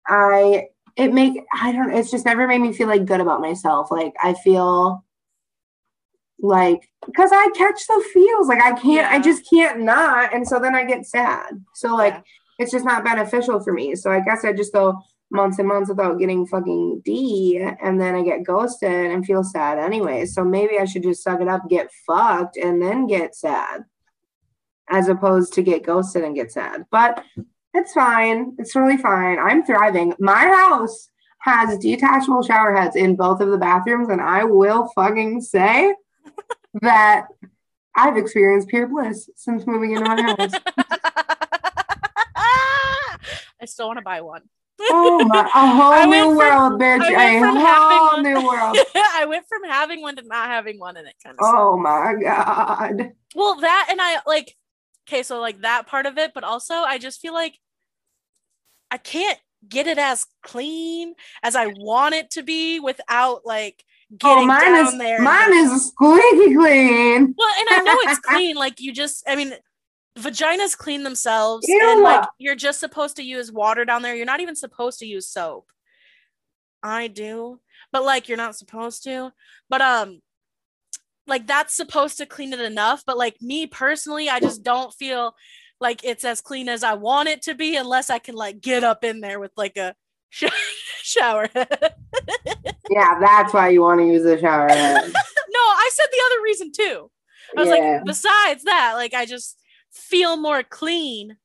i 0.07 0.67
it 0.99 1.15
make 1.15 1.41
i 1.63 1.71
don't 1.73 1.93
it's 1.93 2.11
just 2.11 2.27
never 2.27 2.47
made 2.47 2.59
me 2.61 2.73
feel 2.73 2.89
like 2.89 3.07
good 3.07 3.21
about 3.21 3.41
myself. 3.41 3.91
Like 3.91 4.13
i 4.23 4.35
feel 4.35 5.05
like 6.41 6.91
because 7.07 7.31
i 7.33 7.49
catch 7.57 7.87
the 7.87 8.05
feels. 8.13 8.49
Like 8.49 8.63
i 8.63 8.73
can't 8.73 9.11
i 9.11 9.19
just 9.21 9.49
can't 9.49 9.81
not. 9.81 10.35
And 10.35 10.47
so 10.47 10.59
then 10.59 10.75
i 10.75 10.85
get 10.85 11.07
sad. 11.07 11.65
So 11.75 11.95
like 11.95 12.15
Yeah. 12.15 12.21
it's 12.59 12.73
just 12.73 12.85
not 12.85 13.05
beneficial 13.05 13.61
for 13.61 13.73
me. 13.73 13.95
So 13.95 14.11
i 14.11 14.21
guess 14.21 14.45
i 14.45 14.53
just 14.53 14.73
go 14.73 14.99
months 15.31 15.59
and 15.59 15.69
months 15.69 15.91
without 15.91 16.19
getting 16.19 16.47
fucking 16.47 17.03
d 17.05 17.59
and 17.83 18.01
then 18.01 18.15
i 18.15 18.23
get 18.23 18.45
ghosted 18.45 19.11
and 19.11 19.25
feel 19.25 19.45
sad 19.45 19.79
anyway. 19.79 20.27
So 20.27 20.45
maybe 20.45 20.79
i 20.79 20.85
should 20.85 21.05
just 21.05 21.23
suck 21.23 21.41
it 21.41 21.49
up 21.49 21.69
get 21.69 21.91
fucked 22.07 22.57
and 22.57 22.83
then 22.83 23.07
get 23.07 23.37
sad 23.37 23.85
as 24.91 25.09
opposed 25.09 25.53
to 25.53 25.63
get 25.63 25.85
ghosted 25.85 26.25
and 26.25 26.35
get 26.35 26.51
sad. 26.51 26.87
But 26.91 27.23
it's 27.75 27.93
fine. 27.93 28.55
It's 28.59 28.75
really 28.75 28.97
fine. 28.97 29.39
I'm 29.39 29.65
thriving. 29.65 30.15
My 30.19 30.47
house 30.47 31.09
has 31.41 31.79
detachable 31.79 32.43
shower 32.43 32.75
heads 32.75 32.97
in 32.97 33.15
both 33.17 33.41
of 33.41 33.49
the 33.51 33.57
bathrooms 33.57 34.09
and 34.09 34.21
i 34.21 34.43
will 34.43 34.89
fucking 34.97 35.41
say 35.41 35.95
that 36.83 37.29
i've 37.97 38.17
experienced 38.17 38.67
pure 38.69 38.89
bliss 38.89 39.31
since 39.37 39.65
moving 39.65 39.93
into 39.93 40.05
my 40.05 40.21
house. 40.21 40.53
I 43.61 43.65
still 43.67 43.87
want 43.87 43.99
to 43.99 44.03
buy 44.05 44.21
one. 44.21 44.43
Oh 44.81 45.25
my 45.25 45.41
a 45.41 45.49
whole 45.51 46.07
new 46.07 46.23
from- 46.25 46.37
world 46.37 46.81
bitch. 46.81 47.09
a 47.09 47.41
whole 47.41 48.13
one- 48.15 48.23
new 48.23 48.47
world. 48.47 48.77
I 48.95 49.25
went 49.27 49.47
from 49.49 49.65
having 49.65 50.01
one 50.01 50.17
to 50.17 50.23
not 50.23 50.49
having 50.49 50.79
one, 50.79 50.97
and 50.97 51.07
it 51.09 51.15
kind 51.25 51.37
of. 51.39 51.45
oh 51.45 51.77
my 51.77 52.15
god. 52.21 53.13
Well, 53.35 53.57
that 53.61 53.89
and 53.91 54.01
I 54.01 54.19
like. 54.27 54.55
Okay, 55.09 55.23
so 55.23 55.41
like 55.41 55.63
that 55.63 55.87
part 55.87 56.05
of 56.07 56.19
it, 56.19 56.33
but 56.35 56.45
also 56.45 56.75
I 56.75 56.99
just 56.99 57.21
feel 57.21 57.33
like 57.33 57.59
I 58.91 58.99
can't 58.99 59.39
get 59.67 59.87
it 59.87 59.99
as 59.99 60.27
clean 60.43 61.15
as 61.43 61.57
I 61.57 61.67
want 61.67 62.15
it 62.15 62.31
to 62.33 62.43
be 62.43 62.79
without 62.79 63.45
like 63.47 63.83
getting 64.17 64.45
oh 64.45 64.47
mine 64.47 64.61
down 64.73 64.87
is 64.87 64.99
there. 64.99 65.21
mine 65.21 65.53
is 65.53 65.89
squeaky 65.89 66.55
clean 66.55 67.35
Well, 67.37 67.55
and 67.59 67.69
I 67.71 67.83
know 67.85 67.97
it's 68.03 68.19
clean. 68.25 68.57
Like 68.57 68.81
you 68.81 68.93
just, 68.93 69.25
I 69.27 69.35
mean, 69.35 69.55
vaginas 70.19 70.77
clean 70.77 71.03
themselves, 71.05 71.67
Ew. 71.67 71.81
and 71.83 72.03
like 72.03 72.29
you're 72.39 72.55
just 72.55 72.79
supposed 72.81 73.17
to 73.17 73.23
use 73.23 73.51
water 73.51 73.85
down 73.85 74.03
there. 74.03 74.15
You're 74.15 74.27
not 74.27 74.41
even 74.41 74.57
supposed 74.57 74.99
to 75.01 75.07
use 75.07 75.27
soap. 75.27 75.71
I 76.83 77.09
do, 77.09 77.61
but 77.93 78.05
like 78.05 78.29
you're 78.29 78.37
not 78.37 78.57
supposed 78.57 79.05
to. 79.05 79.33
But 79.69 79.81
um, 79.81 80.21
like 81.29 81.47
that's 81.47 81.75
supposed 81.75 82.17
to 82.19 82.27
clean 82.27 82.53
it 82.53 82.61
enough. 82.61 83.05
But 83.07 83.19
like 83.19 83.41
me 83.41 83.67
personally, 83.67 84.29
I 84.29 84.41
just 84.41 84.63
don't 84.63 84.93
feel 84.95 85.35
like 85.81 86.03
it's 86.05 86.25
as 86.25 86.41
clean 86.41 86.69
as 86.69 86.83
I 86.83 86.95
want 86.95 87.29
it 87.29 87.43
to 87.43 87.55
be 87.55 87.77
unless 87.77 88.11
I 88.11 88.19
can 88.19 88.35
like 88.35 88.61
get 88.61 88.83
up 88.83 89.05
in 89.05 89.21
there 89.21 89.39
with 89.39 89.53
like 89.57 89.77
a 89.77 89.95
sh- 90.31 90.45
shower 91.03 91.49
head. 91.55 91.95
yeah 92.91 93.19
that's 93.21 93.55
why 93.55 93.69
you 93.69 93.83
want 93.83 94.01
to 94.01 94.07
use 94.07 94.25
a 94.25 94.39
shower 94.41 94.69
head 94.69 95.05
no, 95.05 95.13
I 95.61 95.91
said 95.93 96.07
the 96.11 96.23
other 96.27 96.43
reason 96.43 96.73
too. 96.73 97.11
I 97.57 97.61
was 97.61 97.69
Yeah. 97.69 97.75
like, 97.99 98.05
besides 98.05 98.65
that, 98.65 98.95
like 98.95 99.15
I 99.15 99.25
just 99.25 99.59
feel 99.93 100.37
more 100.37 100.63
clean. 100.63 101.37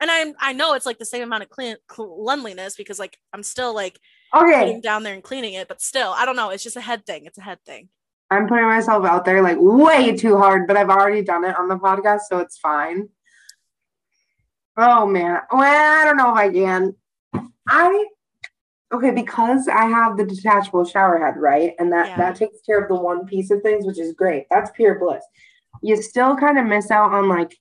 And 0.00 0.10
I'm 0.10 0.34
I 0.40 0.52
know 0.52 0.74
it's 0.74 0.86
like 0.86 0.98
the 0.98 1.04
same 1.04 1.22
amount 1.22 1.42
of 1.44 1.50
clean 1.50 1.76
cleanliness 1.86 2.74
because 2.76 2.98
like 2.98 3.16
I'm 3.32 3.42
still 3.42 3.74
like 3.74 3.98
okay 4.34 4.50
getting 4.50 4.80
down 4.80 5.02
there 5.02 5.14
and 5.14 5.22
cleaning 5.22 5.54
it, 5.54 5.68
but 5.68 5.80
still, 5.80 6.12
I 6.16 6.24
don't 6.26 6.36
know. 6.36 6.50
It's 6.50 6.64
just 6.64 6.76
a 6.76 6.80
head 6.80 7.06
thing. 7.06 7.26
It's 7.26 7.38
a 7.38 7.42
head 7.42 7.58
thing. 7.64 7.88
I'm 8.30 8.48
putting 8.48 8.64
myself 8.66 9.04
out 9.04 9.24
there 9.24 9.42
like 9.42 9.58
way 9.60 10.16
too 10.16 10.36
hard, 10.38 10.66
but 10.66 10.76
I've 10.76 10.90
already 10.90 11.22
done 11.22 11.44
it 11.44 11.56
on 11.58 11.68
the 11.68 11.76
podcast, 11.76 12.20
so 12.28 12.38
it's 12.38 12.58
fine. 12.58 13.08
Oh 14.76 15.06
man. 15.06 15.40
Well, 15.52 15.60
I 16.00 16.04
don't 16.04 16.16
know 16.16 16.30
if 16.32 16.36
I 16.36 16.50
can. 16.50 16.94
I 17.68 18.06
okay, 18.92 19.10
because 19.10 19.68
I 19.68 19.86
have 19.86 20.16
the 20.16 20.24
detachable 20.24 20.84
shower 20.84 21.24
head, 21.24 21.36
right? 21.36 21.74
And 21.78 21.92
that 21.92 22.08
Yeah. 22.08 22.16
that 22.18 22.36
takes 22.36 22.60
care 22.62 22.80
of 22.80 22.88
the 22.88 22.96
one 22.96 23.24
piece 23.26 23.50
of 23.50 23.62
things, 23.62 23.86
which 23.86 23.98
is 23.98 24.12
great. 24.14 24.46
That's 24.50 24.70
pure 24.72 24.98
bliss. 24.98 25.24
You 25.82 26.00
still 26.00 26.36
kind 26.36 26.58
of 26.58 26.66
miss 26.66 26.90
out 26.90 27.12
on 27.12 27.28
like 27.28 27.56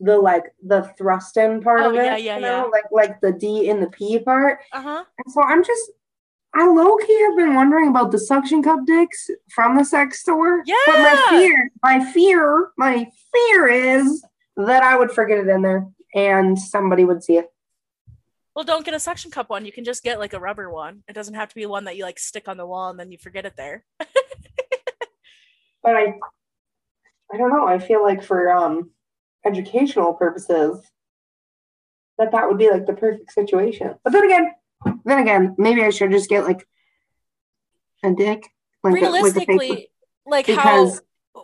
the 0.00 0.16
like 0.18 0.44
the 0.66 0.82
thrust 0.98 1.36
in 1.36 1.62
part 1.62 1.80
Oh, 1.82 1.90
of 1.90 1.94
it. 1.96 2.04
yeah, 2.04 2.16
yeah, 2.16 2.36
you 2.36 2.42
know? 2.42 2.64
yeah. 2.64 2.70
Like 2.70 2.84
like 2.90 3.20
the 3.20 3.32
D 3.32 3.68
in 3.68 3.80
the 3.80 3.88
P 3.90 4.18
part. 4.18 4.58
Uh 4.72 4.80
huh. 4.82 5.04
And 5.24 5.32
so 5.32 5.42
I'm 5.42 5.62
just, 5.62 5.90
I 6.54 6.66
low 6.68 6.96
key 6.96 7.20
have 7.22 7.36
been 7.36 7.54
wondering 7.54 7.88
about 7.88 8.10
the 8.12 8.18
suction 8.18 8.62
cup 8.62 8.80
dicks 8.86 9.30
from 9.50 9.76
the 9.76 9.84
sex 9.84 10.20
store. 10.20 10.62
Yeah. 10.66 10.74
But 10.86 10.98
my 10.98 11.24
fear, 11.30 11.70
my 11.82 12.12
fear, 12.12 12.70
my 12.76 13.06
fear 13.32 13.68
is 13.68 14.22
that 14.56 14.82
I 14.82 14.96
would 14.98 15.10
forget 15.10 15.38
it 15.38 15.48
in 15.48 15.62
there. 15.62 15.86
and 16.14 16.58
somebody 16.58 17.04
would 17.04 17.24
see 17.24 17.38
it. 17.38 17.48
Well, 18.54 18.66
don't 18.66 18.84
get 18.84 18.92
a 18.92 19.00
suction 19.00 19.30
cup 19.30 19.48
one. 19.48 19.64
You 19.64 19.72
can 19.72 19.82
just 19.84 20.02
get 20.02 20.18
like 20.18 20.34
a 20.34 20.38
rubber 20.40 20.70
one. 20.70 21.02
It 21.08 21.14
doesn't 21.14 21.32
have 21.32 21.48
to 21.48 21.54
be 21.54 21.64
one 21.64 21.84
that 21.84 21.96
you 21.96 22.04
like 22.04 22.18
stick 22.18 22.48
on 22.48 22.58
the 22.58 22.66
wall 22.66 22.90
and 22.90 23.00
then 23.00 23.10
you 23.10 23.16
forget 23.16 23.46
it 23.46 23.56
there. 23.56 23.84
But 25.82 25.96
I 25.96 26.14
I 27.32 27.38
don't 27.38 27.48
know. 27.50 27.66
I 27.66 27.78
feel 27.78 28.02
like 28.02 28.22
for 28.22 28.52
um 28.52 28.90
educational 29.44 30.12
purposes 30.12 30.86
that 32.18 32.30
that 32.32 32.46
would 32.46 32.58
be 32.58 32.70
like 32.70 32.86
the 32.86 32.92
perfect 32.92 33.32
situation. 33.32 33.94
But 34.04 34.12
then 34.12 34.24
again, 34.24 34.52
then 35.04 35.18
again, 35.18 35.54
maybe 35.58 35.82
I 35.82 35.90
should 35.90 36.10
just 36.10 36.28
get 36.28 36.44
like 36.44 36.66
a 38.02 38.12
dick, 38.12 38.48
like 38.82 38.92
a, 38.92 38.94
like 38.94 39.02
a 39.02 39.06
realistically, 39.06 39.90
like 40.26 40.46
how 40.48 40.86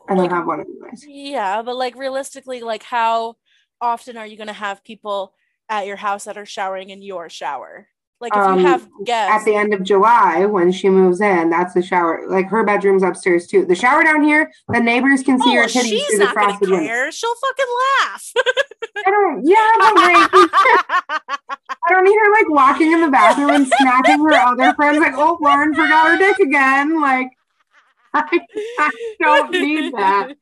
I 0.09 0.14
don't 0.14 0.18
like, 0.18 0.30
have 0.30 0.47
one 0.47 0.61
anyways. 0.61 1.05
Yeah, 1.07 1.62
but 1.62 1.76
like 1.76 1.97
realistically, 1.97 2.61
like 2.61 2.82
how 2.82 3.36
often 3.80 4.16
are 4.16 4.26
you 4.26 4.36
gonna 4.36 4.53
have 4.53 4.84
people 4.84 5.34
at 5.68 5.86
your 5.86 5.97
house 5.97 6.24
that 6.24 6.39
are 6.39 6.47
showering 6.47 6.91
in 6.91 7.03
your 7.03 7.28
shower? 7.28 7.89
Like 8.20 8.32
if 8.34 8.39
Um, 8.43 8.59
you 8.59 8.66
have 8.66 8.89
guests 9.05 9.32
At 9.32 9.45
the 9.45 9.55
end 9.55 9.72
of 9.72 9.84
July, 9.84 10.45
when 10.45 10.72
she 10.72 10.89
moves 10.89 11.20
in, 11.20 11.51
that's 11.51 11.74
the 11.74 11.82
shower. 11.82 12.24
Like 12.28 12.49
her 12.49 12.64
bedroom's 12.64 13.05
upstairs 13.05 13.47
too. 13.47 13.64
The 13.64 13.76
shower 13.76 14.03
down 14.03 14.24
here, 14.24 14.51
the 14.68 14.80
neighbors 14.80 15.22
can 15.22 15.41
see 15.41 15.51
oh, 15.51 15.62
her 15.62 15.68
titties 15.68 15.82
she's 15.84 16.07
through 16.07 16.18
the 16.18 16.24
not 16.24 16.34
frosted 16.34 16.68
window. 16.70 16.84
care. 16.84 17.12
She'll 17.12 17.34
fucking 17.36 17.66
laugh. 18.03 18.32
I 18.83 19.11
don't. 19.11 19.47
Yeah, 19.47 19.70
but 19.79 19.95
like 19.95 20.31
I 21.70 21.91
don't 21.91 22.05
need 22.05 22.18
her 22.18 22.33
like 22.33 22.51
walking 22.51 22.93
in 22.93 23.01
the 23.01 23.11
bathroom 23.11 23.51
and 23.51 23.66
snapping 23.66 24.20
her 24.20 24.35
other 24.35 24.74
friends 24.74 24.99
like, 24.99 25.14
"Oh, 25.16 25.39
Lauren 25.41 25.74
forgot 25.74 26.09
her 26.09 26.18
dick 26.18 26.39
again." 26.39 27.01
Like, 27.01 27.31
I, 28.14 28.41
I 28.79 28.91
don't 29.20 29.53
need 29.53 29.93
that. 29.95 30.35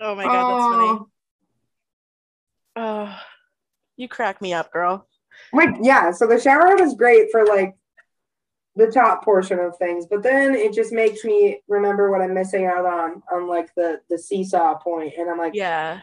Oh 0.00 0.14
my 0.14 0.24
god, 0.24 0.48
that's 0.48 0.64
funny. 0.64 0.88
Oh. 0.88 1.08
Oh, 2.74 3.18
you 3.96 4.08
crack 4.08 4.40
me 4.40 4.54
up, 4.54 4.72
girl. 4.72 5.06
Like, 5.52 5.76
yeah. 5.80 6.10
So 6.10 6.26
the 6.26 6.40
shower 6.40 6.80
is 6.80 6.94
great 6.94 7.30
for 7.30 7.44
like 7.44 7.74
the 8.76 8.90
top 8.90 9.22
portion 9.24 9.58
of 9.58 9.76
things, 9.76 10.06
but 10.10 10.22
then 10.22 10.54
it 10.54 10.72
just 10.72 10.92
makes 10.92 11.24
me 11.24 11.60
remember 11.68 12.10
what 12.10 12.22
I'm 12.22 12.32
missing 12.32 12.64
out 12.64 12.86
on 12.86 13.22
on 13.32 13.46
like 13.46 13.74
the 13.74 14.00
the 14.08 14.18
seesaw 14.18 14.78
point, 14.78 15.14
and 15.18 15.30
I'm 15.30 15.38
like, 15.38 15.54
Yeah, 15.54 16.00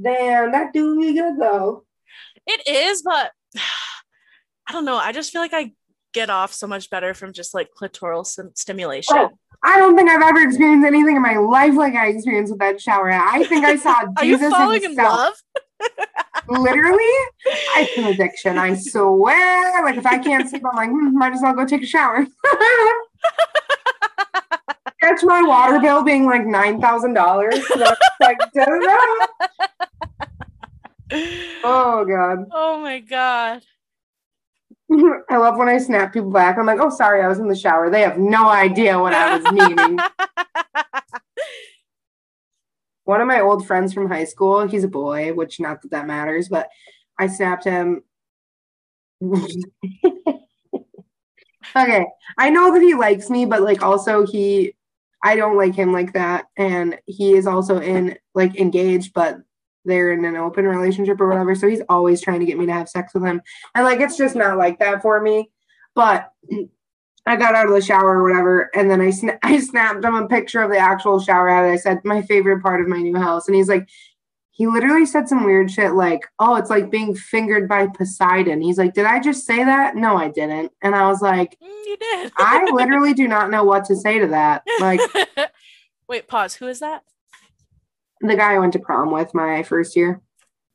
damn, 0.00 0.52
that 0.52 0.72
do 0.72 0.94
me 0.96 1.12
good 1.14 1.38
though. 1.38 1.84
it 2.46 2.66
is, 2.66 3.02
but 3.02 3.32
I 4.68 4.72
don't 4.72 4.84
know. 4.84 4.96
I 4.96 5.12
just 5.12 5.32
feel 5.32 5.40
like 5.40 5.52
I 5.54 5.72
get 6.12 6.30
off 6.30 6.52
so 6.52 6.66
much 6.66 6.90
better 6.90 7.14
from 7.14 7.32
just 7.32 7.54
like 7.54 7.70
clitoral 7.78 8.24
sim- 8.26 8.52
stimulation. 8.54 9.16
Oh, 9.16 9.30
I 9.64 9.78
don't 9.78 9.96
think 9.96 10.10
I've 10.10 10.22
ever 10.22 10.40
experienced 10.42 10.86
anything 10.86 11.16
in 11.16 11.22
my 11.22 11.36
life 11.36 11.74
like 11.74 11.94
I 11.94 12.08
experienced 12.08 12.52
with 12.52 12.60
that 12.60 12.80
shower. 12.80 13.10
I 13.10 13.44
think 13.44 13.64
I 13.64 13.76
saw 13.76 14.02
Are 14.16 14.24
you 14.24 14.36
Jesus 14.36 14.52
falling 14.52 14.82
in 14.82 14.94
love? 14.94 15.34
Literally, 16.48 17.04
it's 17.44 17.98
an 17.98 18.04
addiction. 18.06 18.58
I 18.58 18.74
swear. 18.74 19.84
Like 19.84 19.96
if 19.96 20.06
I 20.06 20.18
can't 20.18 20.48
sleep, 20.48 20.62
I'm 20.68 20.76
like, 20.76 20.90
hmm, 20.90 21.16
might 21.16 21.32
as 21.32 21.40
well 21.42 21.54
go 21.54 21.64
take 21.64 21.82
a 21.82 21.86
shower. 21.86 22.26
Catch 25.00 25.22
my 25.24 25.42
water 25.42 25.80
bill 25.80 26.02
being 26.04 26.26
like 26.26 26.46
nine 26.46 26.80
thousand 26.80 27.14
dollars. 27.14 27.58
Like, 28.20 28.38
da-da-da. 28.54 29.26
Oh 31.64 32.04
god. 32.08 32.46
Oh 32.52 32.78
my 32.80 33.00
god. 33.00 33.62
I 35.30 35.36
love 35.36 35.56
when 35.56 35.68
I 35.68 35.78
snap 35.78 36.12
people 36.12 36.30
back. 36.30 36.58
I'm 36.58 36.66
like, 36.66 36.80
oh 36.80 36.90
sorry, 36.90 37.22
I 37.22 37.28
was 37.28 37.38
in 37.38 37.48
the 37.48 37.56
shower. 37.56 37.88
They 37.88 38.02
have 38.02 38.18
no 38.18 38.48
idea 38.48 38.98
what 38.98 39.14
I 39.14 39.38
was 39.38 39.52
meaning. 39.52 39.98
One 43.04 43.20
of 43.20 43.26
my 43.26 43.40
old 43.40 43.66
friends 43.66 43.92
from 43.92 44.08
high 44.08 44.24
school, 44.24 44.66
he's 44.66 44.84
a 44.84 44.88
boy, 44.88 45.32
which 45.34 45.58
not 45.60 45.82
that 45.82 45.90
that 45.90 46.06
matters, 46.06 46.48
but 46.48 46.68
I 47.18 47.26
snapped 47.26 47.64
him. 47.64 48.02
okay, 51.76 52.06
I 52.38 52.50
know 52.50 52.72
that 52.72 52.82
he 52.82 52.94
likes 52.94 53.28
me, 53.30 53.44
but 53.44 53.62
like 53.62 53.82
also 53.82 54.26
he, 54.26 54.74
I 55.22 55.36
don't 55.36 55.56
like 55.56 55.74
him 55.74 55.92
like 55.92 56.12
that, 56.12 56.46
and 56.56 56.98
he 57.06 57.34
is 57.34 57.46
also 57.46 57.80
in 57.80 58.16
like 58.34 58.56
engaged, 58.56 59.12
but 59.14 59.38
they're 59.84 60.12
in 60.12 60.24
an 60.24 60.36
open 60.36 60.66
relationship 60.66 61.20
or 61.20 61.28
whatever. 61.28 61.54
So 61.54 61.68
he's 61.68 61.82
always 61.88 62.20
trying 62.20 62.40
to 62.40 62.46
get 62.46 62.58
me 62.58 62.66
to 62.66 62.72
have 62.72 62.88
sex 62.88 63.14
with 63.14 63.24
him, 63.24 63.40
and 63.74 63.84
like 63.84 64.00
it's 64.00 64.16
just 64.16 64.36
not 64.36 64.58
like 64.58 64.78
that 64.78 65.02
for 65.02 65.20
me. 65.20 65.50
But 65.94 66.32
I 67.26 67.36
got 67.36 67.54
out 67.54 67.68
of 67.68 67.74
the 67.74 67.80
shower 67.80 68.18
or 68.18 68.22
whatever, 68.22 68.70
and 68.74 68.90
then 68.90 69.00
I 69.00 69.08
sna- 69.08 69.38
I 69.42 69.58
snapped 69.60 70.04
him 70.04 70.14
a 70.14 70.28
picture 70.28 70.62
of 70.62 70.70
the 70.70 70.78
actual 70.78 71.20
shower 71.20 71.48
head. 71.48 71.64
I 71.64 71.76
said 71.76 72.00
my 72.04 72.22
favorite 72.22 72.62
part 72.62 72.80
of 72.80 72.88
my 72.88 72.98
new 72.98 73.16
house, 73.16 73.46
and 73.46 73.56
he's 73.56 73.68
like, 73.68 73.88
he 74.54 74.66
literally 74.66 75.06
said 75.06 75.28
some 75.28 75.44
weird 75.44 75.70
shit 75.70 75.92
like, 75.92 76.20
"Oh, 76.38 76.56
it's 76.56 76.70
like 76.70 76.90
being 76.90 77.14
fingered 77.14 77.68
by 77.68 77.86
Poseidon." 77.86 78.60
He's 78.60 78.78
like, 78.78 78.94
"Did 78.94 79.06
I 79.06 79.18
just 79.18 79.46
say 79.46 79.64
that?" 79.64 79.96
No, 79.96 80.16
I 80.16 80.28
didn't. 80.28 80.72
And 80.82 80.94
I 80.94 81.08
was 81.08 81.22
like, 81.22 81.56
Mm, 81.62 81.86
you 81.86 81.96
did. 81.96 82.32
I 82.36 82.68
literally 82.72 83.14
do 83.14 83.26
not 83.28 83.50
know 83.50 83.64
what 83.64 83.84
to 83.86 83.96
say 83.96 84.18
to 84.18 84.26
that. 84.28 84.62
Like 84.78 85.00
Wait, 86.08 86.28
pause. 86.28 86.54
Who 86.56 86.66
is 86.68 86.80
that? 86.80 87.04
The 88.28 88.36
guy 88.36 88.54
I 88.54 88.58
went 88.58 88.72
to 88.74 88.78
prom 88.78 89.10
with 89.10 89.34
my 89.34 89.62
first 89.62 89.96
year. 89.96 90.20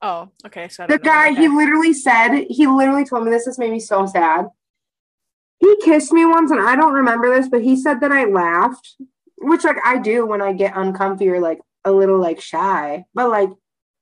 Oh, 0.01 0.29
okay. 0.45 0.67
So 0.67 0.85
The 0.87 0.99
guy, 0.99 1.33
he 1.33 1.47
literally 1.47 1.93
said, 1.93 2.45
he 2.49 2.67
literally 2.67 3.05
told 3.05 3.25
me 3.25 3.31
this. 3.31 3.45
This 3.45 3.57
made 3.57 3.71
me 3.71 3.79
so 3.79 4.05
sad. 4.05 4.47
He 5.59 5.75
kissed 5.83 6.11
me 6.11 6.25
once, 6.25 6.51
and 6.51 6.59
I 6.59 6.75
don't 6.75 6.93
remember 6.93 7.33
this, 7.33 7.49
but 7.49 7.63
he 7.63 7.75
said 7.75 7.99
that 8.01 8.11
I 8.11 8.25
laughed, 8.25 8.95
which 9.37 9.63
like 9.63 9.77
I 9.83 9.97
do 9.97 10.25
when 10.25 10.41
I 10.41 10.53
get 10.53 10.77
uncomfy 10.77 11.29
or 11.29 11.39
like 11.39 11.59
a 11.83 11.91
little 11.91 12.19
like 12.19 12.39
shy. 12.39 13.05
But 13.15 13.29
like 13.29 13.49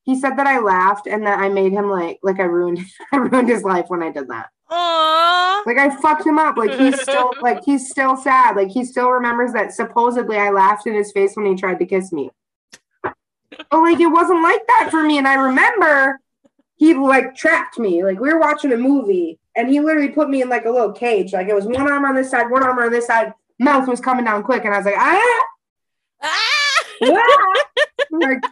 he 0.04 0.20
said 0.20 0.38
that 0.38 0.48
I 0.48 0.60
laughed 0.60 1.08
and 1.08 1.26
that 1.26 1.40
I 1.40 1.50
made 1.50 1.72
him 1.72 1.90
like 1.90 2.20
like 2.24 2.40
I 2.40 2.44
ruined 2.44 2.80
I 3.14 3.18
ruined 3.18 3.48
his 3.48 3.64
life 3.64 3.86
when 3.88 4.04
I 4.04 4.12
did 4.12 4.28
that. 4.28 4.50
Aww. 4.70 5.66
Like 5.66 5.78
I 5.78 5.96
fucked 6.02 6.26
him 6.26 6.40
up. 6.40 6.58
Like 6.58 6.78
he's 6.78 7.00
still 7.02 7.34
like 7.42 7.64
he's 7.64 7.90
still 7.90 8.18
sad. 8.18 8.56
Like 8.56 8.70
he 8.70 8.84
still 8.84 9.10
remembers 9.12 9.54
that 9.54 9.74
supposedly 9.74 10.38
I 10.38 10.50
laughed 10.50 10.88
in 10.88 10.94
his 10.94 11.12
face 11.12 11.36
when 11.36 11.46
he 11.46 11.56
tried 11.56 11.80
to 11.80 11.86
kiss 11.86 12.12
me. 12.12 12.32
But 13.58 13.82
like 13.82 14.00
it 14.00 14.08
wasn't 14.08 14.44
like 14.44 14.66
that 14.68 14.90
for 14.92 15.04
me. 15.04 15.18
And 15.18 15.28
I 15.28 15.36
remember 15.36 16.20
he 16.76 16.94
like 16.94 17.36
trapped 17.36 17.80
me. 17.80 18.04
Like 18.04 18.20
we 18.20 18.34
were 18.34 18.40
watching 18.40 18.74
a 18.74 18.78
movie 18.78 19.40
and 19.56 19.70
he 19.70 19.80
literally 19.80 20.10
put 20.10 20.30
me 20.30 20.42
in 20.42 20.50
like 20.50 20.66
a 20.66 20.72
little 20.72 20.92
cage. 20.92 21.34
Like 21.34 21.48
it 21.48 21.56
was 21.56 21.66
one 21.66 21.90
arm 21.90 22.06
on 22.06 22.16
this 22.16 22.32
side, 22.32 22.50
one 22.50 22.64
arm 22.64 22.80
on 22.80 22.92
this 22.92 23.08
side. 23.08 23.34
Mouth 23.60 23.88
was 23.88 24.02
coming 24.02 24.26
down 24.26 24.44
quick, 24.44 24.66
and 24.66 24.74
I 24.74 24.78
was 24.78 24.86
like, 24.86 24.98
ah, 24.98 25.44
Ah! 26.22 26.84
ah. 27.04 27.64
like 28.12 28.44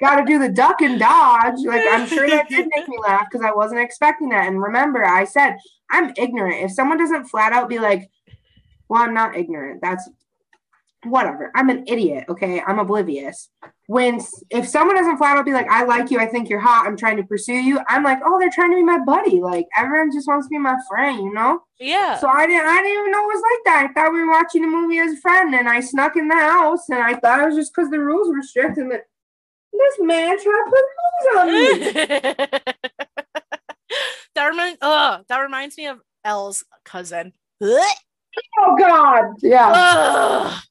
gotta 0.00 0.24
do 0.24 0.38
the 0.38 0.48
duck 0.48 0.80
and 0.82 0.98
dodge. 0.98 1.64
Like 1.64 1.82
I'm 1.90 2.06
sure 2.06 2.28
that 2.28 2.48
did 2.48 2.68
make 2.74 2.88
me 2.88 2.98
laugh 2.98 3.26
because 3.30 3.44
I 3.44 3.52
wasn't 3.52 3.80
expecting 3.80 4.30
that. 4.30 4.46
And 4.46 4.60
remember, 4.60 5.04
I 5.04 5.24
said 5.24 5.56
I'm 5.90 6.12
ignorant. 6.16 6.64
If 6.64 6.72
someone 6.72 6.98
doesn't 6.98 7.26
flat 7.26 7.52
out 7.52 7.68
be 7.68 7.78
like, 7.78 8.10
well, 8.88 9.02
I'm 9.02 9.14
not 9.14 9.36
ignorant. 9.36 9.80
That's 9.82 10.08
whatever. 11.04 11.50
I'm 11.54 11.70
an 11.70 11.84
idiot. 11.86 12.26
Okay. 12.28 12.60
I'm 12.60 12.78
oblivious. 12.78 13.48
When 13.92 14.20
if 14.48 14.66
someone 14.66 14.96
doesn't 14.96 15.18
flat 15.18 15.36
out 15.36 15.44
be 15.44 15.52
like, 15.52 15.68
I 15.68 15.84
like 15.84 16.10
you, 16.10 16.18
I 16.18 16.24
think 16.24 16.48
you're 16.48 16.60
hot, 16.60 16.86
I'm 16.86 16.96
trying 16.96 17.18
to 17.18 17.24
pursue 17.24 17.52
you, 17.52 17.78
I'm 17.88 18.02
like, 18.02 18.20
oh, 18.24 18.38
they're 18.38 18.48
trying 18.50 18.70
to 18.70 18.76
be 18.76 18.82
my 18.82 18.98
buddy. 19.04 19.42
Like 19.42 19.66
everyone 19.76 20.10
just 20.10 20.26
wants 20.26 20.46
to 20.46 20.50
be 20.50 20.56
my 20.58 20.78
friend, 20.88 21.18
you 21.18 21.30
know? 21.34 21.60
yeah. 21.78 22.16
So 22.18 22.26
I 22.26 22.46
didn't 22.46 22.66
I 22.66 22.76
didn't 22.80 22.98
even 22.98 23.10
know 23.10 23.24
it 23.24 23.34
was 23.34 23.42
like 23.50 23.64
that. 23.66 23.86
I 23.90 23.92
thought 23.92 24.14
we 24.14 24.22
were 24.24 24.30
watching 24.30 24.64
a 24.64 24.66
movie 24.66 24.98
as 24.98 25.12
a 25.12 25.20
friend 25.20 25.54
and 25.54 25.68
I 25.68 25.80
snuck 25.80 26.16
in 26.16 26.26
the 26.28 26.36
house 26.36 26.88
and 26.88 27.00
I 27.00 27.16
thought 27.16 27.40
it 27.40 27.44
was 27.46 27.54
just 27.56 27.74
because 27.74 27.90
the 27.90 28.00
rules 28.00 28.28
were 28.34 28.42
strict 28.42 28.78
and 28.78 28.90
that 28.92 29.02
this 29.72 29.98
man 30.00 30.38
tried 30.40 30.64
to 30.64 30.70
put 30.70 30.84
rules 30.96 31.36
on 31.38 31.46
me. 31.52 31.78
that 34.34 34.46
reminds. 34.46 34.78
Oh, 34.80 35.20
that 35.28 35.38
reminds 35.38 35.76
me 35.76 35.88
of 35.88 36.00
Elle's 36.24 36.64
cousin. 36.86 37.34
Oh 37.60 38.74
God. 38.78 39.34
Yeah. 39.42 39.70
Ugh. 39.74 40.62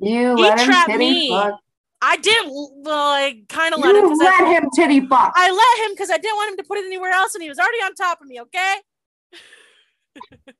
You 0.00 0.34
He 0.34 0.42
let 0.42 0.58
him 0.58 0.66
trapped 0.66 0.98
me. 0.98 1.28
fuck. 1.28 1.60
I 2.02 2.16
didn't. 2.16 2.50
Well, 2.82 3.10
I 3.10 3.42
kind 3.48 3.74
of 3.74 3.80
let 3.80 3.94
him 3.94 4.08
let 4.14 4.40
I, 4.40 4.52
him 4.52 4.70
titty 4.74 5.00
fuck. 5.06 5.32
I 5.36 5.50
let 5.50 5.86
him 5.86 5.94
because 5.94 6.10
I 6.10 6.16
didn't 6.16 6.36
want 6.36 6.52
him 6.52 6.56
to 6.58 6.64
put 6.64 6.78
it 6.78 6.86
anywhere 6.86 7.10
else, 7.12 7.34
and 7.34 7.42
he 7.42 7.48
was 7.48 7.58
already 7.58 7.78
on 7.78 7.94
top 7.94 8.20
of 8.20 8.26
me. 8.26 8.40
Okay. 8.40 8.76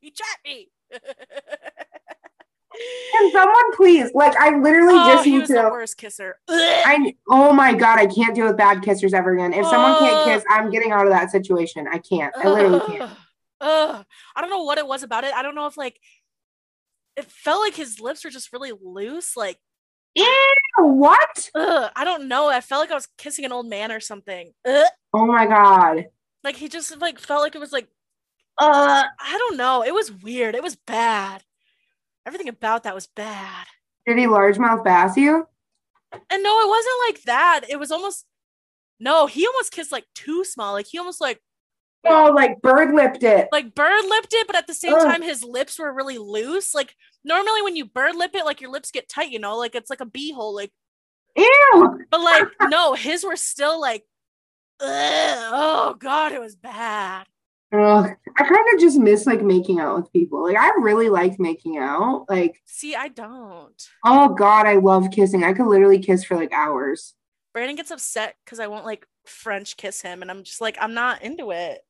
he 0.00 0.10
trapped 0.10 0.44
me. 0.44 0.68
Can 3.12 3.32
someone 3.32 3.76
please? 3.76 4.10
Like 4.14 4.36
I 4.36 4.56
literally 4.56 4.94
oh, 4.94 5.12
just 5.12 5.26
need 5.26 5.46
to 5.46 5.52
the 5.52 5.68
worst 5.70 5.98
kisser. 5.98 6.36
I 6.48 7.14
oh 7.28 7.52
my 7.52 7.74
god, 7.74 7.98
I 7.98 8.06
can't 8.06 8.34
deal 8.34 8.46
with 8.46 8.56
bad 8.56 8.78
kissers 8.78 9.12
ever 9.12 9.34
again. 9.34 9.52
If 9.52 9.66
someone 9.66 9.98
can't 9.98 10.24
kiss, 10.24 10.44
I'm 10.48 10.70
getting 10.70 10.90
out 10.90 11.04
of 11.04 11.12
that 11.12 11.30
situation. 11.30 11.86
I 11.86 11.98
can't. 11.98 12.34
I 12.36 12.48
literally 12.48 12.80
can't. 12.86 13.10
Ugh. 13.60 14.04
I 14.34 14.40
don't 14.40 14.50
know 14.50 14.62
what 14.62 14.78
it 14.78 14.86
was 14.86 15.02
about 15.02 15.24
it. 15.24 15.34
I 15.34 15.42
don't 15.42 15.54
know 15.54 15.66
if 15.66 15.76
like 15.76 16.00
it 17.16 17.26
felt 17.26 17.60
like 17.60 17.74
his 17.74 18.00
lips 18.00 18.24
were 18.24 18.30
just 18.30 18.52
really 18.52 18.72
loose. 18.82 19.36
Like, 19.36 19.58
Ew, 20.14 20.54
what? 20.78 21.50
ugh, 21.54 21.90
I 21.96 22.04
don't 22.04 22.28
know. 22.28 22.48
I 22.48 22.60
felt 22.60 22.80
like 22.80 22.90
I 22.90 22.94
was 22.94 23.08
kissing 23.18 23.44
an 23.44 23.52
old 23.52 23.66
man 23.68 23.90
or 23.90 24.00
something. 24.00 24.52
Ugh. 24.66 24.86
Oh 25.14 25.26
my 25.26 25.46
god. 25.46 26.06
Like 26.44 26.56
he 26.56 26.68
just 26.68 26.98
like 27.00 27.18
felt 27.18 27.42
like 27.42 27.54
it 27.54 27.60
was 27.60 27.72
like, 27.72 27.88
uh, 28.58 29.04
I 29.18 29.38
don't 29.38 29.56
know. 29.56 29.82
It 29.82 29.94
was 29.94 30.12
weird. 30.12 30.54
It 30.54 30.62
was 30.62 30.76
bad. 30.76 31.42
Everything 32.26 32.48
about 32.48 32.82
that 32.84 32.94
was 32.94 33.06
bad. 33.06 33.66
Did 34.06 34.18
he 34.18 34.24
largemouth 34.26 34.84
bass 34.84 35.16
you? 35.16 35.46
And 36.12 36.42
no, 36.42 36.60
it 36.60 36.68
wasn't 36.68 36.94
like 37.08 37.22
that. 37.22 37.60
It 37.68 37.78
was 37.78 37.90
almost 37.90 38.26
No, 39.00 39.26
he 39.26 39.46
almost 39.46 39.72
kissed 39.72 39.92
like 39.92 40.04
too 40.14 40.44
small. 40.44 40.72
Like 40.72 40.86
he 40.86 40.98
almost 40.98 41.20
like 41.20 41.40
Oh, 42.04 42.32
like 42.34 42.60
bird 42.62 42.94
lipped 42.94 43.22
it. 43.22 43.48
like 43.52 43.74
bird 43.74 44.04
lipped 44.08 44.32
it, 44.34 44.46
but 44.46 44.56
at 44.56 44.66
the 44.66 44.74
same 44.74 44.94
Ugh. 44.94 45.02
time 45.02 45.22
his 45.22 45.44
lips 45.44 45.78
were 45.78 45.92
really 45.92 46.18
loose. 46.18 46.74
Like 46.74 46.94
normally 47.24 47.62
when 47.62 47.76
you 47.76 47.84
bird 47.84 48.16
lip 48.16 48.32
it, 48.34 48.44
like 48.44 48.60
your 48.60 48.70
lips 48.70 48.90
get 48.90 49.08
tight, 49.08 49.30
you 49.30 49.38
know, 49.38 49.56
like 49.56 49.74
it's 49.74 49.90
like 49.90 50.00
a 50.00 50.06
beehole. 50.06 50.54
Like 50.54 50.72
Ew. 51.36 52.00
but 52.10 52.20
like 52.20 52.48
no, 52.68 52.94
his 52.94 53.24
were 53.24 53.36
still 53.36 53.80
like 53.80 54.04
ugh, 54.80 54.88
oh 55.52 55.96
god, 55.98 56.32
it 56.32 56.40
was 56.40 56.56
bad. 56.56 57.26
Ugh. 57.72 58.10
I 58.36 58.42
kind 58.44 58.66
of 58.74 58.80
just 58.80 58.98
miss 58.98 59.24
like 59.24 59.42
making 59.42 59.78
out 59.80 59.96
with 59.96 60.12
people. 60.12 60.42
Like 60.42 60.56
I 60.58 60.70
really 60.80 61.08
like 61.08 61.38
making 61.38 61.78
out. 61.78 62.26
Like 62.28 62.60
See, 62.66 62.94
I 62.94 63.08
don't. 63.08 63.80
oh 64.04 64.34
god, 64.34 64.66
I 64.66 64.74
love 64.74 65.10
kissing. 65.12 65.44
I 65.44 65.52
could 65.52 65.66
literally 65.68 66.00
kiss 66.00 66.24
for 66.24 66.36
like 66.36 66.52
hours. 66.52 67.14
Brandon 67.54 67.76
gets 67.76 67.90
upset 67.90 68.34
because 68.44 68.60
I 68.60 68.66
won't 68.66 68.84
like 68.86 69.06
French 69.24 69.76
kiss 69.76 70.02
him, 70.02 70.20
and 70.22 70.30
I'm 70.30 70.42
just 70.42 70.60
like, 70.60 70.76
I'm 70.80 70.94
not 70.94 71.22
into 71.22 71.50
it. 71.52 71.80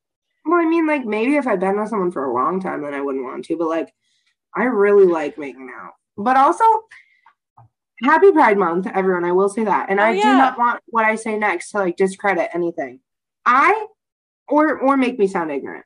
Well, 0.44 0.60
I 0.60 0.64
mean, 0.64 0.86
like 0.86 1.04
maybe 1.04 1.36
if 1.36 1.46
I've 1.46 1.60
been 1.60 1.78
with 1.78 1.88
someone 1.88 2.10
for 2.10 2.24
a 2.24 2.34
long 2.34 2.60
time, 2.60 2.82
then 2.82 2.94
I 2.94 3.00
wouldn't 3.00 3.24
want 3.24 3.44
to. 3.46 3.56
But 3.56 3.68
like, 3.68 3.94
I 4.54 4.64
really 4.64 5.06
like 5.06 5.38
making 5.38 5.70
out. 5.74 5.92
But 6.16 6.36
also, 6.36 6.64
Happy 8.02 8.32
Pride 8.32 8.58
Month, 8.58 8.88
everyone. 8.92 9.24
I 9.24 9.32
will 9.32 9.48
say 9.48 9.64
that, 9.64 9.88
and 9.88 10.00
Oh, 10.00 10.04
I 10.04 10.14
do 10.14 10.24
not 10.24 10.58
want 10.58 10.82
what 10.86 11.04
I 11.04 11.14
say 11.14 11.38
next 11.38 11.70
to 11.70 11.78
like 11.78 11.96
discredit 11.96 12.50
anything. 12.52 13.00
I 13.46 13.86
or 14.48 14.78
or 14.78 14.96
make 14.96 15.18
me 15.18 15.26
sound 15.28 15.50
ignorant. 15.50 15.84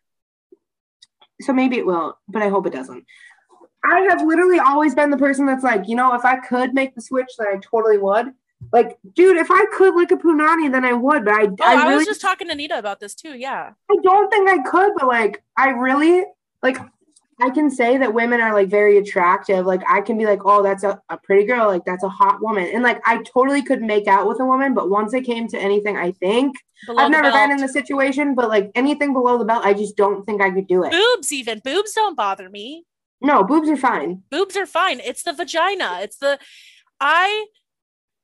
So 1.43 1.53
maybe 1.53 1.77
it 1.77 1.87
will, 1.87 2.19
but 2.29 2.43
I 2.43 2.49
hope 2.49 2.67
it 2.67 2.73
doesn't. 2.73 3.05
I 3.85 4.01
have 4.09 4.23
literally 4.23 4.59
always 4.59 4.95
been 4.95 5.11
the 5.11 5.19
person 5.19 5.47
that's 5.47 5.63
like, 5.63 5.87
you 5.87 5.95
know, 5.95 6.15
if 6.15 6.25
I 6.25 6.37
could 6.37 6.75
make 6.75 6.95
the 6.95 7.03
switch, 7.03 7.29
then 7.39 7.49
I 7.49 7.59
totally 7.59 7.99
would. 7.99 8.27
Like, 8.73 8.99
dude, 9.15 9.37
if 9.37 9.49
I 9.51 9.65
could 9.77 9.95
lick 9.95 10.11
a 10.11 10.17
punani, 10.17 10.71
then 10.71 10.85
I 10.85 10.93
would. 10.93 11.25
But 11.25 11.35
I, 11.35 11.45
Oh, 11.45 11.57
I 11.61 11.93
I, 11.93 11.95
was 11.97 12.05
just 12.07 12.21
talking 12.21 12.49
to 12.49 12.55
Nita 12.55 12.79
about 12.79 13.01
this 13.01 13.15
too. 13.15 13.37
Yeah. 13.37 13.73
I 13.91 13.97
don't 14.03 14.31
think 14.31 14.49
I 14.49 14.59
could, 14.69 14.93
but 14.97 15.07
like 15.07 15.43
I 15.57 15.71
really 15.71 16.25
like 16.63 16.79
I 17.39 17.51
can 17.51 17.71
say 17.71 17.99
that 17.99 18.15
women 18.15 18.41
are 18.41 18.55
like 18.55 18.69
very 18.69 18.97
attractive. 18.97 19.67
Like 19.67 19.83
I 19.87 20.01
can 20.01 20.17
be 20.17 20.25
like, 20.25 20.41
oh, 20.47 20.63
that's 20.63 20.85
a, 20.85 21.01
a 21.11 21.19
pretty 21.19 21.45
girl, 21.45 21.67
like 21.67 21.85
that's 21.85 22.03
a 22.03 22.09
hot 22.09 22.41
woman. 22.41 22.71
And 22.73 22.83
like 22.83 23.01
I 23.07 23.23
totally 23.23 23.63
could 23.63 23.83
make 23.83 24.07
out 24.07 24.27
with 24.27 24.41
a 24.41 24.45
woman, 24.47 24.73
but 24.73 24.89
once 24.89 25.13
it 25.13 25.23
came 25.25 25.47
to 25.49 25.59
anything, 25.59 25.97
I 25.99 26.13
think 26.13 26.57
Below 26.87 27.05
I've 27.05 27.11
never 27.11 27.31
been 27.31 27.51
in 27.51 27.59
the 27.59 27.69
situation, 27.69 28.35
but 28.35 28.49
like 28.49 28.71
anything 28.75 29.13
below 29.13 29.37
the 29.39 29.45
belt, 29.45 29.65
I 29.65 29.75
just 29.75 29.97
don't 29.97 30.25
think 30.25 30.41
I 30.41 30.51
could 30.51 30.67
do 30.67 30.85
it. 30.85 30.93
boobs. 30.93 31.31
Even 31.33 31.61
boobs 31.63 31.93
don't 31.93 32.17
bother 32.17 32.49
me. 32.49 32.85
No, 33.21 33.45
boobs 33.45 33.69
are 33.69 33.77
fine. 33.77 34.23
boobs 34.31 34.57
are 34.57 34.67
fine. 34.67 35.01
It's 35.01 35.23
the 35.23 35.33
vagina. 35.33 35.99
It's 36.03 36.17
the 36.19 36.39
I 37.01 37.47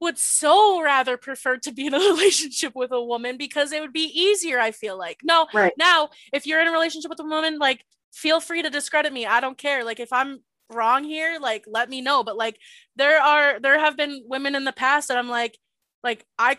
would 0.02 0.18
so 0.18 0.82
rather 0.82 1.16
prefer 1.16 1.56
to 1.58 1.72
be 1.72 1.86
in 1.86 1.94
a 1.94 1.98
relationship 2.12 2.74
with 2.74 2.92
a 2.92 3.02
woman 3.02 3.36
because 3.38 3.72
it 3.72 3.80
would 3.80 3.92
be 3.92 4.10
easier, 4.14 4.58
I 4.60 4.72
feel 4.72 4.98
like. 4.98 5.18
No, 5.22 5.46
Right. 5.54 5.72
now 5.78 6.10
if 6.32 6.46
you're 6.46 6.60
in 6.60 6.68
a 6.68 6.72
relationship 6.72 7.08
with 7.08 7.20
a 7.20 7.24
woman, 7.24 7.58
like 7.58 7.84
feel 8.12 8.40
free 8.40 8.62
to 8.62 8.70
discredit 8.70 9.12
me. 9.12 9.26
I 9.26 9.40
don't 9.40 9.56
care. 9.58 9.84
Like 9.84 10.00
if 10.00 10.12
I'm 10.12 10.40
wrong 10.70 11.04
here, 11.04 11.38
like 11.40 11.64
let 11.66 11.88
me 11.88 12.00
know. 12.00 12.24
But 12.24 12.36
like 12.36 12.58
there 12.96 13.20
are 13.20 13.60
there 13.60 13.78
have 13.78 13.96
been 13.96 14.24
women 14.26 14.54
in 14.54 14.64
the 14.64 14.72
past 14.72 15.08
that 15.08 15.16
I'm 15.18 15.28
like, 15.28 15.56
like 16.02 16.24
I 16.38 16.58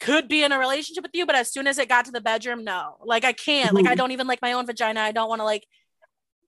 could 0.00 0.28
be 0.28 0.42
in 0.44 0.52
a 0.52 0.58
relationship 0.58 1.02
with 1.04 1.14
you, 1.14 1.24
but 1.26 1.36
as 1.36 1.52
soon 1.52 1.66
as 1.66 1.78
it 1.78 1.88
got 1.88 2.04
to 2.06 2.10
the 2.10 2.20
bedroom, 2.20 2.64
no. 2.64 2.96
Like 3.04 3.24
I 3.24 3.32
can't. 3.32 3.74
Like 3.74 3.86
I 3.86 3.94
Mhm. 3.94 3.98
don't 3.98 4.12
even 4.12 4.26
like 4.26 4.42
my 4.42 4.52
own 4.52 4.66
vagina. 4.66 5.00
I 5.00 5.12
don't 5.12 5.28
want 5.28 5.40
to 5.40 5.44
like 5.44 5.66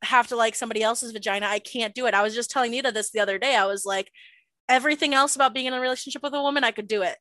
have 0.02 0.26
to 0.28 0.36
like 0.36 0.54
somebody 0.54 0.82
else's 0.82 1.12
vagina. 1.12 1.46
I 1.46 1.58
can't 1.58 1.94
do 1.94 2.06
it. 2.06 2.14
I 2.14 2.22
was 2.22 2.34
just 2.34 2.50
telling 2.50 2.70
Nita 2.72 2.92
this 2.92 3.10
the 3.10 3.20
other 3.20 3.38
day. 3.38 3.56
I 3.56 3.64
was 3.66 3.84
like, 3.84 4.10
everything 4.68 5.14
else 5.14 5.36
about 5.36 5.54
being 5.54 5.66
in 5.66 5.72
a 5.74 5.80
relationship 5.80 6.22
with 6.22 6.34
a 6.34 6.42
woman, 6.42 6.64
I 6.64 6.70
could 6.70 6.88
do 6.88 7.02
it. 7.02 7.16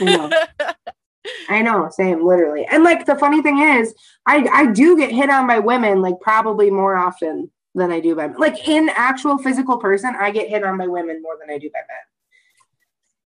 know. 0.00 0.30
I 1.48 1.62
know, 1.62 1.88
same, 1.90 2.24
literally. 2.24 2.66
And 2.70 2.84
like 2.84 3.06
the 3.06 3.16
funny 3.16 3.40
thing 3.40 3.58
is, 3.58 3.94
I 4.26 4.46
I 4.52 4.66
do 4.72 4.96
get 4.96 5.10
hit 5.10 5.30
on 5.30 5.46
by 5.46 5.58
women 5.58 6.02
like 6.02 6.20
probably 6.20 6.70
more 6.70 6.96
often 6.96 7.50
than 7.74 7.90
I 7.90 8.00
do 8.00 8.14
by 8.14 8.28
men. 8.28 8.36
Like 8.38 8.68
in 8.68 8.90
actual 8.94 9.38
physical 9.38 9.78
person, 9.78 10.14
I 10.18 10.30
get 10.30 10.48
hit 10.48 10.62
on 10.64 10.76
by 10.76 10.86
women 10.86 11.22
more 11.22 11.36
than 11.40 11.54
I 11.54 11.58
do 11.58 11.70
by 11.70 11.78
men. 11.80 11.96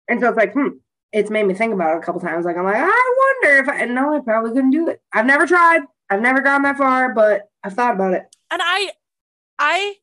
And 0.10 0.20
so 0.22 0.30
it's 0.30 0.38
like, 0.38 0.54
hmm, 0.54 0.78
it's 1.12 1.30
made 1.30 1.46
me 1.48 1.54
think 1.54 1.74
about 1.74 1.96
it 1.96 1.98
a 1.98 2.02
couple 2.02 2.22
times. 2.22 2.46
Like 2.46 2.56
I'm 2.56 2.64
like, 2.66 2.76
I 2.78 3.42
wonder 3.42 3.58
if 3.58 3.68
I 3.70 3.86
no, 3.86 4.16
I 4.16 4.20
probably 4.20 4.52
couldn't 4.52 4.72
do 4.72 4.90
it. 4.90 5.02
I've 5.12 5.26
never 5.26 5.48
tried. 5.48 5.82
I've 6.10 6.22
never 6.22 6.42
gone 6.42 6.62
that 6.62 6.78
far, 6.78 7.14
but 7.14 7.50
I've 7.64 7.74
thought 7.74 7.96
about 7.96 8.14
it. 8.14 8.24
and 8.52 8.62
I, 8.64 8.92
I 9.60 9.96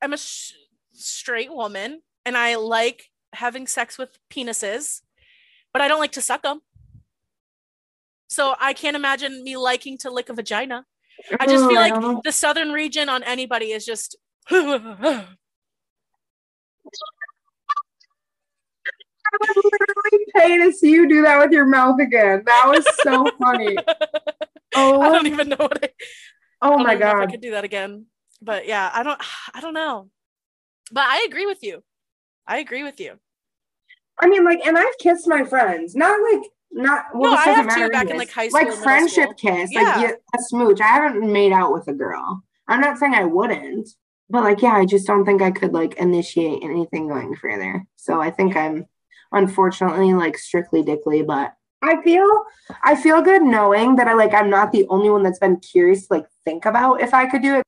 am 0.00 0.12
a 0.12 0.16
sh- 0.16 0.54
straight 0.92 1.52
woman, 1.52 2.00
and 2.30 2.38
I 2.38 2.54
like 2.54 3.06
having 3.32 3.66
sex 3.66 3.98
with 3.98 4.16
penises, 4.32 5.00
but 5.72 5.82
I 5.82 5.88
don't 5.88 5.98
like 5.98 6.12
to 6.12 6.20
suck 6.20 6.42
them. 6.42 6.60
So 8.28 8.54
I 8.60 8.72
can't 8.72 8.94
imagine 8.94 9.42
me 9.42 9.56
liking 9.56 9.98
to 9.98 10.12
lick 10.12 10.28
a 10.28 10.32
vagina. 10.32 10.86
I 11.40 11.46
just 11.46 11.66
feel 11.66 11.74
like 11.74 11.92
oh. 11.96 12.20
the 12.22 12.30
southern 12.30 12.70
region 12.70 13.08
on 13.08 13.24
anybody 13.24 13.72
is 13.72 13.84
just. 13.84 14.16
I 14.52 15.26
would 19.40 19.56
literally 19.56 20.26
pay 20.36 20.58
to 20.58 20.72
see 20.72 20.92
you 20.92 21.08
do 21.08 21.22
that 21.22 21.40
with 21.40 21.50
your 21.50 21.66
mouth 21.66 21.98
again. 22.00 22.44
That 22.46 22.68
was 22.68 22.86
so 23.02 23.28
funny. 23.42 23.76
Oh, 24.76 25.00
I 25.00 25.08
don't 25.08 25.26
even 25.26 25.48
know 25.48 25.56
what 25.58 25.82
I, 25.82 25.88
oh 26.62 26.78
I 26.78 26.82
my 26.84 26.94
know 26.94 27.22
I 27.22 27.26
could 27.26 27.40
do 27.40 27.50
that 27.50 27.64
again. 27.64 28.06
But 28.40 28.68
yeah, 28.68 28.88
I 28.94 29.02
don't 29.02 29.20
I 29.52 29.60
don't 29.60 29.74
know. 29.74 30.10
But 30.92 31.06
I 31.08 31.26
agree 31.28 31.44
with 31.44 31.64
you. 31.64 31.82
I 32.50 32.58
agree 32.58 32.82
with 32.82 32.98
you. 33.00 33.12
I 34.20 34.26
mean, 34.28 34.44
like, 34.44 34.60
and 34.66 34.76
I've 34.76 34.98
kissed 34.98 35.28
my 35.28 35.44
friends, 35.44 35.94
not 35.94 36.20
like, 36.20 36.50
not 36.72 37.04
well, 37.14 37.30
No, 37.32 37.36
I 37.38 37.44
have 37.44 37.74
too 37.74 37.88
back 37.90 38.10
in, 38.10 38.18
like, 38.18 38.30
high 38.30 38.48
school 38.48 38.60
like 38.62 38.72
friendship 38.72 39.38
school. 39.38 39.54
kiss, 39.54 39.70
Yeah. 39.72 39.96
like 39.96 40.18
a 40.34 40.38
smooch. 40.42 40.80
I 40.80 40.86
haven't 40.88 41.32
made 41.32 41.52
out 41.52 41.72
with 41.72 41.86
a 41.86 41.92
girl. 41.92 42.42
I'm 42.66 42.80
not 42.80 42.98
saying 42.98 43.14
I 43.14 43.24
wouldn't, 43.24 43.88
but 44.28 44.42
like, 44.42 44.62
yeah, 44.62 44.74
I 44.74 44.84
just 44.84 45.06
don't 45.06 45.24
think 45.24 45.42
I 45.42 45.52
could 45.52 45.72
like 45.72 45.94
initiate 45.94 46.62
anything 46.62 47.08
going 47.08 47.34
further. 47.36 47.84
So 47.96 48.20
I 48.20 48.30
think 48.30 48.56
I'm 48.56 48.86
unfortunately 49.32 50.12
like 50.12 50.36
strictly 50.36 50.82
dickly, 50.82 51.22
but 51.22 51.54
I 51.82 52.02
feel 52.02 52.28
I 52.82 52.94
feel 52.94 53.22
good 53.22 53.42
knowing 53.42 53.96
that 53.96 54.06
I 54.08 54.14
like 54.14 54.34
I'm 54.34 54.50
not 54.50 54.70
the 54.70 54.86
only 54.88 55.08
one 55.10 55.22
that's 55.22 55.38
been 55.38 55.58
curious 55.58 56.06
to 56.08 56.14
like 56.14 56.26
think 56.44 56.64
about 56.66 57.00
if 57.00 57.14
I 57.14 57.26
could 57.26 57.42
do 57.42 57.56
it. 57.56 57.64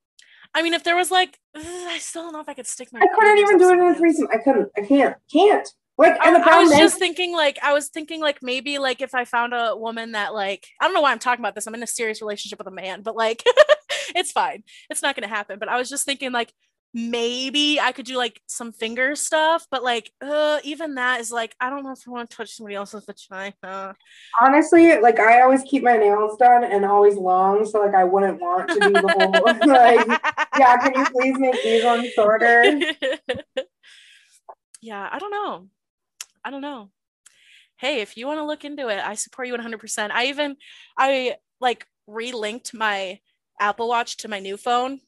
I 0.55 0.62
mean, 0.62 0.74
if 0.74 0.84
there 0.84 0.96
was 0.96 1.11
like 1.11 1.38
ugh, 1.55 1.64
I 1.66 1.98
still 1.98 2.22
don't 2.22 2.32
know 2.32 2.40
if 2.40 2.48
I 2.48 2.55
could 2.55 2.66
stick 2.66 2.88
my 2.92 3.00
I 3.00 3.07
couldn't 3.14 3.38
even 3.38 3.59
do 3.59 3.70
it 3.70 3.78
in 3.78 3.80
a 3.80 3.94
threesome. 3.94 4.28
I 4.32 4.38
couldn't. 4.38 4.70
I 4.76 4.82
can't. 4.82 5.16
Can't. 5.32 5.68
Like, 5.98 6.18
I, 6.20 6.34
I 6.34 6.62
was 6.62 6.72
is, 6.72 6.78
just 6.78 6.98
thinking 6.98 7.32
like 7.32 7.59
I 7.62 7.74
was 7.74 7.88
thinking 7.88 8.20
like 8.20 8.42
maybe 8.42 8.78
like 8.78 9.03
if 9.03 9.14
I 9.14 9.24
found 9.24 9.53
a 9.53 9.76
woman 9.76 10.12
that 10.12 10.34
like 10.34 10.66
I 10.80 10.84
don't 10.84 10.94
know 10.94 11.03
why 11.03 11.12
I'm 11.12 11.18
talking 11.18 11.42
about 11.42 11.55
this. 11.55 11.66
I'm 11.66 11.74
in 11.74 11.82
a 11.82 11.86
serious 11.86 12.20
relationship 12.20 12.59
with 12.59 12.66
a 12.66 12.72
man, 12.72 13.03
but 13.03 13.14
like 13.14 13.44
it's 14.16 14.32
fine. 14.32 14.64
It's 14.90 15.03
not 15.03 15.14
gonna 15.14 15.28
happen. 15.28 15.59
But 15.59 15.68
I 15.68 15.76
was 15.76 15.88
just 15.88 16.05
thinking 16.07 16.32
like 16.32 16.53
maybe 16.95 17.80
I 17.80 17.93
could 17.93 18.05
do 18.07 18.16
like 18.16 18.40
some 18.47 18.72
finger 18.72 19.16
stuff, 19.16 19.66
but 19.70 19.82
like 19.82 20.12
uh 20.20 20.59
even 20.64 20.97
that 20.97 21.20
is 21.20 21.32
like 21.32 21.55
I 21.61 21.70
don't 21.70 21.84
know 21.84 21.93
if 21.93 22.07
I 22.07 22.11
want 22.11 22.28
to 22.28 22.36
touch 22.36 22.51
somebody 22.55 22.74
else's 22.74 23.05
vagina. 23.05 23.95
honestly, 24.40 24.99
like 25.01 25.18
I 25.18 25.43
always 25.43 25.62
keep 25.62 25.82
my 25.82 25.97
nails 25.97 26.36
done 26.36 26.64
and 26.64 26.84
always 26.84 27.16
long, 27.16 27.64
so 27.64 27.80
like 27.80 27.95
I 27.95 28.05
wouldn't 28.05 28.40
want 28.40 28.70
to 28.70 28.80
do 28.80 28.93
the 28.93 29.09
whole 29.09 29.43
like. 29.66 30.21
Yeah, 30.58 30.76
can 30.79 30.95
you 30.95 31.07
please 31.07 31.38
make 31.38 31.62
these 31.62 31.83
ones 31.83 32.12
shorter? 32.14 32.62
yeah, 34.83 35.08
I 35.11 35.18
don't 35.18 35.30
know. 35.30 35.68
I 36.45 36.50
don't 36.50 36.61
know. 36.61 36.91
Hey, 37.79 38.00
if 38.00 38.17
you 38.17 38.26
want 38.26 38.38
to 38.38 38.45
look 38.45 38.64
into 38.64 38.88
it, 38.88 39.00
I 39.03 39.14
support 39.14 39.49
you 39.49 39.54
100%. 39.54 40.11
I 40.12 40.26
even 40.26 40.57
I 40.96 41.37
like 41.61 41.87
relinked 42.08 42.75
my 42.75 43.18
Apple 43.58 43.88
Watch 43.88 44.18
to 44.18 44.29
my 44.29 44.41
new 44.41 44.57
phone. 44.57 45.00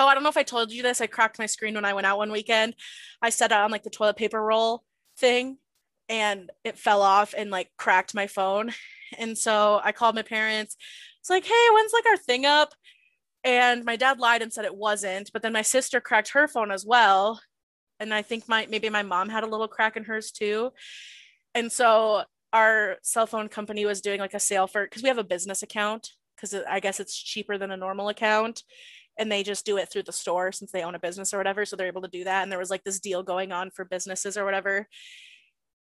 Oh, 0.00 0.06
I 0.06 0.14
don't 0.14 0.22
know 0.22 0.30
if 0.30 0.36
I 0.38 0.42
told 0.42 0.72
you 0.72 0.82
this. 0.82 1.00
I 1.02 1.06
cracked 1.06 1.38
my 1.38 1.46
screen 1.46 1.74
when 1.74 1.84
I 1.84 1.92
went 1.92 2.06
out 2.06 2.18
one 2.18 2.32
weekend. 2.32 2.74
I 3.22 3.30
set 3.30 3.52
it 3.52 3.58
on 3.58 3.70
like 3.70 3.82
the 3.82 3.90
toilet 3.90 4.16
paper 4.16 4.42
roll 4.42 4.82
thing 5.18 5.58
and 6.08 6.50
it 6.64 6.78
fell 6.78 7.02
off 7.02 7.34
and 7.36 7.50
like 7.50 7.70
cracked 7.76 8.14
my 8.14 8.26
phone. 8.26 8.72
And 9.18 9.36
so 9.36 9.80
I 9.82 9.90
called 9.90 10.14
my 10.14 10.22
parents. 10.22 10.76
It's 11.18 11.28
like, 11.28 11.44
"Hey, 11.44 11.66
when's 11.72 11.92
like 11.92 12.06
our 12.06 12.16
thing 12.16 12.46
up?" 12.46 12.74
And 13.42 13.84
my 13.84 13.96
dad 13.96 14.20
lied 14.20 14.40
and 14.40 14.52
said 14.52 14.64
it 14.64 14.76
wasn't, 14.76 15.32
but 15.32 15.42
then 15.42 15.52
my 15.52 15.62
sister 15.62 16.00
cracked 16.00 16.30
her 16.30 16.46
phone 16.46 16.70
as 16.70 16.86
well 16.86 17.40
and 18.00 18.14
I 18.14 18.22
think 18.22 18.48
my 18.48 18.66
maybe 18.70 18.88
my 18.88 19.02
mom 19.02 19.28
had 19.28 19.44
a 19.44 19.46
little 19.46 19.68
crack 19.68 19.96
in 19.96 20.04
hers 20.04 20.32
too. 20.32 20.72
And 21.54 21.70
so 21.70 22.24
our 22.52 22.96
cell 23.02 23.26
phone 23.26 23.48
company 23.48 23.84
was 23.84 24.00
doing 24.00 24.18
like 24.20 24.34
a 24.34 24.40
sale 24.40 24.66
for 24.66 24.84
because 24.84 25.02
we 25.02 25.08
have 25.08 25.18
a 25.18 25.24
business 25.24 25.62
account 25.62 26.10
because 26.34 26.54
I 26.68 26.80
guess 26.80 27.00
it's 27.00 27.16
cheaper 27.16 27.58
than 27.58 27.70
a 27.70 27.76
normal 27.76 28.08
account. 28.08 28.62
And 29.20 29.30
they 29.30 29.42
just 29.42 29.66
do 29.66 29.76
it 29.76 29.90
through 29.90 30.04
the 30.04 30.12
store 30.12 30.50
since 30.50 30.72
they 30.72 30.82
own 30.82 30.94
a 30.94 30.98
business 30.98 31.34
or 31.34 31.36
whatever. 31.36 31.66
So 31.66 31.76
they're 31.76 31.86
able 31.86 32.00
to 32.00 32.08
do 32.08 32.24
that. 32.24 32.42
And 32.42 32.50
there 32.50 32.58
was 32.58 32.70
like 32.70 32.84
this 32.84 32.98
deal 32.98 33.22
going 33.22 33.52
on 33.52 33.70
for 33.70 33.84
businesses 33.84 34.38
or 34.38 34.46
whatever. 34.46 34.88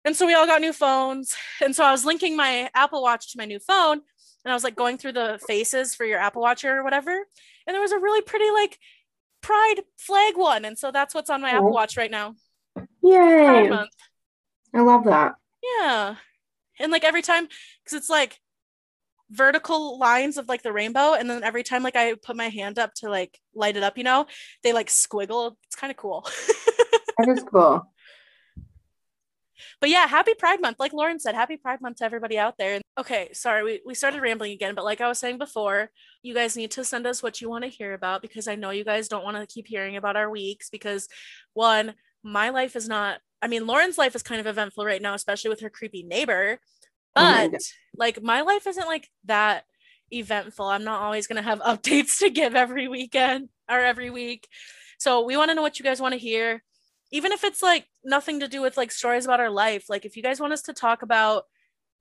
And 0.03 0.13
so 0.15 0.25
we 0.27 0.33
all 0.33 0.45
got 0.45 0.61
new 0.61 0.73
phones. 0.73 1.35
And 1.63 1.73
so 1.75 1.85
I 1.85 1.91
was 1.91 2.03
linking 2.03 2.35
my 2.35 2.69
Apple 2.75 3.01
Watch 3.01 3.31
to 3.31 3.37
my 3.37 3.45
new 3.45 3.59
phone. 3.59 4.01
And 4.43 4.51
I 4.51 4.53
was 4.53 4.65
like 4.65 4.75
going 4.75 4.97
through 4.97 5.13
the 5.13 5.39
faces 5.47 5.95
for 5.95 6.05
your 6.05 6.19
Apple 6.19 6.41
Watch 6.41 6.65
or 6.65 6.83
whatever. 6.83 7.11
And 7.65 7.73
there 7.73 7.81
was 7.81 7.93
a 7.93 7.99
really 7.99 8.21
pretty 8.21 8.51
like 8.51 8.77
pride 9.41 9.81
flag 9.97 10.37
one. 10.37 10.65
And 10.65 10.77
so 10.77 10.91
that's 10.91 11.15
what's 11.15 11.29
on 11.29 11.41
my 11.41 11.51
Apple 11.51 11.69
Oh. 11.69 11.71
Watch 11.71 11.97
right 11.97 12.11
now. 12.11 12.35
Yay! 13.01 13.71
I 14.73 14.81
love 14.81 15.05
that. 15.05 15.35
Yeah. 15.63 16.15
And 16.79 16.91
like 16.91 17.03
every 17.03 17.21
time, 17.21 17.47
because 17.83 17.97
it's 17.97 18.09
like 18.09 18.39
vertical 19.31 19.99
lines 19.99 20.37
of 20.37 20.47
like 20.47 20.63
the 20.63 20.73
rainbow, 20.73 21.13
and 21.13 21.29
then 21.29 21.43
every 21.43 21.63
time 21.63 21.83
like 21.83 21.95
I 21.95 22.15
put 22.15 22.35
my 22.35 22.49
hand 22.49 22.79
up 22.79 22.93
to 22.95 23.09
like 23.09 23.39
light 23.53 23.77
it 23.77 23.83
up, 23.83 23.97
you 23.97 24.03
know, 24.03 24.25
they 24.63 24.73
like 24.73 24.87
squiggle. 24.87 25.55
It's 25.67 25.75
kind 25.75 25.91
of 25.91 25.97
cool. 25.97 26.27
That 27.19 27.37
is 27.37 27.43
cool. 27.43 27.83
but 29.81 29.89
yeah, 29.89 30.07
happy 30.07 30.33
Pride 30.33 30.61
Month. 30.61 30.79
Like 30.79 30.93
Lauren 30.93 31.19
said, 31.19 31.35
happy 31.35 31.57
Pride 31.57 31.81
Month 31.81 31.97
to 31.97 32.05
everybody 32.05 32.37
out 32.37 32.55
there. 32.57 32.79
Okay, 32.97 33.29
sorry, 33.33 33.63
we, 33.63 33.81
we 33.85 33.93
started 33.93 34.21
rambling 34.21 34.53
again, 34.53 34.73
but 34.73 34.85
like 34.85 35.01
I 35.01 35.09
was 35.09 35.19
saying 35.19 35.37
before, 35.37 35.89
you 36.23 36.33
guys 36.33 36.55
need 36.55 36.71
to 36.71 36.85
send 36.85 37.05
us 37.05 37.21
what 37.21 37.41
you 37.41 37.49
want 37.49 37.65
to 37.65 37.69
hear 37.69 37.93
about 37.93 38.21
because 38.21 38.47
I 38.47 38.55
know 38.55 38.69
you 38.69 38.85
guys 38.85 39.09
don't 39.09 39.25
want 39.25 39.35
to 39.35 39.53
keep 39.53 39.67
hearing 39.67 39.97
about 39.97 40.15
our 40.15 40.29
weeks 40.29 40.69
because 40.69 41.09
one, 41.53 41.93
my 42.23 42.51
life 42.51 42.77
is 42.77 42.87
not, 42.87 43.19
I 43.41 43.47
mean, 43.47 43.67
Lauren's 43.67 43.97
life 43.97 44.15
is 44.15 44.23
kind 44.23 44.39
of 44.39 44.47
eventful 44.47 44.85
right 44.85 45.01
now, 45.01 45.13
especially 45.13 45.49
with 45.49 45.59
her 45.59 45.69
creepy 45.69 46.03
neighbor. 46.03 46.59
Oh 47.19 47.23
my 47.23 47.47
But 47.47 47.51
God. 47.51 47.59
like 47.95 48.23
my 48.23 48.41
life 48.41 48.67
isn't 48.67 48.87
like 48.87 49.09
that 49.25 49.65
eventful. 50.11 50.65
I'm 50.65 50.83
not 50.83 51.01
always 51.01 51.27
going 51.27 51.37
to 51.37 51.49
have 51.49 51.59
updates 51.61 52.19
to 52.19 52.29
give 52.29 52.55
every 52.55 52.87
weekend 52.87 53.49
or 53.69 53.79
every 53.79 54.09
week. 54.09 54.47
So 54.97 55.23
we 55.25 55.37
want 55.37 55.49
to 55.49 55.55
know 55.55 55.61
what 55.61 55.79
you 55.79 55.85
guys 55.85 56.01
want 56.01 56.13
to 56.13 56.19
hear. 56.19 56.63
Even 57.11 57.31
if 57.31 57.43
it's 57.43 57.61
like 57.63 57.85
nothing 58.03 58.39
to 58.41 58.47
do 58.47 58.61
with 58.61 58.77
like 58.77 58.91
stories 58.91 59.25
about 59.25 59.39
our 59.39 59.49
life. 59.49 59.85
Like 59.89 60.05
if 60.05 60.15
you 60.15 60.23
guys 60.23 60.39
want 60.39 60.53
us 60.53 60.61
to 60.63 60.73
talk 60.73 61.01
about 61.01 61.43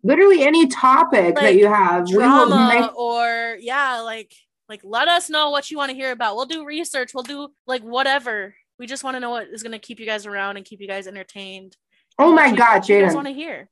Literally 0.05 0.43
any 0.43 0.69
topic 0.69 1.35
that 1.35 1.57
you 1.57 1.67
have, 1.67 2.07
drama 2.09 2.69
make 2.73 2.97
or 2.97 3.57
yeah, 3.61 4.01
like 4.01 4.33
like 4.69 4.81
let 4.85 5.09
us 5.09 5.29
know 5.29 5.51
what 5.51 5.71
you 5.71 5.77
want 5.77 5.91
to 5.91 5.97
hear 5.97 6.13
about. 6.13 6.37
We'll 6.37 6.47
do 6.47 6.65
research. 6.65 7.13
We'll 7.15 7.25
do 7.25 7.49
like 7.67 7.83
whatever. 7.83 8.55
We 8.79 8.87
just 8.87 9.03
want 9.03 9.17
to 9.17 9.21
know 9.21 9.31
what 9.31 9.49
is 9.49 9.63
going 9.65 9.73
to 9.73 9.79
keep 9.81 9.99
you 9.99 10.07
guys 10.07 10.25
around 10.25 10.57
and 10.57 10.65
keep 10.65 10.81
you 10.81 10.87
guys 10.87 11.09
entertained. 11.09 11.77
Oh 12.19 12.33
my 12.33 12.43
What 12.43 12.51
you- 12.53 12.57
God, 12.57 12.75
what 12.75 12.89
you 12.89 13.01
guys 13.01 13.15
want 13.15 13.27
to 13.27 13.33
hear? 13.33 13.69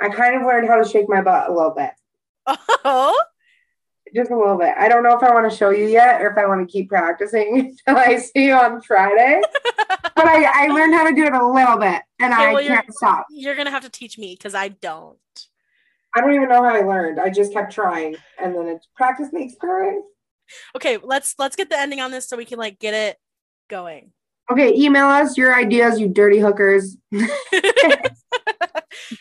I 0.00 0.08
kind 0.08 0.36
of 0.36 0.42
learned 0.46 0.68
how 0.68 0.82
to 0.82 0.88
shake 0.88 1.08
my 1.08 1.22
butt 1.22 1.48
a 1.48 1.52
little 1.52 1.70
bit. 1.74 1.90
Oh, 2.84 3.22
Just 4.14 4.30
a 4.30 4.36
little 4.36 4.58
bit. 4.58 4.74
I 4.76 4.88
don't 4.88 5.02
know 5.04 5.16
if 5.16 5.22
I 5.22 5.32
want 5.32 5.50
to 5.50 5.56
show 5.56 5.70
you 5.70 5.86
yet 5.86 6.20
or 6.20 6.30
if 6.30 6.36
I 6.38 6.46
want 6.46 6.66
to 6.66 6.70
keep 6.70 6.88
practicing 6.88 7.76
until 7.86 7.96
I 8.02 8.16
see 8.16 8.46
you 8.46 8.54
on 8.54 8.80
Friday. 8.82 9.40
but 9.78 10.26
I, 10.26 10.64
I 10.64 10.66
learned 10.68 10.94
how 10.94 11.08
to 11.08 11.14
do 11.14 11.24
it 11.24 11.32
a 11.32 11.46
little 11.46 11.76
bit 11.78 12.02
and 12.20 12.32
Okay, 12.32 12.42
I 12.42 12.52
well, 12.52 12.62
you're- 12.62 12.74
can't 12.74 12.92
stop. 12.94 13.26
you're 13.30 13.54
gonna 13.54 13.70
have 13.70 13.82
to 13.84 13.90
teach 13.90 14.18
me 14.18 14.34
because 14.36 14.54
I 14.54 14.68
don't. 14.68 15.18
I 16.14 16.20
don't 16.20 16.34
even 16.34 16.48
know 16.48 16.62
how 16.62 16.74
I 16.74 16.80
learned. 16.80 17.18
I 17.20 17.30
just 17.30 17.52
kept 17.52 17.72
trying 17.72 18.16
and 18.42 18.54
then 18.54 18.66
it's 18.68 18.86
practice 18.96 19.28
makes 19.32 19.54
perfect. 19.54 20.04
Okay, 20.76 20.98
let's 21.02 21.34
let's 21.38 21.56
get 21.56 21.70
the 21.70 21.78
ending 21.78 22.00
on 22.00 22.10
this 22.10 22.28
so 22.28 22.36
we 22.36 22.44
can 22.44 22.58
like 22.58 22.78
get 22.78 22.92
it 22.94 23.16
going. 23.68 24.12
Okay, 24.50 24.74
email 24.74 25.06
us 25.06 25.36
your 25.38 25.54
ideas, 25.54 26.00
you 26.00 26.08
dirty 26.08 26.38
hookers. 26.38 26.96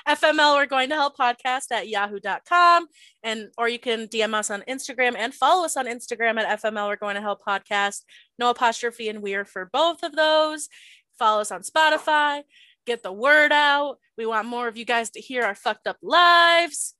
FML, 0.07 0.55
we're 0.55 0.65
going 0.65 0.89
to 0.89 0.95
hell 0.95 1.13
podcast 1.17 1.71
at 1.71 1.87
yahoo.com. 1.87 2.87
And 3.23 3.49
or 3.57 3.69
you 3.69 3.79
can 3.79 4.07
DM 4.07 4.33
us 4.33 4.49
on 4.49 4.63
Instagram 4.67 5.15
and 5.17 5.33
follow 5.33 5.65
us 5.65 5.77
on 5.77 5.85
Instagram 5.85 6.39
at 6.39 6.61
FML, 6.61 6.87
we're 6.87 6.95
going 6.95 7.15
to 7.15 7.21
hell 7.21 7.39
podcast. 7.45 8.03
No 8.39 8.49
apostrophe 8.49 9.09
and 9.09 9.21
we're 9.21 9.45
for 9.45 9.69
both 9.71 10.03
of 10.03 10.15
those. 10.15 10.69
Follow 11.17 11.41
us 11.41 11.51
on 11.51 11.61
Spotify. 11.61 12.43
Get 12.85 13.03
the 13.03 13.13
word 13.13 13.51
out. 13.51 13.97
We 14.17 14.25
want 14.25 14.47
more 14.47 14.67
of 14.67 14.77
you 14.77 14.85
guys 14.85 15.11
to 15.11 15.21
hear 15.21 15.43
our 15.43 15.55
fucked 15.55 15.87
up 15.87 15.97
lives 16.01 16.95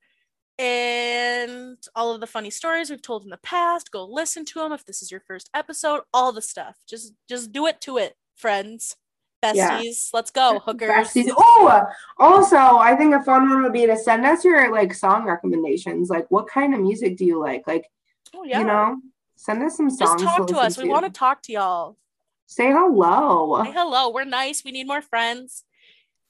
and 0.62 1.78
all 1.96 2.14
of 2.14 2.22
the 2.22 2.28
funny 2.28 2.52
stories 2.52 2.90
we've 2.92 3.02
told 3.02 3.24
in 3.24 3.30
the 3.32 3.38
past. 3.38 3.92
Go 3.92 4.06
listen 4.06 4.46
to 4.46 4.60
them 4.60 4.72
if 4.72 4.86
this 4.86 5.02
is 5.02 5.10
your 5.12 5.20
first 5.22 5.50
episode. 5.54 6.02
All 6.14 6.32
the 6.32 6.42
stuff. 6.42 6.78
Just 6.88 7.14
just 7.28 7.52
do 7.52 7.66
it 7.66 7.82
to 7.82 7.98
it, 7.98 8.16
friends, 8.36 8.96
besties. 9.44 9.56
Yeah. 9.56 9.82
Let's 10.14 10.30
go, 10.32 10.60
hookers. 10.66 10.90
Besties. 10.90 11.32
Oh, 11.36 11.84
also, 12.20 12.58
I 12.58 12.96
think 12.96 13.16
a 13.16 13.24
fun 13.24 13.50
one 13.50 13.64
would 13.64 13.74
be 13.74 13.88
to 13.88 13.98
send 13.98 14.26
us 14.26 14.46
your 14.46 14.72
like 14.72 14.94
song 14.94 15.26
recommendations. 15.26 16.10
Like, 16.10 16.30
what 16.30 16.48
kind 16.48 16.74
of 16.76 16.80
music 16.80 17.18
do 17.18 17.26
you 17.26 17.40
like? 17.40 17.66
Like, 17.66 17.90
Oh 18.36 18.44
yeah. 18.44 18.60
you 18.60 18.66
know, 18.66 18.98
send 19.36 19.64
us 19.64 19.76
some 19.78 19.90
songs. 19.90 20.22
Just 20.22 20.24
talk 20.24 20.48
to 20.48 20.54
listen 20.54 20.66
us. 20.66 20.78
We 20.78 20.90
want 20.90 21.06
to 21.06 21.12
talk 21.12 21.42
to 21.44 21.52
y'all. 21.54 21.98
say 22.46 22.72
hello. 22.72 23.64
Say 23.64 23.72
hello. 23.72 24.10
We're 24.12 24.26
nice. 24.26 24.64
We 24.64 24.72
need 24.72 24.88
more 24.88 25.02
friends. 25.02 25.64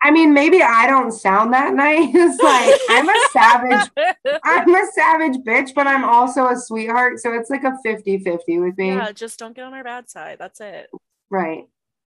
I 0.03 0.11
mean, 0.11 0.33
maybe 0.33 0.63
I 0.63 0.87
don't 0.87 1.11
sound 1.11 1.53
that 1.53 1.73
nice. 1.73 2.39
like, 2.43 2.79
I'm 2.89 3.07
a 3.07 3.27
savage. 3.31 3.91
I'm 4.43 4.73
a 4.73 4.87
savage 4.93 5.37
bitch, 5.45 5.73
but 5.75 5.87
I'm 5.87 6.03
also 6.03 6.47
a 6.47 6.57
sweetheart. 6.57 7.19
So 7.19 7.33
it's 7.33 7.49
like 7.49 7.63
a 7.63 7.77
50 7.83 8.19
50 8.19 8.59
with 8.59 8.77
me. 8.77 8.95
yeah, 8.95 9.11
just 9.11 9.37
don't 9.39 9.55
get 9.55 9.65
on 9.65 9.73
our 9.73 9.83
bad 9.83 10.09
side. 10.09 10.37
That's 10.39 10.59
it. 10.59 10.89
Right. 11.29 11.65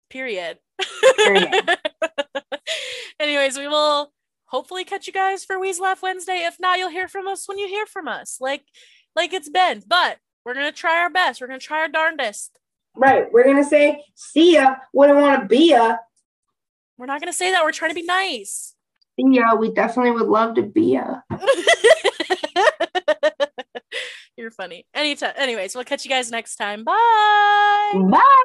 Period. 0.10 0.60
Period. 1.18 1.78
Anyways, 3.20 3.58
we 3.58 3.68
will 3.68 4.12
hopefully 4.46 4.84
catch 4.84 5.08
you 5.08 5.14
guys 5.14 5.44
for 5.44 5.60
We's 5.60 5.80
Laugh 5.80 6.02
Wednesday. 6.02 6.44
If 6.46 6.58
not, 6.60 6.80
you'll 6.80 6.90
hear 6.90 7.08
from 7.08 7.28
us 7.28 7.48
when 7.48 7.58
you 7.58 7.68
hear 7.68 7.86
from 7.86 8.08
us. 8.08 8.38
Like 8.40 8.64
like 9.16 9.34
it's 9.34 9.50
been. 9.50 9.84
But 9.86 10.18
we're 10.46 10.54
gonna 10.54 10.72
try 10.72 11.02
our 11.02 11.10
best. 11.10 11.42
We're 11.42 11.48
gonna 11.48 11.60
try 11.60 11.82
our 11.82 11.90
darndest. 11.90 12.58
Right. 12.96 13.32
We're 13.32 13.44
going 13.44 13.58
to 13.58 13.64
say, 13.64 14.04
see 14.16 14.56
ya. 14.56 14.76
Wouldn't 14.94 15.20
want 15.20 15.42
to 15.42 15.48
be 15.48 15.70
ya. 15.70 15.98
We're 17.02 17.08
not 17.08 17.20
gonna 17.20 17.34
say 17.34 17.50
that. 17.50 17.64
We're 17.64 17.72
trying 17.72 17.90
to 17.90 17.96
be 17.96 18.04
nice. 18.04 18.76
Yeah. 19.18 19.56
We 19.56 19.72
definitely 19.72 20.12
would 20.12 20.28
love 20.28 20.54
to 20.54 20.62
be 20.62 20.94
ya. 20.94 21.22
You're 24.38 24.52
funny. 24.52 24.86
Anytime. 24.94 25.34
Anyways, 25.36 25.74
we'll 25.74 25.84
catch 25.84 26.06
you 26.06 26.12
guys 26.12 26.30
next 26.30 26.58
time. 26.58 26.84
Bye. 26.84 27.92
Bye. 27.96 28.44